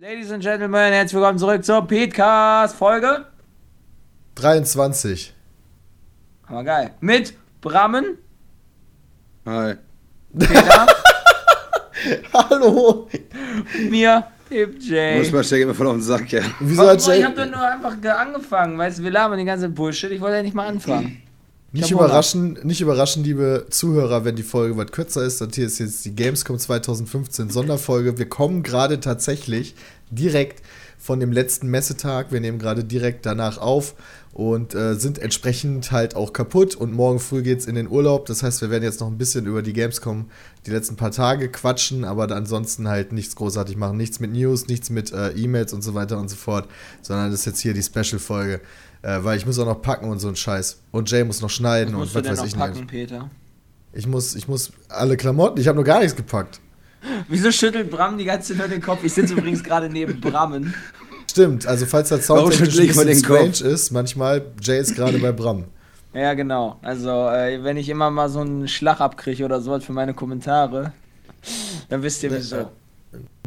Ladies 0.00 0.30
and 0.30 0.42
Gentlemen, 0.42 0.92
herzlich 0.92 1.14
willkommen 1.14 1.38
zurück 1.38 1.64
zur 1.64 1.86
Petecast 1.86 2.76
Folge. 2.76 3.26
23. 4.36 5.34
Aber 6.46 6.62
geil. 6.64 6.94
Mit 7.00 7.34
Brammen, 7.60 8.18
Hi. 9.44 9.74
Peter, 10.38 10.86
Hallo. 12.32 13.08
mir, 13.90 14.24
Hip 14.50 14.78
J. 14.80 15.18
Muss 15.18 15.32
mal 15.32 15.42
schnell, 15.42 15.66
mir 15.66 15.74
voll 15.74 15.86
auf 15.88 15.94
den 15.94 16.02
Sack, 16.02 16.30
ja. 16.30 16.42
Wieso 16.60 16.82
Warum, 16.82 16.92
hat 16.92 17.06
Jay 17.06 17.18
ich 17.18 17.24
hab 17.24 17.34
doch 17.34 17.46
nur 17.46 17.60
einfach 17.60 18.00
ge- 18.00 18.10
angefangen, 18.10 18.78
weißt 18.78 18.98
du, 19.00 19.02
wir 19.02 19.10
labern 19.10 19.38
die 19.38 19.44
ganze 19.44 19.68
Bullshit, 19.68 20.10
ich 20.12 20.20
wollte 20.20 20.36
ja 20.36 20.42
nicht 20.42 20.54
mal 20.54 20.68
anfangen. 20.68 21.22
nicht 21.72 21.90
überraschen, 21.90 22.58
nicht 22.62 22.80
überraschen, 22.80 23.24
liebe 23.24 23.66
Zuhörer, 23.68 24.24
wenn 24.24 24.36
die 24.36 24.42
Folge 24.42 24.76
was 24.76 24.90
kürzer 24.90 25.22
ist. 25.22 25.40
Das 25.40 25.48
hier 25.54 25.66
ist 25.66 25.78
jetzt 25.78 26.04
die 26.04 26.14
Gamescom 26.14 26.58
2015 26.58 27.50
Sonderfolge. 27.50 28.16
Wir 28.18 28.28
kommen 28.28 28.62
gerade 28.62 29.00
tatsächlich 29.00 29.74
direkt 30.10 30.62
von 30.98 31.20
dem 31.20 31.30
letzten 31.30 31.68
Messetag. 31.68 32.32
Wir 32.32 32.40
nehmen 32.40 32.58
gerade 32.58 32.84
direkt 32.84 33.26
danach 33.26 33.58
auf 33.58 33.94
und 34.32 34.74
äh, 34.74 34.94
sind 34.94 35.18
entsprechend 35.18 35.92
halt 35.92 36.16
auch 36.16 36.32
kaputt. 36.32 36.74
Und 36.74 36.92
morgen 36.92 37.20
früh 37.20 37.42
geht's 37.42 37.66
in 37.66 37.74
den 37.74 37.88
Urlaub. 37.88 38.26
Das 38.26 38.42
heißt, 38.42 38.62
wir 38.62 38.70
werden 38.70 38.84
jetzt 38.84 39.00
noch 39.00 39.08
ein 39.08 39.18
bisschen 39.18 39.46
über 39.46 39.62
die 39.62 39.72
Gamescom 39.72 40.30
die 40.66 40.70
letzten 40.70 40.96
paar 40.96 41.10
Tage 41.10 41.50
quatschen, 41.50 42.04
aber 42.04 42.34
ansonsten 42.34 42.88
halt 42.88 43.12
nichts 43.12 43.36
großartig 43.36 43.76
machen. 43.76 43.96
Nichts 43.96 44.20
mit 44.20 44.32
News, 44.32 44.68
nichts 44.68 44.90
mit 44.90 45.12
äh, 45.12 45.30
E-Mails 45.30 45.72
und 45.72 45.82
so 45.82 45.94
weiter 45.94 46.18
und 46.18 46.28
so 46.28 46.36
fort, 46.36 46.68
sondern 47.02 47.30
das 47.30 47.40
ist 47.40 47.46
jetzt 47.46 47.60
hier 47.60 47.74
die 47.74 47.82
Special-Folge. 47.82 48.60
Äh, 49.02 49.18
weil 49.22 49.36
ich 49.36 49.46
muss 49.46 49.58
auch 49.58 49.66
noch 49.66 49.80
packen 49.80 50.08
und 50.08 50.18
so 50.18 50.28
ein 50.28 50.36
Scheiß. 50.36 50.80
Und 50.90 51.10
Jay 51.10 51.24
muss 51.24 51.40
noch 51.40 51.48
Was 51.48 51.54
schneiden 51.54 51.94
und 51.94 52.14
was 52.14 52.24
weiß 52.24 52.38
noch 52.38 52.46
ich 52.46 52.56
packen, 52.56 52.78
nicht. 52.80 52.88
Peter? 52.88 53.30
Ich 53.92 54.06
muss, 54.06 54.34
ich 54.34 54.48
muss 54.48 54.72
alle 54.88 55.16
Klamotten, 55.16 55.60
ich 55.60 55.68
habe 55.68 55.78
noch 55.78 55.84
gar 55.84 56.00
nichts 56.00 56.16
gepackt. 56.16 56.60
Wieso 57.28 57.50
schüttelt 57.52 57.90
Bram 57.90 58.18
die 58.18 58.24
ganze 58.24 58.48
Zeit 58.48 58.58
nur 58.58 58.68
den 58.68 58.82
Kopf? 58.82 59.04
Ich 59.04 59.12
sitze 59.12 59.34
übrigens 59.34 59.62
gerade 59.62 59.88
neben 59.88 60.20
Brammen. 60.20 60.74
Stimmt, 61.30 61.66
also 61.66 61.86
falls 61.86 62.08
soundtechnisch 62.08 62.74
schüttle 62.74 62.82
ein 62.82 62.86
bisschen 62.88 63.06
den 63.06 63.18
strange 63.18 63.72
ist, 63.72 63.90
manchmal, 63.92 64.46
Jay 64.60 64.80
ist 64.80 64.96
gerade 64.96 65.18
bei 65.18 65.30
Bram. 65.30 65.64
Ja, 66.14 66.34
genau. 66.34 66.78
Also, 66.82 67.10
äh, 67.28 67.62
wenn 67.62 67.76
ich 67.76 67.88
immer 67.88 68.10
mal 68.10 68.28
so 68.28 68.40
einen 68.40 68.66
Schlag 68.66 69.00
abkriege 69.00 69.44
oder 69.44 69.60
sowas 69.60 69.84
für 69.84 69.92
meine 69.92 70.14
Kommentare, 70.14 70.92
dann 71.88 72.02
wisst 72.02 72.22
ihr 72.22 72.32
wieso. 72.32 72.70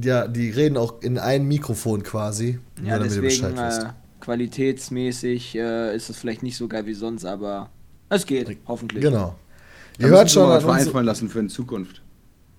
Ja, 0.02 0.28
die 0.28 0.50
reden 0.52 0.78
auch 0.78 1.02
in 1.02 1.18
ein 1.18 1.46
Mikrofon 1.46 2.04
quasi. 2.04 2.60
Ja, 2.78 2.98
nur 2.98 3.00
damit 3.00 3.16
ihr 3.16 3.22
deswegen 3.22 3.56
Bescheid 3.56 3.68
wisst. 3.68 3.88
Qualitätsmäßig 4.22 5.56
äh, 5.56 5.96
ist 5.96 6.10
es 6.10 6.18
vielleicht 6.18 6.44
nicht 6.44 6.56
so 6.56 6.68
geil 6.68 6.86
wie 6.86 6.94
sonst, 6.94 7.26
aber 7.26 7.70
es 8.10 8.26
geht, 8.26 8.58
hoffentlich. 8.68 9.04
Genau. 9.04 9.36
Ihr 10.00 10.08
hört 10.08 10.26
wir 10.26 10.30
schon 10.30 10.44
mal 10.44 10.64
was 10.64 10.64
uns, 10.64 10.88
einfallen 10.88 11.06
lassen 11.06 11.30
für 11.30 11.40
in 11.40 11.50
Zukunft. 11.50 12.02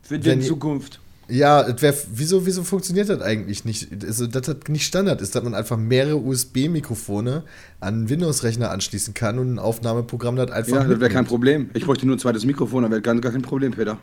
Für 0.03 0.19
die 0.19 0.41
Zukunft. 0.41 1.01
Ja, 1.29 1.81
wär, 1.81 1.95
wieso, 2.15 2.45
wieso 2.45 2.63
funktioniert 2.63 3.09
das 3.09 3.23
eigentlich 3.23 3.65
nicht? 3.65 3.89
Also, 4.05 4.27
dass 4.27 4.43
das 4.43 4.57
nicht 4.69 4.85
Standard 4.85 5.21
ist, 5.21 5.35
dass 5.35 5.43
man 5.43 5.55
einfach 5.55 5.77
mehrere 5.77 6.17
USB-Mikrofone 6.17 7.45
an 7.81 7.95
einen 7.95 8.09
Windows-Rechner 8.11 8.71
anschließen 8.71 9.15
kann 9.15 9.39
und 9.39 9.55
ein 9.55 9.59
Aufnahmeprogramm 9.59 10.37
das 10.37 10.51
einfach 10.51 10.73
Ja, 10.73 10.85
das 10.85 11.01
wäre 11.01 11.11
kein 11.11 11.25
Problem. 11.25 11.71
Ich 11.75 11.87
bräuchte 11.87 12.07
nur 12.07 12.17
ein 12.17 12.19
zweites 12.19 12.45
Mikrofon, 12.45 12.83
dann 12.83 12.91
wäre 12.91 13.01
gar, 13.01 13.19
gar 13.21 13.33
kein 13.33 13.43
Problem, 13.43 13.73
Peter. 13.73 13.99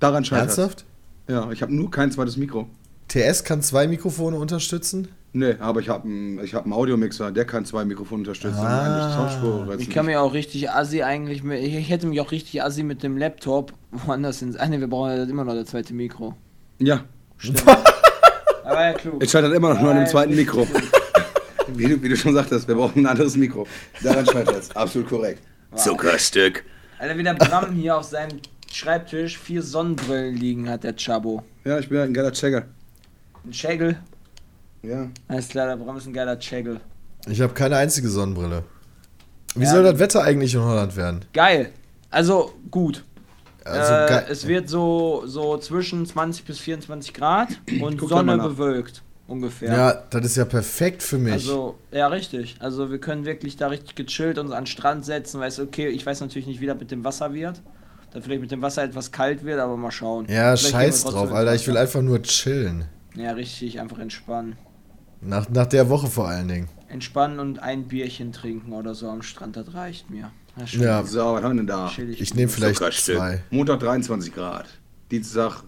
Daran 0.00 0.24
scheitert 0.24 0.48
Ernsthaft? 0.48 0.84
Ja, 1.28 1.50
ich 1.52 1.62
habe 1.62 1.74
nur 1.74 1.90
kein 1.90 2.10
zweites 2.10 2.36
Mikro. 2.36 2.68
TS 3.08 3.44
kann 3.44 3.62
zwei 3.62 3.86
Mikrofone 3.88 4.36
unterstützen? 4.36 5.08
Nee, 5.32 5.56
aber 5.60 5.80
ich 5.80 5.88
habe 5.88 6.04
einen 6.04 6.42
ich 6.42 6.54
hab 6.54 6.64
einen 6.64 6.72
Audiomixer, 6.72 7.30
der 7.30 7.44
kann 7.44 7.64
zwei 7.64 7.84
Mikrofone 7.84 8.20
unterstützen. 8.20 8.58
Ah. 8.60 9.18
Eine 9.68 9.82
Ich 9.82 9.90
kann 9.90 10.06
mir 10.06 10.20
auch 10.20 10.32
richtig 10.32 10.70
assi 10.70 11.02
eigentlich, 11.02 11.42
mit, 11.42 11.60
ich 11.62 11.74
ich 11.74 11.90
hätte 11.90 12.06
mich 12.06 12.20
auch 12.20 12.32
richtig 12.32 12.62
assi 12.62 12.82
mit 12.82 13.02
dem 13.02 13.18
Laptop 13.18 13.72
woanders 13.90 14.42
ins. 14.42 14.56
Ah 14.56 14.66
ne, 14.68 14.80
wir 14.80 14.88
brauchen 14.88 15.10
ja 15.10 15.22
immer 15.24 15.44
noch 15.44 15.54
das 15.54 15.68
zweite 15.68 15.92
Mikro. 15.92 16.34
Ja, 16.78 17.04
Stimmt. 17.38 17.62
Aber 18.64 18.82
ja, 18.82 18.92
klug. 18.92 19.22
es 19.22 19.30
scheitert 19.30 19.54
immer 19.54 19.74
noch 19.74 19.80
nur 19.80 19.90
an 19.90 19.96
dem 19.96 20.02
Nein. 20.02 20.10
zweiten 20.10 20.34
Mikro. 20.34 20.66
wie, 21.68 21.86
du, 21.86 22.02
wie 22.02 22.08
du 22.08 22.16
schon 22.16 22.34
sagtest, 22.34 22.68
wir 22.68 22.74
brauchen 22.74 23.00
ein 23.02 23.06
anderes 23.06 23.36
Mikro. 23.36 23.66
Daran 24.02 24.26
scheitert 24.26 24.58
es. 24.58 24.76
Absolut 24.76 25.08
korrekt. 25.08 25.42
Zuckerstück. 25.74 26.64
Alter, 26.98 27.16
wie 27.16 27.22
der 27.22 27.34
Bram 27.34 27.72
hier 27.72 27.96
auf 27.96 28.04
seinem 28.04 28.40
Schreibtisch 28.70 29.38
vier 29.38 29.62
Sonnenbrillen 29.62 30.36
liegen 30.36 30.68
hat, 30.68 30.84
der 30.84 30.94
Chabo. 30.96 31.42
Ja, 31.64 31.78
ich 31.78 31.88
bin 31.88 31.98
halt 31.98 32.10
ein 32.10 32.14
geiler 32.14 32.32
Checker. 32.32 32.64
Ein 33.44 33.52
Schägel. 33.52 33.98
Ja. 34.82 35.08
Alles 35.26 35.48
klar, 35.48 35.66
der 35.66 35.76
Bram 35.76 35.96
ist 35.96 36.06
ein 36.06 36.12
geiler 36.12 36.40
Schägel. 36.40 36.80
Ich 37.28 37.40
habe 37.40 37.52
keine 37.54 37.76
einzige 37.76 38.08
Sonnenbrille. 38.08 38.62
Wie 39.54 39.64
Ja. 39.64 39.70
soll 39.70 39.82
das 39.82 39.98
Wetter 39.98 40.22
eigentlich 40.22 40.54
in 40.54 40.60
Holland 40.62 40.94
werden? 40.96 41.24
Geil. 41.32 41.70
Also 42.10 42.52
gut. 42.70 43.04
Also, 43.64 43.92
äh, 43.92 44.06
geil. 44.08 44.26
es 44.30 44.46
wird 44.46 44.68
so, 44.68 45.24
so 45.26 45.58
zwischen 45.58 46.06
20 46.06 46.44
bis 46.44 46.58
24 46.58 47.12
Grad 47.12 47.48
und 47.82 47.98
Guck 47.98 48.08
Sonne 48.08 48.38
bewölkt. 48.38 49.02
Ungefähr. 49.26 49.70
ja, 49.70 49.92
das 50.08 50.24
ist 50.24 50.36
ja 50.36 50.46
perfekt 50.46 51.02
für 51.02 51.18
mich. 51.18 51.34
Also, 51.34 51.76
ja, 51.92 52.06
richtig. 52.08 52.56
Also, 52.60 52.90
wir 52.90 52.98
können 52.98 53.26
wirklich 53.26 53.58
da 53.58 53.66
richtig 53.66 53.94
gechillt 53.94 54.38
uns 54.38 54.52
an 54.52 54.62
den 54.62 54.66
Strand 54.68 55.04
setzen, 55.04 55.38
weil 55.38 55.48
es 55.48 55.60
okay, 55.60 55.88
ich 55.88 56.06
weiß 56.06 56.22
natürlich 56.22 56.46
nicht, 56.46 56.60
wie 56.62 56.66
das 56.66 56.78
mit 56.78 56.90
dem 56.90 57.04
Wasser 57.04 57.34
wird. 57.34 57.60
Da 58.12 58.22
vielleicht 58.22 58.40
mit 58.40 58.50
dem 58.50 58.62
Wasser 58.62 58.84
etwas 58.84 59.12
kalt 59.12 59.44
wird, 59.44 59.60
aber 59.60 59.76
mal 59.76 59.90
schauen. 59.90 60.24
ja, 60.30 60.56
Vielleicht 60.56 60.72
scheiß 60.72 61.04
drauf, 61.04 61.30
Alter. 61.30 61.54
Ich 61.54 61.66
will 61.68 61.76
einfach 61.76 62.00
nur 62.00 62.22
chillen. 62.22 62.86
Ja, 63.14 63.32
richtig, 63.32 63.80
einfach 63.80 63.98
entspannen. 63.98 64.56
Nach, 65.20 65.48
nach 65.48 65.66
der 65.66 65.88
Woche 65.88 66.06
vor 66.06 66.28
allen 66.28 66.48
Dingen. 66.48 66.68
Entspannen 66.88 67.40
und 67.40 67.58
ein 67.58 67.88
Bierchen 67.88 68.32
trinken 68.32 68.72
oder 68.72 68.94
so 68.94 69.08
am 69.10 69.22
Strand, 69.22 69.56
das 69.56 69.74
reicht 69.74 70.08
mir. 70.10 70.30
Ja. 70.56 70.64
Ja, 70.80 71.02
So, 71.04 71.18
was 71.34 71.42
haben 71.42 71.52
wir 71.56 71.60
denn 71.62 71.66
da? 71.66 71.88
Chillig. 71.88 72.20
ich 72.20 72.34
nehme 72.34 72.48
vielleicht 72.48 72.80
zwei. 73.04 73.42
Montag 73.50 73.80
23 73.80 74.32
Grad. 74.34 74.66
Dienstag, 75.10 75.62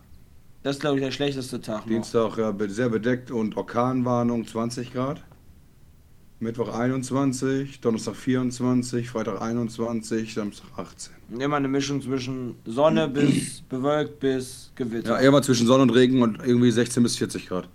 Das 0.62 0.76
ist, 0.76 0.80
glaube 0.80 0.96
ich, 0.98 1.02
der 1.04 1.10
schlechteste 1.10 1.60
Tag. 1.60 1.80
Noch. 1.80 1.86
Dienstag 1.86 2.36
ja, 2.38 2.50
be- 2.52 2.68
sehr 2.68 2.88
bedeckt 2.88 3.30
und 3.30 3.56
Orkanwarnung 3.56 4.46
20 4.46 4.92
Grad. 4.92 5.22
Mittwoch 6.42 6.72
21, 6.72 7.80
Donnerstag 7.82 8.16
24, 8.16 9.10
Freitag 9.10 9.42
21, 9.42 10.32
Samstag 10.32 10.68
18. 10.74 11.12
Und 11.32 11.40
Immer 11.42 11.56
eine 11.56 11.68
Mischung 11.68 12.00
zwischen 12.00 12.54
Sonne 12.64 13.08
bis 13.08 13.60
bewölkt 13.68 14.20
bis 14.20 14.72
Gewitter. 14.74 15.20
Ja, 15.20 15.28
immer 15.28 15.42
zwischen 15.42 15.66
Sonne 15.66 15.82
und 15.82 15.90
Regen 15.90 16.22
und 16.22 16.38
irgendwie 16.42 16.70
16 16.70 17.02
bis 17.02 17.18
40 17.18 17.46
Grad. 17.46 17.68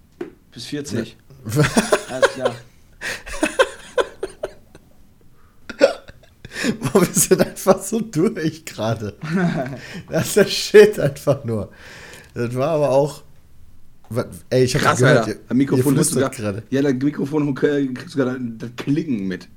Bis 0.51 0.65
40. 0.65 1.15
Alles 2.09 2.27
klar. 2.33 2.55
Boah, 6.79 7.01
wir 7.01 7.13
sind 7.13 7.41
einfach 7.41 7.83
so 7.83 7.99
durch 7.99 8.65
gerade. 8.65 9.15
Das 10.09 10.25
ist 10.25 10.37
der 10.37 10.45
Shit 10.45 10.99
einfach 10.99 11.43
nur. 11.43 11.69
Das 12.33 12.55
war 12.55 12.69
aber 12.69 12.89
auch. 12.89 13.21
Was, 14.09 14.25
ey, 14.49 14.63
ich 14.63 14.75
hab 14.75 14.81
Krass, 14.81 14.99
gehört, 14.99 15.17
Alter. 15.19 15.31
ihr, 15.31 15.39
Am 15.49 15.57
Mikrofon 15.57 15.95
hörst 15.95 16.15
du 16.15 16.19
gerade. 16.19 16.63
Ja, 16.69 16.81
das 16.81 16.93
Mikrofon 16.93 17.49
äh, 17.49 17.87
kriegst 17.87 18.13
du 18.13 18.17
gerade 18.19 18.39
das 18.57 18.69
Klicken 18.77 19.27
mit. 19.27 19.47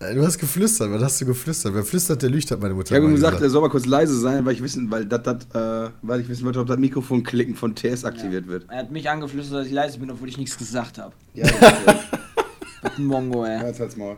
Äh, 0.00 0.14
Du 0.14 0.24
hast 0.24 0.38
geflüstert, 0.38 0.90
was 0.90 1.02
hast 1.02 1.20
du 1.20 1.26
geflüstert? 1.26 1.74
Wer 1.74 1.82
flüstert, 1.84 2.22
der 2.22 2.30
lügt, 2.30 2.50
hat 2.50 2.60
meine 2.60 2.74
Mutter 2.74 2.94
Ich 2.96 3.00
habe 3.02 3.12
gesagt, 3.12 3.40
er 3.40 3.50
soll 3.50 3.60
mal 3.62 3.68
kurz 3.70 3.86
leise 3.86 4.18
sein, 4.18 4.44
weil 4.44 4.54
ich 4.54 4.62
wissen, 4.62 4.90
weil 4.90 5.04
das, 5.04 5.22
das, 5.22 5.44
äh, 5.54 5.90
weil 6.02 6.20
ich 6.20 6.28
wissen 6.28 6.44
wollte, 6.44 6.60
ob 6.60 6.66
das 6.66 6.78
Mikrofon 6.78 7.22
klicken 7.22 7.54
von 7.54 7.74
TS 7.74 8.04
aktiviert 8.04 8.46
wird. 8.48 8.66
Er 8.68 8.78
hat 8.78 8.90
mich 8.90 9.08
angeflüstert, 9.08 9.60
dass 9.60 9.66
ich 9.66 9.72
leise 9.72 9.98
bin, 9.98 10.10
obwohl 10.10 10.28
ich 10.28 10.38
nichts 10.38 10.56
gesagt 10.58 10.98
habe. 10.98 11.12
Ja, 11.34 11.46
okay. 12.82 12.98
Mongo, 12.98 13.44
ey. 13.44 13.64
jetzt 13.66 13.78
halt's 13.80 13.96
mal. 13.98 14.16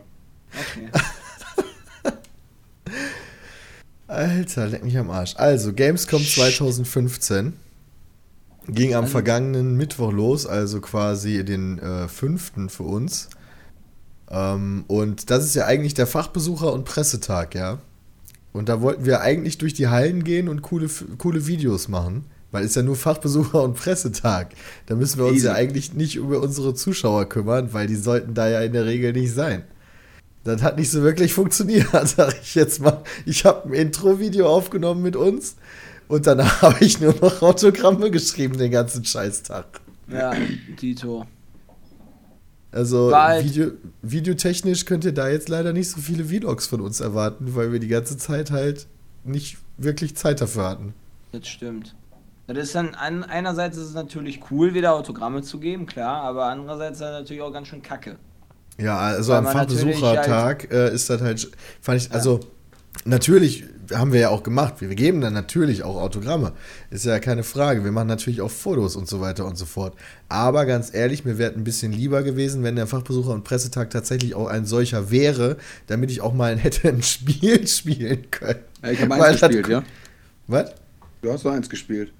Okay. 0.51 0.89
Alter, 4.07 4.67
leck 4.67 4.83
mich 4.83 4.97
am 4.97 5.09
Arsch. 5.09 5.33
Also, 5.37 5.73
Gamescom 5.73 6.23
2015 6.23 7.53
ging 8.67 8.93
am 8.95 9.03
Also- 9.05 9.11
vergangenen 9.11 9.75
Mittwoch 9.77 10.11
los, 10.11 10.45
also 10.47 10.81
quasi 10.81 11.43
den 11.45 11.79
äh, 11.79 12.07
fünften 12.07 12.69
für 12.69 12.83
uns. 12.83 13.29
Ähm, 14.29 14.85
und 14.87 15.29
das 15.29 15.45
ist 15.45 15.55
ja 15.55 15.65
eigentlich 15.65 15.93
der 15.93 16.07
Fachbesucher- 16.07 16.73
und 16.73 16.85
Pressetag, 16.85 17.55
ja. 17.55 17.79
Und 18.53 18.69
da 18.69 18.81
wollten 18.81 19.05
wir 19.05 19.21
eigentlich 19.21 19.57
durch 19.57 19.73
die 19.73 19.87
Hallen 19.89 20.23
gehen 20.23 20.47
und 20.49 20.61
coole, 20.61 20.87
coole 21.17 21.45
Videos 21.45 21.87
machen, 21.89 22.25
weil 22.51 22.63
es 22.63 22.73
ja 22.75 22.83
nur 22.83 22.95
Fachbesucher- 22.95 23.61
und 23.63 23.75
Pressetag. 23.75 24.53
Da 24.85 24.95
müssen 24.95 25.17
wir 25.19 25.25
uns 25.25 25.37
Easy. 25.37 25.47
ja 25.47 25.53
eigentlich 25.53 25.93
nicht 25.93 26.15
über 26.15 26.41
unsere 26.41 26.73
Zuschauer 26.73 27.25
kümmern, 27.27 27.73
weil 27.73 27.87
die 27.87 27.95
sollten 27.97 28.33
da 28.33 28.47
ja 28.47 28.61
in 28.61 28.71
der 28.73 28.85
Regel 28.85 29.11
nicht 29.13 29.33
sein. 29.33 29.63
Das 30.45 30.61
hat 30.61 30.77
nicht 30.77 30.89
so 30.91 31.01
wirklich 31.03 31.33
funktioniert, 31.35 31.87
sag 32.07 32.35
ich 32.41 32.55
jetzt 32.55 32.79
mal. 32.81 33.03
Ich 33.25 33.45
habe 33.45 33.67
ein 33.69 33.73
Intro-Video 33.73 34.47
aufgenommen 34.47 35.01
mit 35.01 35.15
uns 35.15 35.55
und 36.07 36.27
danach 36.27 36.61
habe 36.61 36.83
ich 36.83 36.99
nur 36.99 37.13
noch 37.21 37.41
Autogramme 37.41 38.11
geschrieben 38.11 38.57
den 38.57 38.71
ganzen 38.71 39.03
Scheißtag. 39.05 39.65
Ja, 40.07 40.33
Dito. 40.81 41.25
Also 42.71 43.15
halt- 43.15 43.45
Video, 43.45 43.71
videotechnisch 44.01 44.85
könnt 44.85 45.05
ihr 45.05 45.13
da 45.13 45.29
jetzt 45.29 45.47
leider 45.49 45.71
nicht 45.71 45.89
so 45.89 46.01
viele 46.01 46.25
Vlogs 46.25 46.67
von 46.67 46.81
uns 46.81 46.99
erwarten, 46.99 47.55
weil 47.55 47.71
wir 47.71 47.79
die 47.79 47.87
ganze 47.87 48.17
Zeit 48.17 48.51
halt 48.51 48.87
nicht 49.23 49.57
wirklich 49.77 50.15
Zeit 50.17 50.41
dafür 50.41 50.69
hatten. 50.69 50.93
Das 51.31 51.47
stimmt. 51.47 51.95
Das 52.47 52.57
ist 52.57 52.75
dann, 52.75 52.93
an, 52.93 53.23
einerseits 53.23 53.77
ist 53.77 53.87
es 53.87 53.93
natürlich 53.93 54.39
cool, 54.51 54.73
wieder 54.73 54.93
Autogramme 54.93 55.41
zu 55.41 55.59
geben, 55.59 55.85
klar, 55.85 56.21
aber 56.21 56.45
andererseits 56.45 56.97
ist 56.97 57.01
das 57.01 57.21
natürlich 57.21 57.41
auch 57.41 57.51
ganz 57.51 57.69
schön 57.69 57.81
kacke. 57.81 58.17
Ja, 58.77 58.97
also 58.97 59.31
Weil 59.31 59.37
am 59.39 59.43
man 59.45 59.53
Fachbesuchertag 59.53 60.71
äh, 60.71 60.93
ist 60.93 61.09
das 61.09 61.21
halt, 61.21 61.49
fand 61.81 62.01
ich, 62.01 62.11
also 62.11 62.41
natürlich 63.05 63.63
haben 63.93 64.13
wir 64.13 64.19
ja 64.19 64.29
auch 64.29 64.43
gemacht, 64.43 64.75
wir 64.79 64.93
geben 64.95 65.21
dann 65.21 65.33
natürlich 65.33 65.83
auch 65.83 65.95
Autogramme, 66.01 66.53
ist 66.89 67.05
ja 67.05 67.19
keine 67.19 67.43
Frage, 67.43 67.83
wir 67.83 67.91
machen 67.91 68.07
natürlich 68.07 68.41
auch 68.41 68.51
Fotos 68.51 68.95
und 68.95 69.07
so 69.07 69.21
weiter 69.21 69.45
und 69.45 69.57
so 69.57 69.65
fort. 69.65 69.93
Aber 70.29 70.65
ganz 70.65 70.93
ehrlich, 70.93 71.25
mir 71.25 71.37
wäre 71.37 71.53
ein 71.53 71.63
bisschen 71.63 71.91
lieber 71.91 72.23
gewesen, 72.23 72.63
wenn 72.63 72.75
der 72.75 72.87
Fachbesucher- 72.87 73.33
und 73.33 73.43
Pressetag 73.43 73.89
tatsächlich 73.89 74.35
auch 74.35 74.47
ein 74.47 74.65
solcher 74.65 75.11
wäre, 75.11 75.57
damit 75.87 76.11
ich 76.11 76.21
auch 76.21 76.33
mal 76.33 76.57
hätte 76.57 76.89
ein 76.89 77.03
Spiel 77.03 77.67
spielen 77.67 78.29
können. 78.31 78.59
Ja, 78.83 78.91
ich 78.91 79.01
habe 79.01 79.09
Weil 79.11 79.21
eins 79.21 79.39
das- 79.39 79.49
gespielt, 79.49 79.67
ja. 79.67 79.83
Was? 80.47 80.73
Du 81.21 81.31
hast 81.31 81.43
doch 81.45 81.51
eins 81.51 81.69
gespielt. 81.69 82.11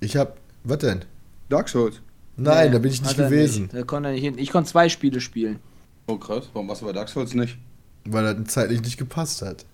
Ich 0.00 0.16
hab, 0.16 0.36
was 0.62 0.78
denn? 0.78 1.00
Dark 1.48 1.68
Souls. 1.68 1.96
Nein, 2.36 2.66
Nee, 2.68 2.72
da 2.72 2.78
bin 2.78 2.90
ich 2.90 3.00
nicht 3.02 3.16
gewesen, 3.16 3.62
Nicht. 3.62 3.74
Da 3.74 3.82
konnte 3.82 4.08
er 4.08 4.12
nicht 4.14 4.22
hin. 4.22 4.34
Ich 4.38 4.50
konnte 4.50 4.70
zwei 4.70 4.88
Spiele 4.88 5.20
spielen. 5.20 5.58
Oh 6.06 6.16
krass, 6.16 6.48
warum 6.52 6.68
warst 6.68 6.82
du 6.82 6.86
bei 6.86 6.92
Dark 6.92 7.08
Souls 7.08 7.34
nicht? 7.34 7.56
weil 8.06 8.34
das 8.34 8.52
zeitlich 8.52 8.82
nicht 8.82 8.98
gepasst 8.98 9.40
hat. 9.40 9.64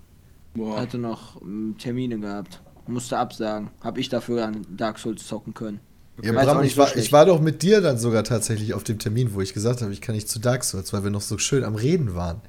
Boah. 0.54 0.80
Hatte 0.80 0.98
noch 0.98 1.40
ähm, 1.42 1.76
Termine 1.78 2.18
gehabt. 2.18 2.60
Musste 2.86 3.18
absagen. 3.18 3.70
Hab 3.82 3.98
ich 3.98 4.08
dafür 4.08 4.38
dann 4.40 4.66
Dark 4.76 4.98
Souls 4.98 5.26
zocken 5.26 5.54
können. 5.54 5.80
Ja, 6.22 6.32
Bram, 6.32 6.58
nicht 6.58 6.70
ich, 6.70 6.74
so 6.74 6.80
war, 6.82 6.96
ich 6.96 7.12
war 7.12 7.24
doch 7.24 7.40
mit 7.40 7.62
dir 7.62 7.80
dann 7.80 7.96
sogar 7.96 8.24
tatsächlich 8.24 8.74
auf 8.74 8.84
dem 8.84 8.98
Termin, 8.98 9.32
wo 9.32 9.40
ich 9.40 9.54
gesagt 9.54 9.80
habe, 9.80 9.92
ich 9.92 10.00
kann 10.02 10.14
nicht 10.14 10.28
zu 10.28 10.38
Dark 10.38 10.64
Souls, 10.64 10.92
weil 10.92 11.02
wir 11.04 11.10
noch 11.10 11.20
so 11.22 11.38
schön 11.38 11.64
am 11.64 11.76
Reden 11.76 12.14
waren. 12.14 12.42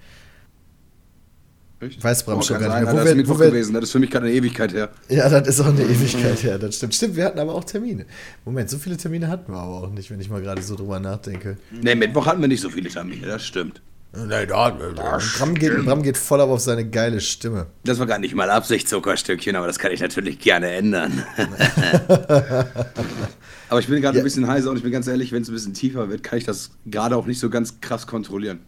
Echt? 1.80 2.04
Weiß 2.04 2.24
Bram 2.26 2.40
Oh, 2.40 2.42
schon 2.42 2.60
gar 2.60 2.80
nicht 2.80 2.86
mehr. 2.86 2.94
Wo 2.94 2.98
Das 2.98 3.06
ist 3.06 3.12
wir- 3.12 3.16
Mittwoch 3.16 3.36
wo 3.36 3.40
wir- 3.40 3.48
gewesen, 3.50 3.74
das 3.74 3.84
ist 3.86 3.92
für 3.92 4.00
mich 4.00 4.12
gerade 4.12 4.28
eine 4.28 4.36
Ewigkeit 4.36 4.74
her. 4.74 4.90
Ja, 5.10 5.30
das 5.30 5.48
ist 5.48 5.62
auch 5.62 5.68
eine 5.68 5.82
Ewigkeit 5.90 6.44
her. 6.44 6.60
Das 6.60 6.76
stimmt. 6.76 6.94
Stimmt, 6.96 7.16
wir 7.16 7.26
hatten 7.26 7.40
aber 7.40 7.56
auch 7.56 7.64
Termine. 7.64 8.06
Moment, 8.46 8.70
so 8.70 8.78
viele 8.78 8.98
Termine 8.98 9.30
hatten 9.30 9.52
wir 9.52 9.58
aber 9.60 9.84
auch 9.84 9.90
nicht, 9.90 10.12
wenn 10.12 10.20
ich 10.20 10.30
mal 10.30 10.42
gerade 10.42 10.62
so 10.62 10.76
drüber 10.76 11.00
nachdenke. 11.00 11.58
Ne, 11.72 11.96
Mittwoch 11.96 12.26
hatten 12.28 12.42
wir 12.42 12.48
nicht 12.48 12.62
so 12.62 12.70
viele 12.70 12.90
Termine, 12.90 13.26
das 13.26 13.44
stimmt. 13.44 13.82
Nein, 14.14 14.48
da, 14.50 14.70
Bram, 14.70 15.56
geht, 15.56 15.86
Bram 15.86 16.04
geht 16.04 16.18
voll 16.18 16.42
auf 16.42 16.60
seine 16.60 16.86
geile 16.90 17.22
Stimme. 17.22 17.68
Das 17.86 17.98
war 17.98 18.06
gar 18.06 18.20
nicht 18.20 18.36
mal 18.36 18.50
Absicht, 18.50 18.90
Zuckerstückchen, 18.90 19.56
aber 19.56 19.68
das 19.68 19.80
kann 19.80 19.94
ich 19.94 20.02
natürlich 20.02 20.38
gerne 20.40 20.70
ändern. 20.70 21.24
aber 23.70 23.80
ich 23.80 23.88
bin 23.88 24.02
gerade 24.02 24.18
Ja. 24.18 24.22
ein 24.22 24.24
bisschen 24.26 24.48
heiser 24.48 24.70
und 24.70 24.78
ich 24.78 24.84
bin 24.84 24.92
ganz 24.92 25.08
ehrlich, 25.08 25.32
wenn 25.32 25.44
es 25.44 25.48
ein 25.50 25.54
bisschen 25.54 25.74
tiefer 25.74 26.10
wird, 26.10 26.24
kann 26.24 26.38
ich 26.38 26.44
das 26.44 26.72
gerade 26.86 27.16
auch 27.16 27.26
nicht 27.26 27.40
so 27.40 27.50
ganz 27.50 27.80
krass 27.80 28.06
kontrollieren. 28.06 28.60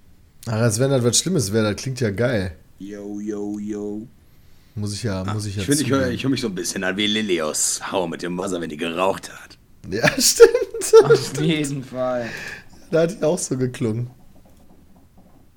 Ach, 0.45 0.53
als 0.53 0.79
wenn 0.79 0.91
das 0.91 1.03
was 1.03 1.17
Schlimmes 1.17 1.51
wäre, 1.51 1.73
das 1.73 1.81
klingt 1.81 1.99
ja 1.99 2.09
geil. 2.11 2.55
Yo, 2.79 3.19
yo, 3.19 3.59
yo. 3.59 4.07
Muss 4.75 4.93
ich 4.93 5.03
ja, 5.03 5.23
muss 5.25 5.45
ich 5.45 5.55
ja 5.55 5.61
Ich 5.61 5.67
finde, 5.67 5.83
ich 5.83 5.89
höre 5.89 6.05
hör 6.09 6.29
mich 6.29 6.41
so 6.41 6.47
ein 6.47 6.55
bisschen 6.55 6.83
an 6.83 6.97
wie 6.97 7.05
Lilios. 7.05 7.81
Hau 7.91 8.07
mit 8.07 8.21
dem 8.23 8.37
Wasser, 8.37 8.59
wenn 8.61 8.69
die 8.69 8.77
geraucht 8.77 9.29
hat. 9.29 9.57
Ja, 9.91 10.09
stimmt. 10.19 11.03
Auf 11.03 11.41
jeden 11.41 11.83
Fall. 11.83 12.27
Da 12.91 13.01
hat 13.01 13.11
die 13.11 13.23
auch 13.23 13.37
so 13.37 13.57
geklungen. 13.57 14.09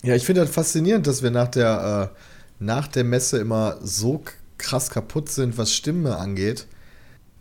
Ja, 0.07 0.15
ich 0.15 0.25
finde 0.25 0.43
das 0.43 0.51
faszinierend, 0.51 1.07
dass 1.07 1.23
wir 1.23 1.31
nach 1.31 1.49
der, 1.49 2.13
äh, 2.13 2.65
nach 2.65 2.89
der 2.89 3.05
Messe 3.05 3.39
immer 3.39 3.77
so 3.83 4.23
krass 4.59 4.91
kaputt 4.91 5.29
sind, 5.29 5.59
was 5.59 5.73
Stimme 5.73 6.17
angeht. 6.17 6.67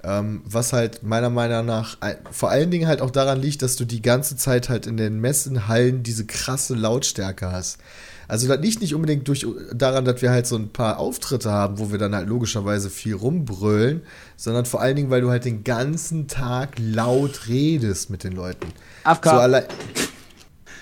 Ähm, 0.03 0.44
was 0.45 0.71
halt 0.71 1.01
meiner 1.01 1.31
Meinung 1.31 1.65
nach 1.65 1.97
vor 2.29 2.51
allen 2.51 2.69
Dingen 2.69 2.88
halt 2.88 3.01
auch 3.01 3.09
daran 3.09 3.41
liegt, 3.41 3.63
dass 3.63 3.75
du 3.75 3.85
die 3.85 4.03
ganze 4.03 4.38
Zeit 4.38 4.69
halt 4.69 4.85
in 4.85 4.97
den 4.97 5.19
Messenhallen 5.19 6.03
diese 6.03 6.25
krasse 6.25 6.75
Lautstärke 6.75 7.51
hast. 7.51 7.79
Also 8.27 8.47
das 8.47 8.59
liegt 8.59 8.81
nicht 8.81 8.94
unbedingt 8.94 9.27
durch, 9.27 9.47
daran, 9.73 10.06
dass 10.06 10.21
wir 10.21 10.31
halt 10.31 10.45
so 10.45 10.57
ein 10.57 10.69
paar 10.69 11.00
Auftritte 11.00 11.51
haben, 11.51 11.79
wo 11.79 11.91
wir 11.91 11.97
dann 11.97 12.15
halt 12.15 12.27
logischerweise 12.27 12.91
viel 12.91 13.15
rumbrüllen, 13.15 14.03
sondern 14.35 14.65
vor 14.65 14.81
allen 14.81 14.95
Dingen, 14.95 15.09
weil 15.09 15.21
du 15.21 15.29
halt 15.29 15.45
den 15.45 15.63
ganzen 15.63 16.27
Tag 16.27 16.75
laut 16.77 17.47
redest 17.47 18.12
mit 18.12 18.23
den 18.23 18.33
Leuten. 18.33 18.67
AFK. 19.03 19.25
So 19.25 19.31
allein. 19.31 19.63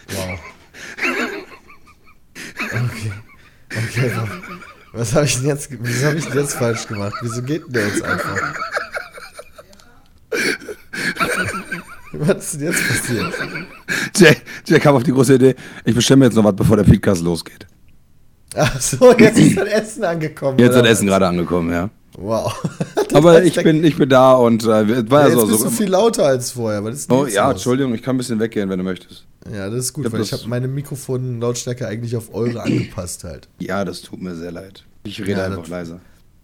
Wow. 0.09 0.39
Okay. 2.73 3.11
Okay, 3.75 4.11
wa- 4.15 4.27
was 4.93 5.13
habe 5.15 5.25
ich 5.25 5.35
denn 5.37 5.47
jetzt, 5.47 5.69
was 5.79 6.03
habe 6.05 6.17
ich 6.17 6.25
denn 6.25 6.37
jetzt 6.39 6.53
falsch 6.55 6.87
gemacht? 6.87 7.13
Wieso 7.21 7.41
geht 7.41 7.65
denn 7.65 7.73
der 7.73 7.87
jetzt 7.87 8.03
einfach? 8.03 8.53
Was 12.15 12.37
ist 12.53 12.61
denn 12.61 12.71
jetzt 12.71 12.87
passiert? 12.87 13.33
Jack, 14.15 14.41
Jack 14.67 14.81
kam 14.83 14.95
auf 14.95 15.03
die 15.03 15.11
große 15.11 15.33
Idee, 15.33 15.55
ich 15.83 15.95
bestelle 15.95 16.17
mir 16.17 16.25
jetzt 16.25 16.35
noch 16.35 16.43
was, 16.43 16.55
bevor 16.55 16.77
der 16.77 16.83
Podcast 16.83 17.23
losgeht. 17.23 17.65
Ach 18.55 18.79
so, 18.79 19.17
jetzt 19.17 19.39
ist 19.39 19.57
das 19.57 19.67
Essen 19.67 20.03
angekommen. 20.03 20.59
Jetzt 20.59 20.75
ist 20.75 20.81
das 20.81 20.87
Essen 20.89 21.07
gerade 21.07 21.27
angekommen, 21.27 21.71
ja. 21.71 21.89
Wow. 22.17 22.53
Aber 23.13 23.33
Das 23.39 23.45
ich 23.45 23.55
bin, 23.63 23.83
ich 23.83 23.97
bin 23.97 24.09
da 24.09 24.33
und 24.33 24.63
äh, 24.63 25.09
war 25.09 25.21
ja, 25.23 25.27
jetzt 25.29 25.39
so. 25.39 25.47
bist 25.47 25.59
so 25.59 25.65
du 25.65 25.71
viel 25.71 25.89
lauter 25.89 26.25
als 26.25 26.51
vorher. 26.51 26.85
Ist 26.87 27.09
denn 27.09 27.17
oh 27.17 27.25
ja, 27.25 27.45
los? 27.47 27.53
Entschuldigung, 27.53 27.93
ich 27.95 28.01
kann 28.03 28.15
ein 28.15 28.17
bisschen 28.19 28.39
weggehen, 28.39 28.69
wenn 28.69 28.77
du 28.77 28.83
möchtest. 28.83 29.25
Ja, 29.51 29.69
das 29.69 29.85
ist 29.85 29.93
gut, 29.93 30.05
Ich 30.05 30.11
weil 30.13 30.21
ich 30.21 30.29
das- 30.29 30.41
habe 30.41 30.49
meine 30.49 30.67
Mikrofonlautstärke 30.67 31.87
eigentlich 31.87 32.15
auf 32.15 32.33
eure 32.33 32.61
angepasst 32.63 33.23
halt. 33.23 33.47
Ja, 33.59 33.83
das 33.85 34.01
tut 34.01 34.21
mir 34.21 34.35
sehr 34.35 34.51
leid. 34.51 34.83
Ich 35.03 35.19
rede 35.21 35.31
Ja, 35.31 35.45
einfach 35.45 35.59
das- 35.61 35.69
leiser. 35.69 35.99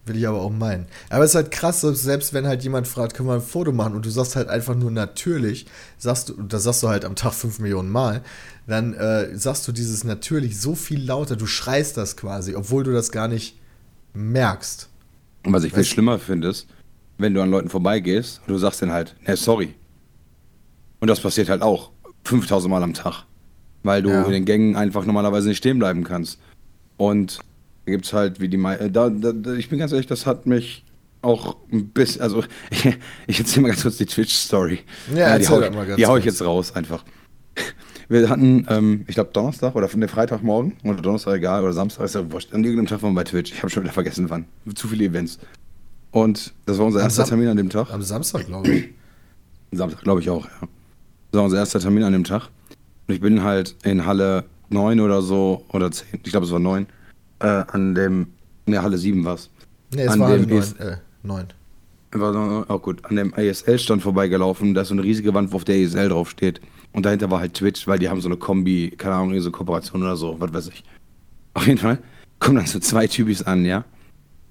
Will 0.06 0.18
ich 0.18 0.28
aber 0.28 0.42
auch 0.42 0.50
meinen. 0.50 0.88
Aber 1.12 1.24
es 1.24 1.32
ist 1.32 1.36
halt 1.36 1.52
krass, 1.52 1.82
selbst 1.82 2.34
wenn 2.34 2.48
halt 2.48 2.64
jemand 2.64 2.88
fragt, 2.88 3.14
können 3.14 3.30
wir 3.30 3.36
ein 3.36 3.42
Foto 3.42 3.72
machen 3.72 3.94
und 3.94 4.04
du 4.08 4.10
sagst 4.10 4.36
halt 4.36 4.50
einfach 4.50 4.74
nur 4.74 4.90
natürlich, 4.90 5.68
sagst 6.00 6.30
du, 6.30 6.34
und 6.34 6.52
das 6.52 6.64
sagst 6.64 6.82
du 6.82 6.88
halt 6.88 7.06
am 7.06 7.14
Tag 7.16 7.34
fünf 7.34 7.60
Millionen 7.60 7.92
Mal, 7.92 8.22
dann 8.66 8.96
äh, 8.96 9.38
sagst 9.38 9.68
du 9.68 9.72
dieses 9.72 10.04
natürlich 10.04 10.60
so 10.60 10.74
viel 10.74 11.06
lauter, 11.06 11.36
du 11.36 11.46
schreist 11.46 11.96
das 11.96 12.18
quasi, 12.18 12.56
obwohl 12.56 12.84
du 12.84 12.92
das 12.92 13.12
gar 13.12 13.28
nicht 13.28 13.56
merkst. 14.16 14.89
Und 15.46 15.54
was 15.54 15.64
ich 15.64 15.74
viel 15.74 15.84
schlimmer 15.86 16.20
finde, 16.20 16.50
ist, 16.50 16.68
wenn 17.18 17.34
du 17.34 17.42
an 17.42 17.50
Leuten 17.52 17.70
vorbeigehst 17.70 18.42
und 18.46 18.50
du 18.54 18.58
sagst 18.58 18.82
dann 18.82 18.92
halt, 18.92 19.16
ne, 19.28 19.36
sorry. 19.38 19.74
Und 21.00 21.08
das 21.08 21.20
passiert 21.22 21.50
halt 21.50 21.62
auch 21.62 21.92
5000 22.26 22.70
Mal 22.70 22.84
am 22.84 22.94
Tag. 22.94 23.26
Weil 23.84 24.02
du 24.02 24.10
Ja. 24.10 24.24
in 24.24 24.32
den 24.32 24.46
Gängen 24.46 24.76
einfach 24.76 25.06
normalerweise 25.06 25.48
nicht 25.48 25.58
stehen 25.60 25.80
bleiben 25.80 26.04
kannst. 26.04 26.40
Und 26.98 27.40
da 27.86 27.92
gibt 27.94 28.06
es 28.06 28.14
halt, 28.14 28.42
wie 28.42 28.50
die 28.50 28.58
mei- 28.58 28.76
äh, 28.76 28.92
da, 28.92 29.10
da, 29.10 29.32
da, 29.32 29.54
ich 29.54 29.70
bin 29.70 29.80
ganz 29.80 29.92
ehrlich, 29.94 30.08
das 30.08 30.26
hat 30.26 30.46
mich 30.46 30.84
auch 31.22 31.56
ein 31.72 31.88
bisschen, 31.90 32.22
also 32.22 32.44
ich, 32.70 32.90
ich 33.28 33.40
erzähle 33.40 33.62
mal 33.64 33.68
ganz 33.70 33.84
kurz 33.84 33.98
die 33.98 34.06
Twitch-Story. 34.06 34.80
Ja, 35.10 35.38
die 35.38 35.44
erzähl 35.44 35.50
hau, 35.50 35.62
ich- 35.62 35.72
mal 35.72 35.86
ganz 35.86 35.98
Die 35.98 36.06
hau 36.06 36.18
ich 36.18 36.26
jetzt 36.26 36.42
raus 36.42 36.76
einfach. 36.76 37.04
Wir 38.10 38.28
hatten, 38.30 38.66
ähm, 38.70 39.06
ich 39.08 39.14
glaube 39.16 39.30
Donnerstag 39.34 39.76
oder 39.76 39.88
von 39.88 40.00
der 40.00 40.10
Freitagmorgen 40.10 40.74
oder 40.84 41.00
Donnerstag 41.02 41.36
egal 41.38 41.64
oder 41.64 41.74
Samstag 41.74 42.06
ist 42.06 42.16
ja 42.16 42.32
wurscht. 42.32 42.54
An 42.54 42.64
irgendeinem 42.64 42.88
Tag 42.88 43.04
waren 43.04 43.14
wir 43.14 43.18
bei 43.22 43.24
Twitch. 43.24 43.52
Ich 43.54 43.60
habe 43.60 43.70
schon 43.70 43.84
wieder 43.84 43.94
vergessen 43.94 44.30
wann. 44.30 44.46
Zu 44.74 44.88
viele 44.88 45.06
Events. 45.06 45.38
Und 46.12 46.54
das 46.66 46.80
war 46.80 46.88
unser 46.88 47.00
Am 47.00 47.06
erster 47.06 47.22
Sam- 47.24 47.30
Termin 47.30 47.50
an 47.50 47.58
dem 47.58 47.70
Tag. 47.70 47.92
Am 47.92 48.02
Samstag, 48.02 48.48
glaube 48.48 48.68
ich. 48.68 48.90
Samstag, 49.72 50.02
glaube 50.02 50.22
ich 50.22 50.30
auch, 50.32 50.46
ja. 50.46 50.52
Das 51.32 51.38
war 51.38 51.44
unser 51.44 51.58
erster 51.58 51.80
Termin 51.80 52.02
an 52.04 52.14
dem 52.14 52.24
Tag. 52.24 52.50
Und 53.08 53.14
ich 53.14 53.22
bin 53.22 53.44
halt 53.44 53.76
in 53.84 54.06
Halle 54.08 54.46
9 54.70 55.00
oder 55.02 55.22
so, 55.22 55.64
oder 55.70 55.92
10, 55.92 56.08
ich 56.24 56.32
glaube 56.32 56.48
es 56.48 56.52
war 56.52 56.60
9, 56.60 56.88
äh, 57.42 57.46
an 57.48 57.94
dem, 57.94 58.28
ne, 58.66 58.82
Halle 58.82 58.98
7 58.98 59.24
war's. 59.24 59.52
Nee, 59.94 60.02
es 60.04 60.12
An 60.14 60.20
war 60.20 60.30
dem 60.30 60.40
halt 60.40 60.50
neun, 60.50 60.60
ist- 60.60 60.80
äh, 60.80 60.98
neun. 61.22 61.46
War 62.12 62.34
so- 62.34 62.66
auch 62.74 62.82
gut, 62.82 63.06
an 63.06 63.16
dem 63.18 63.34
ISL-Stand 63.38 64.02
vorbeigelaufen. 64.02 64.74
Da 64.74 64.82
ist 64.82 64.88
so 64.88 64.96
eine 64.96 65.04
riesige 65.04 65.36
Wand, 65.36 65.52
wo 65.52 65.58
auf 65.58 65.64
der 65.66 65.78
ISL 65.78 66.10
draufsteht. 66.10 66.60
Und 66.92 67.06
dahinter 67.06 67.30
war 67.30 67.40
halt 67.40 67.54
Twitch, 67.54 67.88
weil 67.88 68.00
die 68.00 68.10
haben 68.10 68.22
so 68.22 68.28
eine 68.30 68.38
Kombi, 68.38 68.92
keine 68.98 69.16
Ahnung, 69.16 69.30
irgendwie 69.30 69.44
so 69.44 69.52
Kooperation 69.52 70.02
oder 70.02 70.16
so, 70.18 70.36
was 70.40 70.54
weiß 70.54 70.68
ich. 70.70 70.84
Auf 71.54 71.68
jeden 71.68 71.78
Fall 71.80 72.00
kommen 72.40 72.56
dann 72.58 72.66
so 72.68 72.80
zwei 72.80 73.06
Typis 73.08 73.44
an, 73.44 73.66
ja, 73.66 73.86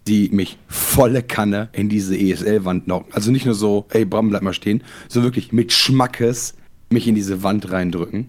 die 0.07 0.29
mich 0.31 0.59
volle 0.69 1.23
Kanne 1.23 1.69
in 1.73 1.89
diese 1.89 2.17
ESL-Wand 2.17 2.85
knocken. 2.85 3.13
Also 3.13 3.31
nicht 3.31 3.45
nur 3.47 3.55
so, 3.55 3.87
ey, 3.91 4.05
Bram, 4.05 4.29
bleib 4.31 4.43
mal 4.43 4.53
stehen, 4.55 4.83
so 5.09 5.23
wirklich 5.23 5.53
mit 5.53 5.73
Schmackes 5.73 6.55
mich 6.91 7.07
in 7.09 7.15
diese 7.15 7.43
Wand 7.43 7.71
reindrücken. 7.73 8.29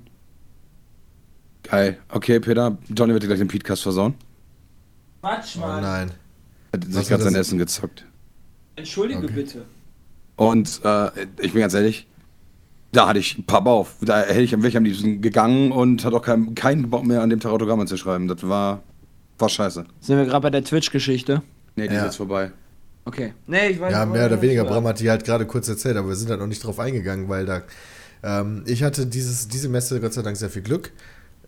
Geil. 1.63 1.99
Okay, 2.09 2.39
Peter, 2.39 2.77
Johnny 2.89 3.13
wird 3.13 3.23
dir 3.23 3.27
gleich 3.27 3.39
den 3.39 3.47
Podcast 3.47 3.83
versauen. 3.83 4.15
Quatsch, 5.21 5.55
Oh 5.57 5.61
Mann. 5.61 5.81
nein. 5.83 6.11
Hat 6.73 6.83
sich 6.85 6.95
hat 6.95 7.07
gerade 7.07 7.23
sein 7.23 7.35
Essen 7.35 7.57
gezockt. 7.57 8.05
Entschuldige 8.75 9.19
Okay. 9.23 9.33
bitte. 9.33 9.65
Und 10.35 10.81
äh, 10.83 11.09
ich 11.41 11.51
bin 11.51 11.61
ganz 11.61 11.73
ehrlich, 11.73 12.07
da 12.91 13.07
hatte 13.07 13.19
ich 13.19 13.37
ein 13.37 13.45
paar 13.45 13.65
auf. 13.67 13.95
Da 14.01 14.21
hätte 14.21 14.41
ich, 14.41 14.51
wäre 14.51 14.67
ich 14.67 14.77
am 14.77 14.83
liebsten 14.83 15.21
gegangen 15.21 15.71
und 15.71 16.03
hatte 16.05 16.15
auch 16.15 16.21
keinen 16.21 16.55
keinen 16.55 16.89
Bock 16.89 17.05
mehr 17.05 17.21
an 17.21 17.29
dem 17.29 17.39
Tag 17.39 17.51
Autogramme 17.51 17.85
zu 17.85 17.97
schreiben. 17.97 18.27
Das 18.27 18.47
war, 18.47 18.81
war 19.37 19.49
scheiße. 19.49 19.85
Sind 19.99 20.17
wir 20.17 20.25
gerade 20.25 20.41
bei 20.41 20.49
der 20.49 20.63
Twitch-Geschichte? 20.63 21.41
Nee, 21.75 21.87
die 21.87 21.93
Ja. 21.93 21.99
ist 22.01 22.05
jetzt 22.05 22.15
vorbei. 22.17 22.51
Okay. 23.05 23.33
Nee, 23.47 23.69
ich 23.69 23.79
weiß 23.79 23.91
Ja, 23.91 24.05
mehr 24.05 24.25
oder 24.25 24.41
weniger. 24.41 24.65
Bram 24.65 24.85
hat 24.87 24.99
die 24.99 25.09
halt 25.09 25.23
gerade 25.23 25.45
kurz 25.45 25.67
erzählt, 25.69 25.97
aber 25.97 26.09
wir 26.09 26.15
sind 26.15 26.29
da 26.29 26.37
noch 26.37 26.47
nicht 26.47 26.63
drauf 26.63 26.79
eingegangen, 26.79 27.29
weil 27.29 27.45
da. 27.45 27.61
Ähm, 28.21 28.63
ich 28.65 28.83
hatte 28.83 29.05
dieses, 29.05 29.47
diese 29.47 29.69
Messe 29.69 29.99
Gott 30.01 30.13
sei 30.13 30.21
Dank 30.21 30.35
sehr 30.35 30.49
viel 30.49 30.61
Glück, 30.61 30.91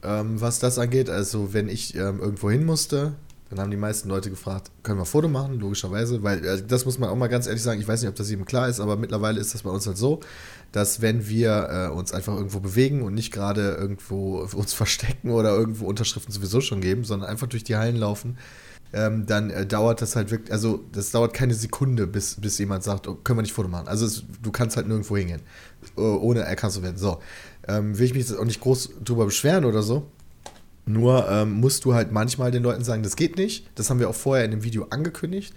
ähm, 0.04 0.40
was 0.40 0.60
das 0.60 0.80
angeht. 0.80 1.10
Also, 1.10 1.54
wenn 1.54 1.68
ich 1.68 1.96
ähm, 1.96 2.20
irgendwo 2.22 2.50
hin 2.50 2.64
musste, 2.66 3.14
Dann 3.50 3.60
haben 3.60 3.70
die 3.72 3.76
meisten 3.78 4.08
Leute 4.08 4.30
gefragt, 4.30 4.72
können 4.82 4.98
wir 4.98 5.04
ein 5.04 5.06
Foto 5.06 5.28
machen? 5.28 5.60
Logischerweise, 5.60 6.24
weil 6.24 6.44
äh, 6.46 6.62
das 6.66 6.86
muss 6.86 6.98
man 6.98 7.10
auch 7.10 7.18
mal 7.18 7.28
ganz 7.28 7.48
ehrlich 7.48 7.62
sagen, 7.62 7.82
ich 7.82 7.88
weiß 7.88 8.00
nicht, 8.02 8.08
ob 8.10 8.16
das 8.16 8.30
jedem 8.30 8.46
klar 8.46 8.70
ist, 8.70 8.80
aber 8.80 8.96
mittlerweile 8.96 9.42
ist 9.42 9.54
das 9.54 9.64
bei 9.64 9.70
uns 9.70 9.86
halt 9.86 9.98
so, 9.98 10.22
dass 10.72 11.02
wenn 11.02 11.28
wir 11.28 11.90
äh, 11.92 11.94
uns 11.94 12.14
einfach 12.14 12.36
irgendwo 12.36 12.60
bewegen 12.60 13.02
und 13.02 13.14
nicht 13.14 13.32
gerade 13.32 13.76
irgendwo 13.76 14.40
uns 14.54 14.74
verstecken 14.74 15.32
oder 15.32 15.56
irgendwo 15.56 15.86
Unterschriften 15.86 16.34
sowieso 16.34 16.62
schon 16.62 16.82
geben, 16.82 17.04
sondern 17.04 17.30
einfach 17.30 17.48
durch 17.48 17.64
die 17.64 17.76
Hallen 17.76 17.96
laufen, 17.96 18.38
ähm, 18.94 19.26
dann 19.26 19.50
äh, 19.50 19.66
dauert 19.66 20.02
das 20.02 20.16
halt 20.16 20.32
wirklich, 20.32 20.52
also 20.52 20.84
das 20.92 21.12
dauert 21.12 21.34
keine 21.34 21.54
Sekunde, 21.54 22.08
bis, 22.08 22.36
bis 22.42 22.58
jemand 22.58 22.84
sagt, 22.84 23.08
oh, 23.08 23.16
können 23.16 23.40
wir 23.40 23.44
nicht 23.44 23.54
Foto 23.54 23.70
machen. 23.70 23.88
Also 23.88 24.06
es, 24.06 24.24
du 24.42 24.52
kannst 24.52 24.76
halt 24.76 24.88
nirgendwo 24.88 25.16
hingehen, 25.16 25.42
ohne 25.96 26.42
erkannt 26.42 26.74
zu 26.74 26.84
werden. 26.84 26.98
So, 26.98 27.20
ähm, 27.68 27.98
will 27.98 28.06
ich 28.06 28.14
mich 28.14 28.28
jetzt 28.28 28.38
auch 28.38 28.46
nicht 28.46 28.60
groß 28.60 28.92
drüber 29.04 29.26
beschweren 29.26 29.66
oder 29.66 29.82
so. 29.82 30.08
Nur 30.86 31.30
ähm, 31.30 31.54
musst 31.54 31.86
du 31.86 31.94
halt 31.94 32.12
manchmal 32.12 32.52
den 32.52 32.64
Leuten 32.64 32.84
sagen, 32.84 33.04
das 33.04 33.16
geht 33.16 33.38
nicht. 33.38 33.70
Das 33.76 33.90
haben 33.90 34.00
wir 34.00 34.10
auch 34.10 34.16
vorher 34.16 34.46
in 34.46 34.52
dem 34.52 34.64
Video 34.64 34.88
angekündigt, 34.90 35.54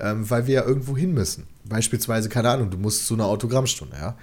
ähm, 0.00 0.28
weil 0.30 0.46
wir 0.46 0.54
ja 0.54 0.64
irgendwo 0.64 0.96
hin 0.96 1.12
müssen. 1.12 1.46
Beispielsweise, 1.64 2.28
keine 2.28 2.48
Ahnung, 2.50 2.70
du 2.70 2.78
musst 2.78 3.06
zu 3.06 3.14
einer 3.14 3.26
Autogrammstunde, 3.26 3.96
ja. 3.96 4.16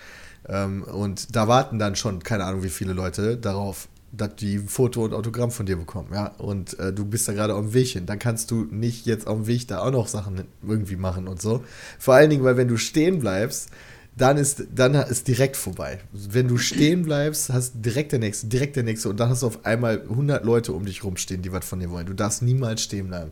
Ähm, 0.48 0.84
und 0.84 1.36
da 1.36 1.48
warten 1.48 1.80
dann 1.80 1.96
schon, 1.96 2.24
keine 2.24 2.46
Ahnung, 2.46 2.64
wie 2.64 2.70
viele 2.70 2.94
Leute 2.94 3.38
darauf, 3.38 3.88
dass 4.12 4.36
die 4.36 4.56
ein 4.56 4.68
Foto 4.68 5.04
und 5.04 5.14
Autogramm 5.14 5.52
von 5.52 5.66
dir 5.66 5.76
bekommen, 5.76 6.10
ja. 6.14 6.28
Und 6.38 6.80
äh, 6.80 6.94
du 6.94 7.06
bist 7.06 7.28
da 7.28 7.34
gerade 7.34 7.56
auf 7.56 7.62
dem 7.62 7.74
Weg 7.74 7.90
hin. 7.90 8.06
Dann 8.06 8.20
kannst 8.20 8.52
du 8.52 8.66
nicht 8.72 9.06
jetzt 9.06 9.28
auf 9.28 9.38
dem 9.38 9.48
Weg 9.48 9.68
da 9.68 9.80
auch 9.80 9.92
noch 9.92 10.08
Sachen 10.08 10.46
irgendwie 10.66 10.96
machen 10.96 11.28
und 11.28 11.42
so. 11.42 11.64
Vor 12.00 12.14
allen 12.14 12.30
Dingen, 12.30 12.44
weil 12.44 12.58
wenn 12.58 12.68
du 12.68 12.78
stehen 12.78 13.20
bleibst, 13.20 13.70
dann 14.18 14.38
ist, 14.38 14.64
dann 14.74 14.94
ist 14.94 15.28
direkt 15.28 15.58
vorbei. 15.58 16.00
Wenn 16.14 16.48
du 16.48 16.58
stehen 16.58 17.04
bleibst, 17.04 17.52
hast 17.52 17.74
direkt 17.76 18.14
der 18.14 18.20
nächste, 18.20 18.48
direkt 18.48 18.78
der 18.78 18.84
nächste 18.84 19.10
und 19.10 19.20
dann 19.20 19.30
hast 19.30 19.44
du 19.44 19.48
auf 19.48 19.66
einmal 19.66 20.02
100 20.04 20.46
Leute 20.46 20.72
um 20.72 20.86
dich 20.86 21.04
rumstehen, 21.04 21.42
die 21.42 21.52
was 21.52 21.66
von 21.66 21.80
dir 21.80 21.90
wollen. 21.92 22.06
Du 22.06 22.14
darfst 22.14 22.42
niemals 22.42 22.82
stehen 22.82 23.10
bleiben. 23.10 23.32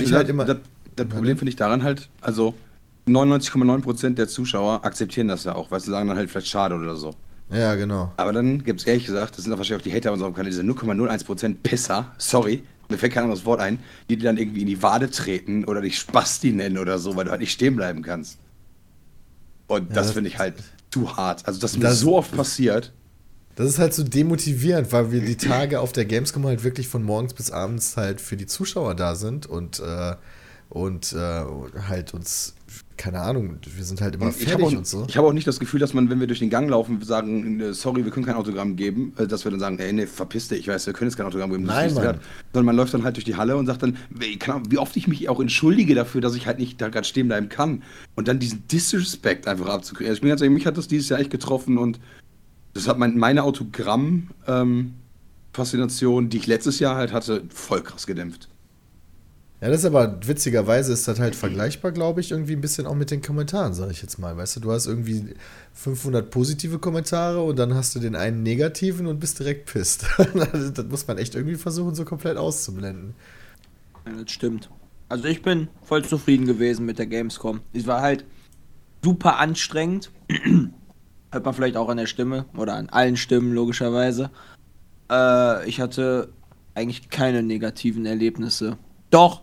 Ich 0.00 0.12
halt 0.14 0.28
immer, 0.30 0.46
das, 0.46 0.58
das 0.96 1.06
Problem 1.08 1.36
finde 1.36 1.50
ich 1.50 1.56
daran 1.56 1.82
halt, 1.82 2.08
also 2.22 2.54
99,9% 3.06 4.14
der 4.14 4.28
Zuschauer 4.28 4.84
akzeptieren 4.84 5.28
das 5.28 5.44
ja 5.44 5.54
auch, 5.54 5.70
weil 5.70 5.80
sie 5.80 5.90
sagen 5.90 6.08
dann 6.08 6.16
halt 6.16 6.30
vielleicht 6.30 6.48
schade 6.48 6.74
oder 6.74 6.96
so. 6.96 7.14
Ja, 7.50 7.74
genau. 7.74 8.12
Aber 8.16 8.32
dann 8.32 8.64
gibt 8.64 8.80
es 8.80 8.86
ehrlich 8.86 9.06
gesagt, 9.06 9.36
das 9.36 9.44
sind 9.44 9.50
doch 9.50 9.58
wahrscheinlich 9.58 9.82
auch 9.82 9.90
die 9.90 9.94
Hater 9.94 10.12
unserem 10.12 10.32
Kanal, 10.32 10.50
diese 10.50 10.62
0,01% 10.62 11.56
Pisser, 11.62 12.12
sorry, 12.16 12.62
mir 12.88 12.98
fällt 12.98 13.12
kein 13.12 13.24
anderes 13.24 13.44
Wort 13.44 13.60
ein, 13.60 13.78
die 14.08 14.16
dir 14.16 14.24
dann 14.24 14.36
irgendwie 14.36 14.62
in 14.62 14.68
die 14.68 14.82
Wade 14.82 15.10
treten 15.10 15.64
oder 15.64 15.80
dich 15.80 15.98
Spasti 15.98 16.52
nennen 16.52 16.78
oder 16.78 16.98
so, 16.98 17.16
weil 17.16 17.24
du 17.24 17.30
halt 17.30 17.40
nicht 17.40 17.52
stehen 17.52 17.76
bleiben 17.76 18.02
kannst. 18.02 18.38
Und 19.66 19.88
ja, 19.88 19.94
das 19.94 20.12
finde 20.12 20.28
ich 20.28 20.38
halt 20.38 20.54
zu 20.90 21.16
hart. 21.16 21.46
Also, 21.46 21.60
das 21.60 21.72
ist 21.72 21.78
mir 21.78 21.92
so 21.92 22.16
oft 22.16 22.34
passiert. 22.36 22.92
Das 23.56 23.68
ist 23.68 23.78
halt 23.78 23.92
so 23.92 24.02
demotivierend, 24.02 24.92
weil 24.92 25.12
wir 25.12 25.20
die 25.20 25.36
Tage 25.36 25.80
auf 25.80 25.92
der 25.92 26.04
Gamescom 26.04 26.46
halt 26.46 26.64
wirklich 26.64 26.88
von 26.88 27.02
morgens 27.02 27.34
bis 27.34 27.50
abends 27.50 27.96
halt 27.96 28.20
für 28.20 28.36
die 28.36 28.46
Zuschauer 28.46 28.94
da 28.94 29.14
sind 29.14 29.46
und, 29.46 29.80
äh, 29.80 30.14
und 30.70 31.12
äh, 31.12 31.44
halt 31.88 32.14
uns 32.14 32.54
keine 32.96 33.20
Ahnung, 33.20 33.58
wir 33.64 33.84
sind 33.84 34.00
halt 34.00 34.14
immer 34.14 34.32
fertig 34.32 34.66
auch, 34.66 34.72
und 34.72 34.86
so. 34.86 35.04
Ich 35.08 35.16
habe 35.16 35.26
auch 35.26 35.32
nicht 35.32 35.46
das 35.46 35.58
Gefühl, 35.58 35.80
dass 35.80 35.94
man, 35.94 36.10
wenn 36.10 36.20
wir 36.20 36.26
durch 36.26 36.38
den 36.38 36.50
Gang 36.50 36.68
laufen, 36.68 37.00
sagen, 37.02 37.60
äh, 37.60 37.72
sorry, 37.72 38.04
wir 38.04 38.12
können 38.12 38.26
kein 38.26 38.36
Autogramm 38.36 38.76
geben, 38.76 39.14
äh, 39.16 39.26
dass 39.26 39.44
wir 39.44 39.50
dann 39.50 39.60
sagen, 39.60 39.78
ey, 39.78 39.92
nee, 39.92 40.06
verpiss 40.06 40.48
dich, 40.48 40.60
ich 40.60 40.68
weiß, 40.68 40.86
wir 40.86 40.92
können 40.92 41.10
jetzt 41.10 41.16
kein 41.16 41.26
Autogramm 41.26 41.50
geben. 41.50 41.64
Nein, 41.64 41.94
Mann. 41.94 42.18
Sondern 42.52 42.66
man 42.66 42.76
läuft 42.76 42.94
dann 42.94 43.04
halt 43.04 43.16
durch 43.16 43.24
die 43.24 43.36
Halle 43.36 43.56
und 43.56 43.66
sagt 43.66 43.82
dann, 43.82 43.96
wie 44.10 44.78
oft 44.78 44.96
ich 44.96 45.08
mich 45.08 45.28
auch 45.28 45.40
entschuldige 45.40 45.94
dafür, 45.94 46.20
dass 46.20 46.34
ich 46.34 46.46
halt 46.46 46.58
nicht 46.58 46.80
da 46.80 46.88
gerade 46.88 47.06
stehen 47.06 47.28
bleiben 47.28 47.48
kann. 47.48 47.82
Und 48.14 48.28
dann 48.28 48.38
diesen 48.38 48.66
Disrespect 48.68 49.48
einfach 49.48 49.66
abzukriegen. 49.66 50.10
Also 50.10 50.18
ich 50.18 50.22
bin 50.22 50.30
ganz 50.30 50.40
ehrlich, 50.40 50.54
mich 50.54 50.66
hat 50.66 50.76
das 50.76 50.88
dieses 50.88 51.08
Jahr 51.08 51.20
echt 51.20 51.30
getroffen 51.30 51.78
und 51.78 52.00
das 52.74 52.88
hat 52.88 52.98
mein, 52.98 53.18
meine 53.18 53.44
Autogramm-Faszination, 53.44 56.24
ähm, 56.24 56.30
die 56.30 56.36
ich 56.36 56.46
letztes 56.46 56.78
Jahr 56.78 56.96
halt 56.96 57.12
hatte, 57.12 57.42
voll 57.52 57.82
krass 57.82 58.06
gedämpft. 58.06 58.48
Ja, 59.62 59.68
das 59.68 59.78
ist 59.78 59.86
aber 59.86 60.18
witzigerweise 60.26 60.92
ist 60.92 61.06
das 61.06 61.20
halt 61.20 61.36
vergleichbar, 61.36 61.92
glaube 61.92 62.20
ich, 62.20 62.32
irgendwie 62.32 62.54
ein 62.54 62.60
bisschen 62.60 62.84
auch 62.84 62.96
mit 62.96 63.12
den 63.12 63.22
Kommentaren, 63.22 63.74
sage 63.74 63.92
ich 63.92 64.02
jetzt 64.02 64.18
mal. 64.18 64.36
Weißt 64.36 64.56
du, 64.56 64.60
du 64.60 64.72
hast 64.72 64.88
irgendwie 64.88 65.36
500 65.74 66.28
positive 66.32 66.80
Kommentare 66.80 67.40
und 67.40 67.60
dann 67.60 67.72
hast 67.72 67.94
du 67.94 68.00
den 68.00 68.16
einen 68.16 68.42
negativen 68.42 69.06
und 69.06 69.20
bist 69.20 69.38
direkt 69.38 69.72
pisst. 69.72 70.04
das 70.74 70.84
muss 70.86 71.06
man 71.06 71.16
echt 71.16 71.36
irgendwie 71.36 71.54
versuchen, 71.54 71.94
so 71.94 72.04
komplett 72.04 72.38
auszublenden. 72.38 73.14
Ja, 74.04 74.20
das 74.20 74.32
stimmt. 74.32 74.68
Also 75.08 75.26
ich 75.26 75.42
bin 75.42 75.68
voll 75.84 76.04
zufrieden 76.04 76.46
gewesen 76.46 76.84
mit 76.84 76.98
der 76.98 77.06
Gamescom. 77.06 77.60
Es 77.72 77.86
war 77.86 78.02
halt 78.02 78.24
super 79.04 79.38
anstrengend. 79.38 80.10
Hört 81.30 81.44
man 81.44 81.54
vielleicht 81.54 81.76
auch 81.76 81.88
an 81.88 81.98
der 81.98 82.06
Stimme 82.06 82.46
oder 82.56 82.74
an 82.74 82.88
allen 82.88 83.16
Stimmen 83.16 83.52
logischerweise. 83.52 84.32
Äh, 85.08 85.68
ich 85.68 85.80
hatte 85.80 86.30
eigentlich 86.74 87.10
keine 87.10 87.44
negativen 87.44 88.06
Erlebnisse. 88.06 88.76
Doch, 89.10 89.42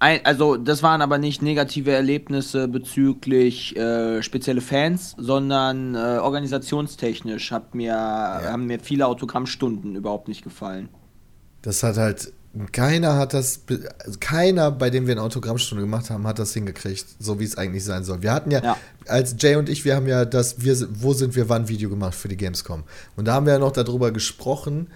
ein, 0.00 0.24
also 0.24 0.56
das 0.56 0.82
waren 0.82 1.02
aber 1.02 1.18
nicht 1.18 1.42
negative 1.42 1.92
Erlebnisse 1.92 2.68
bezüglich 2.68 3.76
äh, 3.76 4.22
spezielle 4.22 4.62
Fans, 4.62 5.14
sondern 5.18 5.94
äh, 5.94 6.18
organisationstechnisch 6.18 7.52
hat 7.52 7.74
mir, 7.74 7.92
ja. 7.92 8.42
haben 8.50 8.66
mir 8.66 8.80
viele 8.80 9.06
Autogrammstunden 9.06 9.94
überhaupt 9.96 10.26
nicht 10.28 10.42
gefallen. 10.42 10.88
Das 11.60 11.82
hat 11.82 11.98
halt, 11.98 12.32
keiner 12.72 13.16
hat 13.16 13.34
das, 13.34 13.60
also 14.02 14.18
keiner, 14.18 14.70
bei 14.70 14.88
dem 14.88 15.06
wir 15.06 15.12
eine 15.12 15.22
Autogrammstunde 15.22 15.84
gemacht 15.84 16.08
haben, 16.08 16.26
hat 16.26 16.38
das 16.38 16.54
hingekriegt, 16.54 17.04
so 17.18 17.38
wie 17.38 17.44
es 17.44 17.58
eigentlich 17.58 17.84
sein 17.84 18.02
soll. 18.02 18.22
Wir 18.22 18.32
hatten 18.32 18.50
ja, 18.50 18.64
ja, 18.64 18.76
als 19.06 19.36
Jay 19.38 19.56
und 19.56 19.68
ich, 19.68 19.84
wir 19.84 19.96
haben 19.96 20.06
ja 20.08 20.24
das 20.24 20.62
wir, 20.62 20.78
Wo 20.94 21.12
sind 21.12 21.36
wir 21.36 21.50
wann 21.50 21.68
Video 21.68 21.90
gemacht 21.90 22.14
für 22.14 22.28
die 22.28 22.38
Gamescom. 22.38 22.84
Und 23.16 23.28
da 23.28 23.34
haben 23.34 23.44
wir 23.44 23.52
ja 23.52 23.58
noch 23.58 23.72
darüber 23.72 24.12
gesprochen, 24.12 24.86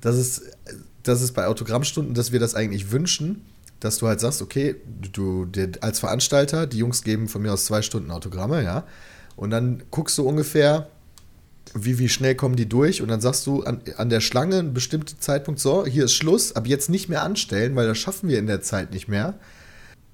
dass 0.00 0.16
es, 0.16 0.42
dass 1.02 1.20
es 1.20 1.32
bei 1.32 1.48
Autogrammstunden, 1.48 2.14
dass 2.14 2.32
wir 2.32 2.40
das 2.40 2.54
eigentlich 2.54 2.90
wünschen 2.90 3.42
dass 3.84 3.98
du 3.98 4.08
halt 4.08 4.18
sagst, 4.18 4.40
okay, 4.40 4.76
du, 5.12 5.44
du 5.44 5.72
als 5.80 6.00
Veranstalter, 6.00 6.66
die 6.66 6.78
Jungs 6.78 7.02
geben 7.02 7.28
von 7.28 7.42
mir 7.42 7.52
aus 7.52 7.66
zwei 7.66 7.82
Stunden 7.82 8.10
Autogramme, 8.10 8.64
ja. 8.64 8.84
Und 9.36 9.50
dann 9.50 9.82
guckst 9.90 10.16
du 10.16 10.26
ungefähr, 10.26 10.88
wie, 11.74 11.98
wie 11.98 12.08
schnell 12.08 12.34
kommen 12.34 12.56
die 12.56 12.68
durch 12.68 13.02
und 13.02 13.08
dann 13.08 13.20
sagst 13.20 13.46
du 13.46 13.62
an, 13.62 13.80
an 13.96 14.08
der 14.08 14.20
Schlange 14.20 14.58
einen 14.58 14.74
bestimmten 14.74 15.20
Zeitpunkt, 15.20 15.60
so, 15.60 15.84
hier 15.84 16.04
ist 16.04 16.14
Schluss, 16.14 16.56
ab 16.56 16.66
jetzt 16.66 16.88
nicht 16.88 17.08
mehr 17.08 17.22
anstellen, 17.22 17.76
weil 17.76 17.86
das 17.86 17.98
schaffen 17.98 18.28
wir 18.28 18.38
in 18.38 18.46
der 18.46 18.62
Zeit 18.62 18.92
nicht 18.92 19.08
mehr. 19.08 19.34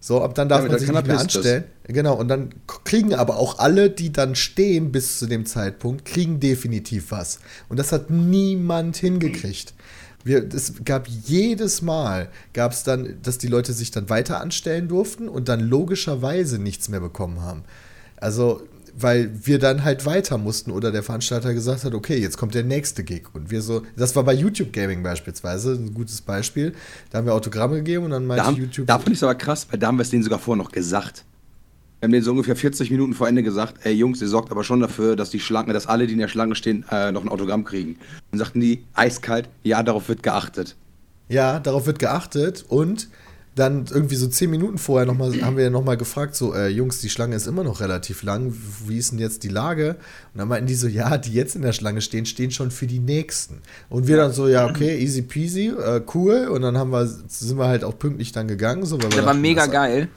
So, 0.02 0.22
ab 0.22 0.34
dann 0.34 0.48
darf 0.48 0.62
ja, 0.62 0.68
man 0.68 0.78
sich 0.78 0.90
nicht 0.90 1.06
mehr 1.06 1.20
anstellen. 1.20 1.64
Das. 1.84 1.94
Genau, 1.94 2.14
und 2.14 2.28
dann 2.28 2.54
kriegen 2.84 3.14
aber 3.14 3.36
auch 3.36 3.58
alle, 3.58 3.90
die 3.90 4.10
dann 4.12 4.34
stehen 4.34 4.90
bis 4.90 5.18
zu 5.18 5.26
dem 5.26 5.44
Zeitpunkt, 5.44 6.06
kriegen 6.06 6.40
definitiv 6.40 7.10
was. 7.10 7.38
Und 7.68 7.78
das 7.78 7.92
hat 7.92 8.08
niemand 8.08 8.96
hingekriegt. 8.96 9.74
Wir, 10.24 10.46
es 10.52 10.84
gab 10.84 11.08
jedes 11.08 11.82
Mal, 11.82 12.28
gab 12.52 12.72
es 12.72 12.82
dann, 12.82 13.16
dass 13.22 13.38
die 13.38 13.48
Leute 13.48 13.72
sich 13.72 13.90
dann 13.90 14.10
weiter 14.10 14.40
anstellen 14.40 14.88
durften 14.88 15.28
und 15.28 15.48
dann 15.48 15.60
logischerweise 15.60 16.58
nichts 16.58 16.88
mehr 16.88 17.00
bekommen 17.00 17.40
haben. 17.40 17.64
Also, 18.16 18.62
weil 18.94 19.30
wir 19.46 19.58
dann 19.58 19.84
halt 19.84 20.04
weiter 20.04 20.36
mussten 20.36 20.70
oder 20.70 20.92
der 20.92 21.02
Veranstalter 21.02 21.54
gesagt 21.54 21.84
hat, 21.84 21.94
okay, 21.94 22.18
jetzt 22.18 22.36
kommt 22.36 22.54
der 22.54 22.64
nächste 22.64 23.04
Gig. 23.04 23.22
Und 23.32 23.50
wir 23.50 23.62
so, 23.62 23.82
das 23.96 24.14
war 24.16 24.24
bei 24.24 24.34
YouTube 24.34 24.72
Gaming 24.72 25.02
beispielsweise 25.02 25.72
ein 25.72 25.94
gutes 25.94 26.20
Beispiel. 26.20 26.74
Da 27.10 27.18
haben 27.18 27.26
wir 27.26 27.34
Autogramme 27.34 27.76
gegeben 27.76 28.04
und 28.04 28.10
dann 28.10 28.26
meinte 28.26 28.44
da, 28.44 28.50
YouTube. 28.50 28.86
Da 28.86 28.98
fand 28.98 29.08
ich 29.08 29.14
es 29.14 29.22
aber 29.22 29.36
krass, 29.36 29.66
weil 29.70 29.78
da 29.78 29.86
haben 29.86 29.96
wir 29.96 30.02
es 30.02 30.10
denen 30.10 30.22
sogar 30.22 30.38
vorher 30.38 30.62
noch 30.62 30.72
gesagt. 30.72 31.24
Wir 32.00 32.06
haben 32.06 32.12
denen 32.12 32.24
so 32.24 32.30
ungefähr 32.30 32.56
40 32.56 32.90
Minuten 32.90 33.12
vor 33.12 33.28
Ende 33.28 33.42
gesagt, 33.42 33.84
ey 33.84 33.92
Jungs, 33.92 34.22
ihr 34.22 34.28
sorgt 34.28 34.50
aber 34.50 34.64
schon 34.64 34.80
dafür, 34.80 35.16
dass 35.16 35.28
die 35.28 35.38
Schlange, 35.38 35.74
dass 35.74 35.86
alle, 35.86 36.06
die 36.06 36.14
in 36.14 36.18
der 36.18 36.28
Schlange 36.28 36.54
stehen, 36.54 36.86
äh, 36.90 37.12
noch 37.12 37.22
ein 37.22 37.28
Autogramm 37.28 37.62
kriegen. 37.62 37.96
Und 38.32 38.38
sagten 38.38 38.60
die, 38.60 38.84
eiskalt, 38.94 39.50
ja, 39.64 39.82
darauf 39.82 40.08
wird 40.08 40.22
geachtet. 40.22 40.76
Ja, 41.28 41.60
darauf 41.60 41.84
wird 41.84 41.98
geachtet 41.98 42.64
und 42.66 43.08
dann 43.54 43.84
irgendwie 43.90 44.16
so 44.16 44.28
10 44.28 44.48
Minuten 44.48 44.78
vorher 44.78 45.04
noch 45.04 45.14
mal, 45.14 45.30
haben 45.42 45.58
wir 45.58 45.64
ja 45.64 45.70
nochmal 45.70 45.98
gefragt, 45.98 46.36
so, 46.36 46.54
äh, 46.54 46.68
Jungs, 46.68 47.02
die 47.02 47.10
Schlange 47.10 47.36
ist 47.36 47.46
immer 47.46 47.64
noch 47.64 47.80
relativ 47.80 48.22
lang, 48.22 48.54
wie 48.86 48.96
ist 48.96 49.12
denn 49.12 49.18
jetzt 49.18 49.42
die 49.42 49.48
Lage? 49.48 49.96
Und 50.32 50.38
dann 50.38 50.48
meinten 50.48 50.68
die 50.68 50.76
so, 50.76 50.88
ja, 50.88 51.18
die 51.18 51.34
jetzt 51.34 51.54
in 51.54 51.60
der 51.60 51.74
Schlange 51.74 52.00
stehen, 52.00 52.24
stehen 52.24 52.50
schon 52.50 52.70
für 52.70 52.86
die 52.86 53.00
Nächsten. 53.00 53.58
Und 53.90 54.06
wir 54.08 54.16
dann 54.16 54.32
so, 54.32 54.48
ja, 54.48 54.66
okay, 54.66 54.98
easy 54.98 55.20
peasy, 55.20 55.66
äh, 55.68 56.00
cool. 56.14 56.48
Und 56.48 56.62
dann 56.62 56.78
haben 56.78 56.92
wir, 56.92 57.06
sind 57.06 57.58
wir 57.58 57.66
halt 57.66 57.84
auch 57.84 57.98
pünktlich 57.98 58.32
dann 58.32 58.48
gegangen. 58.48 58.86
So, 58.86 59.02
weil 59.02 59.10
das 59.10 59.26
war 59.26 59.34
mega 59.34 59.66
geil 59.66 60.08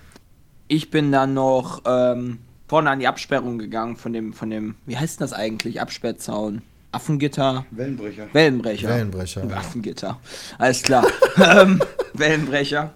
ich 0.67 0.89
bin 0.89 1.11
dann 1.11 1.33
noch 1.33 1.81
ähm, 1.85 2.39
vorne 2.67 2.89
an 2.89 2.99
die 2.99 3.07
Absperrung 3.07 3.57
gegangen 3.57 3.97
von 3.97 4.13
dem, 4.13 4.33
von 4.33 4.49
dem, 4.49 4.75
wie 4.85 4.97
heißt 4.97 5.21
das 5.21 5.33
eigentlich? 5.33 5.81
Absperrzaun. 5.81 6.61
Affengitter. 6.91 7.65
Wellenbrecher. 7.71 8.27
Wellenbrecher. 8.33 8.89
Wellenbrecher. 8.89 9.43
Affengitter. 9.55 10.19
Alles 10.59 10.83
klar. 10.83 11.05
ähm, 11.37 11.81
Wellenbrecher. 12.13 12.91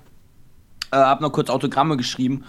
Äh, 0.91 0.97
hab 0.97 1.21
noch 1.21 1.31
kurz 1.31 1.50
Autogramme 1.50 1.97
geschrieben. 1.97 2.43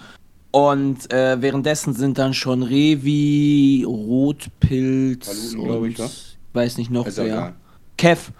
Und 0.51 1.11
äh, 1.11 1.41
währenddessen 1.41 1.93
sind 1.93 2.17
dann 2.17 2.33
schon 2.33 2.63
Revi, 2.63 3.83
Rotpilz 3.87 5.53
und 5.53 5.85
ich, 5.85 6.37
weiß 6.53 6.77
nicht 6.77 6.89
noch 6.89 7.07
wer. 7.15 7.53
Kev 7.97 8.31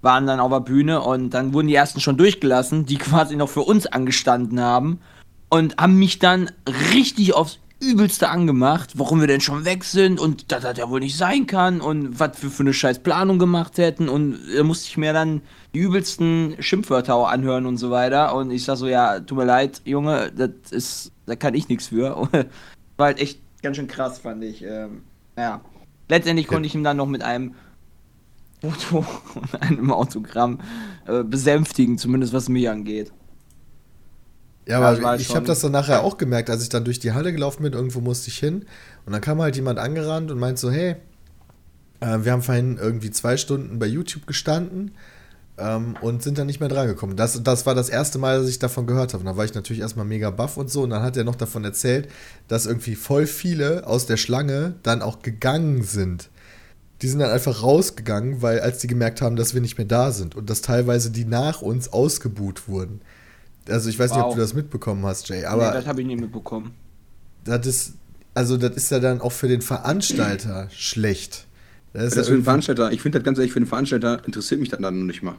waren 0.00 0.26
dann 0.26 0.40
auf 0.40 0.50
der 0.50 0.60
Bühne 0.60 1.02
und 1.02 1.30
dann 1.30 1.52
wurden 1.52 1.68
die 1.68 1.74
ersten 1.74 2.00
schon 2.00 2.16
durchgelassen, 2.16 2.86
die 2.86 2.96
quasi 2.96 3.36
noch 3.36 3.50
für 3.50 3.60
uns 3.60 3.86
angestanden 3.86 4.60
haben 4.60 5.00
und 5.50 5.76
haben 5.76 5.98
mich 5.98 6.18
dann 6.18 6.50
richtig 6.94 7.34
aufs 7.34 7.58
übelste 7.80 8.28
angemacht, 8.28 8.98
warum 8.98 9.20
wir 9.20 9.26
denn 9.26 9.40
schon 9.40 9.64
weg 9.64 9.84
sind 9.84 10.20
und 10.20 10.52
dass 10.52 10.62
das 10.62 10.76
ja 10.76 10.90
wohl 10.90 11.00
nicht 11.00 11.16
sein 11.16 11.46
kann 11.46 11.80
und 11.80 12.20
was 12.20 12.42
wir 12.42 12.50
für 12.50 12.62
eine 12.62 12.74
scheiß 12.74 12.98
Planung 12.98 13.38
gemacht 13.38 13.78
hätten 13.78 14.08
und 14.08 14.38
da 14.54 14.62
musste 14.62 14.88
ich 14.88 14.98
mir 14.98 15.14
dann 15.14 15.40
die 15.74 15.78
übelsten 15.78 16.56
Schimpfwörter 16.58 17.14
auch 17.14 17.28
anhören 17.28 17.64
und 17.64 17.78
so 17.78 17.90
weiter 17.90 18.34
und 18.34 18.50
ich 18.50 18.64
sag 18.64 18.76
so, 18.76 18.86
ja, 18.86 19.18
tut 19.20 19.38
mir 19.38 19.46
leid, 19.46 19.80
Junge, 19.86 20.30
das 20.36 20.72
ist, 20.72 21.12
da 21.24 21.36
kann 21.36 21.54
ich 21.54 21.68
nichts 21.68 21.88
für. 21.88 22.28
War 22.98 23.06
halt 23.06 23.18
echt 23.18 23.40
ganz 23.62 23.76
schön 23.76 23.88
krass, 23.88 24.18
fand 24.18 24.44
ich. 24.44 24.62
Ähm, 24.62 25.02
ja. 25.38 25.62
Letztendlich 26.08 26.48
konnte 26.48 26.66
ich 26.66 26.74
ihm 26.74 26.84
dann 26.84 26.98
noch 26.98 27.06
mit 27.06 27.22
einem 27.22 27.54
Foto 28.60 29.06
und 29.34 29.62
einem 29.62 29.90
Autogramm 29.90 30.58
äh, 31.06 31.22
besänftigen, 31.22 31.96
zumindest 31.96 32.34
was 32.34 32.50
mich 32.50 32.68
angeht. 32.68 33.10
Ja, 34.70 34.80
aber 34.80 35.16
ich 35.16 35.34
habe 35.34 35.46
das 35.46 35.60
dann 35.60 35.72
nachher 35.72 36.02
auch 36.02 36.16
gemerkt, 36.16 36.48
als 36.48 36.62
ich 36.62 36.68
dann 36.68 36.84
durch 36.84 37.00
die 37.00 37.12
Halle 37.12 37.32
gelaufen 37.32 37.62
bin, 37.64 37.72
irgendwo 37.72 38.00
musste 38.00 38.28
ich 38.28 38.38
hin 38.38 38.66
und 39.04 39.12
dann 39.12 39.20
kam 39.20 39.40
halt 39.40 39.56
jemand 39.56 39.78
angerannt 39.78 40.30
und 40.30 40.38
meint 40.38 40.58
so, 40.58 40.70
hey, 40.70 40.96
äh, 42.00 42.18
wir 42.22 42.32
haben 42.32 42.42
vorhin 42.42 42.78
irgendwie 42.78 43.10
zwei 43.10 43.36
Stunden 43.36 43.78
bei 43.78 43.86
YouTube 43.86 44.26
gestanden 44.26 44.92
ähm, 45.58 45.96
und 46.00 46.22
sind 46.22 46.38
dann 46.38 46.46
nicht 46.46 46.60
mehr 46.60 46.68
drangekommen. 46.68 47.16
Das, 47.16 47.42
das 47.42 47.66
war 47.66 47.74
das 47.74 47.88
erste 47.88 48.18
Mal, 48.18 48.40
dass 48.40 48.48
ich 48.48 48.58
davon 48.58 48.86
gehört 48.86 49.12
habe. 49.12 49.20
Und 49.22 49.26
da 49.26 49.36
war 49.36 49.44
ich 49.44 49.54
natürlich 49.54 49.82
erstmal 49.82 50.06
mega 50.06 50.30
baff 50.30 50.56
und 50.56 50.70
so 50.70 50.82
und 50.82 50.90
dann 50.90 51.02
hat 51.02 51.16
er 51.16 51.24
noch 51.24 51.36
davon 51.36 51.64
erzählt, 51.64 52.08
dass 52.48 52.66
irgendwie 52.66 52.94
voll 52.94 53.26
viele 53.26 53.86
aus 53.86 54.06
der 54.06 54.16
Schlange 54.16 54.74
dann 54.82 55.02
auch 55.02 55.22
gegangen 55.22 55.82
sind. 55.82 56.30
Die 57.02 57.08
sind 57.08 57.20
dann 57.20 57.30
einfach 57.30 57.62
rausgegangen, 57.62 58.42
weil 58.42 58.60
als 58.60 58.78
die 58.78 58.86
gemerkt 58.86 59.22
haben, 59.22 59.36
dass 59.36 59.54
wir 59.54 59.60
nicht 59.60 59.78
mehr 59.78 59.86
da 59.86 60.12
sind 60.12 60.34
und 60.36 60.50
dass 60.50 60.60
teilweise 60.60 61.10
die 61.10 61.24
nach 61.24 61.62
uns 61.62 61.92
ausgebuht 61.92 62.68
wurden. 62.68 63.00
Also 63.68 63.90
ich 63.90 63.98
weiß 63.98 64.10
wow. 64.10 64.16
nicht, 64.16 64.26
ob 64.26 64.34
du 64.34 64.40
das 64.40 64.54
mitbekommen 64.54 65.04
hast, 65.04 65.28
Jay, 65.28 65.44
aber. 65.44 65.68
Nee, 65.68 65.74
das 65.74 65.86
habe 65.86 66.00
ich 66.00 66.06
nicht 66.06 66.20
mitbekommen. 66.20 66.72
Das 67.44 67.66
ist, 67.66 67.94
also 68.34 68.56
das 68.56 68.76
ist 68.76 68.90
ja 68.90 69.00
dann 69.00 69.20
auch 69.20 69.32
für 69.32 69.48
den 69.48 69.62
Veranstalter 69.62 70.68
schlecht. 70.70 71.46
Das 71.92 72.04
ist 72.04 72.16
das 72.16 72.28
für 72.28 72.34
den 72.34 72.44
Veranstalter, 72.44 72.92
ich 72.92 73.02
finde 73.02 73.18
das 73.18 73.24
ganz 73.24 73.38
ehrlich, 73.38 73.52
für 73.52 73.60
den 73.60 73.66
Veranstalter 73.66 74.24
interessiert 74.24 74.60
mich 74.60 74.68
das 74.68 74.80
dann 74.80 74.98
noch 74.98 75.06
nicht 75.06 75.22
mal. 75.22 75.34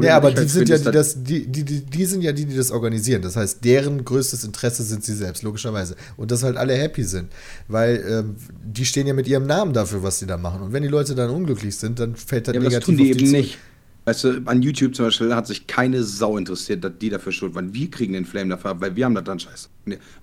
ja, 0.00 0.16
aber 0.16 0.30
die 0.30 0.36
halt 0.38 0.50
sind 0.50 0.68
ja 0.68 0.78
die, 0.78 0.90
das, 0.92 1.24
die, 1.24 1.46
die, 1.46 1.64
die, 1.64 1.80
die 1.80 2.04
sind 2.04 2.22
ja 2.22 2.30
die, 2.30 2.44
die 2.44 2.56
das 2.56 2.70
organisieren. 2.70 3.22
Das 3.22 3.34
heißt, 3.34 3.64
deren 3.64 4.04
größtes 4.04 4.44
Interesse 4.44 4.84
sind 4.84 5.02
sie 5.02 5.14
selbst, 5.14 5.42
logischerweise. 5.42 5.96
Und 6.16 6.30
dass 6.30 6.44
halt 6.44 6.56
alle 6.56 6.74
happy 6.74 7.02
sind. 7.02 7.32
Weil 7.66 8.04
ähm, 8.08 8.36
die 8.64 8.84
stehen 8.84 9.08
ja 9.08 9.14
mit 9.14 9.26
ihrem 9.26 9.46
Namen 9.46 9.72
dafür, 9.72 10.04
was 10.04 10.20
sie 10.20 10.26
da 10.26 10.36
machen. 10.36 10.62
Und 10.62 10.72
wenn 10.72 10.84
die 10.84 10.88
Leute 10.88 11.16
dann 11.16 11.30
unglücklich 11.30 11.76
sind, 11.76 11.98
dann 11.98 12.14
fällt 12.14 12.46
das 12.46 12.54
ja, 12.54 12.60
negativ 12.60 12.78
das 12.78 12.86
tun 12.86 12.96
die 12.96 13.10
eben 13.10 13.18
die 13.18 13.32
nicht. 13.32 13.58
Weißt 14.04 14.24
du, 14.24 14.42
an 14.46 14.62
YouTube 14.62 14.96
zum 14.96 15.06
Beispiel 15.06 15.34
hat 15.34 15.46
sich 15.46 15.66
keine 15.66 16.02
Sau 16.02 16.36
interessiert, 16.36 16.82
dass 16.82 16.92
die 17.00 17.10
dafür 17.10 17.32
schuld 17.32 17.54
waren. 17.54 17.72
Wir 17.72 17.90
kriegen 17.90 18.14
den 18.14 18.24
Flame 18.24 18.50
dafür 18.50 18.80
weil 18.80 18.96
wir 18.96 19.04
haben 19.04 19.14
das 19.14 19.24
dann 19.24 19.38
scheiße 19.38 19.68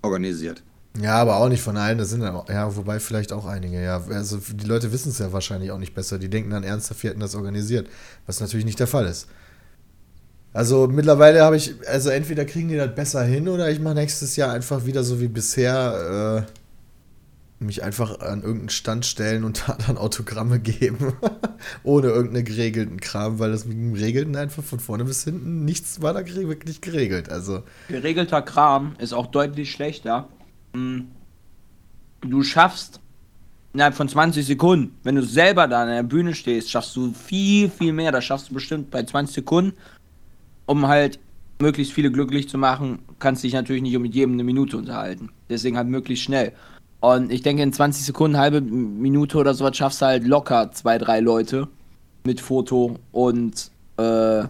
organisiert. 0.01 0.61
Ja, 1.01 1.15
aber 1.15 1.37
auch 1.37 1.47
nicht 1.49 1.61
von 1.61 1.77
allen, 1.77 1.97
das 1.97 2.09
sind 2.09 2.23
auch, 2.23 2.49
ja, 2.49 2.75
wobei 2.75 2.99
vielleicht 2.99 3.31
auch 3.31 3.45
einige, 3.45 3.81
ja. 3.81 4.03
Also 4.09 4.37
die 4.37 4.65
Leute 4.65 4.91
wissen 4.91 5.09
es 5.09 5.19
ja 5.19 5.31
wahrscheinlich 5.31 5.71
auch 5.71 5.77
nicht 5.77 5.93
besser. 5.93 6.17
Die 6.19 6.29
denken 6.29 6.49
dann 6.49 6.63
ernsthaft, 6.63 7.03
wir 7.03 7.11
hätten 7.11 7.19
das 7.21 7.35
organisiert, 7.35 7.87
was 8.25 8.41
natürlich 8.41 8.65
nicht 8.65 8.79
der 8.79 8.87
Fall 8.87 9.05
ist. 9.05 9.27
Also 10.51 10.87
mittlerweile 10.87 11.43
habe 11.43 11.57
ich, 11.57 11.75
also 11.87 12.09
entweder 12.09 12.43
kriegen 12.43 12.69
die 12.69 12.75
das 12.75 12.93
besser 12.95 13.23
hin 13.23 13.47
oder 13.47 13.69
ich 13.69 13.79
mache 13.79 13.95
nächstes 13.95 14.35
Jahr 14.35 14.51
einfach 14.51 14.85
wieder 14.85 15.03
so 15.03 15.21
wie 15.21 15.27
bisher, 15.27 16.47
äh, 16.47 16.58
mich 17.59 17.83
einfach 17.83 18.19
an 18.19 18.41
irgendeinen 18.41 18.69
Stand 18.69 19.05
stellen 19.05 19.43
und 19.43 19.63
da 19.67 19.77
dann 19.85 19.97
Autogramme 19.97 20.59
geben. 20.59 21.13
Ohne 21.83 22.07
irgendeinen 22.07 22.45
geregelten 22.45 22.99
Kram, 22.99 23.39
weil 23.39 23.51
das 23.51 23.65
mit 23.65 23.77
dem 23.77 23.93
Regelten 23.93 24.35
einfach 24.35 24.63
von 24.63 24.79
vorne 24.79 25.05
bis 25.05 25.23
hinten 25.23 25.65
nichts 25.65 26.01
war 26.01 26.13
da 26.13 26.25
wirklich 26.25 26.81
geregelt. 26.81 27.29
Also. 27.29 27.63
Geregelter 27.87 28.41
Kram 28.41 28.95
ist 28.99 29.13
auch 29.13 29.27
deutlich 29.27 29.71
schlechter. 29.71 30.27
Hm. 30.73 31.07
Du 32.21 32.43
schaffst 32.43 32.99
innerhalb 33.73 33.95
von 33.95 34.09
20 34.09 34.45
Sekunden, 34.45 34.95
wenn 35.03 35.15
du 35.15 35.23
selber 35.23 35.67
da 35.67 35.83
an 35.83 35.89
der 35.89 36.03
Bühne 36.03 36.33
stehst, 36.35 36.69
schaffst 36.69 36.95
du 36.95 37.13
viel, 37.13 37.69
viel 37.69 37.93
mehr. 37.93 38.11
Da 38.11 38.21
schaffst 38.21 38.49
du 38.49 38.53
bestimmt 38.53 38.91
bei 38.91 39.03
20 39.03 39.35
Sekunden, 39.35 39.73
um 40.65 40.87
halt 40.87 41.19
möglichst 41.61 41.93
viele 41.93 42.11
glücklich 42.11 42.47
zu 42.47 42.57
machen, 42.57 42.99
kannst 43.19 43.43
dich 43.43 43.53
natürlich 43.53 43.81
nicht 43.81 43.95
um 43.95 44.01
mit 44.01 44.15
jedem 44.15 44.33
eine 44.33 44.43
Minute 44.43 44.77
unterhalten. 44.77 45.29
Deswegen 45.49 45.77
halt 45.77 45.87
möglichst 45.87 46.23
schnell. 46.23 46.53
Und 47.01 47.31
ich 47.31 47.41
denke, 47.41 47.63
in 47.63 47.71
20 47.71 48.05
Sekunden, 48.05 48.37
halbe 48.37 48.61
Minute 48.61 49.37
oder 49.37 49.53
sowas 49.53 49.77
schaffst 49.77 50.01
du 50.01 50.05
halt 50.05 50.25
locker 50.25 50.71
zwei, 50.71 50.97
drei 50.97 51.21
Leute 51.21 51.67
mit 52.25 52.41
Foto 52.41 52.97
und 53.11 53.71
äh, 53.97 54.43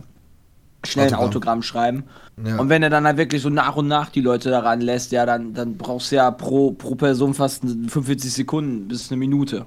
schnell 0.83 1.07
ein 1.07 1.13
Autogramm 1.13 1.61
schreiben. 1.61 2.03
Ja. 2.43 2.57
Und 2.57 2.69
wenn 2.69 2.81
er 2.81 2.89
dann 2.89 3.05
halt 3.05 3.17
wirklich 3.17 3.41
so 3.41 3.49
nach 3.49 3.75
und 3.75 3.87
nach 3.87 4.09
die 4.09 4.21
Leute 4.21 4.49
daran 4.49 4.81
lässt, 4.81 5.11
ja, 5.11 5.25
dann, 5.25 5.53
dann 5.53 5.77
brauchst 5.77 6.11
du 6.11 6.15
ja 6.15 6.31
pro, 6.31 6.71
pro 6.71 6.95
Person 6.95 7.33
fast 7.33 7.63
45 7.63 8.33
Sekunden 8.33 8.87
bis 8.87 9.11
eine 9.11 9.17
Minute. 9.17 9.65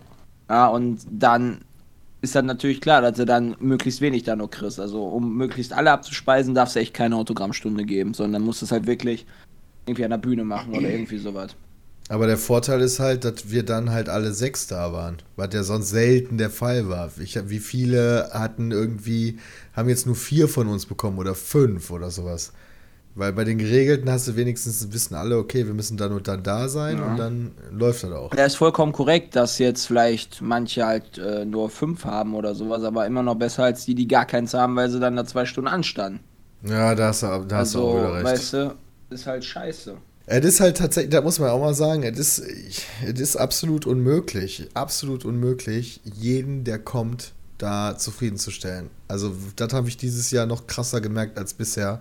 Ja, 0.49 0.69
und 0.69 1.01
dann 1.11 1.59
ist 2.23 2.35
dann 2.35 2.47
natürlich 2.47 2.81
klar, 2.81 3.03
dass 3.03 3.17
du 3.17 3.27
dann 3.27 3.57
möglichst 3.61 4.01
wenig 4.01 4.23
da 4.23 4.37
noch 4.37 4.51
kriegst. 4.51 4.81
Also 4.81 5.05
um 5.05 5.37
möglichst 5.37 5.73
alle 5.73 5.91
abzuspeisen, 5.93 6.55
darfst 6.55 6.77
du 6.77 6.81
echt 6.81 6.95
keine 6.95 7.17
Autogrammstunde 7.17 7.85
geben, 7.85 8.15
sondern 8.15 8.43
musst 8.43 8.63
es 8.63 8.73
halt 8.73 8.87
wirklich 8.87 9.27
irgendwie 9.87 10.05
an 10.05 10.11
der 10.11 10.19
Bühne 10.19 10.45
machen 10.45 10.75
oder 10.75 10.89
irgendwie 10.89 11.19
sowas. 11.19 11.57
Aber 12.13 12.27
der 12.27 12.37
Vorteil 12.37 12.83
ist 12.83 13.01
halt, 13.01 13.25
dass 13.25 13.51
wir 13.51 13.63
dann 13.63 13.91
halt 13.91 14.11
alle 14.11 14.35
sechs 14.35 14.67
da 14.67 14.93
waren, 14.93 15.17
was 15.37 15.49
ja 15.55 15.63
sonst 15.63 15.89
selten 15.89 16.37
der 16.37 16.51
Fall 16.51 16.91
war. 16.91 17.11
Ich, 17.19 17.39
wie 17.49 17.59
viele 17.59 18.29
hatten 18.35 18.71
irgendwie, 18.71 19.39
haben 19.73 19.89
jetzt 19.89 20.05
nur 20.05 20.15
vier 20.15 20.47
von 20.47 20.69
uns 20.69 20.85
bekommen 20.85 21.17
oder 21.17 21.35
fünf 21.35 21.91
oder 21.91 22.11
sowas. 22.11 22.53
Weil 23.15 23.33
bei 23.33 23.45
den 23.45 23.57
Geregelten 23.57 24.11
hast 24.11 24.29
du 24.29 24.37
wenigstens, 24.37 24.93
wissen 24.93 25.15
alle, 25.15 25.39
okay, 25.39 25.67
wir 25.67 25.73
müssen 25.73 25.97
dann 25.97 26.13
und 26.13 26.29
dann 26.29 26.43
da 26.43 26.69
sein 26.69 26.99
ja. 26.99 27.05
und 27.07 27.17
dann 27.17 27.53
läuft 27.71 28.05
das 28.05 28.13
auch. 28.13 28.35
Ja, 28.35 28.45
ist 28.45 28.57
vollkommen 28.57 28.93
korrekt, 28.93 29.35
dass 29.35 29.59
jetzt 29.59 29.87
vielleicht 29.87 30.43
manche 30.43 30.85
halt 30.85 31.17
äh, 31.17 31.47
nur 31.47 31.71
fünf 31.71 32.05
haben 32.05 32.35
oder 32.35 32.55
sowas, 32.55 32.83
aber 32.85 33.07
immer 33.07 33.23
noch 33.23 33.37
besser 33.37 33.65
als 33.65 33.87
die, 33.87 33.95
die 33.95 34.07
gar 34.07 34.27
keins 34.27 34.53
haben, 34.53 34.77
weil 34.77 34.91
sie 34.91 35.01
dann 35.01 35.17
da 35.17 35.25
zwei 35.25 35.47
Stunden 35.47 35.69
anstanden. 35.69 36.21
Ja, 36.63 36.95
da 36.95 37.07
hast 37.07 37.23
du, 37.23 37.27
da 37.27 37.57
hast 37.57 37.75
also, 37.75 37.81
du 37.81 37.87
auch 37.87 37.97
wieder 37.97 38.15
recht. 38.17 38.25
Weißt 38.27 38.53
du, 38.53 38.75
ist 39.09 39.27
halt 39.27 39.47
scheiße. 39.47 39.97
Es 40.27 40.45
ist 40.45 40.61
halt 40.61 40.77
tatsächlich, 40.77 41.11
da 41.11 41.21
muss 41.21 41.39
man 41.39 41.51
auch 41.51 41.61
mal 41.61 41.75
sagen, 41.75 42.05
es 42.05 42.19
ist, 42.19 42.43
es 43.05 43.21
ist 43.21 43.37
absolut 43.37 43.87
unmöglich, 43.87 44.69
absolut 44.75 45.25
unmöglich, 45.25 46.01
jeden, 46.05 46.65
der 46.65 46.79
kommt, 46.79 47.33
da 47.59 47.97
zufriedenzustellen. 47.97 48.91
Also, 49.09 49.35
das 49.57 49.73
habe 49.73 49.89
ich 49.89 49.97
dieses 49.97 50.31
Jahr 50.31 50.47
noch 50.47 50.67
krasser 50.67 51.01
gemerkt 51.01 51.39
als 51.39 51.55
bisher. 51.55 52.01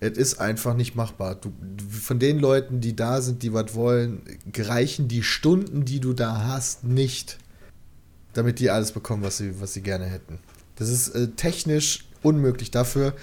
Es 0.00 0.16
ist 0.18 0.40
einfach 0.40 0.74
nicht 0.74 0.94
machbar. 0.94 1.36
Du, 1.36 1.52
von 1.88 2.18
den 2.18 2.38
Leuten, 2.38 2.80
die 2.80 2.94
da 2.96 3.20
sind, 3.20 3.42
die 3.42 3.52
was 3.52 3.74
wollen, 3.74 4.22
reichen 4.56 5.08
die 5.08 5.22
Stunden, 5.22 5.84
die 5.84 6.00
du 6.00 6.12
da 6.12 6.44
hast, 6.46 6.84
nicht, 6.84 7.38
damit 8.32 8.58
die 8.58 8.70
alles 8.70 8.92
bekommen, 8.92 9.22
was 9.22 9.38
sie, 9.38 9.60
was 9.60 9.72
sie 9.72 9.82
gerne 9.82 10.06
hätten. 10.06 10.38
Das 10.76 10.88
ist 10.88 11.10
äh, 11.10 11.28
technisch 11.28 12.04
unmöglich. 12.22 12.70
Dafür 12.70 13.14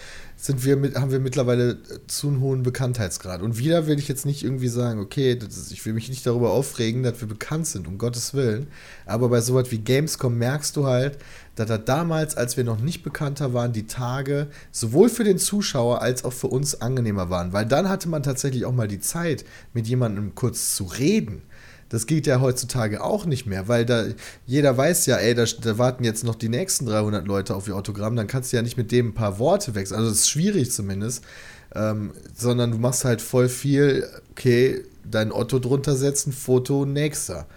sind 0.41 0.63
wir 0.63 0.77
mit, 0.77 0.95
haben 0.95 1.11
wir 1.11 1.19
mittlerweile 1.19 1.77
zu 2.07 2.29
einen 2.29 2.39
hohen 2.39 2.63
Bekanntheitsgrad. 2.63 3.41
Und 3.41 3.57
wieder 3.57 3.87
will 3.87 3.99
ich 3.99 4.07
jetzt 4.07 4.25
nicht 4.25 4.43
irgendwie 4.43 4.69
sagen, 4.69 4.99
okay, 5.01 5.33
ist, 5.33 5.71
ich 5.71 5.85
will 5.85 5.93
mich 5.93 6.07
nicht 6.07 6.25
darüber 6.25 6.51
aufregen, 6.51 7.03
dass 7.03 7.19
wir 7.19 7.27
bekannt 7.27 7.67
sind, 7.67 7.87
um 7.87 7.97
Gottes 7.97 8.33
Willen. 8.33 8.67
Aber 9.05 9.27
bei 9.27 9.41
sowas 9.41 9.69
wie 9.71 9.79
Gamescom 9.79 10.37
merkst 10.37 10.77
du 10.77 10.85
halt, 10.85 11.17
dass 11.55 11.67
da 11.67 11.77
damals, 11.77 12.37
als 12.37 12.55
wir 12.55 12.63
noch 12.63 12.79
nicht 12.79 13.03
bekannter 13.03 13.53
waren, 13.53 13.73
die 13.73 13.85
Tage 13.85 14.47
sowohl 14.71 15.09
für 15.09 15.25
den 15.25 15.39
Zuschauer 15.39 16.01
als 16.01 16.23
auch 16.23 16.31
für 16.31 16.47
uns 16.47 16.79
angenehmer 16.81 17.29
waren. 17.29 17.51
Weil 17.51 17.65
dann 17.65 17.89
hatte 17.89 18.07
man 18.07 18.23
tatsächlich 18.23 18.63
auch 18.63 18.73
mal 18.73 18.87
die 18.87 19.01
Zeit, 19.01 19.43
mit 19.73 19.87
jemandem 19.87 20.35
kurz 20.35 20.73
zu 20.73 20.85
reden. 20.85 21.41
Das 21.89 22.05
geht 22.05 22.27
ja 22.27 22.39
heutzutage 22.39 23.03
auch 23.03 23.25
nicht 23.25 23.47
mehr, 23.47 23.67
weil 23.67 23.85
da 23.85 24.05
jeder 24.45 24.77
weiß 24.77 25.07
ja, 25.07 25.17
ey, 25.17 25.33
da, 25.33 25.45
da, 25.45 25.77
warten 25.77 26.03
jetzt 26.03 26.23
noch 26.23 26.35
die 26.35 26.49
nächsten 26.49 26.85
300 26.85 27.27
Leute 27.27 27.55
auf 27.55 27.67
ihr 27.67 27.75
Autogramm, 27.75 28.15
dann 28.15 28.27
kannst 28.27 28.51
du 28.51 28.57
ja 28.57 28.61
nicht 28.61 28.77
mit 28.77 28.91
dem 28.91 29.09
ein 29.09 29.13
paar 29.13 29.39
Worte 29.39 29.73
wechseln. 29.73 29.97
Also 29.97 30.09
das 30.09 30.19
ist 30.19 30.29
schwierig 30.29 30.71
zumindest, 30.71 31.23
ähm, 31.73 32.11
sondern 32.35 32.71
du 32.71 32.77
machst 32.77 33.05
halt 33.05 33.21
voll 33.21 33.49
viel, 33.49 34.07
okay, 34.31 34.83
dein 35.03 35.31
Otto 35.31 35.57
drunter 35.57 35.95
setzen, 35.95 36.31
Foto, 36.31 36.85
nächster. 36.85 37.47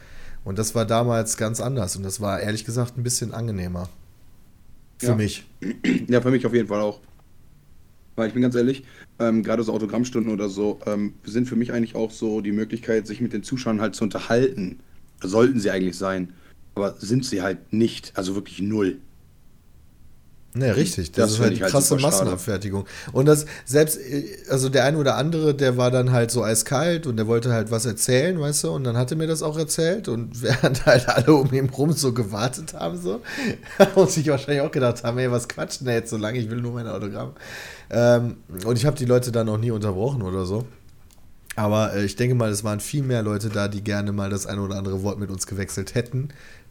Und 0.44 0.58
das 0.58 0.74
war 0.74 0.86
damals 0.86 1.36
ganz 1.36 1.60
anders 1.60 1.96
und 1.96 2.02
das 2.02 2.20
war 2.20 2.40
ehrlich 2.40 2.64
gesagt 2.64 2.96
ein 2.96 3.02
bisschen 3.02 3.32
angenehmer. 3.32 3.88
Für 4.98 5.08
ja. 5.08 5.14
mich. 5.14 5.46
Ja, 6.08 6.20
für 6.20 6.30
mich 6.30 6.46
auf 6.46 6.54
jeden 6.54 6.68
Fall 6.68 6.80
auch. 6.80 7.00
Weil 8.16 8.28
ich 8.28 8.34
bin 8.34 8.42
ganz 8.42 8.54
ehrlich, 8.54 8.84
ähm, 9.18 9.42
gerade 9.42 9.62
so 9.62 9.72
Autogrammstunden 9.72 10.32
oder 10.32 10.48
so, 10.48 10.80
ähm, 10.86 11.14
sind 11.24 11.48
für 11.48 11.56
mich 11.56 11.72
eigentlich 11.72 11.94
auch 11.94 12.10
so 12.10 12.40
die 12.40 12.52
Möglichkeit, 12.52 13.06
sich 13.06 13.20
mit 13.20 13.32
den 13.32 13.42
Zuschauern 13.42 13.80
halt 13.80 13.94
zu 13.94 14.04
unterhalten. 14.04 14.80
Sollten 15.22 15.60
sie 15.60 15.70
eigentlich 15.70 15.96
sein. 15.96 16.32
Aber 16.74 16.94
sind 16.98 17.24
sie 17.24 17.42
halt 17.42 17.72
nicht, 17.72 18.12
also 18.16 18.34
wirklich 18.34 18.60
null. 18.60 18.98
Ne, 20.54 20.76
richtig. 20.76 21.12
Das, 21.12 21.24
das 21.24 21.32
ist 21.32 21.40
halt 21.40 21.56
die 21.56 21.62
halt 21.62 21.72
krasse 21.72 21.96
Massenabfertigung. 21.96 22.84
Und 23.12 23.24
das 23.24 23.46
selbst, 23.64 23.98
also 24.50 24.68
der 24.68 24.84
eine 24.84 24.98
oder 24.98 25.16
andere, 25.16 25.54
der 25.54 25.78
war 25.78 25.90
dann 25.90 26.12
halt 26.12 26.30
so 26.30 26.42
eiskalt 26.42 27.06
und 27.06 27.16
der 27.16 27.26
wollte 27.26 27.52
halt 27.52 27.70
was 27.70 27.86
erzählen, 27.86 28.38
weißt 28.38 28.64
du, 28.64 28.70
und 28.72 28.84
dann 28.84 28.98
hat 28.98 29.10
er 29.10 29.16
mir 29.16 29.26
das 29.26 29.42
auch 29.42 29.56
erzählt 29.56 30.08
und 30.08 30.42
während 30.42 30.84
halt 30.84 31.08
alle 31.08 31.32
um 31.34 31.50
ihn 31.54 31.70
rum 31.70 31.92
so 31.92 32.12
gewartet 32.12 32.74
haben, 32.74 33.00
so, 33.00 33.22
und 33.94 34.10
sich 34.10 34.28
wahrscheinlich 34.28 34.62
auch 34.62 34.70
gedacht 34.70 35.02
haben, 35.04 35.16
ey, 35.18 35.30
was 35.30 35.48
quatschen 35.48 35.86
der 35.86 35.94
jetzt 35.94 36.10
so 36.10 36.18
lange, 36.18 36.38
ich 36.38 36.50
will 36.50 36.60
nur 36.60 36.72
mein 36.72 36.86
Autogramm. 36.86 37.32
Ähm, 37.88 38.36
und 38.66 38.76
ich 38.76 38.84
habe 38.84 38.96
die 38.96 39.06
Leute 39.06 39.32
dann 39.32 39.48
auch 39.48 39.58
nie 39.58 39.70
unterbrochen 39.70 40.20
oder 40.20 40.44
so. 40.44 40.66
Aber 41.56 41.94
äh, 41.94 42.04
ich 42.04 42.16
denke 42.16 42.34
mal, 42.34 42.50
es 42.50 42.64
waren 42.64 42.80
viel 42.80 43.02
mehr 43.02 43.22
Leute 43.22 43.48
da, 43.48 43.68
die 43.68 43.82
gerne 43.82 44.12
mal 44.12 44.30
das 44.30 44.46
eine 44.46 44.60
oder 44.60 44.76
andere 44.76 45.02
Wort 45.02 45.18
mit 45.18 45.30
uns 45.30 45.46
gewechselt 45.46 45.94
hätten, 45.94 46.28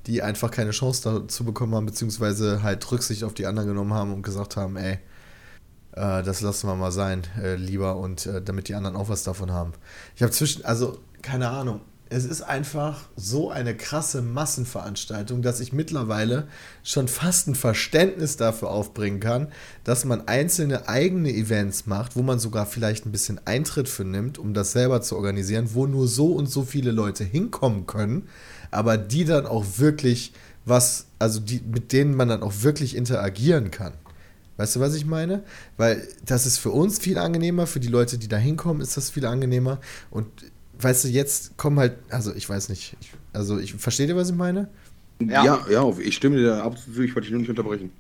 die 0.07 0.21
einfach 0.21 0.51
keine 0.51 0.71
Chance 0.71 1.01
dazu 1.03 1.43
bekommen 1.43 1.75
haben, 1.75 1.85
beziehungsweise 1.85 2.63
halt 2.63 2.89
Rücksicht 2.91 3.23
auf 3.23 3.33
die 3.33 3.45
anderen 3.45 3.69
genommen 3.69 3.93
haben 3.93 4.13
und 4.13 4.23
gesagt 4.23 4.57
haben, 4.57 4.77
ey, 4.77 4.99
äh, 5.93 6.23
das 6.23 6.41
lassen 6.41 6.67
wir 6.67 6.75
mal 6.75 6.91
sein, 6.91 7.23
äh, 7.41 7.55
lieber, 7.55 7.97
und 7.97 8.25
äh, 8.25 8.41
damit 8.41 8.67
die 8.67 8.75
anderen 8.75 8.95
auch 8.95 9.09
was 9.09 9.23
davon 9.23 9.51
haben. 9.51 9.73
Ich 10.15 10.23
habe 10.23 10.31
zwischen, 10.31 10.65
also, 10.65 10.99
keine 11.21 11.49
Ahnung, 11.49 11.81
es 12.13 12.25
ist 12.25 12.41
einfach 12.41 13.07
so 13.15 13.51
eine 13.51 13.73
krasse 13.73 14.21
Massenveranstaltung, 14.21 15.41
dass 15.41 15.61
ich 15.61 15.71
mittlerweile 15.71 16.49
schon 16.83 17.07
fast 17.07 17.47
ein 17.47 17.55
Verständnis 17.55 18.35
dafür 18.35 18.69
aufbringen 18.69 19.21
kann, 19.21 19.47
dass 19.85 20.03
man 20.03 20.27
einzelne 20.27 20.89
eigene 20.89 21.31
Events 21.31 21.85
macht, 21.85 22.17
wo 22.17 22.21
man 22.21 22.37
sogar 22.37 22.65
vielleicht 22.65 23.05
ein 23.05 23.13
bisschen 23.13 23.39
Eintritt 23.45 23.87
für 23.87 24.03
nimmt, 24.03 24.37
um 24.37 24.53
das 24.53 24.73
selber 24.73 25.01
zu 25.01 25.15
organisieren, 25.15 25.69
wo 25.73 25.87
nur 25.87 26.05
so 26.05 26.33
und 26.33 26.47
so 26.47 26.63
viele 26.63 26.91
Leute 26.91 27.23
hinkommen 27.23 27.87
können, 27.87 28.27
aber 28.71 28.97
die 28.97 29.25
dann 29.25 29.45
auch 29.45 29.65
wirklich 29.77 30.33
was, 30.65 31.05
also 31.19 31.39
die, 31.39 31.61
mit 31.61 31.91
denen 31.91 32.15
man 32.15 32.29
dann 32.29 32.43
auch 32.43 32.53
wirklich 32.61 32.95
interagieren 32.95 33.71
kann. 33.71 33.93
Weißt 34.57 34.75
du, 34.75 34.79
was 34.79 34.93
ich 34.95 35.05
meine? 35.05 35.43
Weil 35.77 36.07
das 36.25 36.45
ist 36.45 36.57
für 36.57 36.69
uns 36.69 36.99
viel 36.99 37.17
angenehmer, 37.17 37.67
für 37.67 37.79
die 37.79 37.87
Leute, 37.87 38.17
die 38.17 38.27
da 38.27 38.37
hinkommen, 38.37 38.81
ist 38.81 38.95
das 38.95 39.09
viel 39.09 39.25
angenehmer. 39.25 39.79
Und 40.11 40.27
weißt 40.79 41.05
du, 41.05 41.07
jetzt 41.07 41.57
kommen 41.57 41.79
halt, 41.79 41.93
also 42.09 42.33
ich 42.33 42.47
weiß 42.47 42.69
nicht, 42.69 42.95
ich, 43.01 43.11
also 43.33 43.57
ich 43.57 43.73
verstehe 43.73 44.07
dir, 44.07 44.15
was 44.15 44.29
ich 44.29 44.35
meine? 44.35 44.69
Ja, 45.19 45.43
ja, 45.43 45.65
ja 45.69 45.89
ich 45.99 46.15
stimme 46.15 46.37
dir 46.37 46.47
da 46.47 46.63
absolut 46.63 46.95
zu, 46.95 47.01
ich 47.01 47.15
wollte 47.15 47.21
dich 47.21 47.31
nur 47.31 47.39
nicht 47.39 47.49
unterbrechen. 47.49 47.91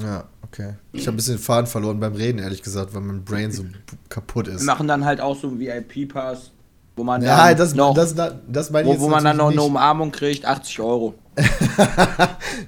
Ja, 0.00 0.24
okay. 0.42 0.74
Ich 0.92 1.06
habe 1.06 1.14
ein 1.14 1.16
bisschen 1.16 1.38
Faden 1.38 1.66
verloren 1.66 2.00
beim 2.00 2.14
Reden, 2.14 2.38
ehrlich 2.38 2.62
gesagt, 2.62 2.94
weil 2.94 3.02
mein 3.02 3.24
Brain 3.24 3.52
so 3.52 3.64
kaputt 4.08 4.48
ist. 4.48 4.60
Wir 4.60 4.66
machen 4.66 4.88
dann 4.88 5.04
halt 5.04 5.20
auch 5.20 5.38
so 5.38 5.48
einen 5.48 5.60
VIP-Pass, 5.60 6.50
wo 6.96 7.04
man 7.04 7.22
ja, 7.22 7.48
dann 7.48 7.56
das, 7.56 7.74
noch, 7.74 7.94
das, 7.94 8.14
das, 8.14 8.34
das 8.46 8.72
wo, 8.72 9.00
wo 9.00 9.08
man 9.08 9.24
dann 9.24 9.38
noch 9.38 9.50
eine 9.50 9.62
Umarmung 9.62 10.12
kriegt, 10.12 10.44
80 10.44 10.80
Euro. 10.80 11.14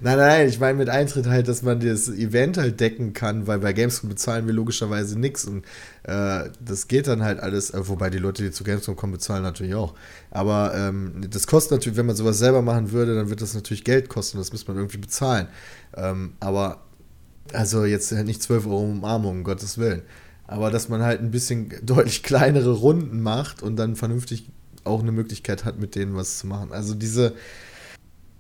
nein, 0.01 0.17
nein, 0.17 0.49
ich 0.49 0.59
meine 0.59 0.79
mit 0.79 0.89
Eintritt 0.89 1.27
halt, 1.27 1.49
dass 1.49 1.63
man 1.63 1.81
das 1.81 2.09
Event 2.09 2.57
halt 2.57 2.81
decken 2.81 3.13
kann, 3.13 3.47
weil 3.47 3.59
bei 3.59 3.75
Gamescom 3.75 4.09
bezahlen 4.09 4.47
wir 4.47 4.55
logischerweise 4.55 5.19
nichts 5.19 5.45
und 5.45 5.67
äh, 6.05 6.49
das 6.65 6.89
geht 6.89 7.07
dann 7.07 7.23
halt 7.23 7.41
alles, 7.41 7.71
äh, 7.71 7.89
wobei 7.89 8.09
die 8.09 8.17
Leute, 8.17 8.43
die 8.43 8.51
zu 8.51 8.65
Gamescom 8.65 8.97
kommen, 8.97 9.13
bezahlen 9.13 9.43
natürlich 9.43 9.75
auch. 9.75 9.93
Aber 10.31 10.73
ähm, 10.75 11.27
das 11.29 11.47
kostet 11.47 11.73
natürlich, 11.73 11.99
wenn 11.99 12.07
man 12.07 12.17
sowas 12.17 12.39
selber 12.39 12.63
machen 12.63 12.93
würde, 12.93 13.15
dann 13.15 13.29
wird 13.29 13.43
das 13.43 13.53
natürlich 13.53 13.85
Geld 13.85 14.09
kosten, 14.09 14.39
das 14.39 14.51
muss 14.51 14.67
man 14.67 14.79
irgendwie 14.79 14.99
bezahlen. 14.99 15.49
Ähm, 15.95 16.33
aber 16.41 16.79
also 17.53 17.85
jetzt 17.85 18.11
halt 18.13 18.27
nicht 18.27 18.43
12 18.43 18.67
Euro 18.67 18.81
Umarmung, 18.81 19.39
um 19.39 19.45
Gottes 19.45 19.77
Willen. 19.77 20.03
Aber 20.47 20.71
dass 20.71 20.89
man 20.89 21.03
halt 21.03 21.21
ein 21.21 21.31
bisschen 21.31 21.73
deutlich 21.83 22.23
kleinere 22.23 22.73
Runden 22.73 23.23
macht 23.23 23.63
und 23.63 23.77
dann 23.77 23.97
vernünftig 23.97 24.49
auch 24.85 25.01
eine 25.01 25.13
Möglichkeit 25.13 25.65
hat, 25.65 25.79
mit 25.79 25.95
denen 25.95 26.15
was 26.15 26.39
zu 26.39 26.47
machen. 26.47 26.73
Also 26.73 26.95
diese 26.95 27.35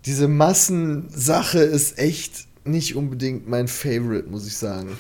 diese 0.04 0.28
Massensache 0.28 1.58
ist 1.60 1.98
echt 1.98 2.46
nicht 2.64 2.94
unbedingt 2.94 3.48
mein 3.48 3.68
Favorite, 3.68 4.28
muss 4.28 4.46
ich 4.46 4.56
sagen. 4.56 4.98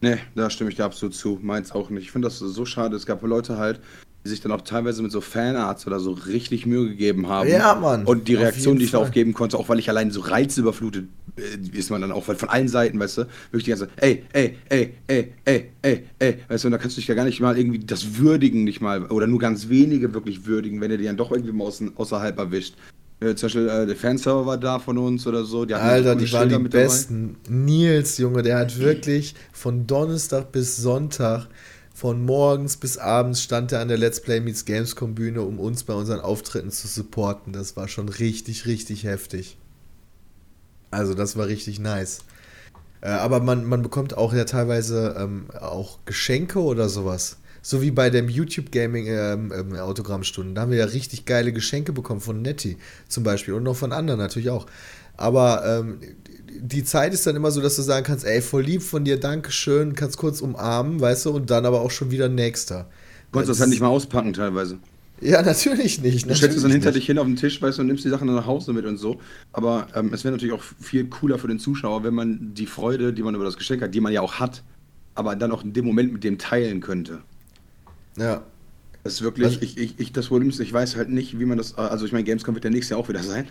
Nee, 0.00 0.18
da 0.34 0.50
stimme 0.50 0.70
ich 0.70 0.76
dir 0.76 0.84
absolut 0.84 1.14
zu. 1.14 1.38
Meins 1.40 1.72
auch 1.72 1.88
nicht. 1.90 2.04
Ich 2.04 2.12
finde 2.12 2.26
das 2.26 2.38
so 2.38 2.66
schade. 2.66 2.96
Es 2.96 3.06
gab 3.06 3.22
Leute 3.22 3.56
halt, 3.56 3.80
die 4.26 4.30
sich 4.30 4.40
dann 4.40 4.52
auch 4.52 4.62
teilweise 4.62 5.02
mit 5.02 5.12
so 5.12 5.20
Fanarts 5.20 5.86
oder 5.86 6.00
so 6.00 6.10
richtig 6.10 6.66
Mühe 6.66 6.88
gegeben 6.88 7.28
haben. 7.28 7.48
Ja, 7.48 7.74
Mann. 7.74 8.04
Und 8.04 8.28
die 8.28 8.34
Reaktion, 8.34 8.78
die 8.78 8.84
ich 8.84 8.90
Fall. 8.90 9.00
darauf 9.00 9.12
geben 9.12 9.32
konnte, 9.32 9.56
auch 9.56 9.68
weil 9.68 9.78
ich 9.78 9.88
allein 9.88 10.10
so 10.10 10.20
reizüberflutet 10.20 11.06
äh, 11.36 11.76
ist 11.78 11.90
man 11.90 12.00
dann 12.00 12.12
auch 12.12 12.24
von 12.24 12.48
allen 12.48 12.68
Seiten, 12.68 12.98
weißt 12.98 13.18
du, 13.18 13.22
wirklich 13.50 13.64
die 13.64 13.70
ganze, 13.70 13.88
ey, 13.96 14.24
ey, 14.32 14.56
ey, 14.68 14.94
ey, 15.06 15.32
ey, 15.44 15.70
ey, 15.82 16.04
ey, 16.18 16.38
weißt 16.48 16.64
du, 16.64 16.68
und 16.68 16.72
da 16.72 16.78
kannst 16.78 16.96
du 16.96 17.00
dich 17.00 17.08
ja 17.08 17.14
gar 17.14 17.24
nicht 17.24 17.40
mal 17.40 17.56
irgendwie 17.56 17.78
das 17.78 18.18
würdigen, 18.18 18.64
nicht 18.64 18.80
mal, 18.80 19.06
oder 19.06 19.26
nur 19.26 19.38
ganz 19.38 19.68
wenige 19.68 20.12
wirklich 20.12 20.46
würdigen, 20.46 20.80
wenn 20.80 20.90
er 20.90 20.98
die 20.98 21.04
dann 21.04 21.16
doch 21.16 21.30
irgendwie 21.30 21.52
mal 21.52 21.70
außerhalb 21.96 22.38
erwischt. 22.38 22.74
Äh, 23.18 23.34
zum 23.34 23.46
Beispiel 23.46 23.68
äh, 23.68 23.86
der 23.86 23.96
Fanserver 23.96 24.44
war 24.44 24.58
da 24.58 24.78
von 24.78 24.98
uns 24.98 25.26
oder 25.26 25.44
so. 25.44 25.64
Die 25.64 25.72
Alter, 25.72 26.16
die 26.16 26.30
waren 26.32 26.50
die 26.50 26.68
besten. 26.68 27.36
Dabei. 27.44 27.56
Nils, 27.56 28.18
Junge, 28.18 28.42
der 28.42 28.58
hat 28.58 28.78
wirklich 28.78 29.34
von 29.52 29.86
Donnerstag 29.86 30.52
bis 30.52 30.76
Sonntag, 30.76 31.46
von 31.96 32.22
morgens 32.22 32.76
bis 32.76 32.98
abends 32.98 33.42
stand 33.42 33.72
er 33.72 33.80
an 33.80 33.88
der 33.88 33.96
Let's 33.96 34.20
Play 34.20 34.40
Meets 34.40 34.66
Gamescom 34.66 35.14
Bühne, 35.14 35.40
um 35.40 35.58
uns 35.58 35.82
bei 35.82 35.94
unseren 35.94 36.20
Auftritten 36.20 36.70
zu 36.70 36.88
supporten. 36.88 37.54
Das 37.54 37.74
war 37.74 37.88
schon 37.88 38.10
richtig, 38.10 38.66
richtig 38.66 39.04
heftig. 39.04 39.56
Also 40.90 41.14
das 41.14 41.38
war 41.38 41.46
richtig 41.46 41.78
nice. 41.78 42.18
Äh, 43.00 43.08
aber 43.08 43.40
man, 43.40 43.64
man 43.64 43.80
bekommt 43.80 44.14
auch 44.14 44.34
ja 44.34 44.44
teilweise 44.44 45.16
ähm, 45.18 45.46
auch 45.58 46.00
Geschenke 46.04 46.58
oder 46.58 46.90
sowas. 46.90 47.38
So 47.62 47.80
wie 47.80 47.92
bei 47.92 48.10
dem 48.10 48.28
YouTube 48.28 48.72
Gaming 48.72 49.06
ähm, 49.06 49.50
ähm, 49.56 49.74
Autogrammstunden. 49.76 50.54
Da 50.54 50.60
haben 50.60 50.72
wir 50.72 50.78
ja 50.78 50.84
richtig 50.84 51.24
geile 51.24 51.50
Geschenke 51.50 51.94
bekommen 51.94 52.20
von 52.20 52.42
Netty 52.42 52.76
zum 53.08 53.24
Beispiel 53.24 53.54
und 53.54 53.62
noch 53.62 53.74
von 53.74 53.94
anderen 53.94 54.20
natürlich 54.20 54.50
auch. 54.50 54.66
Aber 55.16 55.64
ähm, 55.64 56.00
die 56.60 56.84
Zeit 56.84 57.14
ist 57.14 57.26
dann 57.26 57.36
immer 57.36 57.50
so, 57.50 57.60
dass 57.60 57.76
du 57.76 57.82
sagen 57.82 58.04
kannst, 58.04 58.24
ey, 58.24 58.40
voll 58.40 58.62
lieb 58.62 58.82
von 58.82 59.04
dir, 59.04 59.18
Dankeschön, 59.18 59.94
kannst 59.94 60.16
kurz 60.16 60.40
umarmen, 60.40 61.00
weißt 61.00 61.26
du, 61.26 61.30
und 61.30 61.50
dann 61.50 61.66
aber 61.66 61.80
auch 61.80 61.90
schon 61.90 62.10
wieder 62.10 62.28
nächster. 62.28 62.88
Konntest 63.32 63.50
das 63.50 63.60
halt 63.60 63.70
nicht 63.70 63.80
mal 63.80 63.88
auspacken 63.88 64.32
teilweise. 64.32 64.78
Ja, 65.20 65.42
natürlich 65.42 66.00
nicht. 66.02 66.28
Du 66.28 66.34
stellst 66.34 66.56
es 66.56 66.62
dann 66.62 66.70
hinter 66.70 66.88
nicht. 66.88 66.98
dich 66.98 67.06
hin 67.06 67.18
auf 67.18 67.26
den 67.26 67.36
Tisch, 67.36 67.60
weißt 67.60 67.78
du, 67.78 67.82
und 67.82 67.88
nimmst 67.88 68.04
die 68.04 68.10
Sachen 68.10 68.26
dann 68.26 68.36
nach 68.36 68.46
Hause 68.46 68.72
mit 68.72 68.84
und 68.84 68.98
so. 68.98 69.18
Aber 69.52 69.88
ähm, 69.94 70.12
es 70.12 70.24
wäre 70.24 70.32
natürlich 70.32 70.54
auch 70.54 70.62
viel 70.62 71.06
cooler 71.06 71.38
für 71.38 71.48
den 71.48 71.58
Zuschauer, 71.58 72.04
wenn 72.04 72.14
man 72.14 72.54
die 72.54 72.66
Freude, 72.66 73.12
die 73.12 73.22
man 73.22 73.34
über 73.34 73.44
das 73.44 73.56
Geschenk 73.56 73.82
hat, 73.82 73.94
die 73.94 74.00
man 74.00 74.12
ja 74.12 74.20
auch 74.20 74.34
hat, 74.34 74.62
aber 75.14 75.34
dann 75.34 75.52
auch 75.52 75.64
in 75.64 75.72
dem 75.72 75.86
Moment 75.86 76.12
mit 76.12 76.22
dem 76.24 76.38
teilen 76.38 76.80
könnte. 76.80 77.20
Ja. 78.18 78.42
Das 79.04 79.14
ist 79.14 79.22
wirklich, 79.22 79.46
also, 79.46 79.58
ich, 79.60 79.78
ich, 79.78 79.98
ich, 79.98 80.12
das 80.12 80.26
Problem 80.26 80.48
ist, 80.50 80.58
ich 80.58 80.72
weiß 80.72 80.96
halt 80.96 81.08
nicht, 81.08 81.38
wie 81.38 81.44
man 81.44 81.56
das, 81.58 81.78
also 81.78 82.04
ich 82.04 82.12
meine, 82.12 82.24
Gamescom 82.24 82.54
wird 82.54 82.64
ja 82.64 82.70
nächstes 82.70 82.90
Jahr 82.90 82.98
auch 82.98 83.08
wieder 83.08 83.22
sein. 83.22 83.46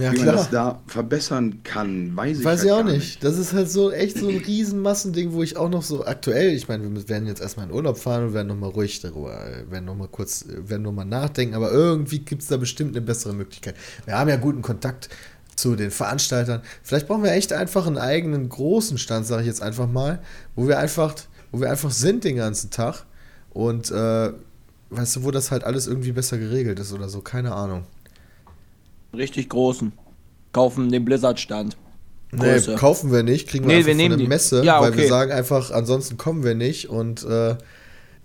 Ja, 0.00 0.12
wie 0.12 0.16
klar. 0.16 0.26
man 0.26 0.36
das 0.36 0.50
da 0.50 0.82
verbessern 0.86 1.60
kann, 1.64 2.16
weiß 2.16 2.38
ich 2.38 2.44
Weiß 2.44 2.60
halt 2.60 2.66
ich 2.66 2.72
auch 2.72 2.84
nicht. 2.84 2.94
nicht. 2.96 3.24
Das 3.24 3.38
ist 3.38 3.52
halt 3.52 3.70
so 3.70 3.90
echt 3.90 4.18
so 4.18 4.28
ein 4.28 4.36
Riesenmassending, 4.36 5.32
wo 5.32 5.42
ich 5.42 5.56
auch 5.56 5.68
noch 5.68 5.82
so 5.82 6.04
aktuell, 6.04 6.50
ich 6.54 6.68
meine, 6.68 6.84
wir 6.84 7.08
werden 7.08 7.26
jetzt 7.26 7.40
erstmal 7.40 7.66
in 7.66 7.72
Urlaub 7.72 7.98
fahren 7.98 8.26
und 8.28 8.34
werden 8.34 8.48
nochmal 8.48 8.70
ruhig 8.70 9.00
darüber, 9.00 9.38
werden 9.68 9.84
nochmal 9.84 10.08
kurz, 10.08 10.44
werden 10.48 10.82
nochmal 10.82 11.04
nachdenken, 11.06 11.54
aber 11.54 11.70
irgendwie 11.72 12.20
gibt 12.20 12.42
es 12.42 12.48
da 12.48 12.56
bestimmt 12.56 12.96
eine 12.96 13.04
bessere 13.04 13.34
Möglichkeit. 13.34 13.74
Wir 14.04 14.18
haben 14.18 14.28
ja 14.28 14.36
guten 14.36 14.62
Kontakt 14.62 15.08
zu 15.56 15.74
den 15.74 15.90
Veranstaltern. 15.90 16.62
Vielleicht 16.82 17.08
brauchen 17.08 17.24
wir 17.24 17.32
echt 17.32 17.52
einfach 17.52 17.86
einen 17.86 17.98
eigenen 17.98 18.48
großen 18.48 18.96
Stand, 18.98 19.26
sage 19.26 19.42
ich 19.42 19.48
jetzt 19.48 19.62
einfach 19.62 19.88
mal, 19.88 20.20
wo 20.54 20.68
wir 20.68 20.78
einfach, 20.78 21.14
wo 21.50 21.60
wir 21.60 21.70
einfach 21.70 21.90
sind 21.90 22.24
den 22.24 22.36
ganzen 22.36 22.70
Tag 22.70 23.04
und 23.50 23.90
äh, 23.90 24.32
weißt 24.90 25.16
du, 25.16 25.24
wo 25.24 25.30
das 25.30 25.50
halt 25.50 25.64
alles 25.64 25.86
irgendwie 25.86 26.12
besser 26.12 26.38
geregelt 26.38 26.78
ist 26.78 26.92
oder 26.92 27.08
so, 27.08 27.20
keine 27.20 27.54
Ahnung. 27.54 27.84
Richtig 29.14 29.48
großen. 29.48 29.92
Kaufen 30.52 30.90
den 30.90 31.04
Blizzard-Stand. 31.04 31.76
Nee, 32.30 32.60
kaufen 32.76 33.10
wir 33.10 33.22
nicht, 33.22 33.48
kriegen 33.48 33.64
wir 33.64 33.68
nee, 33.68 33.78
einfach 33.78 33.86
wir 33.86 34.00
von 34.00 34.08
der 34.10 34.18
die. 34.18 34.26
Messe, 34.26 34.62
ja, 34.62 34.80
weil 34.82 34.90
okay. 34.90 35.02
wir 35.02 35.08
sagen 35.08 35.32
einfach, 35.32 35.70
ansonsten 35.70 36.18
kommen 36.18 36.44
wir 36.44 36.54
nicht 36.54 36.90
und 36.90 37.24
äh, 37.24 37.56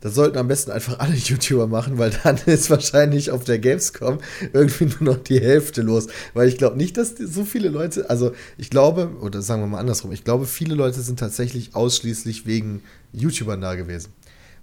das 0.01 0.15
sollten 0.15 0.37
am 0.37 0.49
besten 0.49 0.71
einfach 0.71 0.99
alle 0.99 1.15
YouTuber 1.15 1.67
machen, 1.67 1.97
weil 1.97 2.11
dann 2.23 2.37
ist 2.45 2.69
wahrscheinlich 2.69 3.31
auf 3.31 3.45
der 3.45 3.59
Gamescom 3.59 4.17
irgendwie 4.51 4.85
nur 4.85 5.15
noch 5.15 5.23
die 5.23 5.39
Hälfte 5.39 5.81
los. 5.81 6.07
Weil 6.33 6.49
ich 6.49 6.57
glaube 6.57 6.75
nicht, 6.75 6.97
dass 6.97 7.15
so 7.17 7.45
viele 7.45 7.69
Leute, 7.69 8.09
also 8.09 8.33
ich 8.57 8.69
glaube, 8.69 9.11
oder 9.21 9.41
sagen 9.41 9.61
wir 9.61 9.67
mal 9.67 9.79
andersrum, 9.79 10.11
ich 10.11 10.25
glaube, 10.25 10.45
viele 10.45 10.75
Leute 10.75 10.99
sind 10.99 11.19
tatsächlich 11.19 11.73
ausschließlich 11.73 12.45
wegen 12.45 12.83
YouTubern 13.13 13.61
da 13.61 13.75
gewesen 13.75 14.11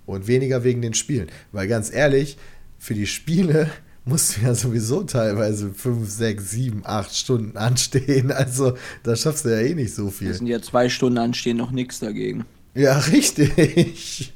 und 0.04 0.26
weniger 0.26 0.62
wegen 0.64 0.82
den 0.82 0.92
Spielen. 0.92 1.28
Weil 1.52 1.68
ganz 1.68 1.90
ehrlich, 1.90 2.36
für 2.78 2.92
die 2.92 3.06
Spiele 3.06 3.70
musst 4.04 4.36
du 4.36 4.40
ja 4.46 4.54
sowieso 4.54 5.02
teilweise 5.02 5.72
5, 5.72 6.08
6, 6.08 6.50
7, 6.50 6.82
8 6.84 7.14
Stunden 7.14 7.56
anstehen. 7.56 8.32
Also 8.40 8.76
da 9.02 9.16
schaffst 9.16 9.44
du 9.44 9.50
ja 9.50 9.58
eh 9.58 9.74
nicht 9.74 9.94
so 9.94 10.10
viel. 10.10 10.28
Das 10.28 10.38
sind 10.38 10.46
ja 10.46 10.62
zwei 10.62 10.88
Stunden 10.88 11.18
anstehen, 11.18 11.56
noch 11.56 11.70
nichts 11.70 11.98
dagegen. 11.98 12.46
Ja, 12.74 12.98
richtig. 13.12 14.32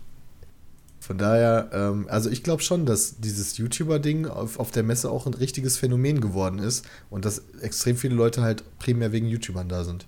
Von 1.01 1.19
daher, 1.19 1.71
ähm, 1.73 2.07
also 2.09 2.31
ich 2.31 2.43
glaube 2.43 2.63
schon, 2.63 2.87
dass 2.87 3.21
dieses 3.21 3.59
YouTuber-Ding 3.59 4.27
auf, 4.27 4.59
auf 4.59 4.71
der 4.71 4.83
Messe 4.83 5.11
auch 5.11 5.27
ein 5.27 5.35
richtiges 5.35 5.77
Phänomen 5.77 6.21
geworden 6.21 6.59
ist 6.59 6.87
und 7.11 7.25
dass 7.25 7.43
extrem 7.61 7.97
viele 7.97 8.15
Leute 8.15 8.43
halt 8.43 8.65
primär 8.79 9.13
wegen 9.13 9.27
YouTubern 9.27 9.69
da 9.69 9.85
sind. 9.85 10.07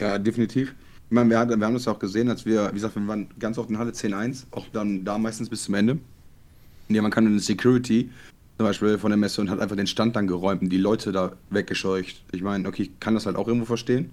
Ja, 0.00 0.18
definitiv. 0.18 0.74
Ich 1.08 1.14
meine, 1.14 1.28
wir, 1.28 1.58
wir 1.58 1.66
haben 1.66 1.74
das 1.74 1.86
ja 1.86 1.92
auch 1.92 1.98
gesehen, 1.98 2.28
als 2.30 2.46
wir, 2.46 2.68
wie 2.70 2.74
gesagt, 2.74 2.94
wir 2.94 3.06
waren 3.08 3.28
ganz 3.38 3.58
oft 3.58 3.68
in 3.68 3.78
Halle 3.78 3.90
10.1, 3.90 4.44
auch 4.52 4.66
dann 4.72 5.04
da 5.04 5.18
meistens 5.18 5.48
bis 5.48 5.64
zum 5.64 5.74
Ende. 5.74 5.98
Ja, 6.94 7.02
man 7.02 7.10
kann 7.10 7.26
eine 7.26 7.40
Security 7.40 8.10
zum 8.58 8.66
Beispiel 8.66 8.98
von 8.98 9.10
der 9.10 9.16
Messe 9.16 9.40
und 9.40 9.48
hat 9.48 9.58
einfach 9.58 9.76
den 9.76 9.86
Stand 9.86 10.16
dann 10.16 10.26
geräumt 10.26 10.62
und 10.62 10.68
die 10.68 10.78
Leute 10.78 11.12
da 11.12 11.32
weggescheucht. 11.48 12.22
Ich 12.32 12.42
meine, 12.42 12.68
okay, 12.68 12.82
ich 12.82 13.00
kann 13.00 13.14
das 13.14 13.24
halt 13.24 13.36
auch 13.36 13.48
irgendwo 13.48 13.66
verstehen. 13.66 14.10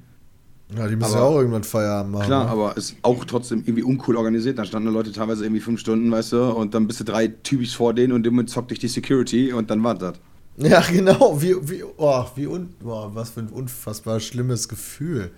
Ja, 0.76 0.88
die 0.88 0.96
müssen 0.96 1.13
aber, 1.13 1.22
ja 1.22 1.28
auch 1.28 1.38
irgendwann 1.38 1.63
Feierabend 1.63 2.13
machen. 2.13 2.26
Klar, 2.26 2.46
ne? 2.46 2.52
aber 2.52 2.78
ist 2.78 2.96
auch 3.02 3.24
trotzdem 3.26 3.60
irgendwie 3.66 3.84
uncool 3.84 4.18
organisiert. 4.18 4.58
Da 4.58 4.66
standen 4.66 4.90
Leute 4.90 5.12
teilweise 5.12 5.46
irgendwie 5.46 5.62
fünf 5.62 5.80
Stunden, 5.80 6.12
weißt 6.12 6.34
du, 6.34 6.44
und 6.52 6.74
dann 6.74 6.88
bist 6.88 7.00
du 7.00 7.04
drei 7.04 7.28
Typis 7.28 7.74
vor 7.74 7.94
denen 7.94 8.13
und 8.13 8.26
immer 8.28 8.46
zockt 8.46 8.72
dich 8.72 8.80
die 8.80 8.88
Security 8.88 9.54
und 9.54 9.70
dann 9.70 9.84
war 9.84 9.96
das. 9.96 10.16
Ja, 10.58 10.82
genau. 10.92 11.42
Wie, 11.42 11.56
wie, 11.70 11.84
oh, 11.84 12.26
wie 12.36 12.48
un, 12.48 12.70
oh, 12.84 13.10
was 13.13 13.32
für 13.32 13.42
ein 13.42 13.50
unfassbar 13.50 14.20
schlimmes 14.20 14.68
Gefühl. 14.68 15.32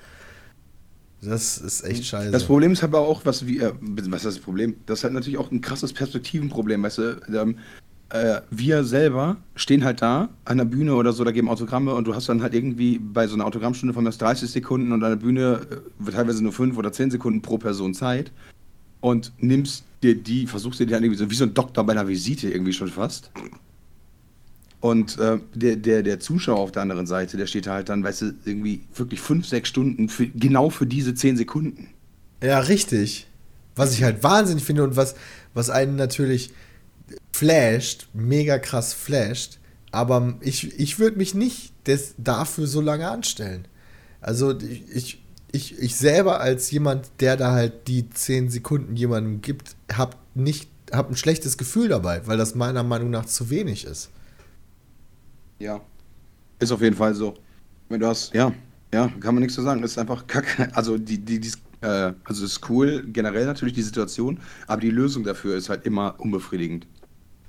Das 1.21 1.57
ist 1.57 1.83
echt 1.83 2.05
scheiße. 2.05 2.31
Das 2.31 2.45
Problem 2.45 2.71
ist 2.71 2.83
aber 2.83 2.99
auch, 2.99 3.25
was 3.25 3.45
wir, 3.45 3.75
was 3.81 4.19
ist 4.19 4.25
das 4.25 4.39
Problem? 4.39 4.75
Das 4.85 4.99
ist 4.99 5.03
halt 5.03 5.13
natürlich 5.13 5.37
auch 5.37 5.51
ein 5.51 5.61
krasses 5.61 5.91
Perspektivenproblem, 5.91 6.81
weißt 6.81 6.97
du, 6.97 7.21
ähm, 7.33 7.57
äh, 8.09 8.41
wir 8.49 8.83
selber 8.83 9.37
stehen 9.55 9.83
halt 9.83 10.01
da 10.01 10.29
an 10.45 10.57
der 10.57 10.65
Bühne 10.65 10.95
oder 10.95 11.13
so, 11.13 11.23
da 11.23 11.31
geben 11.31 11.49
Autogramme 11.49 11.93
und 11.93 12.05
du 12.07 12.15
hast 12.15 12.29
dann 12.29 12.41
halt 12.41 12.53
irgendwie 12.53 12.97
bei 12.97 13.27
so 13.27 13.35
einer 13.35 13.45
Autogrammstunde 13.45 13.93
von 13.93 14.03
mir 14.03 14.11
30 14.11 14.49
Sekunden 14.49 14.91
und 14.91 15.03
an 15.03 15.11
der 15.11 15.17
Bühne 15.17 15.61
äh, 16.07 16.11
teilweise 16.11 16.41
nur 16.41 16.53
5 16.53 16.77
oder 16.77 16.91
10 16.91 17.11
Sekunden 17.11 17.41
pro 17.41 17.57
Person 17.57 17.93
Zeit 17.93 18.31
und 19.01 19.31
nimmst 19.37 19.83
dir 20.01 20.15
die, 20.15 20.47
versuchst 20.47 20.79
dir 20.79 20.87
die 20.87 20.93
halt 20.93 21.03
irgendwie 21.03 21.19
so 21.19 21.29
wie 21.29 21.35
so 21.35 21.43
ein 21.43 21.53
Doktor 21.53 21.85
bei 21.85 21.93
einer 21.93 22.07
Visite 22.07 22.49
irgendwie 22.49 22.73
schon 22.73 22.87
fast. 22.87 23.31
Und 24.81 25.19
äh, 25.19 25.39
der, 25.53 25.75
der, 25.75 26.03
der 26.03 26.19
Zuschauer 26.19 26.59
auf 26.59 26.71
der 26.71 26.83
anderen 26.83 27.05
Seite, 27.05 27.35
der 27.35 27.47
steht 27.47 27.67
halt 27.67 27.89
dann, 27.89 28.03
weißt 28.03 28.21
du, 28.21 28.33
irgendwie 28.45 28.81
wirklich 28.95 29.19
5, 29.19 29.45
6 29.45 29.67
Stunden 29.67 30.09
für, 30.09 30.27
genau 30.27 30.69
für 30.69 30.85
diese 30.85 31.13
10 31.13 31.35
Sekunden. 31.35 31.89
Ja, 32.41 32.59
richtig. 32.59 33.27
Was 33.75 33.93
ich 33.93 34.03
halt 34.03 34.23
wahnsinnig 34.23 34.63
finde 34.63 34.83
und 34.83 34.95
was, 34.95 35.15
was 35.53 35.69
einen 35.69 35.95
natürlich 35.95 36.51
flasht, 37.31 38.07
mega 38.13 38.57
krass 38.57 38.93
flasht, 38.93 39.59
aber 39.91 40.35
ich, 40.41 40.79
ich 40.79 40.99
würde 40.99 41.17
mich 41.17 41.33
nicht 41.33 41.73
des, 41.87 42.13
dafür 42.17 42.67
so 42.67 42.79
lange 42.79 43.09
anstellen. 43.09 43.67
Also 44.21 44.57
ich, 44.59 45.21
ich, 45.51 45.79
ich 45.79 45.95
selber 45.95 46.39
als 46.39 46.71
jemand, 46.71 47.09
der 47.19 47.37
da 47.37 47.51
halt 47.51 47.87
die 47.87 48.09
10 48.09 48.49
Sekunden 48.49 48.95
jemandem 48.95 49.41
gibt, 49.41 49.75
habe 49.91 50.17
nicht 50.35 50.69
hab 50.91 51.09
ein 51.09 51.15
schlechtes 51.15 51.57
Gefühl 51.57 51.89
dabei, 51.89 52.25
weil 52.27 52.37
das 52.37 52.55
meiner 52.55 52.83
Meinung 52.83 53.09
nach 53.09 53.25
zu 53.25 53.49
wenig 53.49 53.85
ist. 53.85 54.09
Ja. 55.59 55.81
Ist 56.59 56.71
auf 56.71 56.81
jeden 56.81 56.95
Fall 56.95 57.13
so. 57.13 57.35
Wenn 57.89 57.99
du 57.99 58.07
hast, 58.07 58.33
ja, 58.33 58.51
ja, 58.93 59.07
kann 59.19 59.35
man 59.35 59.41
nichts 59.41 59.55
zu 59.55 59.61
sagen. 59.61 59.83
Ist 59.83 59.97
einfach 59.97 60.25
kacke. 60.27 60.69
Also 60.73 60.97
die, 60.97 61.17
die, 61.19 61.39
die 61.39 61.51
äh, 61.81 62.13
also 62.23 62.45
ist 62.45 62.69
cool, 62.69 63.05
generell 63.07 63.45
natürlich 63.45 63.73
die 63.73 63.81
Situation, 63.81 64.39
aber 64.67 64.81
die 64.81 64.89
Lösung 64.89 65.23
dafür 65.23 65.55
ist 65.55 65.69
halt 65.69 65.85
immer 65.85 66.15
unbefriedigend. 66.17 66.87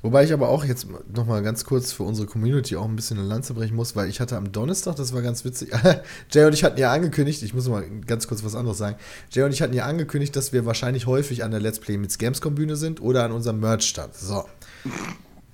Wobei 0.02 0.24
ich 0.24 0.32
aber 0.32 0.48
auch 0.48 0.64
jetzt 0.64 0.86
nochmal 1.14 1.42
ganz 1.42 1.66
kurz 1.66 1.92
für 1.92 2.04
unsere 2.04 2.26
Community 2.26 2.74
auch 2.76 2.86
ein 2.86 2.96
bisschen 2.96 3.18
eine 3.18 3.26
Lanze 3.26 3.52
brechen 3.52 3.76
muss, 3.76 3.96
weil 3.96 4.08
ich 4.08 4.18
hatte 4.18 4.38
am 4.38 4.50
Donnerstag, 4.50 4.96
das 4.96 5.12
war 5.12 5.20
ganz 5.20 5.44
witzig, 5.44 5.72
Jay 6.30 6.46
und 6.46 6.54
ich 6.54 6.64
hatten 6.64 6.78
ja 6.78 6.90
angekündigt, 6.90 7.42
ich 7.42 7.52
muss 7.52 7.68
mal 7.68 7.84
ganz 8.06 8.26
kurz 8.26 8.42
was 8.42 8.54
anderes 8.54 8.78
sagen, 8.78 8.96
Jay 9.30 9.42
und 9.42 9.52
ich 9.52 9.60
hatten 9.60 9.74
ja 9.74 9.84
angekündigt, 9.84 10.34
dass 10.36 10.54
wir 10.54 10.64
wahrscheinlich 10.64 11.06
häufig 11.06 11.44
an 11.44 11.50
der 11.50 11.60
Let's 11.60 11.80
Play 11.80 11.98
mit 11.98 12.18
Gamescom 12.18 12.54
Bühne 12.54 12.76
sind 12.76 13.02
oder 13.02 13.24
an 13.24 13.32
unserem 13.32 13.60
Merch-Stand. 13.60 14.14
So. 14.14 14.44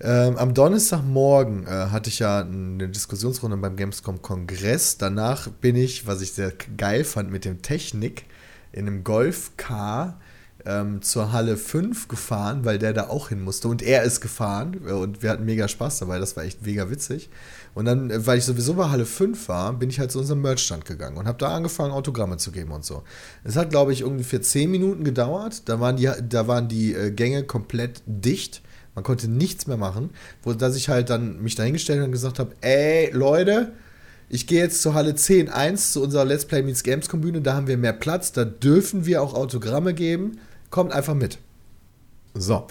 Ähm, 0.00 0.37
am 0.37 0.52
Donnerstagmorgen 0.52 1.66
äh, 1.66 1.70
hatte 1.70 2.11
ich 2.11 2.18
ja 2.18 2.40
eine 2.40 2.88
Diskussionsrunde 2.88 3.56
beim 3.56 3.76
Gamescom-Kongress. 3.76 4.98
Danach 4.98 5.48
bin 5.48 5.74
ich, 5.74 6.06
was 6.06 6.20
ich 6.20 6.32
sehr 6.32 6.52
geil 6.76 7.04
fand, 7.04 7.30
mit 7.30 7.44
dem 7.44 7.62
Technik 7.62 8.24
in 8.72 8.87
einem 8.87 9.04
Golf-Car 9.04 10.20
ähm, 10.66 11.00
zur 11.00 11.32
Halle 11.32 11.56
5 11.56 12.09
gefahren, 12.09 12.64
weil 12.64 12.78
der 12.78 12.92
da 12.92 13.09
auch 13.09 13.30
hin 13.30 13.40
musste. 13.40 13.68
Und 13.68 13.80
er 13.80 14.02
ist 14.02 14.20
gefahren 14.20 14.76
und 14.76 15.22
wir 15.22 15.30
hatten 15.30 15.46
mega 15.46 15.66
Spaß 15.66 16.00
dabei. 16.00 16.18
Das 16.18 16.37
war 16.37 16.44
echt 16.44 16.66
mega 16.66 16.90
witzig. 16.90 17.30
Und 17.74 17.87
dann, 17.87 18.11
äh, 18.11 18.26
weil 18.26 18.37
ich 18.37 18.44
sowieso 18.44 18.74
bei 18.74 18.90
Halle 18.90 19.06
5 19.06 19.48
war, 19.48 19.72
bin 19.72 19.88
ich 19.88 19.98
halt 19.98 20.12
zu 20.12 20.18
unserem 20.18 20.42
Merchstand 20.42 20.85
gegangen 20.85 21.16
und 21.16 21.26
habe 21.26 21.38
da 21.38 21.54
angefangen, 21.54 21.92
Autogramme 21.92 22.37
zu 22.37 22.52
geben 22.52 22.72
und 22.72 22.85
so. 22.85 23.02
Es 23.44 23.56
hat, 23.56 23.70
glaube 23.70 23.94
ich, 23.94 24.04
ungefähr 24.04 24.42
10 24.42 24.70
Minuten 24.70 25.04
gedauert. 25.04 25.68
Da 25.70 25.80
waren 25.80 25.96
die, 25.96 26.11
da 26.28 26.48
waren 26.48 26.68
die 26.68 26.92
äh, 26.92 27.11
Gänge 27.12 27.44
komplett 27.44 28.02
dicht. 28.04 28.61
Man 28.96 29.04
konnte 29.04 29.28
nichts 29.28 29.68
mehr 29.68 29.76
machen, 29.76 30.11
wo 30.42 30.52
dass 30.52 30.74
ich 30.74 30.88
halt 30.88 31.11
dann 31.11 31.40
mich 31.40 31.54
dahingestellt 31.54 32.02
und 32.02 32.11
gesagt 32.11 32.40
habe, 32.40 32.56
ey 32.62 33.11
Leute, 33.12 33.72
ich 34.28 34.48
gehe 34.48 34.59
jetzt 34.59 34.82
zur 34.82 34.94
Halle 34.94 35.12
10.1 35.12 35.92
zu 35.92 36.02
unserer 36.02 36.24
Let's 36.24 36.46
Play 36.46 36.62
Meets 36.62 36.82
Gamescom 36.82 37.20
Bühne, 37.20 37.42
da 37.42 37.54
haben 37.54 37.68
wir 37.68 37.76
mehr 37.76 37.92
Platz, 37.92 38.32
da 38.32 38.44
dürfen 38.44 39.06
wir 39.06 39.22
auch 39.22 39.35
Autogramme 39.35 39.94
geben 39.94 40.38
kommt 40.70 40.92
einfach 40.92 41.14
mit. 41.14 41.38
So. 42.35 42.66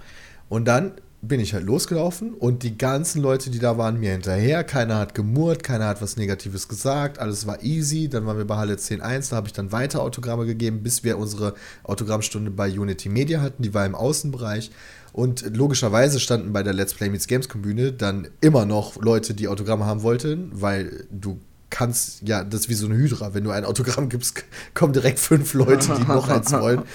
Und 0.49 0.65
dann 0.65 0.93
bin 1.21 1.39
ich 1.39 1.55
halt 1.55 1.65
losgelaufen 1.65 2.35
und 2.35 2.61
die 2.61 2.77
ganzen 2.77 3.19
Leute, 3.19 3.49
die 3.49 3.57
da 3.57 3.79
waren, 3.79 3.99
mir 3.99 4.11
hinterher. 4.11 4.63
Keiner 4.63 4.99
hat 4.99 5.15
gemurrt, 5.15 5.63
keiner 5.63 5.87
hat 5.87 6.01
was 6.03 6.17
Negatives 6.17 6.67
gesagt, 6.67 7.17
alles 7.17 7.47
war 7.47 7.63
easy. 7.63 8.09
Dann 8.09 8.27
waren 8.27 8.37
wir 8.37 8.45
bei 8.45 8.57
Halle 8.57 8.75
10.1, 8.75 9.31
da 9.31 9.37
habe 9.37 9.47
ich 9.47 9.53
dann 9.53 9.71
weiter 9.71 10.03
Autogramme 10.03 10.45
gegeben, 10.45 10.83
bis 10.83 11.03
wir 11.03 11.17
unsere 11.17 11.55
Autogrammstunde 11.83 12.51
bei 12.51 12.69
Unity 12.69 13.09
Media 13.09 13.41
hatten, 13.41 13.63
die 13.63 13.73
war 13.73 13.87
im 13.87 13.95
Außenbereich. 13.95 14.69
Und 15.15 15.55
logischerweise 15.55 16.19
standen 16.19 16.51
bei 16.51 16.61
der 16.61 16.73
Let's 16.73 16.93
Play 16.93 17.09
Meets 17.09 17.27
Games 17.27 17.47
Bühne 17.47 17.93
dann 17.93 18.27
immer 18.41 18.65
noch 18.65 19.01
Leute, 19.01 19.33
die 19.33 19.47
Autogramme 19.47 19.85
haben 19.85 20.03
wollten, 20.03 20.51
weil 20.51 21.05
du 21.09 21.39
kannst, 21.69 22.21
ja, 22.27 22.43
das 22.43 22.61
ist 22.61 22.69
wie 22.69 22.73
so 22.73 22.85
eine 22.87 22.95
Hydra. 22.95 23.33
Wenn 23.33 23.45
du 23.45 23.51
ein 23.51 23.63
Autogramm 23.63 24.09
gibst, 24.09 24.43
kommen 24.73 24.91
direkt 24.91 25.19
fünf 25.19 25.53
Leute, 25.53 25.95
die 25.97 26.05
noch 26.05 26.27
eins 26.27 26.51
wollen. 26.51 26.81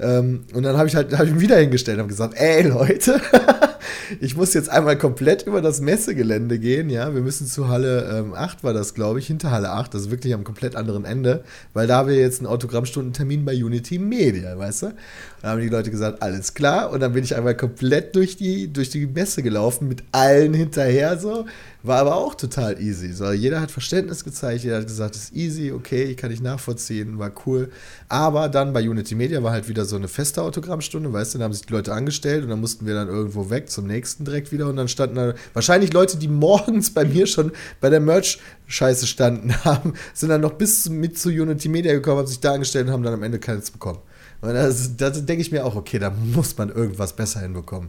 Ähm, 0.00 0.44
und 0.52 0.64
dann 0.64 0.76
habe 0.76 0.88
ich 0.88 0.96
halt 0.96 1.16
hab 1.16 1.26
ich 1.26 1.32
mich 1.32 1.42
wieder 1.42 1.58
hingestellt 1.58 2.00
und 2.00 2.08
gesagt, 2.08 2.34
ey 2.36 2.66
Leute, 2.66 3.20
ich 4.20 4.36
muss 4.36 4.54
jetzt 4.54 4.68
einmal 4.68 4.98
komplett 4.98 5.46
über 5.46 5.60
das 5.60 5.80
Messegelände 5.80 6.58
gehen, 6.58 6.90
ja. 6.90 7.14
Wir 7.14 7.22
müssen 7.22 7.46
zu 7.46 7.68
Halle 7.68 8.18
ähm, 8.18 8.34
8 8.34 8.64
war 8.64 8.72
das, 8.72 8.94
glaube 8.94 9.18
ich, 9.18 9.26
hinter 9.26 9.50
Halle 9.50 9.70
8, 9.70 9.94
das 9.94 10.02
ist 10.02 10.10
wirklich 10.10 10.34
am 10.34 10.44
komplett 10.44 10.76
anderen 10.76 11.04
Ende, 11.04 11.44
weil 11.72 11.86
da 11.86 11.98
haben 11.98 12.08
wir 12.08 12.16
jetzt 12.16 12.40
einen 12.40 12.48
Autogrammstundentermin 12.48 13.44
bei 13.44 13.52
Unity 13.54 13.98
Media, 13.98 14.58
weißt 14.58 14.82
du? 14.82 14.94
Da 15.42 15.48
haben 15.50 15.60
die 15.60 15.68
Leute 15.68 15.90
gesagt, 15.90 16.22
alles 16.22 16.54
klar. 16.54 16.90
Und 16.90 17.00
dann 17.00 17.12
bin 17.12 17.24
ich 17.24 17.34
einmal 17.34 17.56
komplett 17.56 18.14
durch 18.14 18.36
die, 18.36 18.72
durch 18.72 18.90
die 18.90 19.06
Messe 19.06 19.42
gelaufen, 19.42 19.88
mit 19.88 20.04
allen 20.12 20.54
hinterher 20.54 21.18
so. 21.18 21.46
War 21.82 21.98
aber 21.98 22.14
auch 22.14 22.36
total 22.36 22.80
easy. 22.80 23.12
So, 23.12 23.32
jeder 23.32 23.60
hat 23.60 23.72
Verständnis 23.72 24.22
gezeigt, 24.22 24.62
jeder 24.62 24.76
hat 24.76 24.86
gesagt, 24.86 25.16
es 25.16 25.24
ist 25.24 25.34
easy, 25.34 25.72
okay, 25.72 26.14
kann 26.14 26.30
ich 26.30 26.40
nachvollziehen, 26.40 27.18
war 27.18 27.32
cool. 27.44 27.70
Aber 28.08 28.48
dann 28.48 28.72
bei 28.72 28.88
Unity 28.88 29.16
Media 29.16 29.42
war 29.42 29.50
halt 29.50 29.68
wieder 29.68 29.84
so 29.84 29.96
eine 29.96 30.06
feste 30.06 30.42
Autogrammstunde, 30.42 31.12
weißt 31.12 31.34
du, 31.34 31.38
da 31.38 31.44
haben 31.44 31.52
sich 31.52 31.66
die 31.66 31.72
Leute 31.72 31.92
angestellt 31.92 32.44
und 32.44 32.50
dann 32.50 32.60
mussten 32.60 32.86
wir 32.86 32.94
dann 32.94 33.08
irgendwo 33.08 33.50
weg 33.50 33.68
zum 33.72 33.86
nächsten 33.86 34.24
direkt 34.24 34.52
wieder 34.52 34.68
und 34.68 34.76
dann 34.76 34.88
standen 34.88 35.16
da 35.16 35.34
wahrscheinlich 35.52 35.92
Leute, 35.92 36.16
die 36.16 36.28
morgens 36.28 36.90
bei 36.90 37.04
mir 37.04 37.26
schon 37.26 37.52
bei 37.80 37.90
der 37.90 38.00
Merch-Scheiße 38.00 39.06
standen 39.06 39.54
haben, 39.64 39.94
sind 40.14 40.28
dann 40.28 40.40
noch 40.40 40.52
bis 40.52 40.88
mit 40.88 41.18
zu 41.18 41.28
Unity 41.28 41.68
Media 41.68 41.92
gekommen, 41.92 42.18
haben 42.18 42.26
sich 42.26 42.40
da 42.40 42.52
angestellt 42.52 42.86
und 42.86 42.92
haben 42.92 43.02
dann 43.02 43.14
am 43.14 43.22
Ende 43.22 43.38
keins 43.38 43.70
bekommen. 43.70 43.98
Und 44.40 44.54
das, 44.54 44.96
das 44.96 45.24
denke 45.24 45.42
ich 45.42 45.52
mir 45.52 45.64
auch, 45.64 45.76
okay, 45.76 45.98
da 45.98 46.10
muss 46.10 46.56
man 46.58 46.68
irgendwas 46.68 47.14
besser 47.14 47.40
hinbekommen. 47.40 47.88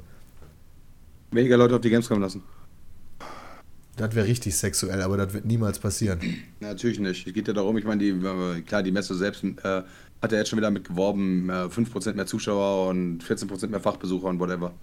Weniger 1.32 1.58
Leute 1.58 1.76
auf 1.76 1.82
die 1.82 1.90
Games 1.90 2.08
kommen 2.08 2.22
lassen. 2.22 2.44
Das 3.96 4.16
wäre 4.16 4.26
richtig 4.26 4.56
sexuell, 4.56 5.02
aber 5.02 5.18
das 5.18 5.34
wird 5.34 5.46
niemals 5.46 5.78
passieren. 5.78 6.20
Ja, 6.60 6.70
natürlich 6.70 7.00
nicht. 7.00 7.28
Es 7.28 7.34
geht 7.34 7.48
ja 7.48 7.54
darum, 7.54 7.78
ich 7.78 7.86
meine, 7.86 8.04
die, 8.04 8.64
klar, 8.64 8.82
die 8.82 8.92
Messe 8.92 9.14
selbst 9.16 9.44
äh, 9.44 9.84
hat 10.22 10.32
ja 10.32 10.40
jetzt 10.40 10.50
schon 10.50 10.58
wieder 10.58 10.72
mit 10.72 10.88
geworben, 10.88 11.50
äh, 11.50 11.66
5% 11.66 12.14
mehr 12.14 12.26
Zuschauer 12.26 12.90
und 12.90 13.24
14% 13.24 13.68
mehr 13.68 13.80
Fachbesucher 13.80 14.28
und 14.28 14.40
whatever. 14.40 14.74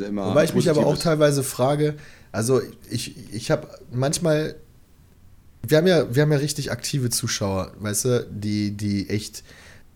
Immer 0.00 0.30
Wobei 0.30 0.44
ich 0.44 0.54
mich 0.54 0.70
aber 0.70 0.86
auch 0.86 0.98
teilweise 0.98 1.42
frage, 1.42 1.94
also 2.32 2.60
ich, 2.90 3.32
ich 3.32 3.50
habe 3.50 3.68
manchmal, 3.92 4.56
wir 5.66 5.78
haben, 5.78 5.86
ja, 5.86 6.14
wir 6.14 6.22
haben 6.22 6.32
ja 6.32 6.38
richtig 6.38 6.72
aktive 6.72 7.10
Zuschauer, 7.10 7.72
weißt 7.78 8.04
du, 8.04 8.26
die, 8.30 8.76
die 8.76 9.08
echt 9.08 9.42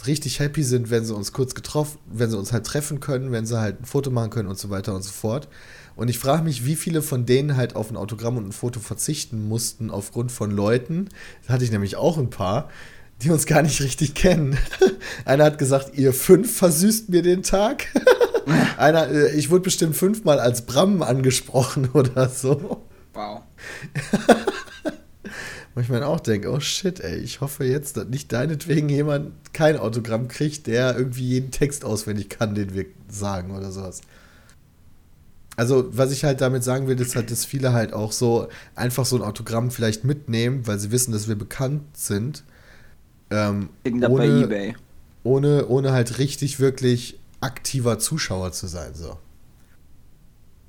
richtig 0.07 0.41
happy 0.41 0.63
sind, 0.63 0.91
wenn 0.91 1.05
sie 1.05 1.15
uns 1.15 1.33
kurz 1.33 1.55
getroffen, 1.55 1.99
wenn 2.07 2.31
sie 2.31 2.39
uns 2.39 2.53
halt 2.53 2.67
treffen 2.67 3.01
können, 3.01 3.33
wenn 3.33 3.47
sie 3.47 3.59
halt 3.59 3.81
ein 3.81 3.85
Foto 3.85 4.11
machen 4.11 4.31
können 4.31 4.49
und 4.49 4.59
so 4.59 4.71
weiter 4.71 4.95
und 4.95 5.03
so 5.03 5.13
fort. 5.13 5.49
Und 5.97 6.09
ich 6.09 6.19
frage 6.19 6.43
mich, 6.43 6.67
wie 6.67 6.77
viele 6.77 7.03
von 7.03 7.25
denen 7.25 7.57
halt 7.57 7.77
auf 7.77 7.91
ein 7.91 7.97
Autogramm 7.97 8.37
und 8.37 8.49
ein 8.49 8.53
Foto 8.53 8.81
verzichten 8.81 9.49
mussten 9.49 9.91
aufgrund 9.91 10.33
von 10.33 10.51
Leuten. 10.51 11.09
Da 11.47 11.55
hatte 11.55 11.65
ich 11.65 11.71
nämlich 11.71 11.97
auch 11.97 12.19
ein 12.19 12.31
paar, 12.31 12.69
die 13.25 13.31
uns 13.31 13.47
gar 13.47 13.63
nicht 13.63 13.81
richtig 13.81 14.15
kennen. 14.15 14.59
Einer 15.25 15.45
hat 15.45 15.59
gesagt, 15.59 15.97
ihr 15.97 16.13
fünf 16.13 16.59
versüßt 16.59 17.09
mir 17.09 17.23
den 17.23 17.43
Tag. 17.43 17.87
Einer, 18.77 19.09
äh, 19.09 19.35
ich 19.35 19.51
wurde 19.51 19.65
bestimmt 19.65 19.97
fünfmal 19.97 20.39
als 20.39 20.63
Bram 20.67 21.03
angesprochen 21.03 21.89
oder 21.95 22.29
so. 22.29 22.83
Wow. 23.15 23.43
Wo 25.75 25.81
ich 25.81 25.89
mir 25.89 26.07
auch 26.07 26.21
denke, 26.21 26.51
oh 26.51 26.61
shit, 26.61 27.01
ey, 27.01 27.17
ich 27.17 27.41
hoffe 27.41 27.65
jetzt, 27.65 27.97
dass 27.97 28.07
nicht 28.09 28.33
deinetwegen 28.33 28.89
jemand 28.89 29.33
kein 29.53 29.79
Autogramm 29.79 30.29
kriegt, 30.29 30.67
der 30.67 30.97
irgendwie 30.97 31.29
jeden 31.29 31.51
Text 31.51 31.85
auswendig 31.85 32.29
kann, 32.29 32.55
den 32.55 32.75
wir 32.75 32.87
sagen 33.09 33.57
oder 33.57 33.73
sowas. 33.73 34.03
Also, 35.57 35.89
was 35.97 36.11
ich 36.11 36.25
halt 36.25 36.41
damit 36.41 36.65
sagen 36.65 36.89
will, 36.89 37.01
ist 37.01 37.17
halt, 37.17 37.31
dass 37.31 37.45
viele 37.45 37.73
halt 37.73 37.93
auch 37.93 38.13
so 38.13 38.49
einfach 38.75 39.07
so 39.07 39.17
ein 39.17 39.23
Autogramm 39.23 39.71
vielleicht 39.71 40.05
mitnehmen, 40.05 40.67
weil 40.67 40.79
sie 40.79 40.91
wissen, 40.91 41.13
dass 41.13 41.29
wir 41.29 41.37
bekannt 41.37 41.97
sind. 41.97 42.45
Ähm, 43.35 43.69
ohne, 43.85 44.09
bei 44.09 44.27
eBay. 44.27 44.75
Ohne, 45.25 45.67
ohne 45.67 45.93
halt 45.93 46.19
richtig, 46.19 46.61
wirklich 46.61 47.19
aktiver 47.41 47.99
Zuschauer 47.99 48.53
zu 48.53 48.67
sein. 48.67 48.95
So. 48.95 49.19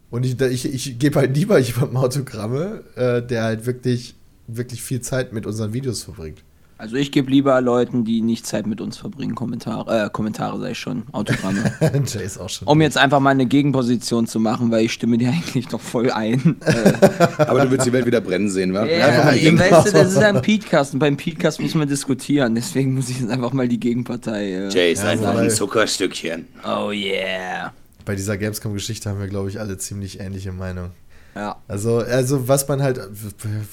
Und 0.09 0.25
ich, 0.25 0.39
ich, 0.39 0.73
ich 0.73 0.99
gebe 0.99 1.19
halt 1.19 1.35
lieber 1.35 1.59
jemandem 1.59 1.97
Autogramme, 1.97 2.83
äh, 2.95 3.21
der 3.21 3.43
halt 3.43 3.65
wirklich, 3.65 4.15
wirklich 4.47 4.81
viel 4.81 5.01
Zeit 5.01 5.33
mit 5.33 5.45
unseren 5.45 5.73
Videos 5.73 6.03
verbringt. 6.03 6.43
Also 6.77 6.97
ich 6.97 7.13
gebe 7.13 7.31
lieber 7.31 7.61
Leuten, 7.61 8.03
die 8.03 8.21
nicht 8.21 8.45
Zeit 8.45 8.67
mit 8.67 8.81
uns 8.81 8.97
verbringen, 8.97 9.33
Kommentare, 9.33 10.07
äh, 10.07 10.09
Kommentare 10.09 10.59
sei 10.59 10.71
ich 10.71 10.77
schon, 10.79 11.03
Autogramme. 11.13 11.71
Jay 12.05 12.25
ist 12.25 12.37
auch 12.37 12.49
schon. 12.49 12.67
um 12.67 12.81
jetzt 12.81 12.97
einfach 12.97 13.21
mal 13.21 13.29
eine 13.29 13.45
Gegenposition 13.45 14.27
zu 14.27 14.41
machen, 14.41 14.71
weil 14.71 14.83
ich 14.83 14.91
stimme 14.91 15.17
dir 15.17 15.29
eigentlich 15.31 15.71
noch 15.71 15.79
voll 15.79 16.11
ein. 16.11 16.57
äh, 16.65 16.91
Aber 17.37 17.61
du 17.63 17.71
willst 17.71 17.85
die 17.87 17.93
Welt 17.93 18.05
wieder 18.05 18.19
brennen 18.19 18.49
sehen, 18.49 18.73
wa? 18.73 18.85
ja, 18.85 18.97
ja, 18.97 19.33
ja, 19.33 19.41
genau. 19.51 19.61
weißt 19.61 19.87
du, 19.87 19.91
das 19.93 20.11
ist 20.11 20.17
ein 20.17 20.41
Podcast 20.41 20.93
und 20.93 20.99
beim 20.99 21.15
Podcast 21.15 21.61
muss 21.61 21.75
man 21.75 21.87
diskutieren, 21.87 22.53
deswegen 22.55 22.93
muss 22.93 23.07
ich 23.09 23.21
jetzt 23.21 23.29
einfach 23.31 23.53
mal 23.53 23.69
die 23.69 23.79
Gegenpartei. 23.79 24.51
Äh, 24.51 24.69
Jay 24.69 24.91
ist 24.91 25.01
Ja, 25.03 25.09
einfach 25.11 25.31
wobei- 25.33 25.43
ein 25.43 25.49
Zuckerstückchen. 25.51 26.45
oh 26.67 26.91
yeah. 26.91 27.73
Bei 28.03 28.15
dieser 28.15 28.37
Gamescom-Geschichte 28.37 29.09
haben 29.09 29.19
wir, 29.21 29.27
glaube 29.27 29.49
ich, 29.49 29.59
alle 29.61 29.77
ziemlich 29.77 30.19
ähnliche 30.19 30.51
Meinung. 30.51 30.91
Ja. 31.35 31.61
Also, 31.67 31.97
also 31.97 32.47
was 32.47 32.65
man 32.69 32.81
halt, 32.81 32.97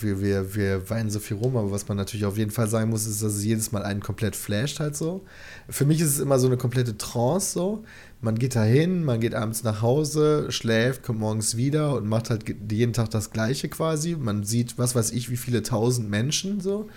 wir, 0.00 0.20
wir, 0.20 0.54
wir 0.56 0.90
weinen 0.90 1.10
so 1.10 1.20
viel 1.20 1.36
rum, 1.36 1.56
aber 1.56 1.70
was 1.70 1.86
man 1.86 1.96
natürlich 1.96 2.26
auf 2.26 2.36
jeden 2.36 2.50
Fall 2.50 2.68
sagen 2.68 2.90
muss, 2.90 3.06
ist, 3.06 3.22
dass 3.22 3.34
es 3.34 3.44
jedes 3.44 3.70
Mal 3.70 3.84
einen 3.84 4.00
komplett 4.00 4.34
flasht 4.34 4.80
halt 4.80 4.96
so. 4.96 5.24
Für 5.68 5.84
mich 5.84 6.00
ist 6.00 6.08
es 6.08 6.18
immer 6.18 6.40
so 6.40 6.48
eine 6.48 6.56
komplette 6.56 6.98
Trance 6.98 7.52
so. 7.52 7.84
Man 8.20 8.36
geht 8.36 8.56
da 8.56 8.64
hin, 8.64 9.04
man 9.04 9.20
geht 9.20 9.36
abends 9.36 9.62
nach 9.62 9.80
Hause, 9.80 10.50
schläft, 10.50 11.04
kommt 11.04 11.20
morgens 11.20 11.56
wieder 11.56 11.94
und 11.94 12.08
macht 12.08 12.30
halt 12.30 12.44
jeden 12.68 12.92
Tag 12.92 13.10
das 13.10 13.30
Gleiche 13.30 13.68
quasi. 13.68 14.16
Man 14.16 14.42
sieht, 14.42 14.76
was 14.76 14.96
weiß 14.96 15.12
ich, 15.12 15.30
wie 15.30 15.36
viele 15.36 15.62
tausend 15.62 16.10
Menschen 16.10 16.60
so. 16.60 16.88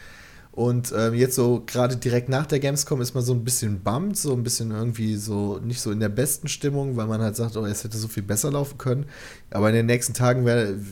Und 0.55 0.93
ähm, 0.97 1.13
jetzt 1.13 1.35
so 1.35 1.63
gerade 1.65 1.97
direkt 1.97 2.29
nach 2.29 2.45
der 2.45 2.59
Gamescom 2.59 3.01
ist 3.01 3.13
man 3.13 3.25
so 3.25 3.33
ein 3.33 3.43
bisschen 3.43 3.81
bummed, 3.81 4.15
so 4.15 4.31
ein 4.31 4.41
bisschen 4.41 4.71
irgendwie 4.71 5.17
so 5.17 5.59
nicht 5.59 5.81
so 5.81 5.91
in 5.91 5.99
der 5.99 6.07
besten 6.07 6.47
Stimmung, 6.47 6.95
weil 6.95 7.07
man 7.07 7.21
halt 7.21 7.35
sagt, 7.35 7.57
oh, 7.57 7.65
es 7.65 7.83
hätte 7.83 7.97
so 7.97 8.07
viel 8.07 8.23
besser 8.23 8.51
laufen 8.51 8.77
können. 8.77 9.05
Aber 9.51 9.67
in 9.67 9.75
den 9.75 9.85
nächsten 9.85 10.13
Tagen 10.13 10.45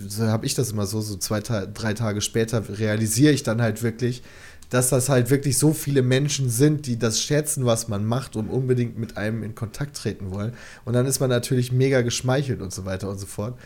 so 0.10 0.28
habe 0.28 0.45
ich 0.45 0.54
das 0.54 0.71
immer 0.71 0.86
so, 0.86 0.99
so 0.99 1.15
zwei, 1.15 1.39
drei 1.39 1.93
Tage 1.93 2.19
später 2.19 2.62
realisiere 2.78 3.32
ich 3.32 3.43
dann 3.43 3.62
halt 3.62 3.84
wirklich, 3.84 4.21
dass 4.69 4.89
das 4.89 5.08
halt 5.08 5.30
wirklich 5.30 5.58
so 5.58 5.71
viele 5.71 6.02
Menschen 6.02 6.49
sind, 6.49 6.86
die 6.86 6.99
das 6.99 7.21
schätzen, 7.21 7.65
was 7.65 7.88
man 7.88 8.06
macht 8.06 8.36
und 8.36 8.49
unbedingt 8.49 8.97
mit 8.97 9.15
einem 9.15 9.43
in 9.43 9.56
Kontakt 9.56 9.95
treten 9.95 10.32
wollen. 10.32 10.52
Und 10.84 10.91
dann 10.91 11.06
ist 11.06 11.21
man 11.21 11.30
natürlich 11.30 11.71
mega 11.71 12.02
geschmeichelt 12.02 12.62
und 12.62 12.73
so 12.73 12.84
weiter 12.84 13.10
und 13.10 13.17
so 13.17 13.28
fort. 13.28 13.58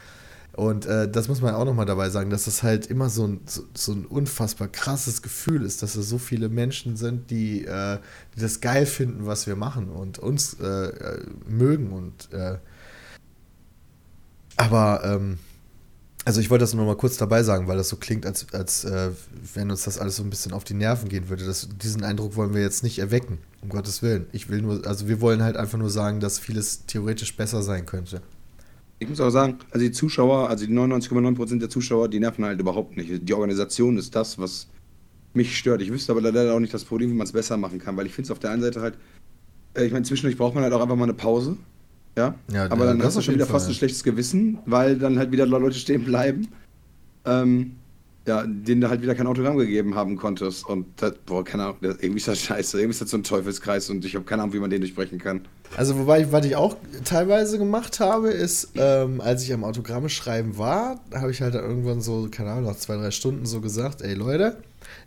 Und 0.57 0.87
äh, 0.87 1.07
das 1.07 1.27
muss 1.27 1.39
man 1.39 1.53
auch 1.53 1.65
nochmal 1.65 1.85
dabei 1.85 2.09
sagen, 2.09 2.31
dass 2.31 2.45
das 2.45 2.63
halt 2.63 2.87
immer 2.87 3.09
so 3.09 3.27
ein, 3.27 3.41
so, 3.45 3.61
so 3.75 3.91
ein 3.91 4.07
unfassbar 4.07 4.67
krasses 4.67 5.21
Gefühl 5.21 5.63
ist, 5.63 5.83
dass 5.83 5.95
es 5.95 6.09
so 6.09 6.17
viele 6.17 6.49
Menschen 6.49 6.97
sind, 6.97 7.29
die, 7.29 7.63
äh, 7.63 7.99
die 8.35 8.41
das 8.41 8.59
geil 8.59 8.87
finden, 8.87 9.27
was 9.27 9.45
wir 9.45 9.55
machen 9.55 9.89
und 9.89 10.17
uns 10.17 10.55
äh, 10.59 10.65
äh, 10.65 11.25
mögen. 11.47 11.91
Und 11.91 12.33
äh, 12.33 12.57
aber 14.55 15.01
ähm, 15.03 15.37
also 16.25 16.41
ich 16.41 16.49
wollte 16.49 16.63
das 16.63 16.73
nur 16.73 16.87
mal 16.87 16.97
kurz 16.97 17.17
dabei 17.17 17.43
sagen, 17.43 17.67
weil 17.67 17.77
das 17.77 17.89
so 17.89 17.97
klingt, 17.97 18.25
als, 18.25 18.51
als 18.51 18.83
äh, 18.83 19.11
wenn 19.53 19.69
uns 19.69 19.83
das 19.83 19.99
alles 19.99 20.15
so 20.15 20.23
ein 20.23 20.31
bisschen 20.31 20.53
auf 20.53 20.63
die 20.63 20.73
Nerven 20.73 21.07
gehen 21.07 21.29
würde. 21.29 21.45
Das, 21.45 21.69
diesen 21.83 22.03
Eindruck 22.03 22.35
wollen 22.35 22.55
wir 22.55 22.61
jetzt 22.63 22.81
nicht 22.81 22.97
erwecken, 22.97 23.37
um 23.61 23.69
Gottes 23.69 24.01
Willen. 24.01 24.25
Ich 24.31 24.49
will 24.49 24.63
nur, 24.63 24.87
also 24.87 25.07
wir 25.07 25.21
wollen 25.21 25.43
halt 25.43 25.55
einfach 25.55 25.77
nur 25.77 25.91
sagen, 25.91 26.19
dass 26.19 26.39
vieles 26.39 26.87
theoretisch 26.87 27.37
besser 27.37 27.61
sein 27.61 27.85
könnte. 27.85 28.23
Ich 28.99 29.07
muss 29.07 29.19
auch 29.21 29.29
sagen, 29.29 29.57
also 29.71 29.85
die 29.85 29.91
Zuschauer, 29.91 30.49
also 30.49 30.65
die 30.65 30.73
99,9% 30.73 31.59
der 31.59 31.69
Zuschauer, 31.69 32.09
die 32.09 32.19
nerven 32.19 32.43
halt 32.45 32.59
überhaupt 32.59 32.97
nicht. 32.97 33.27
Die 33.27 33.33
Organisation 33.33 33.97
ist 33.97 34.15
das, 34.15 34.39
was 34.39 34.67
mich 35.33 35.55
stört. 35.57 35.81
Ich 35.81 35.91
wüsste 35.91 36.11
aber 36.11 36.21
leider 36.21 36.53
auch 36.53 36.59
nicht 36.59 36.73
das 36.73 36.83
Problem, 36.83 37.11
wie 37.11 37.13
man 37.13 37.25
es 37.25 37.31
besser 37.31 37.57
machen 37.57 37.79
kann, 37.79 37.95
weil 37.95 38.07
ich 38.07 38.13
finde 38.13 38.27
es 38.27 38.31
auf 38.31 38.39
der 38.39 38.51
einen 38.51 38.61
Seite 38.63 38.81
halt, 38.81 38.95
äh, 39.75 39.85
ich 39.85 39.91
meine, 39.91 40.03
zwischendurch 40.03 40.37
braucht 40.37 40.55
man 40.55 40.63
halt 40.63 40.73
auch 40.73 40.81
einfach 40.81 40.95
mal 40.95 41.03
eine 41.03 41.13
Pause. 41.13 41.57
Ja, 42.17 42.33
Ja, 42.51 42.71
aber 42.71 42.85
dann 42.85 43.03
hast 43.03 43.15
du 43.15 43.21
schon 43.21 43.35
wieder 43.35 43.45
fast 43.45 43.65
Fall. 43.65 43.73
ein 43.73 43.77
schlechtes 43.77 44.03
Gewissen, 44.03 44.57
weil 44.65 44.97
dann 44.97 45.19
halt 45.19 45.31
wieder 45.31 45.45
Leute 45.45 45.77
stehen 45.77 46.03
bleiben, 46.03 46.47
ähm, 47.25 47.75
ja, 48.27 48.43
denen 48.45 48.81
du 48.81 48.89
halt 48.89 49.01
wieder 49.01 49.15
kein 49.15 49.27
Autogramm 49.27 49.57
gegeben 49.57 49.95
haben 49.95 50.17
konntest. 50.17 50.67
Und 50.67 50.85
das, 50.97 51.13
boah, 51.25 51.43
keine 51.43 51.63
Ahnung, 51.63 51.77
das, 51.81 51.97
irgendwie 51.97 52.17
ist 52.17 52.27
das 52.27 52.39
scheiße, 52.39 52.77
irgendwie 52.77 52.91
ist 52.91 53.01
das 53.01 53.09
so 53.09 53.17
ein 53.17 53.23
Teufelskreis 53.23 53.89
und 53.89 54.05
ich 54.05 54.15
habe 54.15 54.25
keine 54.25 54.43
Ahnung, 54.43 54.53
wie 54.53 54.59
man 54.59 54.69
den 54.69 54.81
durchbrechen 54.81 55.17
kann. 55.17 55.41
Also, 55.75 55.97
wobei, 55.97 56.31
was 56.31 56.45
ich 56.45 56.55
auch 56.55 56.77
teilweise 57.03 57.57
gemacht 57.57 57.99
habe, 57.99 58.29
ist, 58.29 58.69
ähm, 58.75 59.21
als 59.21 59.43
ich 59.43 59.53
am 59.53 59.63
Autogramme 59.63 60.09
schreiben 60.09 60.57
war, 60.57 61.01
habe 61.13 61.31
ich 61.31 61.41
halt 61.41 61.55
irgendwann 61.55 62.01
so, 62.01 62.27
keine 62.29 62.51
Ahnung, 62.51 62.65
nach 62.65 62.77
zwei, 62.77 62.95
drei 62.95 63.11
Stunden 63.11 63.45
so 63.45 63.61
gesagt, 63.61 64.01
ey 64.01 64.13
Leute, 64.13 64.57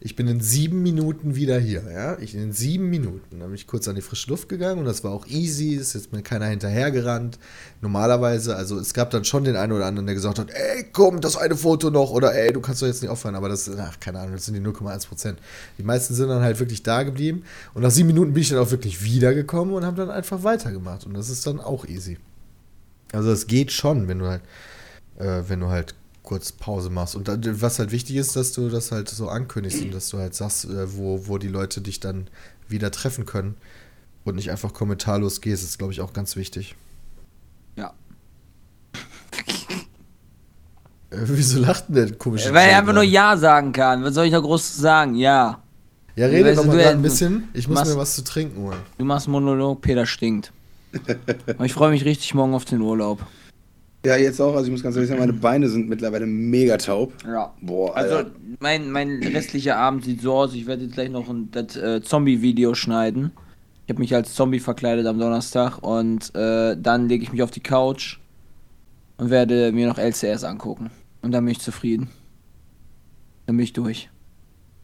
ich 0.02 0.16
bin 0.16 0.26
in 0.28 0.40
sieben 0.40 0.82
Minuten 0.82 1.34
wieder 1.34 1.58
hier, 1.58 1.84
ja. 1.92 2.18
Ich 2.20 2.34
in 2.34 2.52
sieben 2.52 2.88
Minuten. 2.88 3.38
Dann 3.38 3.48
bin 3.48 3.54
ich 3.54 3.66
kurz 3.66 3.86
an 3.86 3.96
die 3.96 4.00
frische 4.00 4.30
Luft 4.30 4.48
gegangen 4.48 4.78
und 4.78 4.86
das 4.86 5.04
war 5.04 5.12
auch 5.12 5.26
easy, 5.26 5.74
ist 5.74 5.92
jetzt 5.92 6.10
mir 6.10 6.22
keiner 6.22 6.46
hinterhergerannt. 6.46 7.38
Normalerweise, 7.82 8.56
also 8.56 8.78
es 8.78 8.94
gab 8.94 9.10
dann 9.10 9.24
schon 9.24 9.44
den 9.44 9.56
einen 9.56 9.72
oder 9.72 9.84
anderen, 9.84 10.06
der 10.06 10.14
gesagt 10.14 10.38
hat, 10.38 10.48
ey, 10.50 10.86
komm, 10.90 11.20
das 11.20 11.36
eine 11.36 11.54
Foto 11.54 11.90
noch 11.90 12.12
oder 12.12 12.34
ey, 12.34 12.50
du 12.50 12.60
kannst 12.60 12.80
doch 12.80 12.86
jetzt 12.86 13.02
nicht 13.02 13.10
aufhören, 13.10 13.34
aber 13.34 13.50
das, 13.50 13.70
ach, 13.76 14.00
keine 14.00 14.20
Ahnung, 14.20 14.36
das 14.36 14.46
sind 14.46 14.54
die 14.54 14.62
0,1 14.62 15.06
Prozent. 15.06 15.38
Die 15.76 15.82
meisten 15.82 16.14
sind 16.14 16.30
dann 16.30 16.42
halt 16.42 16.58
wirklich 16.60 16.82
da 16.82 17.02
geblieben 17.02 17.44
und 17.74 17.82
nach 17.82 17.90
sieben 17.90 18.06
Minuten 18.06 18.32
bin 18.32 18.42
ich 18.42 18.48
dann 18.48 18.58
auch 18.58 18.70
wirklich 18.70 19.04
wiedergekommen 19.04 19.74
und 19.74 19.84
habe 19.84 19.98
dann 19.98 20.10
einfach 20.10 20.42
weitergemacht 20.42 21.04
und 21.04 21.12
das 21.12 21.28
ist 21.28 21.46
dann 21.46 21.60
auch 21.60 21.84
easy. 21.84 22.16
Also 23.12 23.30
es 23.30 23.46
geht 23.46 23.70
schon, 23.70 24.08
wenn 24.08 24.20
du 24.20 24.28
halt, 24.28 24.42
äh, 25.18 25.42
wenn 25.46 25.60
du 25.60 25.68
halt 25.68 25.94
kurz 26.30 26.52
Pause 26.52 26.90
machst. 26.90 27.16
Und 27.16 27.26
dann, 27.26 27.42
was 27.60 27.80
halt 27.80 27.90
wichtig 27.90 28.14
ist, 28.14 28.36
dass 28.36 28.52
du 28.52 28.68
das 28.68 28.92
halt 28.92 29.08
so 29.08 29.28
ankündigst 29.28 29.82
und 29.82 29.92
dass 29.92 30.10
du 30.10 30.18
halt 30.18 30.32
sagst, 30.32 30.64
äh, 30.66 30.96
wo, 30.96 31.26
wo 31.26 31.38
die 31.38 31.48
Leute 31.48 31.80
dich 31.80 31.98
dann 31.98 32.28
wieder 32.68 32.92
treffen 32.92 33.26
können 33.26 33.56
und 34.22 34.36
nicht 34.36 34.48
einfach 34.52 34.72
kommentarlos 34.72 35.40
gehst, 35.40 35.64
ist, 35.64 35.78
glaube 35.78 35.92
ich, 35.92 36.00
auch 36.00 36.12
ganz 36.12 36.36
wichtig. 36.36 36.76
Ja. 37.74 37.92
Äh, 41.10 41.16
wieso 41.24 41.58
lacht 41.58 41.88
denn 41.88 41.94
der 41.96 42.12
komische 42.12 42.54
Weil 42.54 42.68
er 42.70 42.78
einfach 42.78 42.92
nur? 42.92 43.02
Ja 43.02 43.36
sagen 43.36 43.72
kann. 43.72 44.04
Was 44.04 44.14
soll 44.14 44.26
ich 44.26 44.32
da 44.32 44.38
groß 44.38 44.76
sagen? 44.76 45.16
Ja. 45.16 45.60
Ja, 46.14 46.26
rede 46.26 46.54
doch 46.54 46.64
mal 46.64 46.76
du- 46.76 46.88
ein 46.88 47.02
bisschen. 47.02 47.48
Ich 47.54 47.66
muss 47.66 47.74
machst- 47.78 47.92
mir 47.92 47.98
was 47.98 48.14
zu 48.14 48.22
trinken 48.22 48.62
holen. 48.62 48.78
Du 48.98 49.04
machst 49.04 49.26
Monolog, 49.26 49.80
Peter 49.80 50.06
stinkt. 50.06 50.52
Aber 51.48 51.64
ich 51.64 51.72
freue 51.72 51.90
mich 51.90 52.04
richtig 52.04 52.34
morgen 52.34 52.54
auf 52.54 52.64
den 52.64 52.80
Urlaub. 52.80 53.26
Ja, 54.04 54.16
jetzt 54.16 54.40
auch, 54.40 54.54
also 54.54 54.64
ich 54.66 54.70
muss 54.72 54.82
ganz 54.82 54.96
ehrlich 54.96 55.08
sagen, 55.10 55.20
meine 55.20 55.34
Beine 55.34 55.68
sind 55.68 55.88
mittlerweile 55.88 56.24
mega 56.26 56.78
taub. 56.78 57.12
Ja. 57.26 57.52
Boah, 57.60 57.94
Also, 57.94 58.16
Alter. 58.16 58.30
mein, 58.58 58.90
mein 58.90 59.22
restlicher 59.22 59.76
Abend 59.76 60.04
sieht 60.04 60.22
so 60.22 60.32
aus, 60.34 60.54
ich 60.54 60.66
werde 60.66 60.84
jetzt 60.84 60.94
gleich 60.94 61.10
noch 61.10 61.28
ein 61.28 61.50
das, 61.50 61.76
äh, 61.76 62.00
Zombie-Video 62.00 62.74
schneiden. 62.74 63.32
Ich 63.86 63.92
habe 63.92 64.00
mich 64.00 64.14
als 64.14 64.34
Zombie 64.34 64.60
verkleidet 64.60 65.06
am 65.06 65.18
Donnerstag 65.18 65.78
und 65.82 66.34
äh, 66.34 66.76
dann 66.80 67.08
lege 67.08 67.24
ich 67.24 67.32
mich 67.32 67.42
auf 67.42 67.50
die 67.50 67.60
Couch 67.60 68.18
und 69.18 69.28
werde 69.28 69.70
mir 69.72 69.86
noch 69.86 69.98
LCS 69.98 70.44
angucken. 70.44 70.90
Und 71.20 71.32
dann 71.32 71.44
bin 71.44 71.52
ich 71.52 71.60
zufrieden. 71.60 72.08
Dann 73.46 73.56
bin 73.58 73.64
ich 73.64 73.74
durch. 73.74 74.08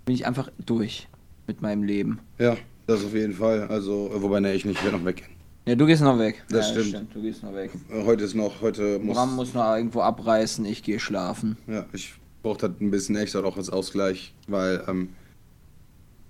Bin 0.05 0.14
ich 0.14 0.26
einfach 0.26 0.50
durch 0.66 1.09
mit 1.46 1.62
meinem 1.62 1.85
Leben. 1.85 2.18
Ja, 2.38 2.57
das 2.87 3.02
auf 3.05 3.14
jeden 3.14 3.33
Fall. 3.33 3.68
Also, 3.68 4.11
äh, 4.14 4.20
wobei, 4.20 4.40
ne, 4.40 4.52
ich 4.52 4.66
nicht, 4.66 4.79
ich 4.79 4.85
werde 4.85 4.98
noch 4.98 5.05
weggehen. 5.07 5.31
Ja, 5.66 5.74
du 5.74 5.85
gehst 5.85 6.00
noch 6.00 6.18
weg. 6.18 6.44
Das 6.48 6.72
ja, 6.74 6.85
stimmt. 6.85 7.12
Du 7.12 7.20
gehst 7.20 7.42
noch 7.42 7.52
weg. 7.52 7.72
Äh, 7.90 8.05
Heute 8.05 8.22
ist 8.24 8.35
noch, 8.35 8.61
heute 8.61 9.00
muss. 9.00 9.16
Bram 9.16 9.35
muss 9.35 9.52
noch 9.52 9.74
irgendwo 9.74 10.00
abreißen, 10.00 10.64
ich 10.64 10.85
gehe 10.85 11.00
schlafen. 11.00 11.57
Ja, 11.66 11.85
ich 11.92 12.14
brauche 12.42 12.62
halt 12.62 12.81
ein 12.81 12.92
bisschen 12.92 13.16
extra 13.16 13.40
auch 13.42 13.57
als 13.57 13.68
Ausgleich, 13.68 14.33
weil, 14.46 14.85
ähm, 14.87 15.09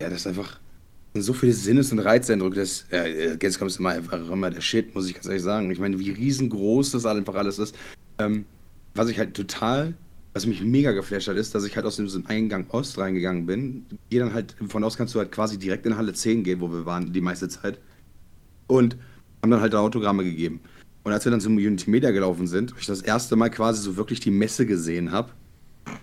ja, 0.00 0.08
das 0.08 0.20
ist 0.20 0.26
einfach 0.26 0.58
so 1.14 1.34
viele 1.34 1.52
Sinnes- 1.52 1.92
und 1.92 1.98
Reizeindrücke. 1.98 2.56
Das, 2.56 2.86
äh, 2.90 3.36
Gamescom 3.36 3.68
ist 3.68 3.78
immer 3.78 3.90
einfach 3.90 4.26
immer 4.30 4.50
der 4.50 4.62
Shit, 4.62 4.94
muss 4.94 5.06
ich 5.06 5.14
ganz 5.14 5.26
ehrlich 5.26 5.42
sagen. 5.42 5.70
Ich 5.70 5.78
meine, 5.78 5.98
wie 5.98 6.10
riesengroß 6.10 6.92
das 6.92 7.04
einfach 7.04 7.34
alles 7.34 7.58
ist. 7.58 7.74
Ähm, 8.18 8.46
was 8.94 9.10
ich 9.10 9.18
halt 9.18 9.34
total, 9.34 9.92
was 10.32 10.46
mich 10.46 10.62
mega 10.62 10.92
geflasht 10.92 11.28
hat, 11.28 11.36
ist, 11.36 11.54
dass 11.54 11.64
ich 11.64 11.76
halt 11.76 11.84
aus 11.84 11.96
diesem 11.96 12.26
Eingang 12.26 12.66
Ost 12.70 12.96
reingegangen 12.96 13.44
bin. 13.44 13.84
Geh 14.08 14.18
dann 14.18 14.32
halt, 14.32 14.56
von 14.68 14.82
aus 14.82 14.96
kannst 14.96 15.14
du 15.14 15.18
halt 15.18 15.30
quasi 15.30 15.58
direkt 15.58 15.84
in 15.84 15.98
Halle 15.98 16.14
10 16.14 16.42
gehen, 16.42 16.60
wo 16.60 16.72
wir 16.72 16.86
waren 16.86 17.12
die 17.12 17.20
meiste 17.20 17.48
Zeit. 17.50 17.78
Und 18.66 18.96
haben 19.46 19.52
dann 19.52 19.60
halt 19.60 19.72
da 19.72 19.78
Autogramme 19.78 20.24
gegeben. 20.24 20.60
Und 21.04 21.12
als 21.12 21.24
wir 21.24 21.30
dann 21.30 21.40
zum 21.40 21.56
Unity 21.56 21.88
Media 21.88 22.10
gelaufen 22.10 22.48
sind, 22.48 22.72
und 22.72 22.80
ich 22.80 22.86
das 22.86 23.00
erste 23.00 23.36
Mal 23.36 23.48
quasi 23.48 23.80
so 23.80 23.96
wirklich 23.96 24.18
die 24.18 24.32
Messe 24.32 24.66
gesehen 24.66 25.12
habe, 25.12 25.30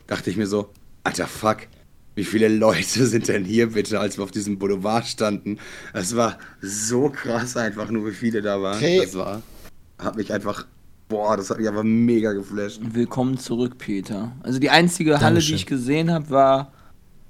dachte 0.08 0.30
ich 0.30 0.38
mir 0.38 0.48
so, 0.48 0.70
alter 1.04 1.28
Fuck, 1.28 1.68
wie 2.16 2.24
viele 2.24 2.48
Leute 2.48 3.06
sind 3.06 3.28
denn 3.28 3.44
hier 3.44 3.72
bitte, 3.72 4.00
als 4.00 4.18
wir 4.18 4.24
auf 4.24 4.32
diesem 4.32 4.58
Boulevard 4.60 5.06
standen? 5.06 5.60
Es 5.92 6.16
war 6.16 6.38
so 6.62 7.10
krass 7.10 7.58
einfach 7.58 7.92
nur, 7.92 8.08
wie 8.08 8.14
viele 8.14 8.42
da 8.42 8.62
waren. 8.62 8.78
Okay. 8.78 9.02
Das 9.04 9.14
war, 9.16 9.42
hat 10.00 10.16
mich 10.16 10.32
einfach, 10.32 10.66
boah, 11.10 11.36
das 11.36 11.50
hat 11.50 11.58
mich 11.58 11.68
einfach 11.68 11.84
mega 11.84 12.32
geflasht. 12.32 12.80
Willkommen 12.82 13.38
zurück, 13.38 13.78
Peter. 13.78 14.32
Also 14.42 14.60
die 14.60 14.70
einzige 14.70 15.16
Halle, 15.16 15.22
Dankeschön. 15.22 15.50
die 15.50 15.56
ich 15.56 15.66
gesehen 15.66 16.12
habe, 16.12 16.30
war. 16.30 16.72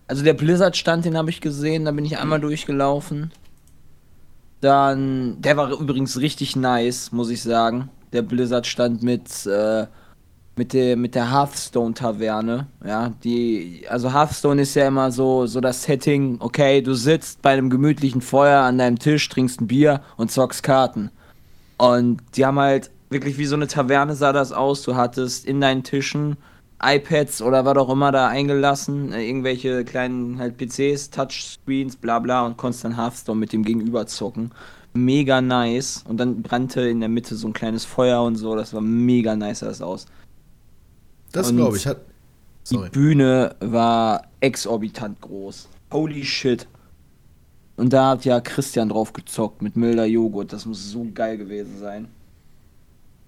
Also 0.05 0.23
der 0.23 0.33
Blizzard-Stand, 0.33 1.05
den 1.05 1.17
habe 1.17 1.31
ich 1.31 1.41
gesehen, 1.41 1.85
da 1.85 1.91
bin 1.91 2.05
ich 2.05 2.19
einmal 2.19 2.39
durchgelaufen. 2.39 3.31
Dann. 4.63 5.41
Der 5.41 5.57
war 5.57 5.71
übrigens 5.71 6.19
richtig 6.19 6.55
nice, 6.55 7.11
muss 7.11 7.29
ich 7.29 7.43
sagen. 7.43 7.89
Der 8.13 8.21
Blizzard-Stand 8.21 9.03
mit. 9.03 9.45
Äh, 9.45 9.87
mit 10.55 10.73
der, 10.73 10.95
mit 10.97 11.15
der 11.15 11.31
Hearthstone-Taverne, 11.31 12.67
ja, 12.85 13.11
die, 13.23 13.85
also 13.89 14.13
Hearthstone 14.13 14.61
ist 14.61 14.75
ja 14.75 14.87
immer 14.87 15.11
so, 15.11 15.47
so 15.47 15.59
das 15.61 15.81
Setting, 15.81 16.37
okay, 16.41 16.83
du 16.83 16.93
sitzt 16.93 17.41
bei 17.41 17.53
einem 17.53 17.71
gemütlichen 17.71 18.21
Feuer 18.21 18.61
an 18.61 18.77
deinem 18.77 18.99
Tisch, 18.99 19.27
trinkst 19.29 19.61
ein 19.61 19.67
Bier 19.67 20.01
und 20.15 20.31
zockst 20.31 20.61
Karten. 20.61 21.09
Und 21.77 22.21
die 22.35 22.45
haben 22.45 22.59
halt 22.59 22.91
wirklich 23.09 23.39
wie 23.39 23.47
so 23.47 23.55
eine 23.55 23.67
Taverne 23.67 24.15
sah 24.15 24.31
das 24.31 24.51
aus. 24.51 24.83
Du 24.83 24.95
hattest 24.95 25.45
in 25.45 25.59
deinen 25.59 25.83
Tischen 25.83 26.37
iPads 26.83 27.41
oder 27.41 27.65
was 27.65 27.77
auch 27.77 27.89
immer 27.89 28.11
da 28.11 28.27
eingelassen, 28.27 29.11
äh, 29.11 29.25
irgendwelche 29.27 29.83
kleinen 29.85 30.39
halt 30.39 30.57
PCs, 30.57 31.09
Touchscreens, 31.09 31.95
bla 31.95 32.19
bla 32.19 32.45
und 32.45 32.57
konntest 32.57 32.83
dann 32.83 32.95
Hearthstone 32.97 33.39
mit 33.39 33.53
dem 33.53 33.63
Gegenüber 33.63 34.05
zocken. 34.07 34.51
Mega 34.93 35.41
nice. 35.41 36.03
Und 36.07 36.17
dann 36.17 36.41
brannte 36.43 36.81
in 36.81 36.99
der 36.99 37.09
Mitte 37.09 37.35
so 37.35 37.47
ein 37.47 37.53
kleines 37.53 37.85
Feuer 37.85 38.21
und 38.23 38.35
so. 38.35 38.55
Das 38.55 38.73
war 38.73 38.81
mega 38.81 39.35
nice, 39.35 39.59
sah 39.59 39.67
das 39.67 39.81
aus. 39.81 40.05
Das 41.31 41.49
glaube 41.51 41.77
ich. 41.77 41.87
Hat, 41.87 42.01
sorry. 42.63 42.89
Die 42.89 42.91
Bühne 42.91 43.55
war 43.59 44.23
exorbitant 44.39 45.19
groß. 45.21 45.67
Holy 45.91 46.23
shit. 46.23 46.67
Und 47.75 47.91
da 47.91 48.11
hat 48.11 48.25
ja 48.25 48.39
Christian 48.39 48.89
drauf 48.89 49.13
gezockt 49.13 49.63
mit 49.63 49.75
milder 49.75 50.05
Joghurt. 50.05 50.53
Das 50.53 50.65
muss 50.67 50.91
so 50.91 51.07
geil 51.13 51.37
gewesen 51.39 51.79
sein. 51.79 52.07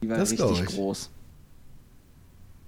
Die 0.03 0.10
war 0.10 0.18
Das 0.18 0.32
richtig 0.32 0.62
ich. 0.62 0.66
groß. 0.68 1.10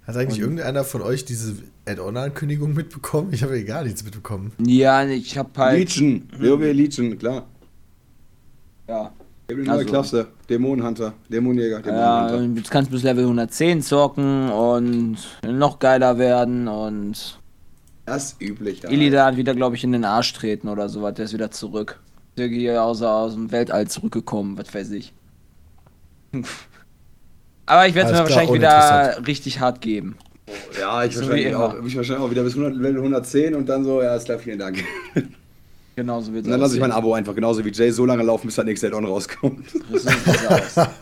Hat 0.08 0.16
eigentlich 0.16 0.38
Und- 0.40 0.44
irgendeiner 0.52 0.84
von 0.86 1.02
euch 1.02 1.26
diese 1.26 1.56
Add-on-Ankündigung 1.86 2.74
mitbekommen? 2.74 3.34
Ich 3.34 3.44
habe 3.44 3.58
ja 3.60 3.66
gar 3.66 3.84
nichts 3.84 4.04
mitbekommen. 4.04 4.54
Ja, 4.66 5.06
ich 5.06 5.38
hab 5.38 5.58
halt. 5.58 5.78
Legion, 5.80 6.30
WoW 6.40 6.62
Legion, 6.74 7.18
klar. 7.18 7.46
Ja. 8.88 9.12
Ich 9.50 9.54
habe 9.54 9.62
eine 9.62 9.64
neue 9.64 9.78
Also- 9.80 9.86
Klasse. 9.90 10.28
Dämonenhunter, 10.50 11.14
Dämonenjäger, 11.30 11.82
Ja, 11.86 12.28
Dämonenhunter. 12.28 12.60
jetzt 12.62 12.72
kannst 12.72 12.90
du 12.90 12.96
bis 12.96 13.04
Level 13.04 13.26
110 13.26 13.82
zocken 13.82 14.50
und 14.50 15.18
noch 15.44 15.80
geiler 15.80 16.18
werden 16.18 16.68
und 16.70 17.40
Das 18.06 18.32
ist 18.34 18.42
üblich. 18.42 18.84
ja. 18.84 18.90
Illidan 18.90 19.36
wieder, 19.36 19.56
glaube 19.56 19.76
ich, 19.76 19.84
in 19.84 19.92
den 19.92 20.06
Arsch 20.06 20.32
treten 20.34 20.70
oder 20.70 20.88
sowas. 20.90 21.14
Der 21.16 21.26
ist 21.26 21.34
wieder 21.34 21.52
zurück. 21.52 22.00
Der 22.38 22.48
hier 22.48 22.82
aus, 22.84 23.02
aus 23.02 23.34
dem 23.34 23.52
Weltall 23.52 23.88
zurückgekommen, 23.88 24.58
was 24.58 24.74
weiß 24.74 24.92
ich. 24.92 25.14
Aber 27.68 27.88
ich 27.88 27.94
werde 27.94 28.12
es 28.12 28.18
mir 28.18 28.24
wahrscheinlich 28.24 28.54
wieder 28.54 29.28
richtig 29.28 29.60
hart 29.60 29.82
geben. 29.82 30.18
Ja, 30.80 31.04
ich 31.04 31.14
So 31.14 31.22
wahrscheinlich 31.22 31.54
auch. 31.54 31.76
Ich 31.86 31.96
wahrscheinlich 31.96 32.26
auch 32.26 32.32
wieder 32.32 32.44
bis 32.44 32.54
100, 32.54 32.76
Level 32.76 32.98
110 32.98 33.54
und 33.54 33.68
dann 33.68 33.84
so, 33.84 34.02
ja, 34.02 34.16
ist 34.16 34.26
klar, 34.26 34.40
vielen 34.40 34.58
Dank. 34.58 34.84
Genauso 35.96 36.32
wird 36.32 36.46
Und 36.46 36.52
dann 36.52 36.60
lasse 36.60 36.76
ich 36.76 36.80
mein 36.80 36.92
Abo 36.92 37.14
einfach 37.14 37.36
genauso 37.36 37.66
wie 37.66 37.72
Jay 37.72 37.92
so 37.92 38.06
lange 38.06 38.24
laufen, 38.24 38.48
bis 38.48 38.56
das 38.56 38.66
nächste 38.66 38.88
Add-on 38.88 39.06
rauskommt. 39.06 39.66
aus. 40.50 40.88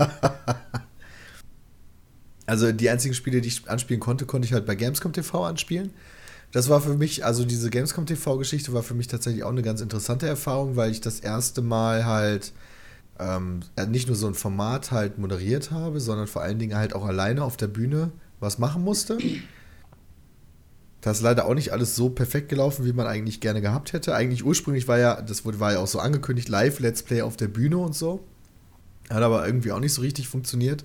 Also 2.48 2.72
die 2.72 2.92
einzigen 2.92 3.16
Spiele, 3.16 3.42
die 3.42 3.48
ich 3.48 3.68
anspielen 3.68 4.00
konnte, 4.00 4.28
konnte 4.28 4.46
ich 4.46 4.54
halt 4.54 4.68
bei 4.68 4.76
Gamescom 4.76 5.14
TV 5.14 5.46
anspielen. 5.46 5.92
Das 6.52 6.70
war 6.70 6.80
für 6.80 6.94
mich, 6.96 7.26
also 7.26 7.44
diese 7.44 7.72
Gamescom 7.72 8.06
TV-Geschichte 8.06 8.72
war 8.72 8.84
für 8.84 8.94
mich 8.94 9.08
tatsächlich 9.08 9.44
auch 9.44 9.50
eine 9.50 9.64
ganz 9.64 9.82
interessante 9.82 10.28
Erfahrung, 10.28 10.76
weil 10.76 10.92
ich 10.92 11.02
das 11.02 11.20
erste 11.20 11.64
Mal 11.64 12.06
halt 12.06 12.54
ähm, 13.20 13.62
nicht 13.88 14.08
nur 14.08 14.16
so 14.16 14.28
ein 14.28 14.34
Format 14.34 14.92
halt 14.92 15.18
moderiert 15.18 15.72
habe, 15.72 16.00
sondern 16.00 16.28
vor 16.28 16.42
allen 16.42 16.60
Dingen 16.60 16.78
halt 16.78 16.94
auch 16.94 17.06
alleine 17.06 17.44
auf 17.44 17.58
der 17.58 17.68
Bühne 17.68 18.12
was 18.40 18.58
machen 18.58 18.84
musste. 18.84 19.18
Das 21.02 21.18
ist 21.18 21.24
leider 21.24 21.46
auch 21.46 21.54
nicht 21.54 21.72
alles 21.72 21.96
so 21.96 22.10
perfekt 22.10 22.50
gelaufen, 22.50 22.86
wie 22.86 22.94
man 22.94 23.06
eigentlich 23.06 23.40
gerne 23.40 23.62
gehabt 23.62 23.94
hätte. 23.94 24.16
Eigentlich 24.16 24.44
ursprünglich 24.44 24.88
war 24.88 24.98
ja, 24.98 25.22
das 25.22 25.46
wurde, 25.46 25.60
war 25.60 25.74
ja 25.74 25.80
auch 25.80 25.88
so 25.88 26.00
angekündigt, 26.00 26.50
Live-Let's 26.50 27.04
Play 27.04 27.22
auf 27.22 27.38
der 27.38 27.48
Bühne 27.48 27.78
und 27.78 27.96
so. 27.96 28.24
Hat 29.10 29.22
aber 29.22 29.46
irgendwie 29.46 29.72
auch 29.72 29.80
nicht 29.80 29.94
so 29.94 30.02
richtig 30.02 30.28
funktioniert. 30.28 30.84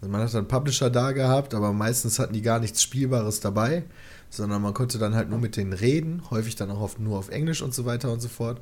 Also 0.00 0.12
man 0.12 0.20
hat 0.20 0.34
dann 0.34 0.48
Publisher 0.48 0.90
da 0.90 1.12
gehabt, 1.12 1.54
aber 1.54 1.72
meistens 1.72 2.18
hatten 2.18 2.34
die 2.34 2.42
gar 2.42 2.60
nichts 2.60 2.82
Spielbares 2.82 3.40
dabei, 3.40 3.84
sondern 4.34 4.62
man 4.62 4.74
konnte 4.74 4.98
dann 4.98 5.14
halt 5.14 5.30
nur 5.30 5.38
mit 5.38 5.56
denen 5.56 5.72
reden, 5.72 6.22
häufig 6.30 6.56
dann 6.56 6.70
auch 6.70 6.80
auf, 6.80 6.98
nur 6.98 7.18
auf 7.18 7.28
Englisch 7.30 7.62
und 7.62 7.74
so 7.74 7.84
weiter 7.86 8.12
und 8.12 8.20
so 8.20 8.28
fort. 8.28 8.60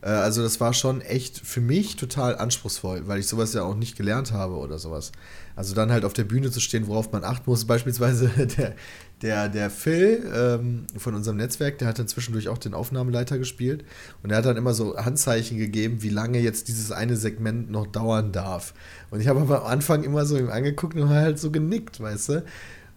Äh, 0.00 0.10
Also 0.10 0.42
das 0.42 0.60
war 0.60 0.72
schon 0.74 1.00
echt 1.00 1.38
für 1.40 1.60
mich 1.60 1.96
total 1.96 2.36
anspruchsvoll, 2.38 3.06
weil 3.06 3.18
ich 3.20 3.26
sowas 3.26 3.52
ja 3.54 3.62
auch 3.62 3.74
nicht 3.74 3.96
gelernt 3.96 4.32
habe 4.32 4.54
oder 4.56 4.78
sowas. 4.78 5.12
Also 5.56 5.74
dann 5.74 5.90
halt 5.90 6.04
auf 6.04 6.12
der 6.12 6.24
Bühne 6.24 6.50
zu 6.52 6.60
stehen, 6.60 6.86
worauf 6.86 7.10
man 7.12 7.24
achten 7.24 7.50
muss. 7.50 7.64
Beispielsweise 7.66 8.28
der, 8.28 8.74
der, 9.22 9.48
der 9.48 9.70
Phil 9.70 10.24
ähm, 10.32 10.86
von 10.96 11.14
unserem 11.16 11.36
Netzwerk, 11.38 11.78
der 11.78 11.88
hat 11.88 11.98
dann 11.98 12.06
zwischendurch 12.06 12.48
auch 12.48 12.58
den 12.58 12.74
Aufnahmeleiter 12.74 13.38
gespielt 13.38 13.84
und 14.22 14.30
er 14.30 14.38
hat 14.38 14.46
dann 14.46 14.56
immer 14.56 14.74
so 14.74 14.96
Handzeichen 14.96 15.58
gegeben, 15.58 16.02
wie 16.02 16.10
lange 16.10 16.38
jetzt 16.38 16.68
dieses 16.68 16.92
eine 16.92 17.16
Segment 17.16 17.70
noch 17.70 17.86
dauern 17.88 18.30
darf. 18.30 18.74
Und 19.10 19.20
ich 19.20 19.26
habe 19.26 19.40
am 19.40 19.50
Anfang 19.66 20.04
immer 20.04 20.24
so 20.26 20.36
ihm 20.38 20.50
angeguckt 20.50 20.96
und 20.96 21.08
halt 21.08 21.38
so 21.40 21.50
genickt, 21.50 22.00
weißt 22.00 22.28
du? 22.28 22.44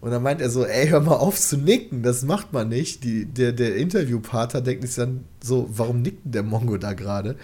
Und 0.01 0.09
dann 0.11 0.23
meint 0.23 0.41
er 0.41 0.49
so, 0.49 0.65
ey, 0.65 0.87
hör 0.87 0.99
mal 0.99 1.15
auf 1.15 1.39
zu 1.39 1.57
nicken, 1.57 2.01
das 2.01 2.23
macht 2.23 2.53
man 2.53 2.69
nicht. 2.69 3.03
Die, 3.03 3.25
der, 3.25 3.51
der 3.51 3.75
Interviewpartner 3.75 4.61
denkt 4.61 4.83
sich 4.85 4.95
dann 4.95 5.25
so, 5.43 5.69
warum 5.71 6.01
nickt 6.01 6.25
denn 6.25 6.31
der 6.31 6.43
Mongo 6.43 6.77
da 6.77 6.93
gerade? 6.93 7.35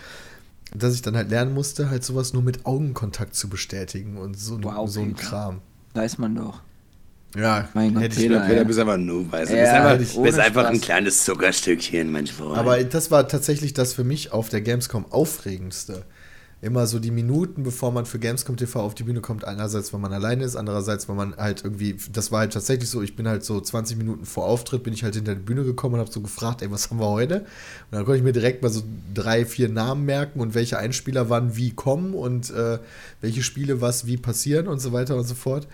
Dass 0.74 0.96
ich 0.96 1.02
dann 1.04 1.16
halt 1.16 1.30
lernen 1.30 1.54
musste, 1.54 1.90
halt 1.92 2.04
sowas 2.04 2.34
nur 2.34 2.42
mit 2.42 2.66
Augenkontakt 2.66 3.36
zu 3.36 3.48
bestätigen 3.48 4.18
und 4.18 4.38
so, 4.38 4.58
Wow, 4.64 4.90
so 4.90 5.02
ein 5.02 5.14
Peter. 5.14 5.28
Kram. 5.30 5.62
Weiß 5.94 6.18
man 6.18 6.36
doch. 6.36 6.62
Ja, 7.36 7.70
Mein 7.76 7.94
Gott, 7.94 8.04
hätte 8.04 8.20
ich 8.22 8.28
Peter. 8.28 8.52
Ja, 8.54 8.64
bist 8.64 8.80
einfach 8.80 8.98
nur, 8.98 9.32
weißt 9.32 9.52
du. 9.52 9.56
Ja, 9.58 9.62
bist 9.64 9.74
einfach, 9.76 10.00
ich- 10.18 10.24
bist 10.24 10.40
einfach 10.40 10.66
ein 10.66 10.82
kleines 10.82 11.26
Zuckerstückchen, 11.26 12.12
mein 12.12 12.26
Freund. 12.26 12.58
Aber 12.58 12.84
das 12.84 13.12
war 13.12 13.28
tatsächlich 13.28 13.74
das 13.74 13.94
für 13.94 14.04
mich 14.04 14.32
auf 14.32 14.50
der 14.50 14.62
Gamescom 14.62 15.06
aufregendste. 15.12 16.04
Immer 16.60 16.88
so 16.88 16.98
die 16.98 17.12
Minuten, 17.12 17.62
bevor 17.62 17.92
man 17.92 18.08
für 18.08 18.18
Gamescom 18.18 18.58
TV 18.58 18.82
auf 18.82 18.96
die 18.96 19.04
Bühne 19.04 19.22
kommt, 19.22 19.46
einerseits, 19.46 19.94
wenn 19.94 20.02
man 20.02 20.12
alleine 20.12 20.44
ist, 20.44 20.56
andererseits, 20.56 21.08
wenn 21.08 21.16
man 21.16 21.38
halt 21.38 21.64
irgendwie, 21.64 21.96
das 22.12 22.32
war 22.32 22.40
halt 22.40 22.54
tatsächlich 22.54 22.90
so, 22.90 23.04
ich 23.04 23.16
bin 23.16 23.28
halt 23.28 23.44
so 23.44 23.62
20 23.62 23.96
Minuten 23.96 24.26
vor 24.26 24.46
Auftritt, 24.46 24.82
bin 24.82 24.92
ich 24.92 25.04
halt 25.04 25.14
hinter 25.14 25.36
die 25.36 25.42
Bühne 25.42 25.64
gekommen 25.64 25.96
und 25.96 26.00
habe 26.00 26.12
so 26.12 26.20
gefragt, 26.20 26.64
ey, 26.64 26.72
was 26.72 26.90
haben 26.90 27.00
wir 27.00 27.10
heute? 27.10 27.42
Und 27.42 27.46
dann 27.92 28.06
konnte 28.06 28.18
ich 28.18 28.24
mir 28.24 28.34
direkt 28.34 28.64
mal 28.64 28.70
so 28.70 28.82
drei, 29.14 29.46
vier 29.46 29.70
Namen 29.70 30.06
merken 30.06 30.40
und 30.40 30.56
welche 30.56 30.80
Einspieler 30.80 31.30
wann 31.30 31.56
wie 31.56 31.74
kommen 31.74 32.16
und 32.16 32.50
äh, 32.50 32.80
welche 33.22 33.44
Spiele 33.44 33.80
was 33.80 34.08
wie 34.08 34.18
passieren 34.18 34.68
und 34.68 34.80
so 34.80 34.92
weiter 34.94 35.16
und 35.16 35.26
so 35.26 35.36
fort. 35.36 35.68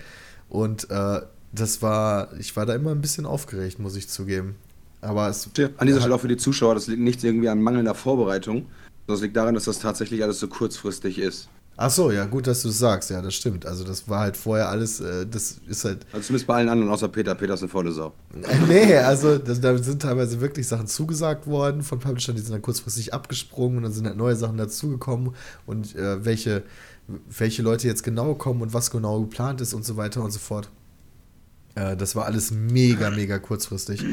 Und 0.50 0.90
äh, 0.90 1.22
das 1.54 1.82
war, 1.82 2.34
ich 2.40 2.56
war 2.58 2.66
da 2.66 2.76
immer 2.76 2.92
ein 2.92 3.00
bisschen 3.00 3.26
aufgeregt, 3.26 3.80
muss 3.80 3.96
ich 3.96 4.10
zugeben. 4.10 4.56
Aber 5.04 5.30
es 5.30 5.50
Tja, 5.54 5.70
An 5.78 5.88
dieser 5.88 6.00
Stelle 6.00 6.16
auch 6.16 6.22
für 6.22 6.28
die 6.28 6.38
Zuschauer, 6.38 6.76
das 6.76 6.88
liegt 6.88 7.02
nicht 7.02 7.24
irgendwie 7.24 7.50
an 7.50 7.62
mangelnder 7.62 7.94
Vorbereitung, 7.94 8.66
es 9.08 9.22
liegt 9.22 9.36
daran, 9.36 9.56
dass 9.56 9.66
das 9.66 9.80
tatsächlich 9.80 10.24
alles 10.24 10.40
so 10.40 10.48
kurzfristig 10.48 11.20
ist. 11.20 11.50
Ach 11.76 11.90
so, 11.90 12.12
ja, 12.12 12.26
gut, 12.26 12.46
dass 12.46 12.62
du 12.62 12.70
es 12.70 12.78
sagst. 12.78 13.10
Ja, 13.10 13.22
das 13.22 13.34
stimmt. 13.34 13.66
Also, 13.66 13.84
das 13.84 14.08
war 14.08 14.20
halt 14.20 14.38
vorher 14.38 14.70
alles, 14.70 15.00
äh, 15.00 15.26
das 15.26 15.60
ist 15.68 15.86
halt. 15.86 16.06
Also 16.12 16.28
zumindest 16.28 16.46
bei 16.46 16.56
allen 16.56 16.70
anderen, 16.70 16.92
außer 16.92 17.08
Peter. 17.08 17.34
Peter 17.34 17.56
ist 17.56 17.62
eine 17.62 17.70
volle 17.70 17.92
Sau. 17.92 18.14
nee, 18.68 18.96
also, 18.98 19.40
das, 19.40 19.60
da 19.60 19.76
sind 19.78 20.02
teilweise 20.02 20.40
wirklich 20.40 20.68
Sachen 20.68 20.86
zugesagt 20.86 21.48
worden 21.48 21.82
von 21.82 22.00
Publishern, 22.00 22.36
die 22.36 22.42
sind 22.42 22.54
dann 22.54 22.62
kurzfristig 22.62 23.14
abgesprungen 23.14 23.78
und 23.78 23.84
dann 23.84 23.92
sind 23.92 24.06
halt 24.06 24.18
neue 24.18 24.36
Sachen 24.36 24.58
dazugekommen 24.58 25.34
und 25.66 25.96
äh, 25.96 26.24
welche, 26.24 26.62
welche 27.36 27.64
Leute 27.64 27.88
jetzt 27.88 28.04
genau 28.04 28.36
kommen 28.36 28.62
und 28.62 28.74
was 28.74 28.92
genau 28.92 29.22
geplant 29.22 29.60
ist 29.60 29.74
und 29.74 29.84
so 29.84 29.98
weiter 29.98 30.24
und 30.24 30.32
so 30.32 30.40
fort. 30.40 30.70
Äh, 31.74 31.98
das 31.98 32.16
war 32.16 32.26
alles 32.26 32.52
mega, 32.52 33.10
mega 33.10 33.40
kurzfristig. 33.40 34.06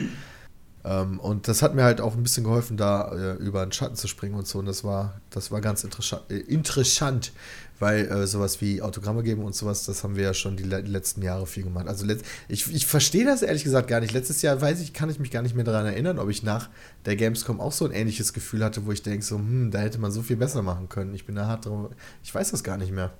Ähm, 0.85 1.21
und 1.21 1.49
das 1.49 1.63
hat 1.63 1.75
mir 1.75 1.85
halt 1.85 2.01
auch 2.01 2.15
ein 2.15 2.23
bisschen 2.23 2.45
geholfen, 2.45 2.77
da 2.77 3.13
äh, 3.13 3.35
über 3.35 3.65
den 3.65 3.73
Schatten 3.73 3.97
zu 3.97 4.09
springen 4.09 4.35
und 4.35 4.47
so. 4.47 4.59
Und 4.59 4.67
das 4.67 4.85
war, 4.85 5.21
das 5.31 5.51
war 5.51 5.61
ganz 5.61 5.85
interessant, 5.85 6.23
äh, 6.31 6.39
interessant 6.39 7.33
weil 7.81 8.07
äh, 8.07 8.27
sowas 8.27 8.61
wie 8.61 8.83
Autogramme 8.83 9.23
geben 9.23 9.43
und 9.43 9.55
sowas, 9.55 9.85
das 9.87 10.05
haben 10.05 10.15
wir 10.15 10.23
ja 10.23 10.35
schon 10.35 10.57
die, 10.57 10.63
le 10.63 10.81
letzten 10.83 11.23
Jahre 11.23 11.47
viel 11.47 11.65
gemacht. 11.65 11.89
Also 11.89 12.07
ich, 12.49 12.73
ich 12.73 12.87
verstehe 12.87 13.25
das 13.25 13.43
ehrlich 13.43 13.65
gesagt 13.65 13.89
gar 13.89 14.01
nicht. 14.01 14.13
Letztes 14.13 14.43
Jahr 14.43 14.61
weiß 14.61 14.81
ich, 14.83 14.93
kann 14.93 15.09
ich 15.11 15.19
mich 15.19 15.31
gar 15.31 15.43
nicht 15.43 15.57
mehr 15.57 15.65
daran 15.65 15.87
erinnern, 15.87 16.19
ob 16.19 16.29
ich 16.29 16.43
nach 16.43 16.69
der 17.07 17.17
Gamescom 17.17 17.59
auch 17.59 17.73
so 17.73 17.87
ein 17.87 17.93
ähnliches 17.93 18.33
Gefühl 18.33 18.63
hatte, 18.63 18.85
wo 18.85 18.93
ich 18.93 19.03
denke, 19.03 19.25
so, 19.25 19.37
hm, 19.37 19.71
da 19.71 19.79
hätte 19.79 19.99
man 19.99 20.13
so 20.13 20.21
viel 20.21 20.37
besser 20.37 20.63
machen 20.63 20.91
können. 20.91 21.15
Ich 21.15 21.25
bin 21.25 21.35
da 21.35 21.47
hart 21.47 21.65
drauf. 21.65 21.91
Ich 22.23 22.35
weiß 22.35 22.51
das 22.51 22.63
gar 22.63 22.77
nicht 22.77 22.93
mehr. 22.93 23.13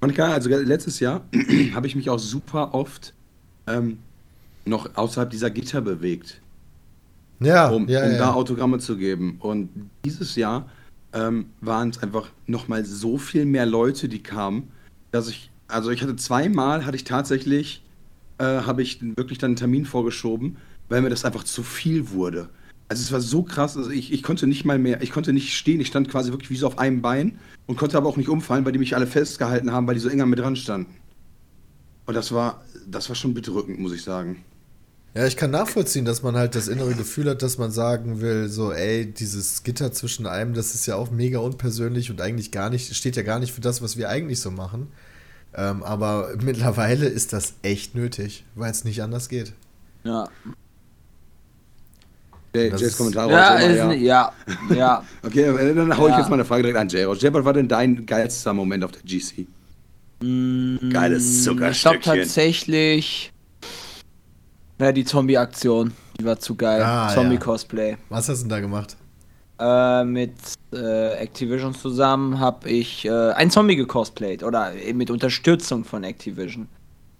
Monika, 0.00 0.32
also 0.32 0.50
letztes 0.50 0.98
Jahr 0.98 1.24
habe 1.74 1.86
ich 1.86 1.94
mich 1.94 2.10
auch 2.10 2.18
super 2.18 2.74
oft 2.74 3.14
ähm, 3.68 3.98
noch 4.66 4.96
außerhalb 4.96 5.30
dieser 5.30 5.50
Gitter 5.50 5.80
bewegt, 5.80 6.40
Ja, 7.40 7.68
um, 7.68 7.88
ja, 7.88 8.04
um 8.04 8.12
ja. 8.12 8.18
da 8.18 8.32
Autogramme 8.32 8.78
zu 8.78 8.96
geben. 8.96 9.36
Und 9.40 9.68
dieses 10.04 10.36
Jahr 10.36 10.68
ähm, 11.12 11.46
waren 11.60 11.90
es 11.90 12.02
einfach 12.02 12.28
nochmal 12.46 12.84
so 12.84 13.18
viel 13.18 13.44
mehr 13.44 13.66
Leute, 13.66 14.08
die 14.08 14.22
kamen, 14.22 14.68
dass 15.10 15.28
ich, 15.28 15.50
also 15.68 15.90
ich 15.90 16.02
hatte 16.02 16.16
zweimal, 16.16 16.86
hatte 16.86 16.96
ich 16.96 17.04
tatsächlich, 17.04 17.82
äh, 18.38 18.44
habe 18.44 18.82
ich 18.82 19.00
wirklich 19.16 19.38
dann 19.38 19.50
einen 19.50 19.56
Termin 19.56 19.84
vorgeschoben, 19.84 20.56
weil 20.88 21.02
mir 21.02 21.10
das 21.10 21.24
einfach 21.24 21.44
zu 21.44 21.62
viel 21.62 22.10
wurde. 22.10 22.48
Also 22.88 23.02
es 23.02 23.12
war 23.12 23.20
so 23.20 23.42
krass, 23.42 23.76
also 23.76 23.90
ich, 23.90 24.12
ich 24.12 24.22
konnte 24.22 24.46
nicht 24.46 24.64
mal 24.64 24.78
mehr, 24.78 25.02
ich 25.02 25.10
konnte 25.10 25.32
nicht 25.32 25.54
stehen, 25.54 25.80
ich 25.80 25.86
stand 25.86 26.08
quasi 26.10 26.32
wirklich 26.32 26.50
wie 26.50 26.56
so 26.56 26.66
auf 26.66 26.78
einem 26.78 27.00
Bein 27.00 27.38
und 27.66 27.78
konnte 27.78 27.96
aber 27.96 28.08
auch 28.08 28.16
nicht 28.16 28.28
umfallen, 28.28 28.64
weil 28.64 28.72
die 28.72 28.78
mich 28.78 28.94
alle 28.94 29.06
festgehalten 29.06 29.72
haben, 29.72 29.86
weil 29.86 29.94
die 29.94 30.00
so 30.00 30.08
enger 30.10 30.26
mit 30.26 30.38
dran 30.38 30.56
standen. 30.56 30.94
Und 32.06 32.14
das 32.14 32.32
war, 32.32 32.62
das 32.86 33.08
war 33.08 33.16
schon 33.16 33.32
bedrückend, 33.32 33.78
muss 33.80 33.94
ich 33.94 34.02
sagen. 34.02 34.44
Ja, 35.16 35.26
ich 35.26 35.36
kann 35.36 35.52
nachvollziehen, 35.52 36.04
dass 36.04 36.22
man 36.24 36.34
halt 36.36 36.56
das 36.56 36.66
innere 36.66 36.94
Gefühl 36.94 37.30
hat, 37.30 37.42
dass 37.42 37.56
man 37.56 37.70
sagen 37.70 38.20
will, 38.20 38.48
so, 38.48 38.72
ey, 38.72 39.06
dieses 39.06 39.62
Gitter 39.62 39.92
zwischen 39.92 40.26
einem, 40.26 40.54
das 40.54 40.74
ist 40.74 40.86
ja 40.86 40.96
auch 40.96 41.12
mega 41.12 41.38
unpersönlich 41.38 42.10
und 42.10 42.20
eigentlich 42.20 42.50
gar 42.50 42.68
nicht, 42.68 42.94
steht 42.96 43.14
ja 43.14 43.22
gar 43.22 43.38
nicht 43.38 43.52
für 43.52 43.60
das, 43.60 43.80
was 43.80 43.96
wir 43.96 44.08
eigentlich 44.08 44.40
so 44.40 44.50
machen. 44.50 44.88
Ähm, 45.56 45.84
aber 45.84 46.30
mittlerweile 46.42 47.06
ist 47.06 47.32
das 47.32 47.54
echt 47.62 47.94
nötig, 47.94 48.44
weil 48.56 48.72
es 48.72 48.82
nicht 48.82 49.02
anders 49.02 49.28
geht. 49.28 49.52
Ja. 50.02 50.28
Jay, 52.52 52.70
Das 52.70 52.80
Jays 52.80 52.96
Kommentar 52.96 53.30
Ja, 53.30 53.54
ist, 53.56 54.00
ja, 54.00 54.32
ja. 54.74 55.04
Okay, 55.22 55.44
dann 55.74 55.96
hau 55.96 56.06
ich 56.06 56.12
Ja. 56.12 56.18
jetzt 56.18 56.28
mal 56.28 56.34
eine 56.34 56.44
Frage 56.44 56.62
direkt 56.62 56.78
an 56.78 56.88
Jay 56.88 57.04
raus. 57.04 57.18
Jay, 57.20 57.32
was 57.32 57.44
war 57.44 57.52
denn 57.52 57.68
dein 57.68 58.04
geilster 58.04 58.52
Moment 58.52 58.82
auf 58.82 58.90
der 58.90 59.02
GC? 59.02 59.46
Geiles 60.92 61.38
Ich 61.38 61.44
glaube 61.44 61.60
Zuckerstückchen. 61.60 63.33
Tatsächlich 64.78 64.86
Ja, 64.86 64.92
die 64.92 65.04
Zombie-Aktion. 65.04 65.92
Die 66.18 66.24
war 66.24 66.38
zu 66.38 66.54
geil. 66.54 66.82
Ah, 66.82 67.08
ja. 67.08 67.14
Zombie-Cosplay. 67.14 67.96
Was 68.08 68.28
hast 68.28 68.40
du 68.40 68.42
denn 68.44 68.50
da 68.50 68.60
gemacht? 68.60 68.96
Äh, 69.58 70.04
mit 70.04 70.34
äh, 70.72 71.12
Activision 71.14 71.74
zusammen 71.74 72.40
habe 72.40 72.68
ich 72.68 73.04
äh, 73.04 73.32
ein 73.32 73.50
Zombie 73.50 73.76
gecosplayt. 73.76 74.42
Oder 74.42 74.74
eben 74.74 74.98
mit 74.98 75.10
Unterstützung 75.10 75.84
von 75.84 76.04
Activision. 76.04 76.68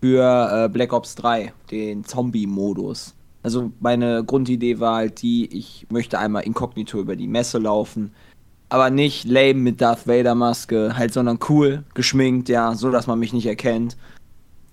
Für 0.00 0.64
äh, 0.64 0.68
Black 0.68 0.92
Ops 0.92 1.14
3, 1.14 1.52
den 1.70 2.04
Zombie-Modus. 2.04 3.14
Also 3.42 3.72
meine 3.80 4.24
Grundidee 4.24 4.80
war 4.80 4.96
halt 4.96 5.22
die, 5.22 5.46
ich 5.46 5.86
möchte 5.90 6.18
einmal 6.18 6.44
inkognito 6.44 6.98
über 6.98 7.14
die 7.14 7.28
Messe 7.28 7.58
laufen. 7.58 8.12
Aber 8.70 8.90
nicht 8.90 9.24
lame 9.24 9.54
mit 9.54 9.80
Darth 9.80 10.08
Vader 10.08 10.34
Maske, 10.34 10.96
halt, 10.96 11.12
sondern 11.12 11.38
cool, 11.48 11.84
geschminkt, 11.94 12.48
ja, 12.48 12.74
so 12.74 12.90
dass 12.90 13.06
man 13.06 13.18
mich 13.18 13.32
nicht 13.32 13.46
erkennt. 13.46 13.96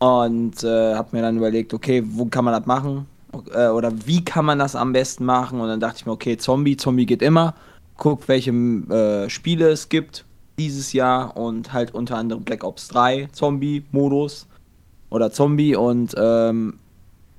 Und 0.02 0.64
äh, 0.64 0.96
habe 0.96 1.10
mir 1.12 1.22
dann 1.22 1.38
überlegt, 1.38 1.76
okay, 1.76 2.02
wo 2.04 2.26
kann 2.26 2.44
man 2.44 2.56
das 2.56 2.66
machen? 2.66 3.06
Äh, 3.54 3.68
oder 3.68 3.92
wie 4.08 4.26
kann 4.26 4.46
man 4.46 4.58
das 4.58 4.76
am 4.76 4.94
besten 4.94 5.26
machen? 5.26 5.62
Und 5.62 5.68
dann 5.68 5.80
dachte 5.80 5.98
ich 6.00 6.06
mir, 6.08 6.12
okay, 6.12 6.38
Zombie, 6.38 6.76
Zombie 6.76 7.06
geht 7.06 7.22
immer. 7.22 7.54
Guck, 7.98 8.28
welche 8.28 8.50
äh, 8.50 9.30
Spiele 9.30 9.70
es 9.70 9.90
gibt 9.90 10.26
dieses 10.58 10.92
Jahr 10.94 11.38
und 11.38 11.72
halt 11.72 11.94
unter 11.94 12.18
anderem 12.18 12.44
Black 12.44 12.64
Ops 12.64 12.88
3 12.88 13.30
Zombie-Modus 13.32 14.48
oder 15.12 15.32
Zombie 15.32 15.76
und 15.76 16.16
ähm, 16.18 16.80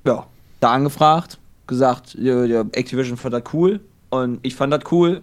ja, 0.05 0.25
da 0.61 0.71
angefragt, 0.71 1.39
gesagt, 1.67 2.15
Activision 2.15 3.17
fand 3.17 3.33
das 3.33 3.43
cool 3.51 3.81
und 4.09 4.39
ich 4.41 4.55
fand 4.55 4.71
das 4.71 4.89
cool 4.89 5.21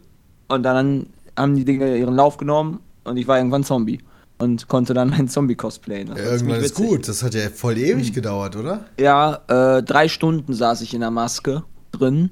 und 0.48 0.62
dann 0.62 1.06
haben 1.38 1.56
die 1.56 1.64
Dinge 1.64 1.96
ihren 1.96 2.16
Lauf 2.16 2.36
genommen 2.36 2.80
und 3.04 3.16
ich 3.16 3.26
war 3.26 3.38
irgendwann 3.38 3.64
Zombie 3.64 3.98
und 4.40 4.68
konnte 4.68 4.94
dann 4.94 5.10
mein 5.10 5.28
Zombie 5.28 5.54
cosplayen. 5.54 6.08
Das 6.08 6.18
Ja, 6.18 6.24
war 6.24 6.32
irgendwann 6.32 6.60
ist 6.60 6.74
gut. 6.74 7.08
Das 7.08 7.22
hat 7.22 7.34
ja 7.34 7.48
voll 7.50 7.78
ewig 7.78 8.12
gedauert, 8.12 8.56
oder? 8.56 8.86
Ja, 8.98 9.40
äh, 9.48 9.82
drei 9.82 10.08
Stunden 10.08 10.52
saß 10.54 10.80
ich 10.82 10.94
in 10.94 11.00
der 11.00 11.10
Maske 11.10 11.62
drin. 11.92 12.30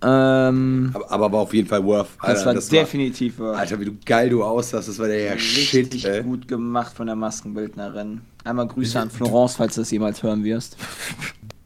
Ähm, 0.00 0.90
Aber, 0.94 1.10
aber 1.10 1.32
war 1.32 1.40
auf 1.40 1.52
jeden 1.54 1.66
Fall 1.66 1.84
worth. 1.84 2.06
das 2.22 2.46
war 2.46 2.54
definitiv 2.54 3.40
War, 3.40 3.54
äh, 3.54 3.58
Alter, 3.58 3.80
wie 3.80 3.86
du 3.86 3.92
geil 4.06 4.30
du 4.30 4.44
aussahst, 4.44 4.88
das 4.88 4.96
war 5.00 5.08
der 5.08 5.20
ja 5.20 5.32
richtig 5.32 6.02
Shit, 6.02 6.04
ey. 6.04 6.22
gut 6.22 6.46
gemacht 6.46 6.92
von 6.94 7.06
der 7.08 7.16
Maskenbildnerin. 7.16 8.20
Einmal 8.44 8.68
Grüße 8.68 9.00
an 9.00 9.10
Florence, 9.10 9.56
falls 9.56 9.74
du 9.74 9.80
das 9.80 9.90
jemals 9.90 10.22
hören 10.22 10.44
wirst. 10.44 10.76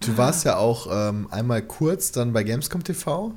Du 0.01 0.16
warst 0.16 0.47
ja 0.47 0.57
auch 0.57 0.88
ähm, 0.90 1.28
einmal 1.30 1.61
kurz 1.62 2.11
dann 2.11 2.32
bei 2.32 2.43
Gamescom 2.43 2.82
TV. 2.82 3.32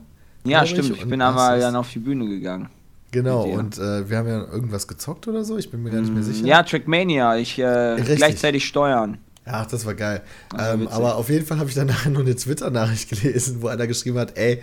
Ja, 0.46 0.66
stimmt. 0.66 0.92
ich, 0.92 0.98
Ich 1.02 1.10
bin 1.10 1.22
einmal 1.22 1.60
dann 1.60 1.76
auf 1.76 1.92
die 1.92 2.00
Bühne 2.00 2.26
gegangen. 2.28 2.70
Genau, 3.16 3.44
und 3.44 3.78
äh, 3.78 4.10
wir 4.10 4.18
haben 4.18 4.28
ja 4.28 4.42
irgendwas 4.52 4.88
gezockt 4.90 5.26
oder 5.30 5.46
so, 5.46 5.58
ich 5.58 5.72
bin 5.72 5.82
mir 5.82 5.90
gar 5.90 6.02
nicht 6.02 6.14
mehr 6.14 6.22
sicher. 6.22 6.44
Mm, 6.44 6.48
Ja, 6.48 6.64
Trackmania. 6.64 7.38
Ich 7.38 7.58
äh, 7.58 7.96
gleichzeitig 8.16 8.66
steuern. 8.66 9.20
Ach, 9.46 9.66
das 9.68 9.86
war 9.86 9.94
geil. 9.94 10.22
Das 10.50 10.60
war 10.60 10.74
ähm, 10.74 10.88
aber 10.90 11.16
auf 11.16 11.30
jeden 11.30 11.46
Fall 11.46 11.60
habe 11.60 11.70
ich 11.70 11.76
nachher 11.78 12.10
nur 12.10 12.24
eine 12.24 12.36
Twitter-Nachricht 12.36 13.10
gelesen, 13.22 13.62
wo 13.62 13.68
einer 13.68 13.88
geschrieben 13.88 14.18
hat, 14.18 14.38
ey, 14.38 14.62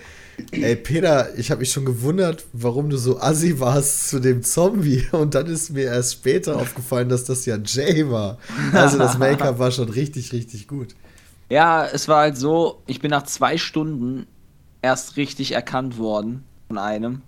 ey 0.50 0.76
Peter, 0.76 1.38
ich 1.38 1.50
habe 1.50 1.60
mich 1.60 1.72
schon 1.72 1.84
gewundert, 1.84 2.44
warum 2.52 2.90
du 2.90 2.98
so 2.98 3.18
assi 3.20 3.58
warst 3.58 4.08
zu 4.10 4.18
dem 4.20 4.42
Zombie. 4.42 5.06
Und 5.12 5.34
dann 5.34 5.46
ist 5.46 5.70
mir 5.70 5.84
erst 5.84 6.12
später 6.14 6.56
aufgefallen, 6.56 7.08
dass 7.08 7.24
das 7.24 7.46
ja 7.46 7.56
Jay 7.64 8.10
war. 8.10 8.38
Also 8.72 8.98
das 8.98 9.16
Make-up 9.16 9.58
war 9.58 9.70
schon 9.70 9.88
richtig, 9.88 10.32
richtig 10.32 10.68
gut. 10.68 10.94
Ja, 11.48 11.86
es 11.86 12.08
war 12.08 12.18
halt 12.20 12.36
so, 12.36 12.82
ich 12.86 13.00
bin 13.00 13.10
nach 13.10 13.22
zwei 13.24 13.56
Stunden 13.58 14.26
erst 14.82 15.16
richtig 15.16 15.52
erkannt 15.52 15.96
worden 15.96 16.44
von 16.66 16.76
einem. 16.78 17.22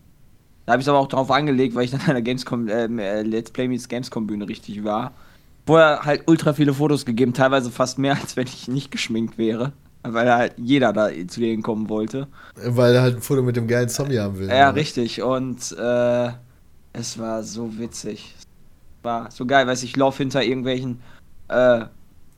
Da 0.67 0.73
habe 0.73 0.81
ich 0.81 0.87
es 0.87 0.89
aber 0.89 0.99
auch 0.99 1.09
darauf 1.09 1.31
angelegt, 1.31 1.75
weil 1.75 1.85
ich 1.85 1.91
dann 1.91 2.01
an 2.01 2.15
der 2.15 2.23
Gamescom, 2.23 2.69
ähm, 2.69 2.99
äh, 2.99 3.23
Let's 3.23 3.51
Play 3.51 3.69
Meets 3.69 3.89
Gamescom 3.89 4.27
Bühne 4.27 4.49
richtig 4.49 4.83
war. 4.83 5.13
Vorher 5.67 6.01
halt 6.05 6.23
ultra 6.27 6.53
viele 6.53 6.75
Fotos 6.75 7.05
gegeben, 7.05 7.35
teilweise 7.35 7.71
fast 7.71 7.99
mehr, 7.99 8.17
als 8.21 8.37
wenn 8.37 8.47
ich 8.47 8.69
nicht 8.69 8.91
geschminkt 8.91 9.39
wäre. 9.39 9.73
Weil 10.03 10.31
halt 10.31 10.55
jeder 10.59 10.93
da 10.93 11.09
zu 11.29 11.41
denen 11.41 11.63
kommen 11.63 11.89
wollte. 11.89 12.29
Weil 12.57 12.95
er 12.95 13.03
halt 13.03 13.17
ein 13.17 13.23
Foto 13.23 13.43
mit 13.43 13.57
dem 13.57 13.67
geilen 13.67 13.89
Zombie 13.89 14.19
haben 14.19 14.39
will. 14.39 14.49
Ja, 14.49 14.71
ne? 14.71 14.79
richtig. 14.79 15.23
Und 15.23 15.73
äh, 15.79 16.29
es 16.93 17.19
war 17.19 17.43
so 17.43 17.79
witzig. 17.79 18.35
War 19.03 19.31
so 19.31 19.47
geil, 19.47 19.67
weiß 19.67 19.83
ich, 19.83 19.91
ich 19.91 19.97
laufe 19.97 20.19
hinter 20.19 20.43
irgendwelchen 20.43 21.01
äh, 21.49 21.87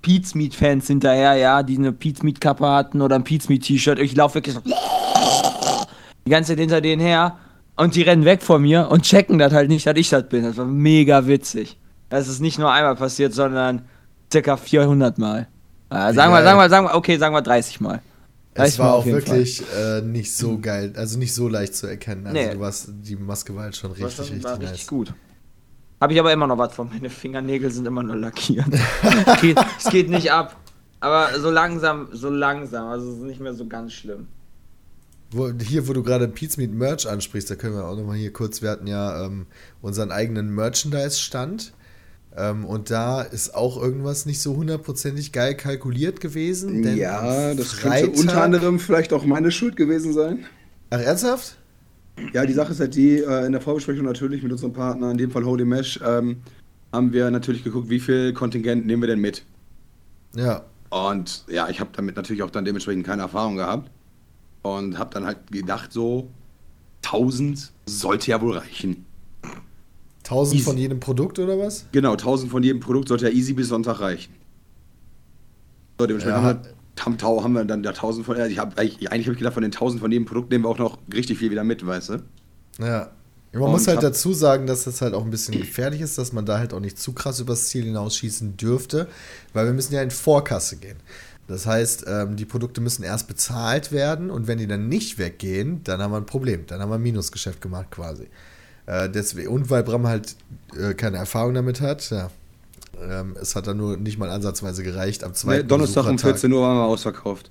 Pete's 0.02 0.36
Meat 0.36 0.54
Fans 0.54 0.86
hinterher, 0.86 1.34
ja, 1.34 1.62
die 1.64 1.76
eine 1.76 1.92
Pete's 1.92 2.22
Meat 2.22 2.40
Kappe 2.40 2.68
hatten 2.68 3.00
oder 3.02 3.16
ein 3.16 3.24
Pete's 3.24 3.48
Meat 3.48 3.62
T-Shirt. 3.62 3.98
Ich 3.98 4.14
laufe 4.14 4.36
wirklich 4.36 4.54
so 4.54 4.60
die 6.26 6.30
ganze 6.30 6.52
Zeit 6.52 6.60
hinter 6.60 6.80
denen 6.80 7.02
her 7.02 7.36
und 7.76 7.94
die 7.94 8.02
rennen 8.02 8.24
weg 8.24 8.42
von 8.42 8.62
mir 8.62 8.88
und 8.90 9.02
checken 9.02 9.38
das 9.38 9.52
halt 9.52 9.68
nicht, 9.68 9.86
dass 9.86 9.96
ich 9.96 10.08
das 10.10 10.28
bin. 10.28 10.44
Das 10.44 10.56
war 10.56 10.64
mega 10.66 11.26
witzig. 11.26 11.78
Das 12.08 12.28
ist 12.28 12.40
nicht 12.40 12.58
nur 12.58 12.70
einmal 12.72 12.96
passiert, 12.96 13.34
sondern 13.34 13.82
circa 14.32 14.56
400 14.56 15.18
Mal. 15.18 15.48
Äh, 15.90 16.12
sagen 16.12 16.16
wir, 16.16 16.38
geil. 16.38 16.44
sagen 16.44 16.58
wir, 16.58 16.68
sagen 16.68 16.86
wir, 16.86 16.94
okay, 16.94 17.16
sagen 17.16 17.34
wir 17.34 17.42
30 17.42 17.80
Mal. 17.80 18.00
Es 18.54 18.58
30 18.58 18.78
Mal 18.78 18.84
war 18.84 18.94
auch 18.94 19.06
wirklich 19.06 19.62
äh, 19.76 20.00
nicht 20.00 20.34
so 20.34 20.58
geil, 20.58 20.92
also 20.96 21.18
nicht 21.18 21.34
so 21.34 21.48
leicht 21.48 21.74
zu 21.74 21.86
erkennen. 21.86 22.26
Also 22.26 22.38
Nee. 22.38 22.50
du 22.54 22.60
warst, 22.60 22.88
die 22.90 23.16
Maske 23.16 23.54
war 23.54 23.64
halt 23.64 23.76
schon 23.76 23.92
richtig, 23.92 24.14
schon- 24.14 24.24
richtig, 24.24 24.44
war 24.44 24.52
nice. 24.58 24.70
richtig 24.70 24.86
gut. 24.86 25.12
Habe 26.00 26.12
ich 26.12 26.20
aber 26.20 26.32
immer 26.32 26.46
noch 26.46 26.58
was 26.58 26.74
von. 26.74 26.88
Meine 26.88 27.08
Fingernägel 27.10 27.70
sind 27.70 27.86
immer 27.86 28.02
nur 28.02 28.16
lackiert. 28.16 28.66
geht, 29.40 29.58
es 29.78 29.84
geht 29.90 30.10
nicht 30.10 30.30
ab. 30.32 30.56
Aber 31.00 31.28
so 31.38 31.50
langsam, 31.50 32.08
so 32.12 32.28
langsam. 32.30 32.88
Also 32.88 33.10
es 33.12 33.16
ist 33.18 33.24
nicht 33.24 33.40
mehr 33.40 33.54
so 33.54 33.66
ganz 33.66 33.92
schlimm. 33.92 34.26
Wo, 35.32 35.50
hier, 35.50 35.88
wo 35.88 35.92
du 35.92 36.02
gerade 36.02 36.28
Pete's 36.28 36.56
Meat 36.56 36.72
Merch 36.72 37.08
ansprichst, 37.08 37.50
da 37.50 37.56
können 37.56 37.74
wir 37.74 37.84
auch 37.84 37.96
nochmal 37.96 38.16
hier 38.16 38.32
kurz, 38.32 38.62
wir 38.62 38.70
hatten 38.70 38.86
ja 38.86 39.26
ähm, 39.26 39.46
unseren 39.82 40.12
eigenen 40.12 40.54
Merchandise-Stand 40.54 41.72
ähm, 42.36 42.64
und 42.64 42.90
da 42.90 43.22
ist 43.22 43.54
auch 43.54 43.80
irgendwas 43.80 44.24
nicht 44.26 44.40
so 44.40 44.54
hundertprozentig 44.54 45.32
geil 45.32 45.56
kalkuliert 45.56 46.20
gewesen. 46.20 46.96
Ja, 46.96 47.54
das 47.54 47.72
Freitag- 47.72 48.04
könnte 48.04 48.20
unter 48.20 48.42
anderem 48.42 48.78
vielleicht 48.78 49.12
auch 49.12 49.24
meine 49.24 49.50
Schuld 49.50 49.76
gewesen 49.76 50.12
sein. 50.12 50.46
Ach, 50.90 51.00
ernsthaft? 51.00 51.56
Ja, 52.32 52.46
die 52.46 52.52
Sache 52.52 52.72
ist 52.72 52.80
halt 52.80 52.94
die, 52.94 53.18
äh, 53.18 53.46
in 53.46 53.52
der 53.52 53.60
Vorbesprechung 53.60 54.04
natürlich 54.04 54.42
mit 54.42 54.52
unserem 54.52 54.72
Partner, 54.72 55.10
in 55.10 55.18
dem 55.18 55.30
Fall 55.32 55.44
Holy 55.44 55.64
Mesh, 55.64 56.00
ähm, 56.06 56.36
haben 56.92 57.12
wir 57.12 57.30
natürlich 57.30 57.64
geguckt, 57.64 57.90
wie 57.90 58.00
viel 58.00 58.32
Kontingent 58.32 58.86
nehmen 58.86 59.02
wir 59.02 59.08
denn 59.08 59.20
mit. 59.20 59.44
Ja. 60.36 60.64
Und 60.88 61.44
ja, 61.48 61.68
ich 61.68 61.80
habe 61.80 61.90
damit 61.94 62.14
natürlich 62.16 62.42
auch 62.42 62.50
dann 62.50 62.64
dementsprechend 62.64 63.04
keine 63.04 63.22
Erfahrung 63.22 63.56
gehabt. 63.56 63.90
Und 64.74 64.98
habe 64.98 65.12
dann 65.14 65.24
halt 65.26 65.50
gedacht, 65.50 65.92
so 65.92 66.28
1000 67.04 67.72
sollte 67.86 68.30
ja 68.30 68.40
wohl 68.40 68.56
reichen. 68.58 69.04
1000 70.24 70.56
Easy. 70.56 70.64
von 70.64 70.76
jedem 70.78 70.98
Produkt 71.00 71.38
oder 71.38 71.58
was? 71.58 71.86
Genau, 71.92 72.12
1000 72.12 72.50
von 72.50 72.62
jedem 72.62 72.80
Produkt 72.80 73.08
sollte 73.08 73.28
ja 73.28 73.32
easy 73.32 73.52
bis 73.52 73.68
Sonntag 73.68 74.00
reichen. 74.00 74.34
So, 75.98 76.06
dementsprechend 76.06 76.42
Ja. 76.42 76.48
haben, 77.04 77.18
wir, 77.20 77.42
haben, 77.44 77.52
wir 77.52 77.64
dann 77.64 77.82
da 77.82 77.90
1000 77.90 78.26
von, 78.26 78.36
also 78.36 78.50
ich 78.50 78.58
hab, 78.58 78.78
eigentlich, 78.78 79.10
eigentlich 79.10 79.26
habe 79.26 79.34
ich 79.34 79.38
gedacht, 79.38 79.54
von 79.54 79.62
den 79.62 79.72
1000 79.72 80.00
von 80.00 80.10
jedem 80.10 80.24
Produkt 80.26 80.50
nehmen 80.50 80.64
wir 80.64 80.68
auch 80.68 80.78
noch 80.78 80.98
richtig 81.14 81.38
viel 81.38 81.50
wieder 81.50 81.64
mit, 81.64 81.86
weißt 81.86 82.08
du? 82.10 82.22
Ja. 82.80 83.10
Man 83.52 83.62
Und 83.62 83.70
muss 83.70 83.86
halt 83.86 84.02
dazu 84.02 84.34
sagen, 84.34 84.66
dass 84.66 84.84
das 84.84 85.00
halt 85.00 85.14
auch 85.14 85.24
ein 85.24 85.30
bisschen 85.30 85.56
gefährlich 85.58 86.02
ist, 86.02 86.18
dass 86.18 86.32
man 86.32 86.44
da 86.44 86.58
halt 86.58 86.74
auch 86.74 86.80
nicht 86.80 86.98
zu 86.98 87.12
krass 87.12 87.40
übers 87.40 87.68
Ziel 87.68 87.84
hinausschießen 87.84 88.56
dürfte, 88.58 89.08
weil 89.54 89.64
wir 89.64 89.72
müssen 89.72 89.94
ja 89.94 90.02
in 90.02 90.10
Vorkasse 90.10 90.76
gehen. 90.76 90.98
Das 91.48 91.64
heißt, 91.66 92.04
ähm, 92.08 92.36
die 92.36 92.44
Produkte 92.44 92.80
müssen 92.80 93.02
erst 93.04 93.28
bezahlt 93.28 93.92
werden 93.92 94.30
und 94.30 94.46
wenn 94.48 94.58
die 94.58 94.66
dann 94.66 94.88
nicht 94.88 95.18
weggehen, 95.18 95.82
dann 95.84 96.02
haben 96.02 96.10
wir 96.12 96.16
ein 96.16 96.26
Problem. 96.26 96.66
Dann 96.66 96.80
haben 96.80 96.90
wir 96.90 96.96
ein 96.96 97.02
Minusgeschäft 97.02 97.60
gemacht 97.60 97.86
quasi. 97.90 98.28
Äh, 98.86 99.08
deswegen, 99.10 99.48
und 99.48 99.70
weil 99.70 99.82
Bram 99.84 100.06
halt 100.06 100.34
äh, 100.76 100.94
keine 100.94 101.18
Erfahrung 101.18 101.54
damit 101.54 101.80
hat, 101.80 102.10
ja. 102.10 102.30
Ähm, 103.00 103.36
es 103.40 103.54
hat 103.54 103.66
dann 103.66 103.76
nur 103.76 103.96
nicht 103.96 104.18
mal 104.18 104.30
ansatzweise 104.30 104.82
gereicht. 104.82 105.22
Am 105.22 105.32
Nee, 105.32 105.36
zweiten 105.36 105.68
Donnerstag 105.68 106.04
um 106.06 106.16
Besuchertag- 106.16 106.32
14 106.40 106.52
Uhr 106.52 106.62
waren 106.62 106.76
wir 106.78 106.84
ausverkauft. 106.84 107.50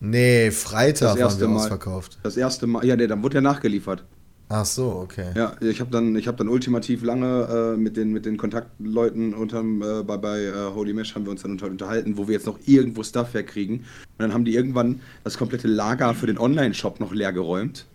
Nee, 0.00 0.50
Freitag 0.50 1.00
Das 1.00 1.10
waren 1.12 1.18
erste 1.20 1.40
wir 1.42 1.48
Mal. 1.48 1.56
ausverkauft. 1.60 2.18
Das 2.22 2.36
erste 2.36 2.66
Mal, 2.66 2.84
ja, 2.84 2.96
nee, 2.96 3.06
dann 3.06 3.22
wurde 3.22 3.36
ja 3.36 3.40
nachgeliefert. 3.40 4.04
Ach 4.48 4.64
so, 4.64 5.00
okay. 5.02 5.32
Ja, 5.34 5.56
ich 5.60 5.80
habe 5.80 5.90
dann, 5.90 6.14
ich 6.14 6.28
hab 6.28 6.36
dann 6.36 6.48
ultimativ 6.48 7.02
lange 7.02 7.74
äh, 7.74 7.76
mit, 7.76 7.96
den, 7.96 8.12
mit 8.12 8.26
den 8.26 8.36
Kontaktleuten 8.36 9.34
unterm, 9.34 9.82
äh, 9.82 10.04
bei, 10.04 10.16
bei 10.18 10.40
äh, 10.44 10.52
Holy 10.72 10.92
Mesh 10.92 11.16
haben 11.16 11.24
wir 11.24 11.32
uns 11.32 11.42
dann 11.42 11.50
unter, 11.52 11.66
unterhalten, 11.66 12.16
wo 12.16 12.28
wir 12.28 12.34
jetzt 12.34 12.46
noch 12.46 12.58
irgendwo 12.64 13.02
Stuff 13.02 13.34
herkriegen. 13.34 13.78
Und 13.78 13.84
dann 14.18 14.32
haben 14.32 14.44
die 14.44 14.54
irgendwann 14.54 15.00
das 15.24 15.36
komplette 15.36 15.66
Lager 15.66 16.14
für 16.14 16.26
den 16.26 16.38
Online-Shop 16.38 17.00
noch 17.00 17.12
leer 17.12 17.32
geräumt. 17.32 17.86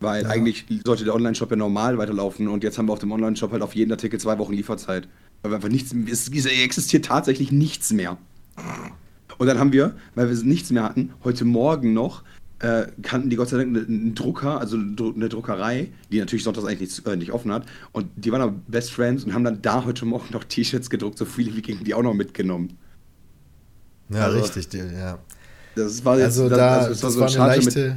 Weil 0.00 0.22
Ja. 0.22 0.30
eigentlich 0.30 0.64
sollte 0.86 1.04
der 1.04 1.14
Online-Shop 1.14 1.50
ja 1.50 1.56
normal 1.56 1.98
weiterlaufen 1.98 2.48
und 2.48 2.64
jetzt 2.64 2.78
haben 2.78 2.88
wir 2.88 2.94
auf 2.94 2.98
dem 2.98 3.12
Online-Shop 3.12 3.52
halt 3.52 3.62
auf 3.62 3.74
jeden 3.74 3.92
Artikel 3.92 4.18
zwei 4.18 4.38
Wochen 4.38 4.54
Lieferzeit. 4.54 5.06
Weil 5.42 5.52
wir 5.52 5.56
einfach 5.56 5.68
nichts, 5.68 5.94
es 6.10 6.28
existiert 6.46 7.04
tatsächlich 7.04 7.52
nichts 7.52 7.92
mehr. 7.92 8.16
Und 9.36 9.46
dann 9.46 9.58
haben 9.58 9.72
wir, 9.72 9.94
weil 10.14 10.30
wir 10.30 10.44
nichts 10.44 10.70
mehr 10.70 10.82
hatten, 10.84 11.12
heute 11.24 11.44
Morgen 11.44 11.92
noch, 11.92 12.22
äh, 12.60 12.86
kannten 13.02 13.30
die 13.30 13.36
Gott 13.36 13.48
sei 13.48 13.58
Dank 13.58 13.76
einen- 13.76 14.14
Drucker, 14.14 14.60
also 14.60 14.76
eine 14.76 14.94
Dru- 14.94 15.14
eine 15.14 15.28
Druckerei, 15.28 15.88
die 16.10 16.18
natürlich 16.20 16.44
sonntags 16.44 16.66
eigentlich 16.66 16.80
nicht, 16.96 17.06
äh, 17.06 17.16
nicht 17.16 17.32
offen 17.32 17.52
hat. 17.52 17.66
Und 17.92 18.06
die 18.16 18.30
waren 18.32 18.40
aber 18.40 18.54
Best 18.68 18.92
Friends 18.92 19.24
und 19.24 19.34
haben 19.34 19.44
dann 19.44 19.60
da 19.60 19.84
heute 19.84 20.04
Morgen 20.06 20.32
noch 20.32 20.44
T-Shirts 20.44 20.88
gedruckt, 20.88 21.18
so 21.18 21.24
viele 21.24 21.54
wie 21.56 21.62
gegen 21.62 21.84
die 21.84 21.94
auch 21.94 22.02
noch 22.02 22.14
mitgenommen. 22.14 22.76
Ja, 24.10 24.24
Also- 24.26 24.38
richtig, 24.38 24.68
die- 24.68 24.78
ja. 24.78 25.18
Das 25.74 26.04
war 26.04 26.16
jetzt, 26.16 26.26
Also 26.26 26.48
das, 26.48 26.58
da, 26.58 26.76
also 26.78 26.88
das, 26.90 26.96
es 26.98 27.02
war 27.02 27.10
so 27.10 27.20
war 27.20 27.26
eine 27.26 27.34
Charge 27.36 27.56
mit- 27.66 27.74
leichte. 27.74 27.96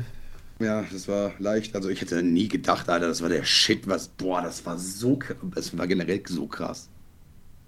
Ja, 0.59 0.83
das 0.91 1.07
war 1.07 1.31
leicht. 1.37 1.75
Also 1.75 1.89
ich 1.89 2.01
hätte 2.01 2.23
nie 2.23 2.47
gedacht, 2.47 2.89
Alter, 2.89 3.07
das 3.07 3.21
war 3.21 3.29
der 3.29 3.43
Shit, 3.43 3.87
was, 3.87 4.07
boah, 4.07 4.41
das 4.41 4.65
war 4.65 4.79
so, 4.79 5.19
das 5.53 5.77
war 5.77 5.85
generell 5.85 6.21
so 6.27 6.47
krass. 6.47 6.89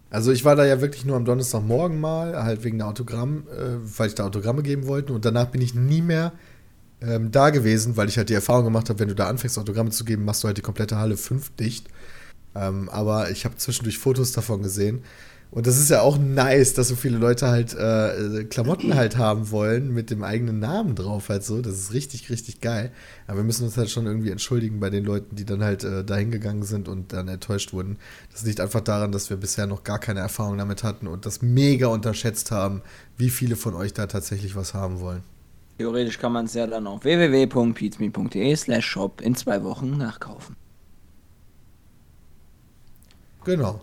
Also 0.09 0.31
ich 0.31 0.43
war 0.43 0.55
da 0.55 0.65
ja 0.65 0.81
wirklich 0.81 1.05
nur 1.05 1.15
am 1.15 1.23
Donnerstagmorgen 1.25 1.99
mal, 2.01 2.41
halt 2.41 2.63
wegen 2.63 2.79
der 2.79 2.87
Autogramm, 2.87 3.43
äh, 3.55 3.75
weil 3.99 4.07
ich 4.07 4.15
da 4.15 4.25
Autogramme 4.25 4.63
geben 4.63 4.87
wollte. 4.87 5.13
Und 5.13 5.23
danach 5.23 5.45
bin 5.49 5.61
ich 5.61 5.75
nie 5.75 6.01
mehr 6.01 6.31
ähm, 7.01 7.31
da 7.31 7.49
gewesen, 7.49 7.97
weil 7.97 8.09
ich 8.09 8.17
halt 8.17 8.29
die 8.29 8.33
Erfahrung 8.33 8.65
gemacht 8.65 8.89
habe, 8.89 8.99
wenn 8.99 9.07
du 9.07 9.15
da 9.15 9.27
anfängst, 9.27 9.57
Autogramme 9.57 9.91
zu 9.91 10.05
geben, 10.05 10.25
machst 10.25 10.43
du 10.43 10.47
halt 10.47 10.57
die 10.57 10.61
komplette 10.61 10.97
Halle 10.97 11.17
5 11.17 11.55
dicht. 11.55 11.87
Ähm, 12.55 12.89
aber 12.89 13.29
ich 13.31 13.45
habe 13.45 13.55
zwischendurch 13.57 13.97
Fotos 13.97 14.31
davon 14.31 14.61
gesehen. 14.63 15.03
Und 15.51 15.65
das 15.65 15.79
ist 15.79 15.89
ja 15.89 16.01
auch 16.01 16.19
nice, 16.19 16.75
dass 16.75 16.89
so 16.89 16.95
viele 16.95 17.17
Leute 17.17 17.47
halt 17.47 17.73
äh, 17.73 18.43
Klamotten 18.43 18.93
halt 18.93 19.17
haben 19.17 19.49
wollen 19.49 19.91
mit 19.91 20.11
dem 20.11 20.23
eigenen 20.23 20.59
Namen 20.59 20.93
drauf 20.93 21.29
halt 21.29 21.43
so. 21.43 21.59
Das 21.61 21.73
ist 21.73 21.91
richtig, 21.91 22.29
richtig 22.29 22.61
geil. 22.61 22.91
Aber 23.25 23.37
wir 23.37 23.43
müssen 23.43 23.65
uns 23.65 23.75
halt 23.75 23.89
schon 23.89 24.05
irgendwie 24.05 24.29
entschuldigen 24.29 24.79
bei 24.79 24.91
den 24.91 25.05
Leuten, 25.05 25.35
die 25.35 25.45
dann 25.45 25.63
halt 25.63 25.83
äh, 25.83 26.05
dahin 26.05 26.29
gegangen 26.29 26.63
sind 26.63 26.87
und 26.87 27.13
dann 27.13 27.27
enttäuscht 27.27 27.73
wurden. 27.73 27.97
Das 28.31 28.43
liegt 28.43 28.59
einfach 28.59 28.81
daran, 28.81 29.11
dass 29.11 29.31
wir 29.31 29.37
bisher 29.37 29.65
noch 29.65 29.83
gar 29.83 29.97
keine 29.97 30.19
Erfahrung 30.19 30.59
damit 30.59 30.83
hatten 30.83 31.07
und 31.07 31.25
das 31.25 31.41
mega 31.41 31.87
unterschätzt 31.87 32.51
haben, 32.51 32.83
wie 33.17 33.31
viele 33.31 33.55
von 33.55 33.73
euch 33.73 33.93
da 33.93 34.05
tatsächlich 34.05 34.55
was 34.55 34.75
haben 34.75 34.99
wollen. 34.99 35.23
Theoretisch 35.79 36.19
kann 36.19 36.33
man 36.33 36.43
es 36.43 36.53
ja 36.55 36.67
dann 36.67 36.85
auf 36.87 37.05
www.pizme.de 37.05 38.53
slash 38.57 38.85
shop 38.85 39.21
in 39.21 39.33
zwei 39.33 39.63
Wochen 39.63 39.97
nachkaufen. 39.97 40.57
Genau. 43.45 43.79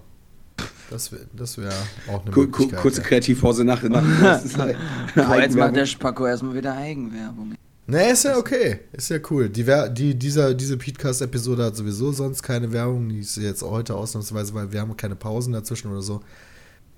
Das 0.91 1.11
wäre 1.11 1.27
das 1.35 1.57
wär 1.57 1.73
auch 2.09 2.21
eine 2.21 2.33
Kur 2.33 2.45
Möglichkeit. 2.45 2.81
kurze 2.81 3.01
ja. 3.01 3.07
Kreativpause 3.07 3.65
nach. 3.65 3.83
nach 3.83 4.03
Boah, 5.15 5.37
jetzt 5.37 5.57
macht 5.57 5.75
der 5.75 5.87
Spacko 5.87 6.27
erstmal 6.27 6.55
wieder 6.55 6.77
Eigenwerbung. 6.77 7.55
Nee, 7.87 8.11
ist 8.11 8.25
ja 8.25 8.37
okay. 8.37 8.81
Ist 8.93 9.09
ja 9.09 9.19
cool. 9.31 9.49
Die, 9.49 9.65
die, 9.93 10.15
dieser, 10.15 10.53
diese 10.53 10.77
Podcast-Episode 10.77 11.65
hat 11.65 11.77
sowieso 11.77 12.13
sonst 12.13 12.43
keine 12.43 12.73
Werbung. 12.73 13.09
Die 13.09 13.21
ist 13.21 13.37
jetzt 13.39 13.63
heute 13.63 13.95
ausnahmsweise, 13.95 14.53
weil 14.53 14.71
wir 14.71 14.83
haben 14.83 14.95
keine 14.99 15.17
Pausen 15.17 15.55
dazwischen 15.55 15.91
oder 15.91 16.03
so. 16.03 16.21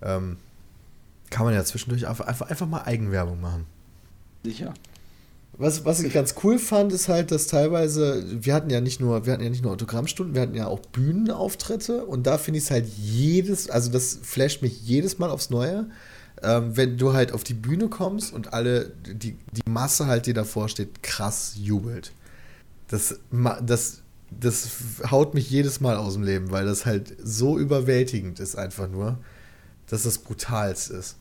Ähm, 0.02 0.38
kann 1.30 1.44
man 1.44 1.54
ja 1.54 1.62
zwischendurch 1.62 2.08
einfach, 2.08 2.26
einfach, 2.26 2.50
einfach 2.50 2.66
mal 2.66 2.82
Eigenwerbung 2.82 3.40
machen. 3.40 3.64
Sicher. 4.44 4.74
Was, 5.60 5.84
was 5.84 6.00
ich 6.00 6.12
ganz 6.12 6.36
cool 6.44 6.60
fand, 6.60 6.92
ist 6.92 7.08
halt, 7.08 7.32
dass 7.32 7.48
teilweise, 7.48 8.24
wir 8.44 8.54
hatten 8.54 8.70
ja 8.70 8.80
nicht 8.80 9.00
nur, 9.00 9.26
wir 9.26 9.32
hatten 9.32 9.42
ja 9.42 9.50
nicht 9.50 9.64
nur 9.64 9.72
Autogrammstunden, 9.72 10.36
wir 10.36 10.42
hatten 10.42 10.54
ja 10.54 10.68
auch 10.68 10.78
Bühnenauftritte 10.78 12.04
und 12.04 12.28
da 12.28 12.38
finde 12.38 12.58
ich 12.58 12.64
es 12.64 12.70
halt 12.70 12.86
jedes, 12.86 13.68
also 13.68 13.90
das 13.90 14.20
flasht 14.22 14.62
mich 14.62 14.80
jedes 14.82 15.18
Mal 15.18 15.30
aufs 15.30 15.50
Neue, 15.50 15.90
ähm, 16.44 16.76
wenn 16.76 16.96
du 16.96 17.12
halt 17.12 17.32
auf 17.32 17.42
die 17.42 17.54
Bühne 17.54 17.88
kommst 17.88 18.32
und 18.32 18.52
alle, 18.52 18.92
die, 19.04 19.32
die 19.32 19.68
Masse 19.68 20.06
halt, 20.06 20.26
die 20.26 20.32
davor 20.32 20.68
steht, 20.68 21.02
krass 21.02 21.54
jubelt. 21.56 22.12
Das, 22.86 23.18
das, 23.60 24.02
das 24.30 24.68
haut 25.10 25.34
mich 25.34 25.50
jedes 25.50 25.80
Mal 25.80 25.96
aus 25.96 26.14
dem 26.14 26.22
Leben, 26.22 26.52
weil 26.52 26.66
das 26.66 26.86
halt 26.86 27.16
so 27.20 27.58
überwältigend 27.58 28.38
ist 28.38 28.54
einfach 28.54 28.88
nur, 28.88 29.18
dass 29.88 30.04
das 30.04 30.18
brutalst 30.18 30.90
ist. 30.92 31.16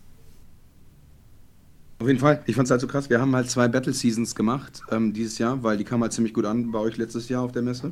Auf 2.00 2.08
jeden 2.08 2.20
Fall, 2.20 2.44
ich 2.46 2.56
fand's 2.56 2.70
halt 2.70 2.82
so 2.82 2.88
krass. 2.88 3.10
Wir 3.10 3.20
haben 3.20 3.36
halt 3.36 3.50
zwei 3.50 3.68
Battle 3.68 3.94
Seasons 3.94 4.36
gemacht 4.36 4.82
ähm, 4.92 5.14
dieses 5.14 5.40
Jahr, 5.40 5.64
weil 5.64 5.78
die 5.78 5.84
kamen 5.84 6.04
halt 6.04 6.14
ziemlich 6.14 6.34
gut 6.34 6.46
an 6.46 6.72
bei 6.72 6.80
euch 6.80 6.98
letztes 6.98 7.28
Jahr 7.28 7.42
auf 7.42 7.52
der 7.52 7.64
Messe. 7.64 7.92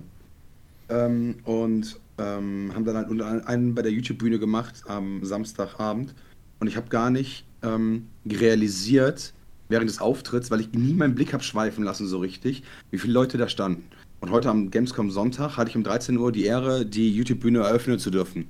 Ähm, 0.89 1.35
und 1.43 1.99
ähm, 2.19 2.71
haben 2.73 2.85
dann 2.85 2.95
halt 2.95 3.09
unter 3.09 3.47
einen 3.47 3.73
bei 3.73 3.81
der 3.81 3.91
YouTube-Bühne 3.91 4.37
gemacht 4.37 4.83
am 4.87 5.25
Samstagabend. 5.25 6.13
Und 6.59 6.67
ich 6.67 6.77
habe 6.77 6.87
gar 6.89 7.09
nicht 7.09 7.45
ähm, 7.63 8.07
realisiert 8.25 9.33
während 9.69 9.89
des 9.89 9.99
Auftritts, 9.99 10.51
weil 10.51 10.61
ich 10.61 10.71
nie 10.73 10.93
meinen 10.93 11.15
Blick 11.15 11.33
habe 11.33 11.43
schweifen 11.43 11.83
lassen 11.83 12.07
so 12.07 12.19
richtig, 12.19 12.63
wie 12.91 12.99
viele 12.99 13.13
Leute 13.13 13.39
da 13.39 13.49
standen. 13.49 13.83
Und 14.19 14.29
heute 14.29 14.49
am 14.49 14.69
Gamescom 14.69 15.09
Sonntag 15.09 15.57
hatte 15.57 15.71
ich 15.71 15.75
um 15.75 15.83
13 15.83 16.17
Uhr 16.17 16.31
die 16.31 16.45
Ehre, 16.45 16.85
die 16.85 17.11
YouTube-Bühne 17.11 17.59
eröffnen 17.59 17.97
zu 17.97 18.11
dürfen. 18.11 18.49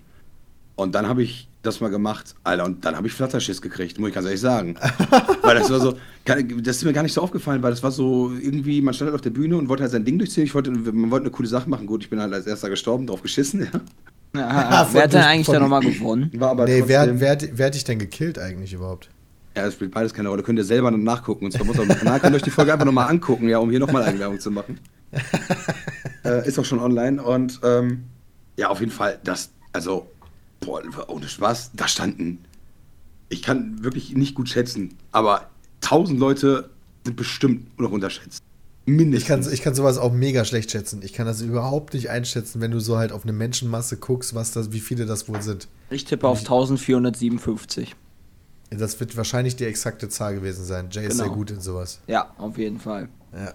Und 0.75 0.93
dann 0.95 1.07
habe 1.07 1.23
ich 1.23 1.47
das 1.61 1.79
mal 1.81 1.89
gemacht, 1.89 2.35
Alter, 2.43 2.65
und 2.65 2.85
dann 2.85 2.95
habe 2.95 3.07
ich 3.07 3.13
Flatterschiss 3.13 3.61
gekriegt, 3.61 3.97
muss 3.97 4.09
ich 4.09 4.15
ganz 4.15 4.25
ehrlich 4.25 4.41
sagen. 4.41 4.75
weil 5.41 5.55
das 5.55 5.69
war 5.71 5.79
so, 5.79 5.95
das 6.25 6.77
ist 6.77 6.83
mir 6.85 6.93
gar 6.93 7.03
nicht 7.03 7.13
so 7.13 7.21
aufgefallen, 7.21 7.63
weil 7.63 7.71
das 7.71 7.81
war 7.81 7.91
so 7.91 8.31
irgendwie, 8.39 8.81
man 8.81 8.93
stand 8.93 9.07
halt 9.07 9.15
auf 9.15 9.21
der 9.21 9.29
Bühne 9.29 9.57
und 9.57 9.69
wollte 9.69 9.83
halt 9.83 9.91
sein 9.91 10.05
Ding 10.05 10.19
durchziehen. 10.19 10.43
Ich 10.43 10.53
wollte, 10.53 10.71
man 10.71 11.11
wollte 11.11 11.25
eine 11.25 11.31
coole 11.31 11.47
Sache 11.47 11.69
machen. 11.69 11.87
Gut, 11.87 12.03
ich 12.03 12.09
bin 12.09 12.19
halt 12.19 12.33
als 12.33 12.45
erster 12.45 12.69
gestorben, 12.69 13.07
drauf 13.07 13.21
geschissen, 13.21 13.61
ja. 13.61 13.81
Ja, 14.35 14.85
wer 14.91 15.03
hat 15.03 15.13
denn 15.13 15.21
eigentlich 15.21 15.47
da 15.47 15.61
nochmal 15.61 15.79
gewonnen? 15.79 16.29
War 16.35 16.49
aber 16.49 16.65
nee, 16.65 16.83
wer, 16.85 17.05
trotzdem, 17.05 17.21
wer, 17.21 17.31
hat- 17.31 17.47
wer 17.53 17.67
hat 17.67 17.73
dich 17.73 17.85
denn 17.85 17.99
gekillt 17.99 18.37
eigentlich 18.37 18.73
überhaupt? 18.73 19.09
ja, 19.55 19.63
das 19.63 19.73
spielt 19.75 19.91
beides 19.91 20.13
keine 20.13 20.29
Rolle. 20.29 20.43
Könnt 20.43 20.59
ihr 20.59 20.65
selber 20.65 20.91
noch 20.91 20.97
nachgucken. 20.97 21.45
Und 21.45 21.51
zwar 21.51 21.65
muss 21.65 21.79
auf 21.79 21.87
dem 21.87 21.97
Kanal, 21.97 22.19
könnt 22.19 22.33
ihr 22.33 22.37
euch 22.37 22.41
die 22.43 22.49
Folge 22.49 22.73
einfach 22.73 22.85
nochmal 22.85 23.09
angucken, 23.09 23.47
ja, 23.47 23.59
um 23.59 23.69
hier 23.69 23.79
nochmal 23.79 24.03
Eigenwerbung 24.03 24.39
zu 24.39 24.51
machen. 24.51 24.79
äh, 26.25 26.47
ist 26.47 26.59
auch 26.59 26.65
schon 26.65 26.79
online 26.79 27.23
und 27.23 27.59
ähm, 27.63 28.03
ja, 28.57 28.69
auf 28.69 28.79
jeden 28.81 28.91
Fall, 28.91 29.19
das, 29.23 29.51
also, 29.71 30.07
boah, 30.59 30.81
ohne 31.07 31.27
Spaß, 31.27 31.71
da 31.73 31.87
standen, 31.87 32.45
ich 33.29 33.41
kann 33.41 33.83
wirklich 33.83 34.15
nicht 34.15 34.35
gut 34.35 34.49
schätzen, 34.49 34.95
aber 35.11 35.49
tausend 35.81 36.19
Leute 36.19 36.69
sind 37.03 37.15
bestimmt 37.15 37.79
noch 37.79 37.91
unterschätzt. 37.91 38.41
Mindestens. 38.87 39.23
Ich 39.23 39.27
kann, 39.27 39.53
ich 39.53 39.61
kann 39.63 39.73
sowas 39.75 39.97
auch 39.97 40.13
mega 40.13 40.45
schlecht 40.45 40.69
schätzen. 40.69 41.01
Ich 41.01 41.13
kann 41.13 41.25
das 41.25 41.41
überhaupt 41.41 41.95
nicht 41.95 42.11
einschätzen, 42.11 42.61
wenn 42.61 42.69
du 42.69 42.79
so 42.79 42.97
halt 42.97 43.11
auf 43.11 43.23
eine 43.23 43.33
Menschenmasse 43.33 43.97
guckst, 43.97 44.35
was 44.35 44.51
das, 44.51 44.71
wie 44.73 44.79
viele 44.79 45.07
das 45.07 45.27
wohl 45.27 45.41
sind. 45.41 45.67
Ich 45.89 46.05
tippe 46.05 46.27
auf 46.27 46.39
1457. 46.39 47.95
Das 48.69 48.99
wird 48.99 49.17
wahrscheinlich 49.17 49.55
die 49.55 49.65
exakte 49.65 50.07
Zahl 50.09 50.35
gewesen 50.35 50.65
sein. 50.65 50.89
Jay 50.91 51.07
ist 51.07 51.15
sehr 51.17 51.25
Genau. 51.25 51.35
gut 51.37 51.49
in 51.51 51.61
sowas. 51.61 51.99
Ja, 52.07 52.31
auf 52.37 52.57
jeden 52.59 52.79
Fall. 52.79 53.09
Ja. 53.33 53.53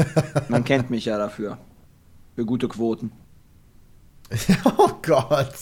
Man 0.48 0.64
kennt 0.64 0.90
mich 0.90 1.06
ja 1.06 1.16
dafür. 1.16 1.56
Für 2.34 2.44
gute 2.44 2.68
Quoten. 2.68 3.12
oh 4.64 4.90
Gott. 5.02 5.54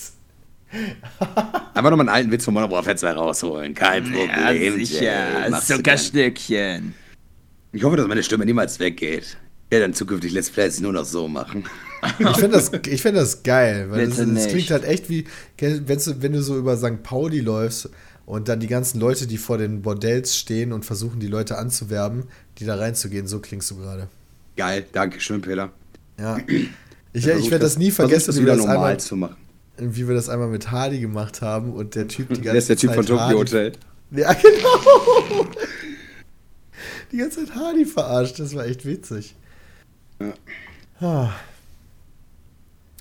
Einfach 1.75 1.91
nochmal 1.91 2.01
einen 2.01 2.09
alten 2.09 2.31
Witz 2.33 2.45
von 2.45 2.55
Monobrow 2.55 2.85
Fetzer 2.85 3.15
rausholen. 3.15 3.75
Kein 3.75 4.05
Problem. 4.05 4.79
Du 4.79 4.85
gern. 4.85 5.61
Zuckerstückchen. 5.61 6.95
Ich 7.73 7.83
hoffe, 7.83 7.97
dass 7.97 8.07
meine 8.07 8.23
Stimme 8.23 8.45
niemals 8.45 8.79
weggeht. 8.79 9.37
Werde 9.71 9.87
dann 9.87 9.95
zukünftig 9.95 10.33
Let's 10.33 10.51
Plays 10.51 10.81
nur 10.81 10.93
noch 10.93 11.05
so 11.05 11.27
machen. 11.27 11.65
Ich 12.19 12.37
finde 12.37 12.57
das, 12.59 12.71
ich 12.87 13.03
find 13.03 13.17
das 13.17 13.43
geil, 13.43 13.87
weil 13.91 14.07
das, 14.07 14.19
das 14.19 14.49
klingt 14.49 14.71
halt 14.71 14.85
echt 14.85 15.09
wie, 15.09 15.25
wenn 15.59 15.99
du, 15.99 16.23
wenn 16.23 16.33
du 16.33 16.43
so 16.43 16.57
über 16.59 16.77
St. 16.77 17.03
Pauli 17.03 17.41
läufst 17.41 17.89
und 18.27 18.49
dann 18.49 18.61
die 18.61 18.67
ganzen 18.67 19.01
Leute, 19.01 19.27
die 19.27 19.39
vor 19.39 19.59
den 19.59 19.83
Bordells 19.83 20.37
stehen 20.37 20.73
und 20.73 20.85
versuchen, 20.85 21.19
die 21.19 21.27
Leute 21.27 21.59
anzuwerben, 21.59 22.25
die 22.59 22.67
da 22.67 22.77
reinzugehen, 22.77 23.27
so 23.27 23.41
klingst 23.41 23.71
du 23.71 23.77
gerade. 23.77 24.09
Geil, 24.57 24.85
danke 24.93 25.21
schön, 25.21 25.41
Peter. 25.41 25.73
Ja. 26.19 26.39
Ich, 27.17 27.29
ich 27.29 27.49
werde 27.49 27.61
das 27.63 27.79
nie 27.79 27.93
vergessen, 27.93 28.27
das 28.27 28.37
wie, 28.39 28.41
wieder 28.41 28.55
wir 28.55 28.57
das 28.57 28.67
normal 28.67 28.77
einmal, 28.77 28.99
zu 28.99 29.15
machen. 29.15 29.37
Wie 29.79 30.07
wir 30.09 30.15
das 30.15 30.29
einmal 30.29 30.49
mit 30.49 30.71
Hardy 30.71 31.01
gemacht 31.01 31.43
haben 31.43 31.73
und 31.73 31.95
der 31.95 32.09
Typ 32.09 32.29
die 32.29 32.35
ganze 32.41 32.51
Der 32.51 32.55
ist 32.59 32.69
der 32.69 32.77
Typ 32.77 32.95
von 32.95 33.05
Zeit 33.05 33.09
Tokyo 33.09 33.21
Hardy- 33.25 33.39
Hotel. 33.39 33.73
Ja, 34.11 34.33
genau. 34.33 35.47
Die 37.13 37.17
ganze 37.19 37.45
Zeit 37.47 37.55
Hardy 37.55 37.85
verarscht, 37.85 38.39
das 38.41 38.55
war 38.55 38.67
echt 38.67 38.85
witzig. 38.85 39.35
Ja. 40.21 40.35
Ah. 41.01 41.31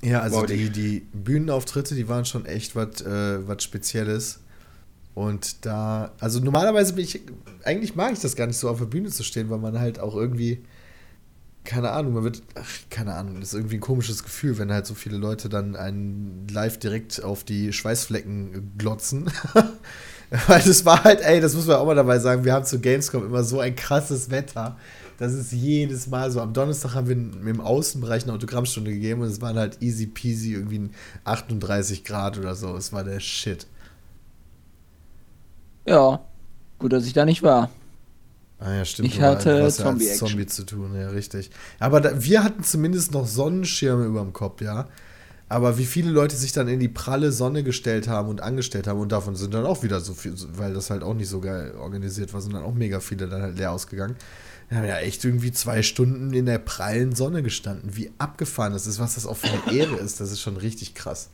Ja, 0.04 0.20
also 0.22 0.38
Wow, 0.38 0.46
die, 0.46 0.70
die- 0.70 1.08
Bühnenauftritte, 1.14 1.96
die 1.96 2.08
waren 2.08 2.26
schon 2.26 2.46
echt 2.46 2.76
was 2.76 3.02
äh, 3.02 3.48
was 3.48 3.64
Spezielles. 3.64 4.40
Und 5.16 5.66
da, 5.66 6.12
also 6.20 6.40
normalerweise 6.40 6.94
bin 6.94 7.06
ich, 7.06 7.22
eigentlich 7.64 7.96
mag 7.96 8.14
ich 8.14 8.20
das 8.20 8.36
gar 8.36 8.48
nicht 8.48 8.58
so 8.58 8.68
auf 8.70 8.80
der 8.80 8.86
Bühne 8.86 9.10
zu 9.10 9.24
stehen, 9.24 9.50
weil 9.50 9.60
man 9.60 9.80
halt 9.80 10.00
auch 10.00 10.16
irgendwie, 10.16 10.64
keine 11.64 11.92
Ahnung, 11.92 12.14
man 12.14 12.24
wird, 12.24 12.42
ach, 12.56 12.70
keine 12.90 13.14
Ahnung, 13.14 13.40
das 13.40 13.50
ist 13.50 13.54
irgendwie 13.56 13.76
ein 13.78 13.82
komisches 13.82 14.24
Gefühl, 14.24 14.58
wenn 14.58 14.72
halt 14.72 14.86
so 14.86 14.94
viele 14.94 15.18
Leute 15.18 15.50
dann 15.50 15.76
einen 15.76 16.48
live 16.52 16.78
direkt 16.78 17.24
auf 17.24 17.44
die 17.44 17.72
Schweißflecken 17.72 18.74
glotzen. 18.78 19.32
weil 20.48 20.62
das 20.62 20.84
war 20.86 21.04
halt, 21.04 21.22
ey, 21.22 21.40
das 21.40 21.54
muss 21.54 21.68
man 21.68 21.78
auch 21.78 21.86
mal 21.86 21.96
dabei 21.96 22.20
sagen, 22.20 22.44
wir 22.44 22.54
haben 22.54 22.66
zu 22.66 22.80
Gamescom 22.80 23.26
immer 23.26 23.44
so 23.44 23.60
ein 23.60 23.76
krasses 23.76 24.30
Wetter. 24.32 24.78
Das 25.20 25.34
ist 25.34 25.52
jedes 25.52 26.08
Mal 26.08 26.32
so. 26.32 26.42
Am 26.42 26.54
Donnerstag 26.54 26.96
haben 26.96 27.08
wir 27.08 27.52
im 27.52 27.62
Außenbereich 27.62 28.24
eine 28.24 28.34
Autogrammstunde 28.34 28.92
gegeben 28.92 29.22
und 29.22 29.28
es 29.28 29.42
waren 29.42 29.58
halt 29.58 29.82
easy 29.82 30.08
peasy 30.08 30.54
irgendwie 30.54 30.90
38 31.24 32.04
Grad 32.04 32.38
oder 32.38 32.56
so. 32.56 32.76
Es 32.76 32.92
war 32.92 33.04
der 33.04 33.20
Shit. 33.20 33.68
Ja, 35.86 36.22
gut, 36.80 36.94
dass 36.94 37.06
ich 37.06 37.14
da 37.14 37.26
nicht 37.26 37.44
war. 37.44 37.70
Ah 38.64 38.76
ja, 38.76 38.86
stimmt. 38.86 39.10
Ich 39.10 39.20
hatte 39.20 39.62
hast 39.62 39.80
ja. 39.80 39.94
Zombie 39.98 40.46
zu 40.46 40.64
tun, 40.64 40.96
ja, 40.96 41.10
richtig. 41.10 41.50
Aber 41.80 42.00
da, 42.00 42.24
wir 42.24 42.46
hatten 42.46 42.64
zumindest 42.64 43.12
noch 43.12 43.28
Sonnenschirme 43.28 44.06
über 44.06 44.22
dem 44.22 44.32
Kopf, 44.32 44.62
ja. 44.62 44.88
Aber 45.50 45.78
wie 45.78 45.86
viele 45.86 46.12
Leute 46.12 46.38
sich 46.38 46.54
dann 46.54 46.70
in 46.70 46.80
die 46.80 46.88
pralle 46.88 47.34
Sonne 47.34 47.64
gestellt 47.64 48.08
haben 48.08 48.30
und 48.30 48.40
angestellt 48.40 48.88
haben 48.88 49.02
und 49.02 49.12
davon 49.12 49.36
sind 49.36 49.54
dann 49.54 49.66
auch 49.66 49.84
wieder 49.84 50.00
so 50.00 50.14
viel, 50.14 50.34
weil 50.56 50.74
das 50.74 50.90
halt 50.90 51.04
auch 51.04 51.14
nicht 51.14 51.28
so 51.28 51.42
geil 51.42 51.74
organisiert 51.78 52.34
war, 52.34 52.40
sind 52.40 52.54
dann 52.54 52.64
auch 52.64 52.74
mega 52.74 53.02
viele 53.02 53.28
dann 53.28 53.42
halt 53.42 53.58
leer 53.58 53.74
ausgegangen. 53.74 54.16
Wir 54.70 54.78
haben 54.78 54.88
ja 54.88 55.00
echt 55.00 55.26
irgendwie 55.26 55.52
zwei 55.52 55.84
Stunden 55.84 56.34
in 56.34 56.46
der 56.46 56.58
prallen 56.58 57.14
Sonne 57.14 57.44
gestanden. 57.44 57.98
Wie 57.98 58.12
abgefahren 58.18 58.72
das 58.72 58.88
ist, 58.88 58.98
was 58.98 59.16
das 59.16 59.26
auch 59.26 59.36
für 59.36 59.50
eine 59.50 59.78
Ehre 59.78 59.98
ist, 59.98 60.22
das 60.22 60.32
ist 60.32 60.40
schon 60.40 60.56
richtig 60.56 60.96
krass. 60.96 61.30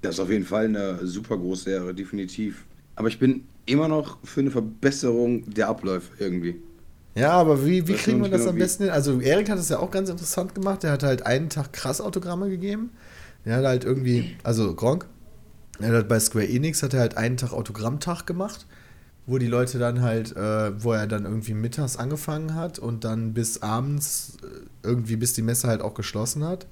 Das 0.00 0.14
ist 0.14 0.20
auf 0.20 0.30
jeden 0.30 0.46
Fall 0.46 0.64
eine 0.64 1.06
super 1.06 1.36
große 1.36 1.70
Ehre, 1.70 1.92
definitiv. 1.92 2.64
Aber 2.96 3.08
ich 3.08 3.18
bin 3.18 3.46
immer 3.66 3.88
noch 3.88 4.18
für 4.24 4.40
eine 4.40 4.50
Verbesserung 4.50 5.50
der 5.50 5.68
Abläufe 5.68 6.12
irgendwie. 6.18 6.56
Ja, 7.14 7.32
aber 7.32 7.64
wie, 7.64 7.86
wie 7.86 7.94
kriegen 7.94 8.22
wir 8.22 8.28
das 8.28 8.40
genau 8.40 8.52
am 8.52 8.58
besten 8.58 8.84
hin? 8.84 8.92
Also 8.92 9.20
Erik 9.20 9.48
hat 9.48 9.58
es 9.58 9.68
ja 9.68 9.78
auch 9.78 9.90
ganz 9.90 10.08
interessant 10.10 10.54
gemacht. 10.54 10.82
Der 10.82 10.92
hat 10.92 11.02
halt 11.02 11.24
einen 11.24 11.48
Tag 11.48 11.72
krass 11.72 12.00
Autogramme 12.00 12.48
gegeben. 12.50 12.90
Der 13.44 13.56
hat 13.56 13.64
halt 13.64 13.84
irgendwie, 13.84 14.36
also 14.42 14.74
Gronk, 14.74 15.06
Er 15.78 15.92
hat 15.92 16.08
bei 16.08 16.18
Square 16.18 16.48
Enix 16.48 16.82
hat 16.82 16.94
er 16.94 17.00
halt 17.00 17.16
einen 17.16 17.36
Tag 17.36 17.52
Autogrammtag 17.52 18.26
gemacht, 18.26 18.66
wo 19.26 19.38
die 19.38 19.46
Leute 19.46 19.78
dann 19.78 20.02
halt, 20.02 20.36
äh, 20.36 20.82
wo 20.82 20.92
er 20.92 21.06
dann 21.06 21.24
irgendwie 21.24 21.54
mittags 21.54 21.96
angefangen 21.96 22.54
hat 22.54 22.78
und 22.78 23.04
dann 23.04 23.32
bis 23.32 23.62
abends, 23.62 24.36
äh, 24.42 24.66
irgendwie 24.82 25.16
bis 25.16 25.34
die 25.34 25.42
Messe 25.42 25.68
halt 25.68 25.82
auch 25.82 25.94
geschlossen 25.94 26.44
hat. 26.44 26.66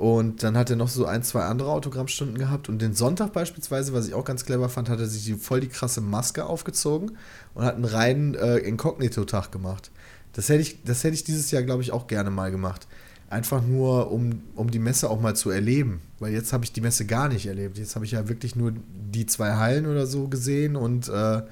Und 0.00 0.42
dann 0.42 0.56
hat 0.56 0.70
er 0.70 0.76
noch 0.76 0.88
so 0.88 1.04
ein, 1.04 1.22
zwei 1.22 1.42
andere 1.42 1.70
Autogrammstunden 1.70 2.38
gehabt. 2.38 2.70
Und 2.70 2.80
den 2.80 2.94
Sonntag 2.94 3.34
beispielsweise, 3.34 3.92
was 3.92 4.08
ich 4.08 4.14
auch 4.14 4.24
ganz 4.24 4.46
clever 4.46 4.70
fand, 4.70 4.88
hat 4.88 4.98
er 4.98 5.06
sich 5.06 5.34
voll 5.36 5.60
die 5.60 5.68
krasse 5.68 6.00
Maske 6.00 6.46
aufgezogen 6.46 7.18
und 7.52 7.64
hat 7.64 7.74
einen 7.74 7.84
reinen 7.84 8.34
äh, 8.34 8.56
Inkognito-Tag 8.56 9.52
gemacht. 9.52 9.90
Das 10.32 10.48
hätte 10.48 10.62
ich, 10.62 10.82
das 10.84 11.04
hätte 11.04 11.12
ich 11.12 11.24
dieses 11.24 11.50
Jahr, 11.50 11.62
glaube 11.64 11.82
ich, 11.82 11.92
auch 11.92 12.06
gerne 12.06 12.30
mal 12.30 12.50
gemacht. 12.50 12.88
Einfach 13.28 13.62
nur, 13.62 14.10
um, 14.10 14.40
um 14.54 14.70
die 14.70 14.78
Messe 14.78 15.10
auch 15.10 15.20
mal 15.20 15.36
zu 15.36 15.50
erleben. 15.50 16.00
Weil 16.18 16.32
jetzt 16.32 16.54
habe 16.54 16.64
ich 16.64 16.72
die 16.72 16.80
Messe 16.80 17.04
gar 17.04 17.28
nicht 17.28 17.44
erlebt. 17.44 17.76
Jetzt 17.76 17.94
habe 17.94 18.06
ich 18.06 18.12
ja 18.12 18.26
wirklich 18.26 18.56
nur 18.56 18.72
die 19.12 19.26
zwei 19.26 19.56
Hallen 19.56 19.84
oder 19.84 20.06
so 20.06 20.28
gesehen 20.28 20.76
und 20.76 21.10
äh, 21.10 21.42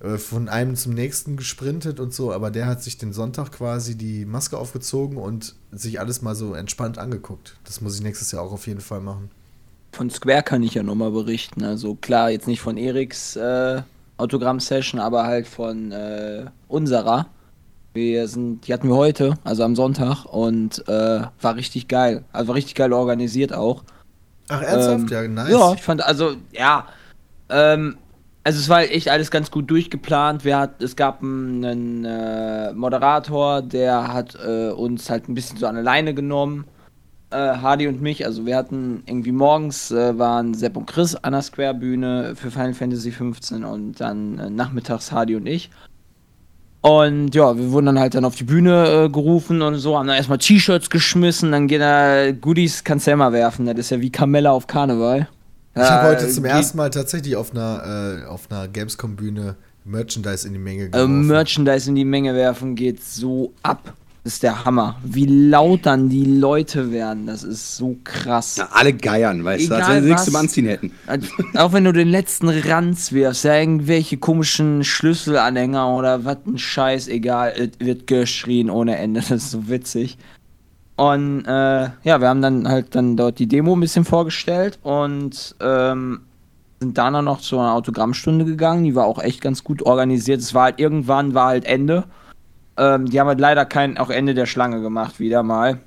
von 0.00 0.48
einem 0.48 0.76
zum 0.76 0.94
nächsten 0.94 1.36
gesprintet 1.36 1.98
und 1.98 2.14
so, 2.14 2.32
aber 2.32 2.50
der 2.52 2.66
hat 2.66 2.82
sich 2.82 2.98
den 2.98 3.12
Sonntag 3.12 3.50
quasi 3.50 3.96
die 3.96 4.24
Maske 4.24 4.56
aufgezogen 4.56 5.16
und 5.16 5.56
sich 5.72 5.98
alles 5.98 6.22
mal 6.22 6.36
so 6.36 6.54
entspannt 6.54 6.98
angeguckt. 6.98 7.56
Das 7.64 7.80
muss 7.80 7.96
ich 7.96 8.02
nächstes 8.02 8.30
Jahr 8.30 8.42
auch 8.42 8.52
auf 8.52 8.68
jeden 8.68 8.80
Fall 8.80 9.00
machen. 9.00 9.30
Von 9.92 10.10
Square 10.10 10.44
kann 10.44 10.62
ich 10.62 10.74
ja 10.74 10.84
nochmal 10.84 11.10
berichten. 11.10 11.64
Also 11.64 11.96
klar, 11.96 12.30
jetzt 12.30 12.46
nicht 12.46 12.60
von 12.60 12.76
Eriks 12.76 13.34
äh, 13.34 13.82
Autogramm-Session, 14.18 15.00
aber 15.00 15.24
halt 15.24 15.48
von 15.48 15.90
äh, 15.90 16.46
unserer. 16.68 17.26
Wir 17.94 18.28
sind, 18.28 18.68
die 18.68 18.72
hatten 18.72 18.88
wir 18.88 18.94
heute, 18.94 19.34
also 19.42 19.64
am 19.64 19.74
Sonntag, 19.74 20.24
und 20.26 20.86
äh, 20.86 21.22
war 21.40 21.56
richtig 21.56 21.88
geil. 21.88 22.22
Also 22.32 22.48
war 22.48 22.54
richtig 22.54 22.76
geil 22.76 22.92
organisiert 22.92 23.52
auch. 23.52 23.82
Ach, 24.48 24.62
ernsthaft? 24.62 25.00
Ähm, 25.00 25.08
ja, 25.08 25.28
nice. 25.28 25.50
Ja, 25.50 25.72
ich 25.72 25.82
fand, 25.82 26.04
also, 26.04 26.36
ja. 26.52 26.86
Ähm, 27.48 27.96
also 28.48 28.60
es 28.60 28.70
war 28.70 28.80
echt 28.80 29.10
alles 29.10 29.30
ganz 29.30 29.50
gut 29.50 29.68
durchgeplant. 29.70 30.42
Wir 30.42 30.58
hat, 30.58 30.80
es 30.80 30.96
gab 30.96 31.22
einen 31.22 32.06
äh, 32.06 32.72
Moderator, 32.72 33.60
der 33.60 34.10
hat 34.10 34.38
äh, 34.42 34.70
uns 34.70 35.10
halt 35.10 35.28
ein 35.28 35.34
bisschen 35.34 35.58
so 35.58 35.66
an 35.66 35.76
Leine 35.76 36.14
genommen. 36.14 36.64
Äh, 37.28 37.36
Hardy 37.36 37.88
und 37.88 38.00
mich, 38.00 38.24
also 38.24 38.46
wir 38.46 38.56
hatten 38.56 39.02
irgendwie 39.04 39.32
morgens 39.32 39.90
äh, 39.90 40.18
waren 40.18 40.54
Sepp 40.54 40.78
und 40.78 40.86
Chris 40.86 41.14
an 41.14 41.32
der 41.32 41.42
Square-Bühne 41.42 42.36
für 42.36 42.50
Final 42.50 42.72
Fantasy 42.72 43.10
15 43.10 43.64
und 43.64 44.00
dann 44.00 44.38
äh, 44.38 44.48
nachmittags 44.48 45.12
Hardy 45.12 45.36
und 45.36 45.46
ich. 45.46 45.68
Und 46.80 47.34
ja, 47.34 47.54
wir 47.54 47.70
wurden 47.70 47.84
dann 47.84 47.98
halt 47.98 48.14
dann 48.14 48.24
auf 48.24 48.36
die 48.36 48.44
Bühne 48.44 49.04
äh, 49.04 49.08
gerufen 49.10 49.60
und 49.60 49.74
so, 49.74 49.98
haben 49.98 50.06
dann 50.06 50.16
erstmal 50.16 50.38
T-Shirts 50.38 50.88
geschmissen, 50.88 51.52
dann 51.52 51.68
geht 51.68 51.82
da 51.82 52.32
Goodies, 52.32 52.82
kannst 52.82 53.06
du 53.06 53.10
ja 53.10 53.14
immer 53.16 53.32
werfen, 53.34 53.66
das 53.66 53.76
ist 53.76 53.90
ja 53.90 54.00
wie 54.00 54.10
Kamella 54.10 54.52
auf 54.52 54.66
Karneval. 54.66 55.28
Ich 55.82 55.90
habe 55.90 56.08
heute 56.08 56.28
zum 56.28 56.44
ersten 56.44 56.76
Mal 56.76 56.90
tatsächlich 56.90 57.36
auf 57.36 57.52
einer, 57.52 58.22
äh, 58.24 58.26
auf 58.26 58.50
einer 58.50 58.68
Gamescom-Bühne 58.68 59.56
Merchandise 59.84 60.46
in 60.46 60.52
die 60.52 60.58
Menge 60.58 60.84
äh, 60.84 60.88
geworfen. 60.88 61.26
Merchandise 61.26 61.88
in 61.88 61.96
die 61.96 62.04
Menge 62.04 62.34
werfen 62.34 62.74
geht 62.74 63.02
so 63.02 63.52
ab. 63.62 63.94
Das 64.24 64.34
ist 64.34 64.42
der 64.42 64.64
Hammer. 64.64 64.96
Wie 65.04 65.24
laut 65.24 65.86
dann 65.86 66.10
die 66.10 66.24
Leute 66.24 66.92
werden, 66.92 67.26
das 67.26 67.44
ist 67.44 67.76
so 67.76 67.96
krass. 68.04 68.56
Ja, 68.56 68.68
alle 68.72 68.92
geiern, 68.92 69.42
weißt 69.42 69.64
Egal 69.64 69.78
du, 69.78 69.84
als 69.84 69.94
wenn 69.94 70.02
sie 70.02 70.08
nichts 70.10 70.24
zum 70.26 70.36
Anziehen 70.36 70.66
hätten. 70.66 70.92
Also, 71.06 71.28
auch 71.54 71.72
wenn 71.72 71.84
du 71.84 71.92
den 71.92 72.08
letzten 72.08 72.48
Ranz 72.48 73.12
wirfst, 73.12 73.44
ja, 73.44 73.54
irgendwelche 73.56 74.18
komischen 74.18 74.84
Schlüsselanhänger 74.84 75.96
oder 75.96 76.24
was 76.26 76.38
ein 76.46 76.58
Scheiß, 76.58 77.08
egal, 77.08 77.54
es 77.56 77.70
wird 77.78 78.06
geschrien 78.06 78.68
ohne 78.68 78.98
Ende. 78.98 79.20
Das 79.20 79.30
ist 79.30 79.50
so 79.52 79.68
witzig. 79.68 80.18
Und 80.98 81.44
äh, 81.44 81.90
ja, 82.02 82.20
wir 82.20 82.28
haben 82.28 82.42
dann 82.42 82.68
halt 82.68 82.96
dann 82.96 83.16
dort 83.16 83.38
die 83.38 83.46
Demo 83.46 83.76
ein 83.76 83.78
bisschen 83.78 84.04
vorgestellt 84.04 84.80
und 84.82 85.54
ähm, 85.60 86.22
sind 86.80 86.98
dann 86.98 87.24
noch 87.24 87.40
zu 87.40 87.56
einer 87.56 87.72
Autogrammstunde 87.74 88.44
gegangen. 88.44 88.82
Die 88.82 88.96
war 88.96 89.06
auch 89.06 89.20
echt 89.22 89.40
ganz 89.40 89.62
gut 89.62 89.82
organisiert. 89.82 90.40
Es 90.40 90.54
war 90.54 90.64
halt 90.64 90.80
irgendwann 90.80 91.34
war 91.34 91.46
halt 91.46 91.66
Ende. 91.66 92.02
Ähm, 92.76 93.06
die 93.06 93.20
haben 93.20 93.28
halt 93.28 93.38
leider 93.38 93.64
kein 93.64 93.96
auch 93.96 94.10
Ende 94.10 94.34
der 94.34 94.46
Schlange 94.46 94.80
gemacht 94.80 95.20
wieder 95.20 95.44
mal. 95.44 95.78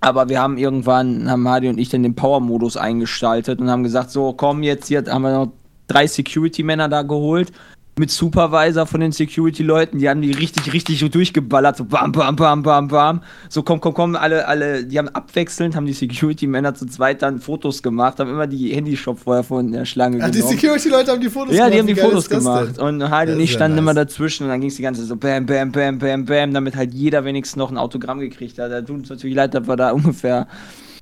Aber 0.00 0.28
wir 0.28 0.40
haben 0.40 0.58
irgendwann, 0.58 1.30
haben 1.30 1.48
Hardy 1.48 1.68
und 1.68 1.78
ich 1.78 1.88
dann 1.88 2.02
den 2.02 2.16
Power-Modus 2.16 2.76
eingestaltet 2.76 3.60
und 3.60 3.70
haben 3.70 3.84
gesagt, 3.84 4.10
so 4.10 4.32
komm 4.32 4.64
jetzt, 4.64 4.88
hier 4.88 5.04
haben 5.06 5.22
wir 5.22 5.32
noch 5.32 5.52
drei 5.86 6.08
Security-Männer 6.08 6.88
da 6.88 7.02
geholt 7.02 7.52
mit 7.96 8.10
Supervisor 8.10 8.86
von 8.86 9.00
den 9.00 9.12
Security-Leuten, 9.12 9.98
die 9.98 10.08
haben 10.08 10.20
die 10.20 10.32
richtig, 10.32 10.72
richtig 10.72 10.98
so 10.98 11.08
durchgeballert, 11.08 11.76
so 11.76 11.84
bam, 11.84 12.10
bam, 12.10 12.34
bam, 12.34 12.62
bam, 12.62 12.88
bam. 12.88 13.20
So 13.48 13.62
komm, 13.62 13.80
komm, 13.80 13.94
komm, 13.94 14.16
alle, 14.16 14.48
alle, 14.48 14.84
die 14.84 14.98
haben 14.98 15.08
abwechselnd, 15.08 15.76
haben 15.76 15.86
die 15.86 15.92
Security-Männer 15.92 16.74
zu 16.74 16.86
zweit 16.86 17.22
dann 17.22 17.38
Fotos 17.38 17.82
gemacht, 17.82 18.18
haben 18.18 18.30
immer 18.30 18.48
die 18.48 18.74
Handyshop 18.74 19.20
vorher 19.20 19.44
von 19.44 19.70
der 19.70 19.84
Schlange 19.84 20.16
Ach, 20.16 20.30
genommen. 20.30 20.32
die 20.32 20.56
Security-Leute 20.56 21.12
haben 21.12 21.20
die 21.20 21.30
Fotos 21.30 21.54
ja, 21.54 21.68
gemacht? 21.68 21.68
Ja, 21.68 21.70
die 21.70 21.78
haben 21.78 21.94
die 21.94 22.02
Fotos 22.02 22.28
gemacht. 22.28 22.78
Und 22.78 23.10
Heidi 23.10 23.32
und 23.32 23.40
ich 23.40 23.52
standen 23.52 23.76
nice. 23.76 23.82
immer 23.82 23.94
dazwischen 23.94 24.44
und 24.44 24.50
dann 24.50 24.60
ging 24.60 24.70
es 24.70 24.76
die 24.76 24.82
ganze 24.82 25.02
Zeit 25.02 25.08
so 25.08 25.16
bam, 25.16 25.46
bam, 25.46 25.70
bam, 25.70 25.98
bam, 25.98 26.24
bam, 26.24 26.52
damit 26.52 26.74
halt 26.74 26.92
jeder 26.92 27.24
wenigstens 27.24 27.56
noch 27.56 27.70
ein 27.70 27.78
Autogramm 27.78 28.18
gekriegt 28.18 28.58
hat. 28.58 28.72
Da 28.72 28.82
tut 28.82 28.96
uns 28.96 29.08
natürlich 29.08 29.36
leid, 29.36 29.54
dass 29.54 29.68
wir 29.68 29.76
da 29.76 29.92
ungefähr 29.92 30.48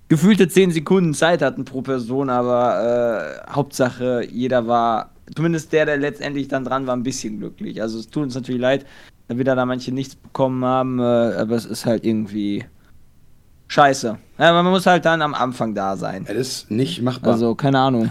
gefühlte 0.08 0.46
10 0.46 0.72
Sekunden 0.72 1.14
Zeit 1.14 1.40
hatten 1.40 1.64
pro 1.64 1.80
Person, 1.80 2.28
aber 2.28 3.40
äh, 3.48 3.50
Hauptsache, 3.50 4.26
jeder 4.30 4.66
war 4.66 5.12
zumindest 5.34 5.72
der, 5.72 5.86
der 5.86 5.96
letztendlich 5.96 6.48
dann 6.48 6.64
dran 6.64 6.86
war, 6.86 6.96
ein 6.96 7.02
bisschen 7.02 7.38
glücklich. 7.38 7.80
Also 7.80 7.98
es 7.98 8.08
tut 8.08 8.24
uns 8.24 8.34
natürlich 8.34 8.60
leid, 8.60 8.86
dass 9.28 9.38
wir 9.38 9.44
da 9.44 9.64
manche 9.64 9.92
nichts 9.92 10.14
bekommen 10.14 10.64
haben, 10.64 10.98
äh, 10.98 11.02
aber 11.02 11.56
es 11.56 11.64
ist 11.64 11.86
halt 11.86 12.04
irgendwie 12.04 12.64
scheiße. 13.68 14.18
Ja, 14.38 14.52
man 14.52 14.66
muss 14.66 14.86
halt 14.86 15.04
dann 15.04 15.22
am 15.22 15.34
Anfang 15.34 15.74
da 15.74 15.96
sein. 15.96 16.26
Es 16.28 16.36
ist 16.36 16.70
nicht 16.70 17.02
machbar. 17.02 17.32
Also, 17.32 17.54
keine 17.54 17.78
Ahnung. 17.78 18.10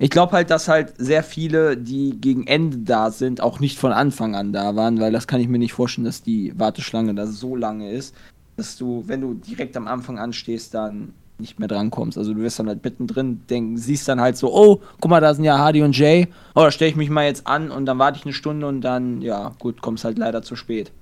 Ich 0.00 0.10
glaube 0.10 0.32
halt, 0.32 0.50
dass 0.50 0.66
halt 0.66 0.94
sehr 0.98 1.22
viele, 1.22 1.76
die 1.76 2.20
gegen 2.20 2.46
Ende 2.46 2.78
da 2.78 3.10
sind, 3.10 3.40
auch 3.40 3.60
nicht 3.60 3.78
von 3.78 3.92
Anfang 3.92 4.34
an 4.34 4.52
da 4.52 4.74
waren, 4.74 4.98
weil 4.98 5.12
das 5.12 5.26
kann 5.26 5.40
ich 5.40 5.48
mir 5.48 5.58
nicht 5.58 5.72
vorstellen, 5.72 6.04
dass 6.04 6.22
die 6.22 6.52
Warteschlange 6.58 7.14
da 7.14 7.26
so 7.26 7.54
lange 7.54 7.92
ist, 7.92 8.14
dass 8.56 8.76
du, 8.76 9.04
wenn 9.06 9.20
du 9.20 9.34
direkt 9.34 9.76
am 9.76 9.86
Anfang 9.86 10.18
anstehst, 10.18 10.74
dann 10.74 11.12
nicht 11.38 11.58
mehr 11.58 11.68
drankommst. 11.68 12.16
Also 12.16 12.34
du 12.34 12.40
wirst 12.40 12.58
dann 12.58 12.68
halt 12.68 12.84
mittendrin, 12.84 13.40
denk, 13.48 13.78
siehst 13.78 14.08
dann 14.08 14.20
halt 14.20 14.36
so, 14.36 14.54
oh, 14.54 14.80
guck 15.00 15.10
mal, 15.10 15.20
da 15.20 15.34
sind 15.34 15.44
ja 15.44 15.58
Hardy 15.58 15.82
und 15.82 15.96
Jay. 15.96 16.28
Oh, 16.54 16.60
da 16.60 16.70
stelle 16.70 16.90
ich 16.90 16.96
mich 16.96 17.10
mal 17.10 17.24
jetzt 17.24 17.46
an 17.46 17.70
und 17.70 17.86
dann 17.86 17.98
warte 17.98 18.18
ich 18.18 18.24
eine 18.24 18.32
Stunde 18.32 18.66
und 18.66 18.80
dann, 18.82 19.20
ja, 19.20 19.52
gut, 19.58 19.82
kommst 19.82 20.04
halt 20.04 20.18
leider 20.18 20.42
zu 20.42 20.56
spät. 20.56 20.92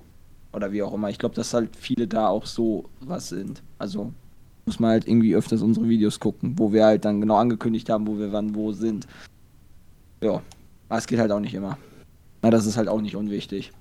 Oder 0.51 0.71
wie 0.71 0.83
auch 0.83 0.93
immer. 0.93 1.09
Ich 1.09 1.19
glaube, 1.19 1.35
dass 1.35 1.53
halt 1.53 1.75
viele 1.75 2.07
da 2.07 2.27
auch 2.27 2.45
so 2.45 2.85
was 2.99 3.29
sind. 3.29 3.61
Also 3.79 4.11
muss 4.65 4.79
man 4.79 4.91
halt 4.91 5.07
irgendwie 5.07 5.35
öfters 5.35 5.61
unsere 5.61 5.89
Videos 5.89 6.19
gucken, 6.19 6.57
wo 6.57 6.71
wir 6.71 6.85
halt 6.85 7.05
dann 7.05 7.21
genau 7.21 7.35
angekündigt 7.35 7.89
haben, 7.89 8.07
wo 8.07 8.17
wir 8.17 8.31
wann 8.31 8.55
wo 8.55 8.71
sind. 8.71 9.07
Ja, 10.21 10.41
aber 10.89 10.99
es 10.99 11.07
geht 11.07 11.19
halt 11.19 11.31
auch 11.31 11.39
nicht 11.39 11.53
immer. 11.53 11.77
Na, 12.41 12.49
das 12.49 12.65
ist 12.65 12.77
halt 12.77 12.87
auch 12.87 13.01
nicht 13.01 13.15
unwichtig 13.15 13.71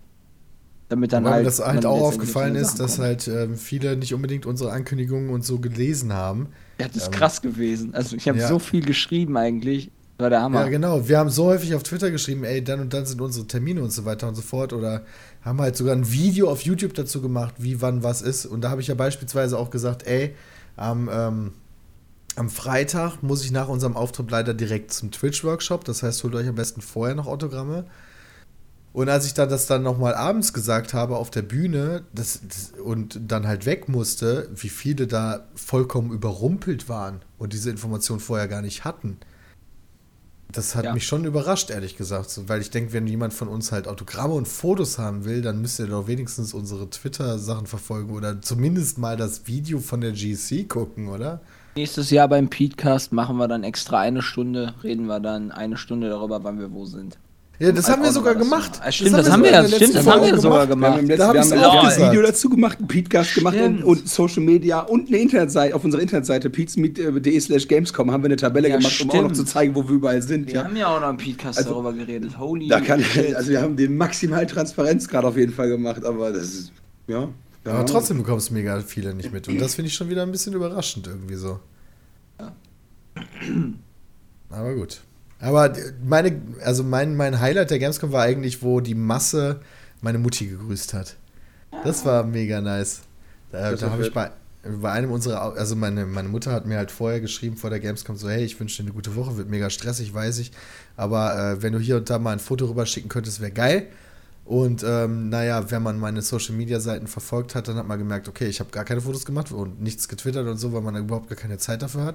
damit 0.93 1.13
dann 1.13 1.25
Weil 1.25 1.33
halt. 1.33 1.47
Das 1.47 1.59
halt 1.59 1.87
auch 1.87 2.03
aufgefallen 2.03 2.55
ist, 2.55 2.79
dass 2.79 2.99
halt 2.99 3.27
ähm, 3.27 3.57
viele 3.57 3.97
nicht 3.97 4.15
unbedingt 4.15 4.47
unsere 4.47 4.73
Ankündigungen 4.73 5.31
und 5.31 5.45
so 5.45 5.59
gelesen 5.59 6.13
haben. 6.13 6.49
Ja, 6.79 6.87
das 6.87 6.97
ist 6.97 7.07
ähm, 7.07 7.13
krass 7.13 7.43
gewesen. 7.43 7.95
Also 7.95 8.15
ich 8.15 8.29
habe 8.29 8.39
ja. 8.39 8.47
so 8.47 8.59
viel 8.59 8.85
geschrieben 8.85 9.37
eigentlich. 9.37 9.91
War 10.19 10.31
der 10.31 10.43
Hammer. 10.43 10.61
Ja, 10.61 10.69
genau. 10.69 11.09
Wir 11.09 11.19
haben 11.19 11.31
so 11.31 11.47
häufig 11.47 11.75
auf 11.75 11.83
Twitter 11.83 12.11
geschrieben, 12.11 12.45
ey, 12.45 12.63
dann 12.63 12.81
und 12.81 12.93
dann 12.93 13.07
sind 13.07 13.21
unsere 13.21 13.47
Termine 13.47 13.83
und 13.83 13.91
so 13.91 14.05
weiter 14.05 14.29
und 14.29 14.35
so 14.35 14.43
fort. 14.43 14.73
Oder 14.73 15.03
haben 15.41 15.61
halt 15.61 15.77
sogar 15.77 15.97
ein 15.97 16.13
Video 16.13 16.51
auf 16.51 16.61
YouTube 16.63 16.95
dazu 16.95 17.23
gemacht, 17.23 17.55
wie 17.59 17.81
wann 17.81 18.03
was 18.03 18.21
ist. 18.21 18.45
Und 18.47 18.61
da 18.63 18.71
habe 18.71 18.83
ich 18.83 18.89
ja 18.89 18.95
beispielsweise 18.95 19.59
auch 19.59 19.71
gesagt, 19.71 20.07
ey, 20.07 20.35
am, 20.77 21.09
ähm, 21.13 21.53
am 22.37 22.51
Freitag 22.51 23.23
muss 23.23 23.45
ich 23.45 23.51
nach 23.51 23.69
unserem 23.69 23.97
Auftritt 23.97 24.31
leider 24.31 24.53
direkt 24.53 24.93
zum 24.93 25.11
Twitch-Workshop. 25.11 25.85
Das 25.85 26.03
heißt, 26.03 26.23
holt 26.25 26.35
euch 26.35 26.47
am 26.47 26.55
besten 26.55 26.83
vorher 26.83 27.15
noch 27.15 27.27
Autogramme. 27.27 27.87
Und 28.93 29.09
als 29.09 29.25
ich 29.25 29.33
dann 29.33 29.49
das 29.49 29.67
dann 29.67 29.83
nochmal 29.83 30.15
abends 30.15 30.53
gesagt 30.53 30.93
habe 30.93 31.17
auf 31.17 31.31
der 31.31 31.43
Bühne 31.43 32.05
das, 32.13 32.41
das, 32.47 32.73
und 32.79 33.19
dann 33.27 33.47
halt 33.47 33.65
weg 33.65 33.89
musste, 33.89 34.51
wie 34.55 34.69
viele 34.69 35.07
da 35.07 35.47
vollkommen 35.55 36.13
überrumpelt 36.13 36.89
waren 36.89 37.23
und 37.39 37.55
diese 37.55 37.71
Information 37.71 38.21
vorher 38.21 38.49
gar 38.49 38.61
nicht 38.61 38.85
hatten. 38.85 39.17
Das 40.53 40.75
hat 40.75 40.85
ja. 40.85 40.93
mich 40.93 41.07
schon 41.07 41.25
überrascht, 41.25 41.71
ehrlich 41.71 41.97
gesagt. 41.97 42.39
Weil 42.47 42.61
ich 42.61 42.71
denke, 42.71 42.93
wenn 42.93 43.07
jemand 43.07 43.33
von 43.33 43.49
uns 43.49 43.73
halt 43.73 43.89
Autogramme 43.89 44.35
und 44.35 44.47
Fotos 44.47 44.99
haben 44.99 45.25
will, 45.25 45.41
dann 45.41 45.63
müsste 45.63 45.85
er 45.85 45.89
doch 45.89 46.07
wenigstens 46.07 46.53
unsere 46.53 46.91
Twitter-Sachen 46.91 47.67
verfolgen 47.67 48.13
oder 48.15 48.43
zumindest 48.43 48.99
mal 48.99 49.17
das 49.17 49.47
Video 49.47 49.81
von 49.81 50.03
der 50.03 50.13
GC 50.13 50.69
gucken, 50.69 51.09
oder? 51.09 51.41
Nächstes 51.75 52.11
Jahr 52.11 52.29
beim 52.29 52.51
Petecast 52.51 53.13
machen 53.13 53.39
wir 53.39 53.49
dann 53.49 53.65
extra 53.65 54.01
eine 54.01 54.21
Stunde, 54.21 54.75
reden 54.85 55.07
wir 55.07 55.21
dann 55.21 55.51
eine 55.51 55.79
Stunde 55.79 56.11
darüber, 56.11 56.45
wann 56.45 56.59
wir 56.59 56.71
wo 56.71 56.85
sind. 56.85 57.17
Ja, 57.59 57.71
das 57.71 57.89
haben 57.89 58.03
wir 58.03 58.11
sogar 58.11 58.35
gemacht. 58.35 58.81
Das 58.83 58.95
stimmt, 58.95 59.13
das, 59.13 59.31
haben 59.31 59.43
wir, 59.43 59.53
ja, 59.53 59.67
stimmt, 59.69 59.95
das 59.95 60.07
haben 60.07 60.25
wir 60.25 60.39
sogar 60.39 60.67
gemacht. 60.67 61.07
Wir 61.07 61.19
haben, 61.19 61.35
letzten, 61.37 61.61
wir 61.61 61.73
haben 61.73 61.87
ein 61.87 62.11
Video 62.11 62.23
dazu 62.23 62.49
gemacht, 62.49 62.79
einen 62.79 62.89
Podcast 62.89 63.35
gemacht 63.35 63.57
und, 63.57 63.85
und, 63.85 64.09
Social 64.09 64.43
Media 64.43 64.81
und 64.81 65.09
eine 65.09 65.19
Internetseite, 65.19 65.75
auf 65.75 65.85
unserer 65.85 66.03
Internetseite 66.03 66.51
peatsmeet.de 66.51 67.41
slash 67.41 67.69
Gamescom 67.69 68.11
haben 68.11 68.23
wir 68.23 68.29
eine 68.29 68.37
Tabelle 68.37 68.69
ja, 68.69 68.79
gemacht, 68.79 68.93
stimmt. 68.93 69.13
um 69.13 69.19
auch 69.19 69.23
noch 69.25 69.33
zu 69.33 69.45
zeigen, 69.45 69.75
wo 69.75 69.87
wir 69.87 69.95
überall 69.95 70.23
sind. 70.23 70.49
Wir 70.49 70.55
ja. 70.55 70.65
haben 70.65 70.77
ja 70.77 70.89
auch 70.89 71.01
noch 71.01 71.09
einen 71.09 71.19
Podcast 71.19 71.59
also, 71.59 71.71
darüber 71.71 71.93
geredet. 71.93 72.39
Holy 72.39 72.69
da 72.69 72.81
kann, 72.81 73.05
Also 73.37 73.51
wir 73.51 73.61
haben 73.61 73.77
den 73.77 73.97
maximal 73.97 74.47
Transparenz 74.47 75.07
gerade 75.07 75.29
auf 75.29 75.37
jeden 75.37 75.53
Fall 75.53 75.69
gemacht, 75.69 76.05
aber 76.05 76.33
das 76.33 76.47
ist, 76.47 76.73
ja. 77.07 77.29
ja. 77.65 77.73
Aber 77.73 77.87
trotzdem 77.87 78.19
bekommst 78.19 78.51
du 78.51 78.55
mega 78.55 78.81
viele 78.81 79.15
nicht 79.15 79.33
mit 79.33 79.47
und 79.47 79.61
das 79.61 79.77
finde 79.77 79.89
ich 79.89 79.95
schon 79.95 80.09
wieder 80.09 80.23
ein 80.23 80.33
bisschen 80.33 80.55
überraschend 80.55 81.07
irgendwie 81.07 81.37
so. 81.37 81.61
Ja. 82.41 82.53
Aber 84.51 84.75
gut. 84.75 85.03
Aber 85.43 85.73
meine, 86.05 86.41
also 86.65 86.85
mein, 86.85 87.17
mein 87.17 87.41
Highlight 87.41 87.71
der 87.71 87.81
Gamescom 87.81 88.13
war 88.13 88.23
eigentlich, 88.23 88.63
wo 88.63 88.81
die 88.81 88.95
Masse 88.95 89.61
meine 90.01 90.19
Mutti 90.19 90.47
gegrüßt 90.47 90.95
hat. 90.95 91.17
Das 91.85 92.05
war 92.05 92.23
mega 92.23 92.61
nice. 92.61 93.01
Da, 93.51 93.75
da 93.75 93.91
habe 93.91 94.07
ich 94.07 94.15
bei, 94.15 94.31
bei 94.63 94.93
einem 94.93 95.11
unserer, 95.11 95.57
also 95.57 95.75
meine, 95.75 96.07
meine 96.07 96.29
Mutter 96.29 96.53
hat 96.53 96.65
mir 96.65 96.77
halt 96.77 96.93
vorher 96.93 97.21
geschrieben 97.21 97.57
vor 97.57 97.71
der 97.71 97.81
Gamescom 97.81 98.17
so, 98.17 98.31
hey, 98.31 98.45
ich 98.45 98.59
wünsche 98.61 98.83
dir 98.83 98.87
eine 98.87 98.95
gute 98.95 99.17
Woche, 99.17 99.37
wird 99.37 99.51
mega 99.51 99.69
stressig, 99.69 100.15
weiß 100.15 100.39
ich. 100.39 100.53
Aber 100.97 101.37
äh, 101.37 101.63
wenn 101.63 101.73
du 101.73 101.81
hier 101.81 101.97
und 101.97 102.09
da 102.09 102.21
mal 102.21 102.33
ein 102.33 102.39
Foto 102.39 102.67
rüber 102.67 102.87
schicken 102.87 103.09
könntest, 103.09 103.41
wäre 103.41 103.51
geil. 103.51 103.89
Und 104.45 104.85
ähm, 104.87 105.29
naja, 105.29 105.73
wenn 105.73 105.83
man 105.83 105.99
meine 105.99 106.23
Social 106.23 106.55
Media 106.55 106.79
Seiten 106.79 107.09
verfolgt 107.09 107.57
hat, 107.57 107.67
dann 107.67 107.77
hat 107.77 107.89
man 107.89 107.99
gemerkt, 107.99 108.29
okay, 108.29 108.47
ich 108.47 108.61
habe 108.61 108.71
gar 108.71 108.85
keine 108.85 109.01
Fotos 109.01 109.25
gemacht 109.25 109.51
und 109.51 109.83
nichts 109.83 110.09
getwittert 110.09 110.47
und 110.47 110.57
so, 110.59 110.73
weil 110.73 110.83
man 110.83 110.95
da 110.95 111.01
überhaupt 111.01 111.29
gar 111.29 111.39
keine 111.39 111.59
Zeit 111.59 111.83
dafür 111.83 112.05
hat. 112.05 112.15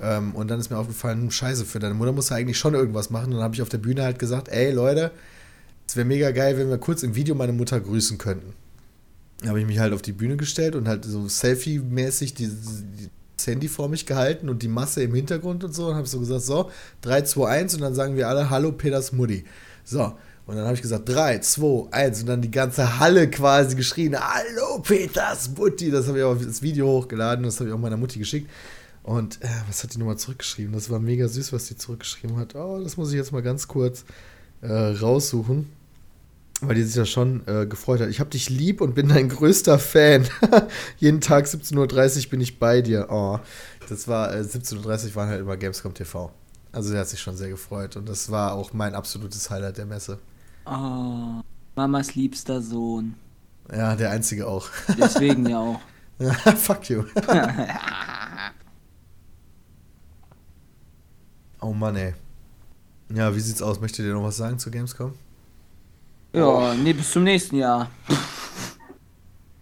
Ähm, 0.00 0.34
und 0.34 0.48
dann 0.48 0.60
ist 0.60 0.70
mir 0.70 0.78
aufgefallen, 0.78 1.22
hm, 1.22 1.30
scheiße, 1.30 1.64
für 1.64 1.78
deine 1.78 1.94
Mutter 1.94 2.12
muss 2.12 2.30
er 2.30 2.36
eigentlich 2.36 2.58
schon 2.58 2.74
irgendwas 2.74 3.10
machen. 3.10 3.26
Und 3.26 3.34
dann 3.34 3.42
habe 3.42 3.54
ich 3.54 3.62
auf 3.62 3.68
der 3.68 3.78
Bühne 3.78 4.02
halt 4.02 4.18
gesagt, 4.18 4.48
ey 4.48 4.72
Leute, 4.72 5.10
es 5.86 5.96
wäre 5.96 6.06
mega 6.06 6.30
geil, 6.30 6.58
wenn 6.58 6.70
wir 6.70 6.78
kurz 6.78 7.02
im 7.02 7.14
Video 7.14 7.34
meine 7.34 7.52
Mutter 7.52 7.78
grüßen 7.80 8.18
könnten. 8.18 8.54
Da 9.40 9.48
habe 9.48 9.60
ich 9.60 9.66
mich 9.66 9.78
halt 9.78 9.92
auf 9.92 10.02
die 10.02 10.12
Bühne 10.12 10.36
gestellt 10.36 10.74
und 10.74 10.88
halt 10.88 11.04
so 11.04 11.28
Selfie-mäßig 11.28 12.34
die, 12.34 12.48
die 12.48 13.10
das 13.36 13.46
Handy 13.46 13.68
vor 13.68 13.88
mich 13.88 14.06
gehalten 14.06 14.48
und 14.48 14.62
die 14.62 14.68
Masse 14.68 15.02
im 15.02 15.14
Hintergrund 15.14 15.64
und 15.64 15.74
so 15.74 15.88
und 15.88 15.96
habe 15.96 16.06
so 16.06 16.20
gesagt, 16.20 16.42
so, 16.42 16.70
3, 17.02 17.22
2, 17.22 17.48
1 17.48 17.74
und 17.74 17.80
dann 17.82 17.94
sagen 17.94 18.16
wir 18.16 18.28
alle, 18.28 18.48
hallo 18.48 18.72
Peters 18.72 19.12
Mutti. 19.12 19.44
So, 19.84 20.14
und 20.46 20.56
dann 20.56 20.64
habe 20.64 20.74
ich 20.74 20.82
gesagt, 20.82 21.08
3, 21.08 21.38
2, 21.38 21.92
1 21.92 22.20
und 22.20 22.26
dann 22.26 22.42
die 22.42 22.50
ganze 22.50 22.98
Halle 22.98 23.28
quasi 23.28 23.76
geschrien, 23.76 24.16
hallo 24.18 24.80
Peters 24.80 25.50
Mutti. 25.56 25.90
Das 25.90 26.08
habe 26.08 26.18
ich 26.18 26.24
auch 26.24 26.36
das 26.36 26.62
Video 26.62 26.86
hochgeladen, 26.86 27.44
das 27.44 27.58
habe 27.60 27.70
ich 27.70 27.74
auch 27.74 27.78
meiner 27.78 27.96
Mutti 27.96 28.18
geschickt. 28.18 28.48
Und 29.04 29.42
äh, 29.42 29.48
was 29.68 29.82
hat 29.82 29.94
die 29.94 29.98
nochmal 29.98 30.16
zurückgeschrieben? 30.16 30.72
Das 30.72 30.88
war 30.88 30.98
mega 30.98 31.28
süß, 31.28 31.52
was 31.52 31.66
die 31.66 31.76
zurückgeschrieben 31.76 32.38
hat. 32.38 32.54
Oh, 32.54 32.80
das 32.82 32.96
muss 32.96 33.10
ich 33.10 33.16
jetzt 33.16 33.32
mal 33.32 33.42
ganz 33.42 33.68
kurz 33.68 34.04
äh, 34.62 34.72
raussuchen. 34.72 35.70
Weil 36.62 36.76
die 36.76 36.84
sich 36.84 36.96
ja 36.96 37.04
schon 37.04 37.46
äh, 37.46 37.66
gefreut 37.66 38.00
hat. 38.00 38.08
Ich 38.08 38.18
hab 38.18 38.30
dich 38.30 38.48
lieb 38.48 38.80
und 38.80 38.94
bin 38.94 39.08
dein 39.08 39.28
größter 39.28 39.78
Fan. 39.78 40.26
Jeden 40.98 41.20
Tag 41.20 41.44
17.30 41.44 42.24
Uhr 42.24 42.30
bin 42.30 42.40
ich 42.40 42.58
bei 42.58 42.80
dir. 42.80 43.08
Oh, 43.10 43.38
das 43.90 44.08
war 44.08 44.34
äh, 44.34 44.40
17.30 44.40 45.08
Uhr 45.08 45.14
waren 45.16 45.28
halt 45.28 45.40
immer 45.40 45.58
Gamescom 45.58 45.92
TV. 45.92 46.32
Also 46.72 46.92
der 46.92 47.02
hat 47.02 47.08
sich 47.08 47.20
schon 47.20 47.36
sehr 47.36 47.50
gefreut. 47.50 47.96
Und 47.96 48.08
das 48.08 48.30
war 48.30 48.54
auch 48.54 48.72
mein 48.72 48.94
absolutes 48.94 49.50
Highlight 49.50 49.76
der 49.76 49.86
Messe. 49.86 50.18
Oh, 50.64 51.42
Mamas 51.76 52.14
liebster 52.14 52.62
Sohn. 52.62 53.16
Ja, 53.70 53.96
der 53.96 54.10
einzige 54.12 54.46
auch. 54.46 54.70
Deswegen 54.98 55.46
ja 55.46 55.58
auch. 55.58 55.80
Fuck 56.56 56.88
you. 56.88 57.04
oh 61.64 61.72
Mann, 61.72 61.96
ey. 61.96 62.14
Ja, 63.14 63.34
wie 63.34 63.40
sieht's 63.40 63.62
aus? 63.62 63.80
Möchtet 63.80 64.06
ihr 64.06 64.14
noch 64.14 64.24
was 64.24 64.36
sagen 64.36 64.58
zu 64.58 64.70
Gamescom? 64.70 65.12
Ja, 66.34 66.74
nee, 66.74 66.92
bis 66.92 67.12
zum 67.12 67.24
nächsten 67.24 67.56
Jahr. 67.56 67.90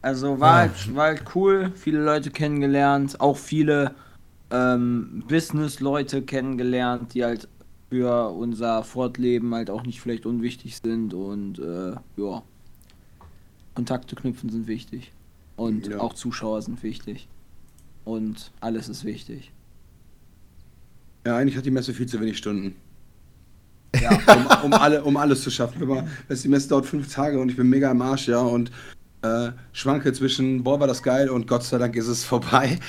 Also 0.00 0.40
war, 0.40 0.64
Ja. 0.66 0.70
halt, 0.72 0.94
war 0.96 1.04
halt 1.04 1.22
cool, 1.34 1.72
viele 1.76 2.02
Leute 2.02 2.30
kennengelernt, 2.30 3.20
auch 3.20 3.36
viele 3.36 3.94
ähm, 4.50 5.22
Business-Leute 5.28 6.22
kennengelernt, 6.22 7.14
die 7.14 7.24
halt 7.24 7.48
für 7.92 8.30
unser 8.30 8.82
Fortleben 8.84 9.54
halt 9.54 9.70
auch 9.70 9.82
nicht 9.82 10.00
vielleicht 10.00 10.26
unwichtig 10.26 10.78
sind 10.84 11.14
und 11.14 11.58
äh, 11.58 11.92
ja, 12.16 12.42
Kontakte 13.74 14.16
knüpfen 14.16 14.50
sind 14.50 14.66
wichtig 14.66 15.12
und 15.56 15.88
Ja. 15.88 16.00
auch 16.00 16.14
Zuschauer 16.14 16.62
sind 16.62 16.82
wichtig 16.82 17.28
und 18.04 18.50
alles 18.60 18.88
ist 18.88 19.04
wichtig. 19.04 19.52
Ja, 21.26 21.36
eigentlich 21.36 21.56
hat 21.56 21.64
die 21.64 21.70
Messe 21.70 21.94
viel 21.94 22.06
zu 22.06 22.20
wenig 22.20 22.38
Stunden. 22.38 22.76
Ja, 24.00 24.10
um, 24.34 24.46
um, 24.64 24.72
alle, 24.72 25.04
um 25.04 25.18
alles 25.18 25.42
zu 25.42 25.50
schaffen. 25.50 25.82
Wenn 25.82 25.88
man, 25.88 26.08
die 26.30 26.48
Messe 26.48 26.66
dauert 26.66 26.86
fünf 26.86 27.12
Tage 27.12 27.38
und 27.38 27.50
ich 27.50 27.56
bin 27.56 27.68
mega 27.68 27.90
am 27.90 28.00
Arsch, 28.00 28.26
ja, 28.26 28.40
und 28.40 28.70
äh, 29.22 29.52
schwanke 29.72 30.12
zwischen, 30.12 30.64
boah, 30.64 30.80
war 30.80 30.86
das 30.86 31.02
geil 31.02 31.28
und 31.28 31.46
Gott 31.46 31.62
sei 31.62 31.78
Dank 31.78 31.94
ist 31.96 32.08
es 32.08 32.24
vorbei. 32.24 32.78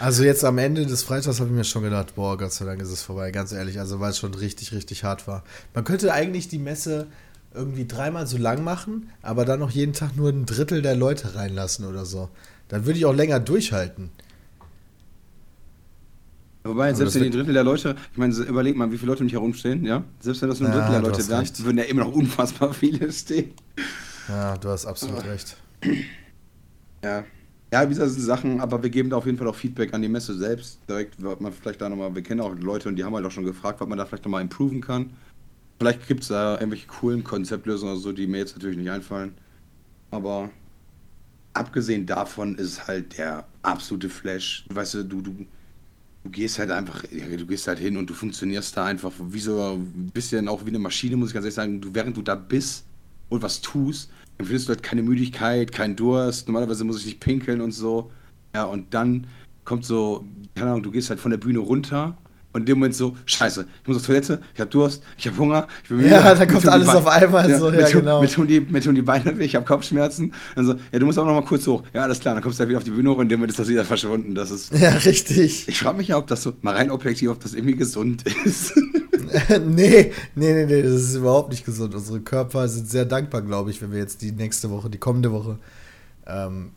Also 0.00 0.24
jetzt 0.24 0.44
am 0.44 0.58
Ende 0.58 0.84
des 0.84 1.02
Freitags 1.02 1.40
habe 1.40 1.50
ich 1.50 1.56
mir 1.56 1.64
schon 1.64 1.82
gedacht, 1.82 2.14
boah, 2.16 2.36
Gott 2.36 2.52
sei 2.52 2.64
Dank 2.64 2.82
ist 2.82 2.90
es 2.90 3.02
vorbei, 3.02 3.30
ganz 3.30 3.52
ehrlich, 3.52 3.78
also 3.78 4.00
weil 4.00 4.10
es 4.10 4.18
schon 4.18 4.34
richtig, 4.34 4.72
richtig 4.72 5.04
hart 5.04 5.28
war. 5.28 5.44
Man 5.72 5.84
könnte 5.84 6.12
eigentlich 6.12 6.48
die 6.48 6.58
Messe 6.58 7.06
irgendwie 7.54 7.86
dreimal 7.86 8.26
so 8.26 8.36
lang 8.36 8.64
machen, 8.64 9.10
aber 9.22 9.44
dann 9.44 9.60
noch 9.60 9.70
jeden 9.70 9.92
Tag 9.92 10.16
nur 10.16 10.30
ein 10.30 10.46
Drittel 10.46 10.82
der 10.82 10.96
Leute 10.96 11.36
reinlassen 11.36 11.86
oder 11.86 12.04
so. 12.04 12.28
Dann 12.68 12.86
würde 12.86 12.98
ich 12.98 13.06
auch 13.06 13.14
länger 13.14 13.40
durchhalten. 13.40 14.10
Wobei, 16.66 16.92
Aber 16.92 16.96
selbst 16.96 17.14
wenn 17.14 17.24
die 17.24 17.30
Drittel 17.30 17.52
der 17.52 17.64
Leute, 17.64 17.94
ich 18.12 18.18
meine, 18.18 18.34
überleg 18.34 18.74
mal, 18.76 18.90
wie 18.90 18.96
viele 18.96 19.10
Leute 19.10 19.22
um 19.22 19.26
dich 19.26 19.34
herumstehen, 19.34 19.84
ja? 19.84 20.02
Selbst 20.20 20.40
wenn 20.42 20.48
das 20.48 20.60
nur 20.60 20.68
ein 20.70 20.72
Ja, 20.72 20.72
Drittel 20.72 20.92
der 20.92 21.00
du 21.02 21.10
Leute 21.10 21.28
wären, 21.28 21.46
würden 21.58 21.78
ja 21.78 21.84
immer 21.84 22.04
noch 22.04 22.12
unfassbar 22.14 22.72
viele 22.72 23.12
stehen. 23.12 23.52
Ja, 24.28 24.56
du 24.58 24.68
hast 24.68 24.86
absolut 24.86 25.24
recht. 25.24 25.56
Ja. 27.04 27.24
Ja, 27.72 27.84
wie 27.84 27.88
gesagt, 27.88 28.10
sind 28.12 28.22
Sachen, 28.22 28.60
aber 28.60 28.82
wir 28.82 28.90
geben 28.90 29.10
da 29.10 29.16
auf 29.16 29.26
jeden 29.26 29.36
Fall 29.36 29.48
auch 29.48 29.54
Feedback 29.56 29.92
an 29.94 30.02
die 30.02 30.08
Messe 30.08 30.34
selbst. 30.36 30.80
Direkt 30.88 31.20
wird 31.20 31.40
man 31.40 31.52
vielleicht 31.52 31.80
da 31.80 31.88
nochmal, 31.88 32.14
wir 32.14 32.22
kennen 32.22 32.40
auch 32.40 32.54
Leute 32.54 32.88
und 32.88 32.96
die 32.96 33.04
haben 33.04 33.14
halt 33.14 33.26
auch 33.26 33.30
schon 33.32 33.44
gefragt, 33.44 33.80
was 33.80 33.88
man 33.88 33.98
da 33.98 34.06
vielleicht 34.06 34.24
nochmal 34.24 34.42
improven 34.42 34.80
kann. 34.80 35.16
Vielleicht 35.80 36.06
gibt 36.08 36.22
es 36.22 36.28
da 36.28 36.54
irgendwelche 36.54 36.88
coolen 36.88 37.24
Konzeptlösungen 37.24 37.94
oder 37.94 38.02
so, 38.02 38.12
die 38.12 38.26
mir 38.26 38.38
jetzt 38.38 38.56
natürlich 38.56 38.78
nicht 38.78 38.90
einfallen. 38.90 39.34
Aber 40.10 40.50
abgesehen 41.52 42.06
davon 42.06 42.56
ist 42.56 42.86
halt 42.86 43.18
der 43.18 43.46
absolute 43.62 44.08
Flash. 44.08 44.64
Weißt 44.70 44.94
du, 44.94 45.04
du, 45.04 45.20
du, 45.22 45.46
du 46.24 46.30
gehst 46.30 46.58
halt 46.58 46.70
einfach, 46.70 47.04
ja, 47.12 47.36
du 47.36 47.46
gehst 47.46 47.68
halt 47.68 47.78
hin 47.78 47.96
und 47.96 48.08
du 48.10 48.14
funktionierst 48.14 48.76
da 48.76 48.86
einfach 48.86 49.12
wie 49.20 49.40
so 49.40 49.74
ein 49.74 50.10
bisschen 50.12 50.48
auch 50.48 50.64
wie 50.64 50.70
eine 50.70 50.78
Maschine, 50.78 51.16
muss 51.16 51.28
ich 51.28 51.34
ganz 51.34 51.44
ehrlich 51.44 51.54
sagen. 51.54 51.80
Du, 51.80 51.94
während 51.94 52.16
du 52.16 52.22
da 52.22 52.34
bist 52.34 52.86
und 53.28 53.42
was 53.42 53.60
tust, 53.60 54.10
empfindest 54.38 54.68
du 54.68 54.74
halt 54.74 54.82
keine 54.82 55.02
Müdigkeit, 55.02 55.70
keinen 55.70 55.96
Durst. 55.96 56.48
Normalerweise 56.48 56.84
muss 56.84 57.00
ich 57.00 57.06
nicht 57.06 57.20
pinkeln 57.20 57.60
und 57.60 57.72
so. 57.72 58.10
Ja, 58.54 58.64
und 58.64 58.94
dann 58.94 59.26
kommt 59.64 59.84
so, 59.84 60.24
keine 60.54 60.70
Ahnung, 60.70 60.82
du 60.82 60.90
gehst 60.90 61.10
halt 61.10 61.20
von 61.20 61.30
der 61.30 61.38
Bühne 61.38 61.58
runter 61.58 62.16
und 62.54 62.62
in 62.62 62.66
dem 62.66 62.78
Moment 62.78 62.94
so, 62.94 63.14
scheiße, 63.26 63.66
ich 63.82 63.86
muss 63.88 63.98
auf 63.98 64.06
Toilette, 64.06 64.40
ich 64.54 64.60
habe 64.60 64.70
Durst, 64.70 65.02
ich 65.18 65.26
habe 65.26 65.36
Hunger, 65.36 65.68
ich 65.82 65.88
bin 65.90 65.98
Ja, 65.98 66.04
müde, 66.04 66.22
da 66.22 66.34
mir 66.38 66.46
kommt 66.46 66.68
alles 66.68 66.88
auf 66.88 67.06
einmal 67.06 67.58
so, 67.58 67.68
ja, 67.70 67.76
mir 67.76 67.84
tun- 67.86 68.00
genau. 68.00 68.22
Mir 68.22 68.28
tun, 68.28 68.46
die, 68.46 68.60
mir 68.60 68.80
tun 68.80 68.94
die 68.94 69.02
Beine 69.02 69.36
weh, 69.36 69.44
ich 69.44 69.54
habe 69.56 69.66
Kopfschmerzen. 69.66 70.32
Dann 70.56 70.64
so, 70.64 70.74
ja, 70.92 70.98
du 70.98 71.04
musst 71.04 71.18
auch 71.18 71.26
noch 71.26 71.34
mal 71.34 71.44
kurz 71.44 71.66
hoch. 71.66 71.82
Ja, 71.92 72.04
alles 72.04 72.20
klar, 72.20 72.34
dann 72.34 72.42
kommst 72.42 72.58
du 72.58 72.60
halt 72.60 72.68
wieder 72.70 72.78
auf 72.78 72.84
die 72.84 72.90
Bühne 72.92 73.10
hoch 73.10 73.16
und 73.16 73.22
in 73.24 73.28
dem 73.28 73.40
Moment 73.40 73.50
ist 73.50 73.58
das 73.58 73.68
wieder 73.68 73.84
verschwunden. 73.84 74.34
Das 74.34 74.50
ist, 74.50 74.72
Ja, 74.72 74.90
richtig. 74.90 75.68
ich 75.68 75.78
frage 75.78 75.98
mich 75.98 76.08
ja, 76.08 76.16
ob 76.16 76.26
das 76.28 76.42
so, 76.42 76.54
mal 76.62 76.74
rein 76.74 76.90
objektiv, 76.90 77.28
ob 77.30 77.40
das 77.40 77.52
irgendwie 77.52 77.76
gesund 77.76 78.24
ist. 78.46 78.72
nee, 79.66 80.12
nee, 80.34 80.52
nee, 80.54 80.66
nee, 80.66 80.82
das 80.82 80.92
ist 81.02 81.14
überhaupt 81.16 81.50
nicht 81.50 81.64
gesund. 81.64 81.94
Unsere 81.94 82.20
Körper 82.20 82.68
sind 82.68 82.88
sehr 82.88 83.04
dankbar, 83.04 83.42
glaube 83.42 83.70
ich, 83.70 83.82
wenn 83.82 83.90
wir 83.90 83.98
jetzt 83.98 84.22
die 84.22 84.32
nächste 84.32 84.70
Woche, 84.70 84.88
die 84.90 84.98
kommende 84.98 85.32
Woche, 85.32 85.58
ähm, 86.26 86.70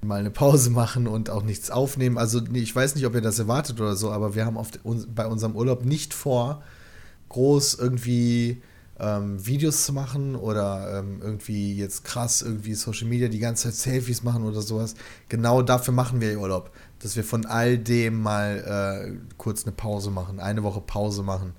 mal 0.00 0.20
eine 0.20 0.30
Pause 0.30 0.70
machen 0.70 1.06
und 1.06 1.30
auch 1.30 1.42
nichts 1.42 1.70
aufnehmen. 1.70 2.18
Also, 2.18 2.40
ich 2.52 2.74
weiß 2.74 2.94
nicht, 2.94 3.06
ob 3.06 3.14
ihr 3.14 3.20
das 3.20 3.38
erwartet 3.38 3.80
oder 3.80 3.96
so, 3.96 4.10
aber 4.10 4.34
wir 4.34 4.46
haben 4.46 4.56
auf, 4.56 4.70
bei 5.14 5.26
unserem 5.26 5.54
Urlaub 5.54 5.84
nicht 5.84 6.14
vor, 6.14 6.62
groß 7.28 7.74
irgendwie 7.74 8.62
ähm, 9.02 9.44
Videos 9.44 9.84
zu 9.84 9.92
machen 9.92 10.36
oder 10.36 10.98
ähm, 10.98 11.20
irgendwie 11.22 11.74
jetzt 11.74 12.04
krass 12.04 12.42
irgendwie 12.42 12.74
Social 12.74 13.08
Media 13.08 13.28
die 13.28 13.38
ganze 13.38 13.64
Zeit 13.64 13.74
Selfies 13.74 14.22
machen 14.22 14.44
oder 14.44 14.62
sowas. 14.62 14.94
Genau 15.28 15.62
dafür 15.62 15.92
machen 15.92 16.20
wir 16.20 16.38
Urlaub. 16.38 16.70
Dass 17.00 17.16
wir 17.16 17.24
von 17.24 17.46
all 17.46 17.78
dem 17.78 18.22
mal 18.22 19.12
äh, 19.12 19.34
kurz 19.36 19.64
eine 19.64 19.72
Pause 19.72 20.10
machen, 20.10 20.38
eine 20.38 20.62
Woche 20.62 20.80
Pause 20.80 21.22
machen. 21.24 21.54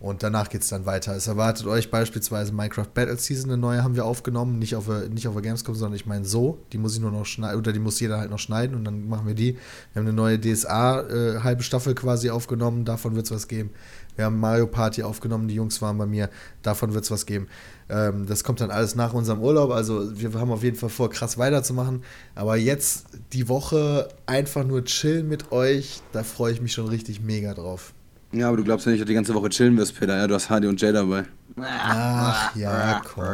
Und 0.00 0.22
danach 0.22 0.48
geht 0.48 0.62
es 0.62 0.68
dann 0.68 0.86
weiter. 0.86 1.16
Es 1.16 1.26
erwartet 1.26 1.66
euch 1.66 1.90
beispielsweise 1.90 2.52
Minecraft 2.52 2.86
Battle 2.94 3.18
Season, 3.18 3.50
eine 3.50 3.60
neue 3.60 3.82
haben 3.82 3.96
wir 3.96 4.04
aufgenommen, 4.04 4.58
nicht 4.60 4.76
auf 4.76 4.86
nicht 5.08 5.26
auf 5.26 5.34
der 5.34 5.42
Gamescom, 5.42 5.74
sondern 5.74 5.96
ich 5.96 6.06
meine 6.06 6.24
so, 6.24 6.58
die 6.72 6.78
muss 6.78 6.94
ich 6.94 7.00
nur 7.00 7.10
noch 7.10 7.26
schneiden, 7.26 7.58
oder 7.58 7.72
die 7.72 7.80
muss 7.80 7.98
jeder 7.98 8.18
halt 8.18 8.30
noch 8.30 8.38
schneiden 8.38 8.76
und 8.76 8.84
dann 8.84 9.08
machen 9.08 9.26
wir 9.26 9.34
die. 9.34 9.54
Wir 9.92 10.00
haben 10.00 10.06
eine 10.06 10.12
neue 10.12 10.38
DSA 10.38 11.00
äh, 11.40 11.62
Staffel 11.62 11.96
quasi 11.96 12.30
aufgenommen, 12.30 12.84
davon 12.84 13.16
wird 13.16 13.26
es 13.26 13.32
was 13.32 13.48
geben. 13.48 13.70
Wir 14.14 14.26
haben 14.26 14.38
Mario 14.38 14.68
Party 14.68 15.02
aufgenommen, 15.02 15.48
die 15.48 15.54
Jungs 15.54 15.82
waren 15.82 15.98
bei 15.98 16.06
mir, 16.06 16.30
davon 16.62 16.94
wird 16.94 17.02
es 17.04 17.10
was 17.10 17.26
geben. 17.26 17.48
Ähm, 17.88 18.26
das 18.26 18.44
kommt 18.44 18.60
dann 18.60 18.70
alles 18.70 18.94
nach 18.94 19.14
unserem 19.14 19.40
Urlaub, 19.40 19.72
also 19.72 20.16
wir 20.16 20.32
haben 20.34 20.52
auf 20.52 20.62
jeden 20.62 20.76
Fall 20.76 20.90
vor, 20.90 21.10
krass 21.10 21.38
weiterzumachen. 21.38 22.04
Aber 22.36 22.56
jetzt 22.56 23.06
die 23.32 23.48
Woche 23.48 24.08
einfach 24.26 24.64
nur 24.64 24.84
chillen 24.84 25.28
mit 25.28 25.50
euch, 25.50 26.02
da 26.12 26.22
freue 26.22 26.52
ich 26.52 26.60
mich 26.60 26.72
schon 26.72 26.86
richtig 26.86 27.20
mega 27.20 27.52
drauf. 27.52 27.94
Ja, 28.32 28.48
aber 28.48 28.56
du 28.56 28.64
glaubst 28.64 28.86
ja 28.86 28.92
nicht, 28.92 29.00
dass 29.00 29.06
du 29.06 29.10
die 29.10 29.14
ganze 29.14 29.34
Woche 29.34 29.48
chillen 29.48 29.76
wirst, 29.76 29.98
Peter. 29.98 30.16
Ja, 30.16 30.26
du 30.26 30.34
hast 30.34 30.50
Hardy 30.50 30.66
und 30.66 30.80
Jay 30.80 30.92
dabei. 30.92 31.24
Ach 31.60 32.54
ja, 32.56 33.02
komm. 33.04 33.24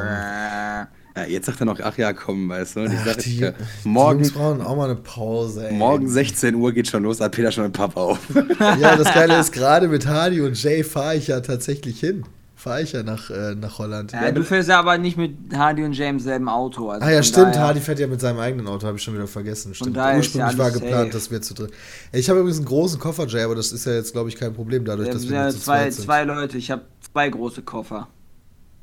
Ja, 1.17 1.25
jetzt 1.29 1.47
sagt 1.47 1.61
er 1.61 1.67
noch, 1.67 1.79
ach 1.81 1.97
ja, 1.97 2.13
komm, 2.13 2.49
weißt 2.49 2.77
du. 2.77 2.81
Und 2.81 2.93
ich 2.93 2.99
Ach, 3.01 3.07
sag, 3.07 3.19
die, 3.19 3.39
ja, 3.39 3.51
die 3.53 3.89
morgen, 3.89 4.21
Jungs 4.21 4.33
brauchen 4.33 4.61
auch 4.63 4.77
mal 4.77 4.87
eine 4.87 4.97
Pause. 4.97 5.69
Ey. 5.69 5.75
morgen 5.75 6.09
16 6.09 6.55
Uhr 6.57 6.73
geht 6.73 6.89
schon 6.89 7.05
los, 7.05 7.19
da 7.19 7.27
hat 7.27 7.33
Peter 7.33 7.53
schon 7.53 7.65
mit 7.65 7.73
Papa 7.73 8.01
auf. 8.01 8.19
Ja, 8.59 8.97
das 8.97 9.13
Geile 9.15 9.39
ist, 9.39 9.53
gerade 9.53 9.87
mit 9.87 10.07
Hardy 10.07 10.41
und 10.41 10.61
Jay 10.61 10.83
fahre 10.83 11.17
ich 11.17 11.29
ja 11.29 11.41
tatsächlich 11.41 12.01
hin. 12.01 12.25
Fahre 12.65 12.83
ich 12.83 12.93
ja 12.93 13.03
nach, 13.03 13.29
äh, 13.31 13.55
nach 13.55 13.79
Holland. 13.79 14.13
Ja, 14.13 14.33
du 14.33 14.43
fährst 14.43 14.71
ja 14.71 14.79
aber 14.79 14.97
nicht 14.97 15.19
mit 15.19 15.37
Hardy 15.55 15.85
und 15.85 15.93
James 15.93 16.23
selben 16.25 16.49
Auto. 16.49 16.89
Also 16.89 17.07
ah 17.07 17.11
ja, 17.11 17.23
stimmt, 17.23 17.59
Hardy 17.59 17.79
fährt 17.81 17.99
ja 17.99 18.07
mit 18.07 18.21
seinem 18.21 18.39
eigenen 18.39 18.67
Auto, 18.67 18.87
habe 18.87 18.97
ich 18.97 19.03
schon 19.03 19.15
wieder 19.15 19.27
vergessen. 19.27 19.75
Stimmt. 19.75 19.97
Ursprünglich 19.97 20.35
ja 20.35 20.59
war 20.59 20.71
geplant, 20.71 20.93
safe. 20.93 21.11
dass 21.11 21.31
wir 21.31 21.43
zu 21.43 21.53
dritt. 21.55 21.73
Ich 22.13 22.29
habe 22.31 22.41
übrigens 22.41 22.57
einen 22.59 22.67
großen 22.67 22.99
Koffer, 22.99 23.27
Jay, 23.27 23.43
aber 23.43 23.55
das 23.55 23.71
ist 23.71 23.85
ja 23.85 23.93
jetzt, 23.93 24.13
glaube 24.13 24.31
ich, 24.31 24.37
kein 24.37 24.55
Problem, 24.55 24.85
dadurch, 24.85 25.11
dass 25.11 25.29
wir 25.29 25.37
ja 25.37 25.51
zu 25.51 25.59
zwei, 25.59 25.83
zweit 25.83 25.93
sind. 25.93 26.05
zwei 26.07 26.25
Leute. 26.25 26.57
Ich 26.57 26.71
habe 26.71 26.83
zwei 27.13 27.29
große 27.29 27.63
Koffer. 27.63 28.09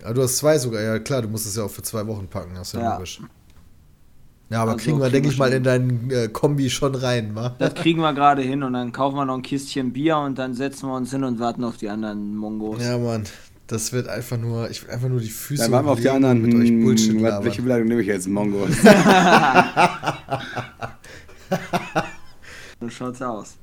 Ah, 0.04 0.14
du 0.14 0.22
hast 0.22 0.38
zwei 0.38 0.58
sogar, 0.60 0.82
ja 0.82 1.00
klar, 1.00 1.24
du 1.24 1.28
musst 1.28 1.48
es 1.48 1.56
ja 1.56 1.64
auch 1.64 1.72
für 1.72 1.82
zwei 1.82 2.06
Wochen 2.06 2.28
packen, 2.28 2.52
das 2.56 2.68
ist 2.70 2.74
ja, 2.74 2.82
Ja. 2.82 2.94
logisch. 2.94 3.20
Ja, 4.52 4.62
aber 4.64 4.72
Also 4.74 4.84
kriegen 4.84 4.98
wir, 5.00 5.04
kriegen 5.06 5.14
denke 5.14 5.28
wir 5.30 5.34
ich 5.34 5.40
mal, 5.40 5.54
in 5.54 5.64
deinen 5.64 6.12
äh, 6.12 6.28
Kombi 6.28 6.70
schon 6.70 6.94
rein, 6.94 7.34
wa? 7.36 7.56
Das 7.60 7.74
kriegen 7.74 8.02
wir 8.02 8.14
gerade 8.14 8.42
hin 8.42 8.64
und 8.64 8.74
dann 8.74 8.92
kaufen 8.92 9.16
wir 9.16 9.26
noch 9.26 9.36
ein 9.36 9.42
Kistchen 9.42 9.94
Bier 9.94 10.18
und 10.18 10.38
dann 10.38 10.54
setzen 10.54 10.88
wir 10.90 10.96
uns 10.96 11.10
hin 11.10 11.24
und 11.24 11.40
warten 11.40 11.64
auf 11.64 11.78
die 11.78 11.90
anderen 11.90 12.36
Mongos. 12.36 12.84
Ja, 12.84 12.98
Mann. 12.98 13.24
Das 13.72 13.94
wird 13.94 14.08
einfach 14.10 14.38
nur, 14.38 14.70
ich 14.70 14.84
will 14.84 14.92
einfach 14.92 15.08
nur 15.08 15.20
die 15.22 15.30
Füße 15.30 15.64
Dann 15.64 15.72
waren 15.72 15.86
wir 15.86 15.92
auf 15.92 16.00
die 16.02 16.10
anderen. 16.10 16.42
mit 16.42 16.54
euch 16.54 16.72
Bullshit 16.84 17.16
was- 17.16 17.22
labern. 17.22 17.46
welche 17.46 17.62
Beleidigung 17.62 17.90
nehme 17.90 18.02
ich 18.02 18.08
jetzt? 18.08 18.28
Mongo. 18.28 18.68
So 22.80 22.90
schaut's 22.90 23.22
aus. 23.22 23.54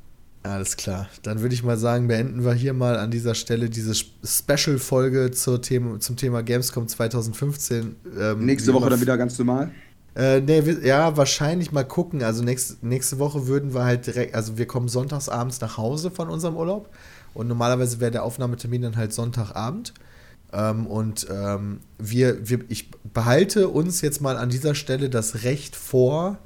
Alles 0.44 0.76
klar. 0.76 1.08
Dann 1.22 1.40
würde 1.42 1.54
ich 1.54 1.62
mal 1.64 1.76
sagen, 1.76 2.06
beenden 2.06 2.44
wir 2.44 2.52
hier 2.54 2.72
mal 2.72 2.96
an 2.96 3.10
dieser 3.10 3.34
Stelle 3.34 3.68
diese 3.68 3.92
Special-Folge 4.24 5.30
Thema, 5.60 5.98
zum 5.98 6.16
Thema 6.16 6.42
Gamescom 6.42 6.86
2015. 6.86 7.96
Ähm, 8.18 8.46
Nächste 8.46 8.72
Woche 8.72 8.88
dann 8.90 9.00
wieder 9.00 9.18
ganz 9.18 9.36
normal. 9.38 9.72
Äh, 10.14 10.40
nee, 10.40 10.60
ja, 10.84 11.16
wahrscheinlich 11.16 11.72
mal 11.72 11.84
gucken. 11.84 12.22
Also 12.22 12.44
nächste, 12.44 12.74
nächste 12.86 13.18
Woche 13.18 13.46
würden 13.48 13.74
wir 13.74 13.84
halt 13.84 14.06
direkt, 14.06 14.34
also 14.34 14.56
wir 14.58 14.66
kommen 14.66 14.88
sonntags 14.88 15.28
abends 15.28 15.60
nach 15.60 15.76
Hause 15.76 16.10
von 16.10 16.28
unserem 16.28 16.56
Urlaub 16.56 16.88
und 17.38 17.48
normalerweise 17.48 18.00
wäre 18.00 18.10
der 18.10 18.24
Aufnahmetermin 18.24 18.82
dann 18.82 18.96
halt 18.96 19.12
Sonntagabend. 19.12 19.94
Ähm, 20.52 20.86
und 20.86 21.26
ähm, 21.30 21.80
wir, 21.98 22.48
wir, 22.48 22.60
ich 22.68 22.90
behalte 23.14 23.68
uns 23.68 24.00
jetzt 24.00 24.20
mal 24.20 24.36
an 24.36 24.48
dieser 24.50 24.74
Stelle 24.74 25.08
das 25.10 25.42
Recht 25.44 25.76
vor, 25.76 26.38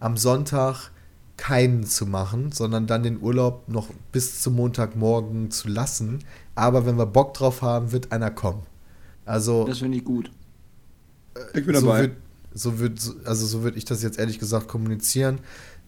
am 0.00 0.16
Sonntag 0.16 0.90
keinen 1.36 1.84
zu 1.84 2.06
machen, 2.06 2.50
sondern 2.52 2.86
dann 2.86 3.02
den 3.04 3.20
Urlaub 3.20 3.68
noch 3.68 3.88
bis 4.12 4.40
zum 4.42 4.54
Montagmorgen 4.56 5.50
zu 5.50 5.68
lassen. 5.68 6.20
Aber 6.54 6.86
wenn 6.86 6.96
wir 6.98 7.06
Bock 7.06 7.34
drauf 7.34 7.62
haben, 7.62 7.92
wird 7.92 8.10
einer 8.12 8.30
kommen. 8.30 8.62
Also 9.24 9.64
Das 9.66 9.78
finde 9.78 9.98
ich 9.98 10.04
gut. 10.04 10.30
Ich 11.54 11.64
bin 11.66 11.74
so 11.76 11.86
dabei. 11.86 12.00
Würd, 12.00 12.12
so 12.54 12.78
würd, 12.78 13.00
so- 13.00 13.14
also 13.24 13.46
so 13.46 13.62
würde 13.62 13.78
ich 13.78 13.84
das 13.84 14.02
jetzt 14.02 14.18
ehrlich 14.18 14.38
gesagt 14.38 14.66
kommunizieren, 14.68 15.38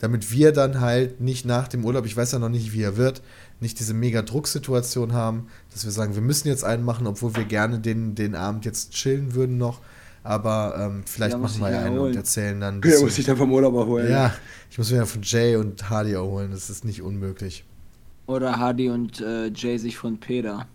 damit 0.00 0.32
wir 0.32 0.52
dann 0.52 0.80
halt 0.80 1.20
nicht 1.20 1.46
nach 1.46 1.68
dem 1.68 1.84
Urlaub, 1.84 2.04
ich 2.06 2.16
weiß 2.16 2.32
ja 2.32 2.38
noch 2.38 2.48
nicht, 2.48 2.72
wie 2.72 2.82
er 2.82 2.96
wird, 2.96 3.22
nicht 3.60 3.78
diese 3.78 3.94
mega 3.94 4.22
Drucksituation 4.22 5.12
haben, 5.12 5.46
dass 5.72 5.84
wir 5.84 5.92
sagen, 5.92 6.14
wir 6.14 6.22
müssen 6.22 6.48
jetzt 6.48 6.64
einen 6.64 6.84
machen, 6.84 7.06
obwohl 7.06 7.36
wir 7.36 7.44
gerne 7.44 7.78
den, 7.78 8.14
den 8.14 8.34
Abend 8.34 8.64
jetzt 8.64 8.92
chillen 8.92 9.34
würden 9.34 9.58
noch. 9.58 9.80
Aber 10.22 10.74
ähm, 10.78 11.02
vielleicht 11.06 11.32
Ja, 11.32 11.38
machen 11.38 11.60
wir 11.60 11.66
einen 11.68 11.94
und 11.94 11.98
holen. 12.00 12.16
erzählen 12.16 12.60
dann. 12.60 12.80
ein 12.82 12.90
Ja, 12.90 13.00
muss 13.00 13.16
ich 13.18 13.24
dann 13.24 13.36
vom 13.38 13.52
Urlaub 13.52 13.74
erholen. 13.74 14.10
ja, 14.10 14.34
ich 14.70 14.76
muss 14.76 14.90
mir 14.90 14.98
ja 14.98 15.06
von 15.06 15.22
Jay 15.22 15.56
und 15.56 15.88
Hardy 15.88 16.12
erholen, 16.12 16.50
das 16.50 16.68
ist 16.68 16.84
nicht 16.84 17.00
unmöglich. 17.02 17.64
Oder 18.26 18.58
Hardy 18.58 18.90
und 18.90 19.20
äh, 19.20 19.48
Jay 19.48 19.78
sich 19.78 19.96
von 19.96 20.18
Peter. 20.20 20.66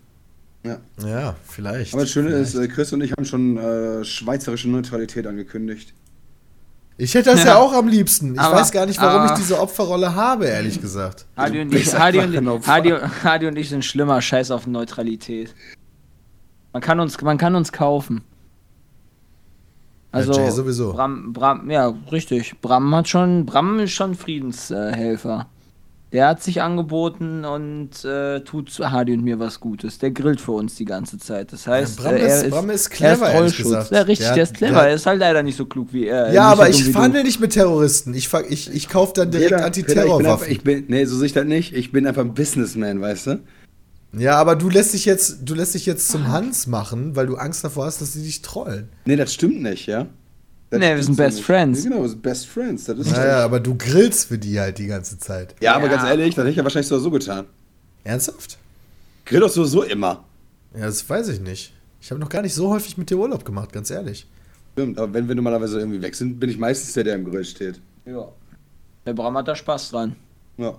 Ja. 0.64 0.78
Ja, 1.04 1.36
vielleicht. 1.46 1.92
Aber 1.94 2.02
das 2.02 2.10
Schöne 2.10 2.30
ist, 2.30 2.52
vielleicht. 2.52 2.70
äh, 2.70 2.74
Chris 2.74 2.92
und 2.92 3.00
ich 3.02 3.12
haben 3.12 3.24
schon 3.24 3.56
äh, 3.56 4.04
schweizerische 4.04 4.68
Neutralität 4.68 5.26
angekündigt. 5.28 5.94
Ich 6.98 7.14
hätte 7.14 7.30
das 7.30 7.40
ja, 7.40 7.50
Ja. 7.50 7.56
auch 7.58 7.72
am 7.74 7.88
liebsten. 7.88 8.34
Ich 8.34 8.40
Aber- 8.40 8.56
weiß 8.56 8.72
gar 8.72 8.86
nicht, 8.86 9.00
warum 9.00 9.20
aber- 9.22 9.32
ich 9.32 9.38
diese 9.38 9.60
Opferrolle 9.60 10.14
habe, 10.14 10.46
ehrlich 10.46 10.80
gesagt. 10.80 11.26
Hardy 11.36 11.60
und, 11.60 11.74
ich, 11.74 11.94
ein 11.94 12.48
und. 12.48 12.66
Hardy, 12.66 12.94
Hardy 13.22 13.46
und 13.46 13.56
ich 13.58 13.68
sind 13.68 13.84
schlimmer. 13.84 14.20
Scheiß 14.22 14.50
auf 14.50 14.66
Neutralität. 14.66 15.54
Man 16.72 16.80
kann 16.82 16.98
uns, 17.00 17.20
man 17.20 17.36
kann 17.38 17.54
uns 17.54 17.72
kaufen. 17.72 18.22
Also, 20.12 20.32
Jay 20.32 20.50
sowieso. 20.50 20.94
Bram, 20.94 21.32
Bram, 21.34 21.70
ja, 21.70 21.92
richtig. 22.10 22.58
Bram 22.62 22.94
hat 22.94 23.08
schon, 23.08 23.44
Bram 23.44 23.78
ist 23.80 23.92
schon 23.92 24.14
Friedenshelfer. 24.14 25.46
Der 26.12 26.28
hat 26.28 26.40
sich 26.42 26.62
angeboten 26.62 27.44
und 27.44 28.04
äh, 28.04 28.40
tut 28.40 28.70
zu 28.70 28.90
Hardy 28.92 29.12
und 29.12 29.24
mir 29.24 29.40
was 29.40 29.58
Gutes. 29.58 29.98
Der 29.98 30.12
grillt 30.12 30.40
für 30.40 30.52
uns 30.52 30.76
die 30.76 30.84
ganze 30.84 31.18
Zeit. 31.18 31.52
Das 31.52 31.66
heißt, 31.66 31.98
Ja, 31.98 32.04
Bram 32.04 32.14
äh, 32.16 32.20
er 32.20 32.44
ist- 32.44 32.50
Bram 32.50 32.70
ist 32.70 32.86
er 32.86 32.90
clever, 32.92 33.12
ist 33.14 33.20
ehrlich 33.34 33.52
Treuschutz. 33.56 33.66
gesagt. 33.66 33.90
Ja, 33.90 34.00
richtig, 34.02 34.26
Der 34.28 34.34
der, 34.34 34.42
ist 34.44 34.54
clever. 34.54 34.72
der- 34.74 34.88
er 34.88 34.94
ist 34.94 35.06
halt 35.06 35.18
leider 35.18 35.42
nicht 35.42 35.56
so 35.56 35.66
klug 35.66 35.92
wie 35.92 36.06
er. 36.06 36.32
Ja, 36.32 36.44
aber 36.44 36.66
so 36.66 36.70
ich 36.78 36.84
verhandle 36.92 37.24
nicht 37.24 37.40
mit 37.40 37.52
Terroristen. 37.54 38.14
Ich, 38.14 38.32
ich, 38.48 38.72
ich 38.72 38.88
kaufe 38.88 39.14
dann 39.16 39.32
direkt 39.32 39.50
Peter, 39.50 39.64
Peter, 39.64 39.78
ich 39.80 39.84
bin, 39.86 39.98
Antiterrorwaffen. 39.98 40.26
einfach, 40.32 40.46
ich 40.48 40.62
bin, 40.62 40.84
nee, 40.88 41.04
so 41.06 41.16
sehe 41.16 41.26
ich 41.26 41.32
das 41.32 41.44
nicht. 41.44 41.74
Ich 41.74 41.90
bin 41.90 42.06
einfach 42.06 42.22
ein 42.22 42.34
Businessman, 42.34 43.00
weißt 43.00 43.26
du? 43.26 43.38
Ja, 44.16 44.36
aber 44.36 44.54
du 44.54 44.70
lässt 44.70 44.94
dich 44.94 45.04
jetzt, 45.06 45.40
du 45.44 45.54
lässt 45.54 45.74
dich 45.74 45.84
jetzt 45.86 46.08
zum 46.08 46.28
Hans 46.28 46.68
machen, 46.68 47.16
weil 47.16 47.26
du 47.26 47.34
Angst 47.36 47.64
davor 47.64 47.86
hast, 47.86 48.00
dass 48.00 48.12
sie 48.14 48.22
dich 48.22 48.40
trollen. 48.42 48.88
Nee, 49.04 49.16
das 49.16 49.34
stimmt 49.34 49.60
nicht, 49.60 49.86
ja? 49.86 50.06
Das 50.80 50.88
Nee, 50.90 50.96
wir 50.96 51.02
sind 51.02 51.16
Best 51.16 51.36
nicht. 51.36 51.46
Friends. 51.46 51.84
Ja, 51.84 51.90
genau, 51.90 52.02
wir 52.02 52.08
sind 52.08 52.22
Best 52.22 52.46
Friends. 52.46 52.84
Das 52.84 52.98
ist 52.98 53.10
Naja, 53.12 53.44
aber 53.44 53.60
du 53.60 53.74
grillst 53.76 54.28
für 54.28 54.38
die 54.38 54.58
halt 54.60 54.78
die 54.78 54.86
ganze 54.86 55.18
Zeit. 55.18 55.54
ja, 55.60 55.74
aber 55.74 55.86
Ja. 55.86 55.96
ganz 55.96 56.08
ehrlich, 56.08 56.34
das 56.34 56.42
hätte 56.42 56.50
ich 56.50 56.56
ja 56.56 56.62
wahrscheinlich 56.64 56.88
so 56.88 57.10
getan. 57.10 57.46
Ernsthaft? 58.04 58.58
Grill 59.24 59.40
doch 59.40 59.48
sowieso 59.50 59.82
immer. 59.82 60.24
Ja, 60.74 60.86
das 60.86 61.08
weiß 61.08 61.28
ich 61.28 61.40
nicht. 61.40 61.72
Ich 62.00 62.10
habe 62.10 62.20
noch 62.20 62.28
gar 62.28 62.42
nicht 62.42 62.54
so 62.54 62.70
häufig 62.70 62.96
mit 62.98 63.10
dir 63.10 63.18
Urlaub 63.18 63.44
gemacht, 63.44 63.72
ganz 63.72 63.90
ehrlich. 63.90 64.26
Stimmt, 64.74 64.98
aber 64.98 65.12
wenn 65.14 65.26
wir 65.26 65.34
normalerweise 65.34 65.78
irgendwie 65.78 66.02
weg 66.02 66.14
sind, 66.14 66.38
bin 66.38 66.50
ich 66.50 66.58
meistens 66.58 66.92
der, 66.92 67.04
der 67.04 67.14
im 67.16 67.24
Grill 67.24 67.44
steht. 67.44 67.80
Ja. 68.04 68.28
Der 69.06 69.14
Bram 69.14 69.36
hat 69.36 69.48
da 69.48 69.56
Spaß 69.56 69.90
dran. 69.90 70.14
Ja. 70.58 70.74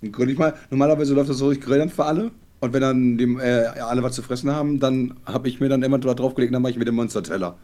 Dann 0.00 0.12
grill 0.12 0.30
ich 0.30 0.38
mal. 0.38 0.54
Normalerweise 0.70 1.14
läuft 1.14 1.30
das 1.30 1.38
so, 1.38 1.50
ich 1.50 1.60
grill 1.60 1.78
dann 1.78 1.90
für 1.90 2.04
alle. 2.04 2.30
Und 2.60 2.72
wenn 2.72 2.80
dann 2.80 3.18
dem, 3.18 3.38
äh, 3.40 3.64
alle 3.66 4.02
was 4.02 4.14
zu 4.14 4.22
fressen 4.22 4.50
haben, 4.50 4.80
dann 4.80 5.14
habe 5.24 5.48
ich 5.48 5.60
mir 5.60 5.68
dann 5.68 5.82
immer 5.82 5.98
da 5.98 6.12
draufgelegt, 6.14 6.52
dann 6.54 6.60
mache 6.62 6.72
ich 6.72 6.78
mir 6.78 6.84
den 6.84 6.94
Monster-Teller. 6.96 7.56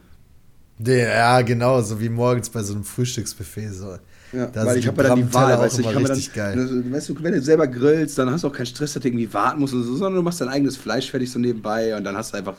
Ja, 0.79 1.41
genau, 1.41 1.81
so 1.81 1.99
wie 1.99 2.09
morgens 2.09 2.49
bei 2.49 2.61
so 2.61 2.73
einem 2.73 2.83
Frühstücksbuffet. 2.83 3.69
So. 3.69 3.97
Ja, 4.33 4.47
Da 4.47 4.65
weil 4.65 4.77
ich 4.77 4.87
habe 4.87 5.01
ja 5.03 5.09
dann 5.09 5.17
die 5.19 5.33
Wahl, 5.33 5.57
weißt 5.57 5.77
du, 5.77 5.81
ich 5.81 5.87
kann 5.87 6.01
mir 6.01 6.07
dann, 6.09 6.17
richtig 6.17 6.33
geil. 6.33 6.83
Weißt 6.91 7.09
du, 7.09 7.23
wenn 7.23 7.33
du 7.33 7.41
selber 7.41 7.67
grillst, 7.67 8.17
dann 8.17 8.29
hast 8.29 8.43
du 8.43 8.47
auch 8.47 8.53
keinen 8.53 8.65
Stress, 8.65 8.93
dass 8.93 9.01
du 9.01 9.07
irgendwie 9.07 9.31
warten 9.33 9.59
musst 9.61 9.73
und 9.73 9.83
so, 9.83 9.95
sondern 9.95 10.15
du 10.15 10.21
machst 10.21 10.41
dein 10.41 10.49
eigenes 10.49 10.75
Fleisch 10.75 11.09
fertig 11.09 11.31
so 11.31 11.39
nebenbei 11.39 11.95
und 11.95 12.03
dann 12.03 12.17
hast 12.17 12.33
du 12.33 12.37
einfach, 12.37 12.55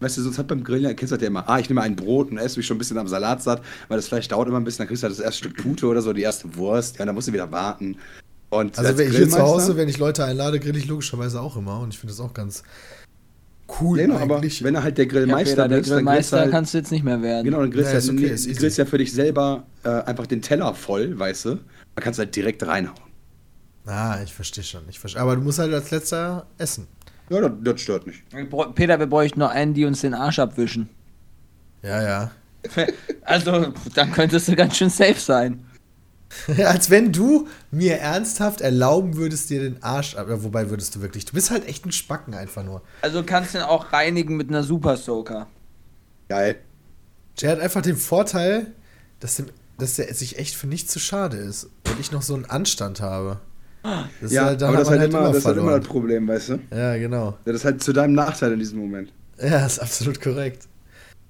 weißt 0.00 0.18
du, 0.18 0.22
sonst 0.22 0.38
hat 0.38 0.48
beim 0.48 0.62
Grillen, 0.62 0.94
kennst 0.94 1.12
du 1.12 1.16
das 1.16 1.22
ja 1.22 1.28
immer, 1.28 1.48
ah, 1.48 1.58
ich 1.58 1.68
nehme 1.70 1.80
ein 1.80 1.96
Brot 1.96 2.30
und 2.30 2.36
esse 2.36 2.58
mich 2.58 2.66
schon 2.66 2.76
ein 2.76 2.78
bisschen 2.78 2.98
am 2.98 3.08
Salat 3.08 3.42
satt, 3.42 3.62
weil 3.88 3.96
das 3.96 4.08
Fleisch 4.08 4.28
dauert 4.28 4.48
immer 4.48 4.60
ein 4.60 4.64
bisschen, 4.64 4.78
dann 4.78 4.88
kriegst 4.88 5.02
du 5.02 5.06
halt 5.06 5.18
das 5.18 5.24
erste 5.24 5.38
Stück 5.38 5.56
Pute 5.62 5.86
oder 5.86 6.02
so, 6.02 6.12
die 6.12 6.22
erste 6.22 6.54
Wurst, 6.56 6.98
ja, 6.98 7.06
dann 7.06 7.14
musst 7.14 7.28
du 7.28 7.32
wieder 7.32 7.50
warten. 7.50 7.96
Und 8.50 8.76
Also 8.78 8.90
als 8.90 8.98
wenn 8.98 9.10
ich 9.10 9.16
hier 9.16 9.28
zu 9.28 9.38
Hause, 9.40 9.76
wenn 9.76 9.88
ich 9.88 9.98
Leute 9.98 10.24
einlade, 10.24 10.60
grill 10.60 10.76
ich 10.76 10.86
logischerweise 10.86 11.40
auch 11.40 11.56
immer 11.56 11.80
und 11.80 11.94
ich 11.94 11.98
finde 11.98 12.12
das 12.12 12.20
auch 12.20 12.34
ganz 12.34 12.62
cool 13.80 13.96
Nee, 13.98 14.06
no, 14.06 14.16
aber 14.18 14.42
wenn 14.42 14.74
du 14.74 14.82
halt 14.82 14.98
der 14.98 15.04
Ja, 15.06 15.10
Grillmeister 15.12 15.50
Peter, 15.50 15.68
der 15.68 15.76
dann 15.78 15.84
du 15.84 15.90
Grillmeister 15.90 16.38
halt, 16.40 16.50
kannst 16.50 16.74
du 16.74 16.78
jetzt 16.78 16.90
nicht 16.92 17.04
mehr 17.04 17.20
werden. 17.22 17.44
Genau, 17.44 17.60
dann 17.60 17.70
grillst, 17.70 17.92
du 17.92 17.96
ist 17.98 18.08
halt, 18.08 18.18
okay, 18.18 18.28
ist 18.30 18.44
du 18.44 18.50
easy. 18.50 18.60
grillst 18.60 18.78
ja 18.78 18.84
für 18.84 18.98
dich 18.98 19.12
selber 19.12 19.64
äh, 19.84 19.88
einfach 19.88 20.26
den 20.26 20.42
Teller 20.42 20.74
voll, 20.74 21.18
weißt 21.18 21.44
du? 21.46 21.48
Man 21.50 22.02
kannst 22.02 22.18
halt 22.18 22.34
direkt 22.36 22.66
reinhauen. 22.66 22.98
ah, 23.86 24.18
ich 24.24 24.32
verstehe 24.32 24.64
schon. 24.64 24.82
Ich 24.88 24.98
verstehe. 24.98 25.20
Aber 25.22 25.36
du 25.36 25.42
musst 25.42 25.58
halt 25.58 25.72
als 25.72 25.90
letzter 25.90 26.46
essen. 26.58 26.86
Ja, 27.30 27.40
das, 27.40 27.52
das 27.62 27.80
stört 27.80 28.06
nicht. 28.06 28.22
Peter, 28.74 28.98
wir 28.98 29.06
bräuchten 29.06 29.40
noch 29.40 29.50
einen, 29.50 29.72
die 29.74 29.84
uns 29.86 30.02
den 30.02 30.14
Arsch 30.14 30.38
abwischen. 30.38 30.88
Ja, 31.82 32.02
ja. 32.02 32.30
Also, 33.22 33.72
dann 33.94 34.12
könntest 34.12 34.48
du 34.48 34.56
ganz 34.56 34.76
schön 34.76 34.90
safe 34.90 35.18
sein. 35.18 35.64
Als 36.64 36.90
wenn 36.90 37.12
du 37.12 37.48
mir 37.70 37.98
ernsthaft 37.98 38.60
erlauben 38.60 39.16
würdest, 39.16 39.50
dir 39.50 39.60
den 39.60 39.82
Arsch 39.82 40.14
ab. 40.16 40.28
ja, 40.28 40.42
Wobei 40.42 40.70
würdest 40.70 40.94
du 40.96 41.00
wirklich. 41.00 41.24
Du 41.24 41.32
bist 41.34 41.50
halt 41.50 41.66
echt 41.68 41.84
ein 41.86 41.92
Spacken 41.92 42.34
einfach 42.34 42.64
nur. 42.64 42.82
Also 43.02 43.20
du 43.20 43.26
kannst 43.26 43.54
den 43.54 43.62
auch 43.62 43.92
reinigen 43.92 44.36
mit 44.36 44.48
einer 44.48 44.62
Super 44.62 44.96
Soaker. 44.96 45.46
Geil. 46.28 46.56
Der 47.40 47.50
hat 47.50 47.60
einfach 47.60 47.82
den 47.82 47.96
Vorteil, 47.96 48.68
dass, 49.20 49.36
dem, 49.36 49.46
dass 49.78 49.96
der 49.96 50.12
sich 50.14 50.38
echt 50.38 50.54
für 50.54 50.66
nichts 50.66 50.92
zu 50.92 50.98
schade 50.98 51.36
ist. 51.36 51.64
Und 51.88 52.00
ich 52.00 52.12
noch 52.12 52.22
so 52.22 52.34
einen 52.34 52.44
Anstand 52.46 53.00
habe. 53.00 53.40
Das 54.20 54.32
Ja, 54.32 54.46
halt- 54.46 54.62
da 54.62 54.68
aber 54.68 54.78
das 54.78 54.88
ist 54.88 54.90
man 54.92 55.00
halt 55.00 55.10
immer, 55.10 55.28
das 55.28 55.36
ist 55.38 55.44
halt 55.44 55.56
immer 55.58 55.78
das 55.78 55.88
Problem, 55.88 56.26
weißt 56.26 56.48
du? 56.50 56.58
Ja, 56.74 56.96
genau. 56.96 57.26
Ja, 57.30 57.36
das 57.52 57.56
ist 57.56 57.64
halt 57.64 57.82
zu 57.82 57.92
deinem 57.92 58.14
Nachteil 58.14 58.52
in 58.52 58.58
diesem 58.58 58.78
Moment. 58.78 59.12
Ja, 59.38 59.66
ist 59.66 59.78
absolut 59.78 60.20
korrekt. 60.22 60.66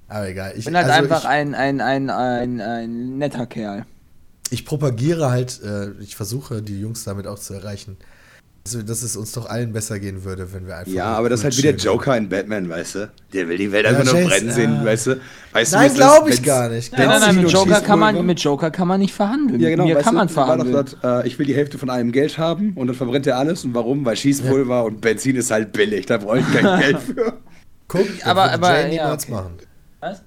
Aber 0.06 0.28
egal. 0.28 0.52
Ich, 0.52 0.58
Ich 0.58 0.64
bin 0.66 0.76
halt 0.76 0.86
also 0.86 0.98
einfach 1.02 1.22
ich, 1.22 1.28
ein, 1.28 1.54
ein, 1.54 1.80
ein, 1.80 2.10
ein, 2.10 2.60
ein 2.60 3.18
netter 3.18 3.46
Kerl. 3.46 3.86
Ich 4.50 4.64
propagiere 4.64 5.30
halt, 5.30 5.60
äh, 5.62 5.90
ich 6.00 6.16
versuche 6.16 6.62
die 6.62 6.80
Jungs 6.80 7.04
damit 7.04 7.26
auch 7.26 7.38
zu 7.38 7.54
erreichen, 7.54 7.96
dass, 8.64 8.76
wir- 8.78 8.82
dass 8.84 9.02
es 9.02 9.14
uns 9.16 9.32
doch 9.32 9.44
allen 9.46 9.72
besser 9.74 9.98
gehen 9.98 10.24
würde, 10.24 10.52
wenn 10.54 10.66
wir 10.66 10.76
einfach. 10.78 10.90
Ja, 10.92 11.06
aber 11.16 11.28
das 11.28 11.40
ist 11.40 11.44
halt 11.44 11.58
wie 11.58 11.62
der. 11.62 11.74
Joker 11.76 12.16
in 12.16 12.28
Batman, 12.30 12.66
weißt 12.68 12.94
du? 12.94 13.10
Der 13.34 13.46
will 13.48 13.58
die 13.58 13.70
Welt 13.72 13.84
Ja, 13.84 13.90
einfach 13.90 14.04
nur 14.10 14.20
Jace, 14.22 14.28
brennen 14.28 14.50
sehen, 14.52 14.74
ja. 14.76 14.84
weißt 14.86 15.06
du? 15.08 15.20
Weißt 15.52 15.72
du, 15.74 15.76
wie 15.76 15.80
Nein, 15.82 15.94
glaube 15.94 16.30
ich 16.30 16.42
gar 16.42 16.68
nicht. 16.70 16.92
Nein, 16.92 17.08
nein, 17.08 17.20
nein, 17.20 17.36
mit 17.42 17.50
Joker, 17.52 17.80
kann 17.82 17.98
man, 17.98 18.24
mit 18.24 18.40
Joker 18.40 18.70
kann 18.70 18.88
man 18.88 19.00
nicht 19.00 19.12
verhandeln. 19.12 19.60
Ja, 19.60 19.68
genau. 19.68 19.84
Mit 19.84 19.92
mir 19.92 19.96
weißt 19.96 20.04
kann 20.06 20.14
du, 20.14 20.18
man 20.18 20.34
war 20.36 20.56
doch 20.56 20.64
verhandeln. 20.66 20.96
das, 21.02 21.24
äh, 21.24 21.28
ich 21.28 21.38
will 21.38 21.46
die 21.46 21.54
Hälfte 21.54 21.76
von 21.76 21.90
allem 21.90 22.10
Geld 22.12 22.38
haben 22.38 22.72
und 22.74 22.86
dann 22.86 22.96
verbrennt 22.96 23.26
er 23.26 23.36
alles. 23.38 23.64
Und 23.64 23.74
warum? 23.74 24.04
Weil 24.06 24.16
Schießpulver 24.16 24.84
und 24.84 25.00
Benzin 25.02 25.36
ist 25.36 25.50
halt 25.50 25.72
billig. 25.72 26.06
Da 26.06 26.16
brauche 26.18 26.38
ich 26.38 26.52
kein 26.52 26.80
Geld 26.80 26.98
für. 27.00 27.34
Guck, 27.88 28.06
Aber- 28.24 28.50
aber, 28.50 28.86
ja, 28.88 29.12
okay. 29.12 29.30
machen. 29.30 29.58
Was? 30.00 30.22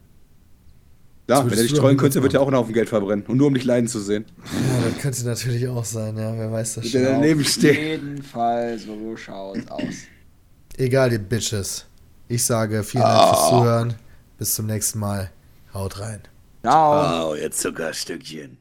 Ja, 1.28 1.43
wenn 1.45 1.57
er 1.57 1.63
dich 1.63 1.73
trollen 1.73 1.97
könnte, 1.97 2.23
wird 2.23 2.34
er 2.34 2.41
auch 2.41 2.47
einen 2.47 2.55
Haufen 2.55 2.73
Geld 2.73 2.88
verbrennen. 2.89 3.25
Und 3.25 3.38
nur 3.38 3.47
um 3.47 3.53
dich 3.53 3.65
leiden 3.65 3.88
zu 3.89 3.99
sehen. 3.99 4.25
Ja, 4.45 4.89
das 4.89 5.01
könnte 5.01 5.25
natürlich 5.25 5.67
auch 5.67 5.84
sein, 5.84 6.17
ja, 6.17 6.38
wer 6.38 6.51
weiß 6.51 6.75
das 6.75 6.88
schon. 6.88 7.01
der 7.01 7.11
daneben 7.11 7.41
Auf 7.41 7.47
steht. 7.47 7.78
jeden 7.78 8.23
Fall, 8.23 8.78
so 8.80 9.15
schaut's 9.17 9.69
aus. 9.69 9.95
Egal, 10.78 11.09
die 11.09 11.17
Bitches. 11.17 11.86
Ich 12.30 12.45
sage 12.45 12.84
vielen 12.84 13.03
Dank 13.03 13.30
fürs 13.30 13.49
Zuhören. 13.49 13.93
Bis 14.38 14.53
zum 14.55 14.67
nächsten 14.67 14.99
Mal. 14.99 15.32
Haut 15.73 15.99
rein. 15.99 16.21
Ciao. 16.61 17.32
Oh, 17.32 17.36
ihr 17.36 17.51
Zuckerstückchen. 17.51 18.57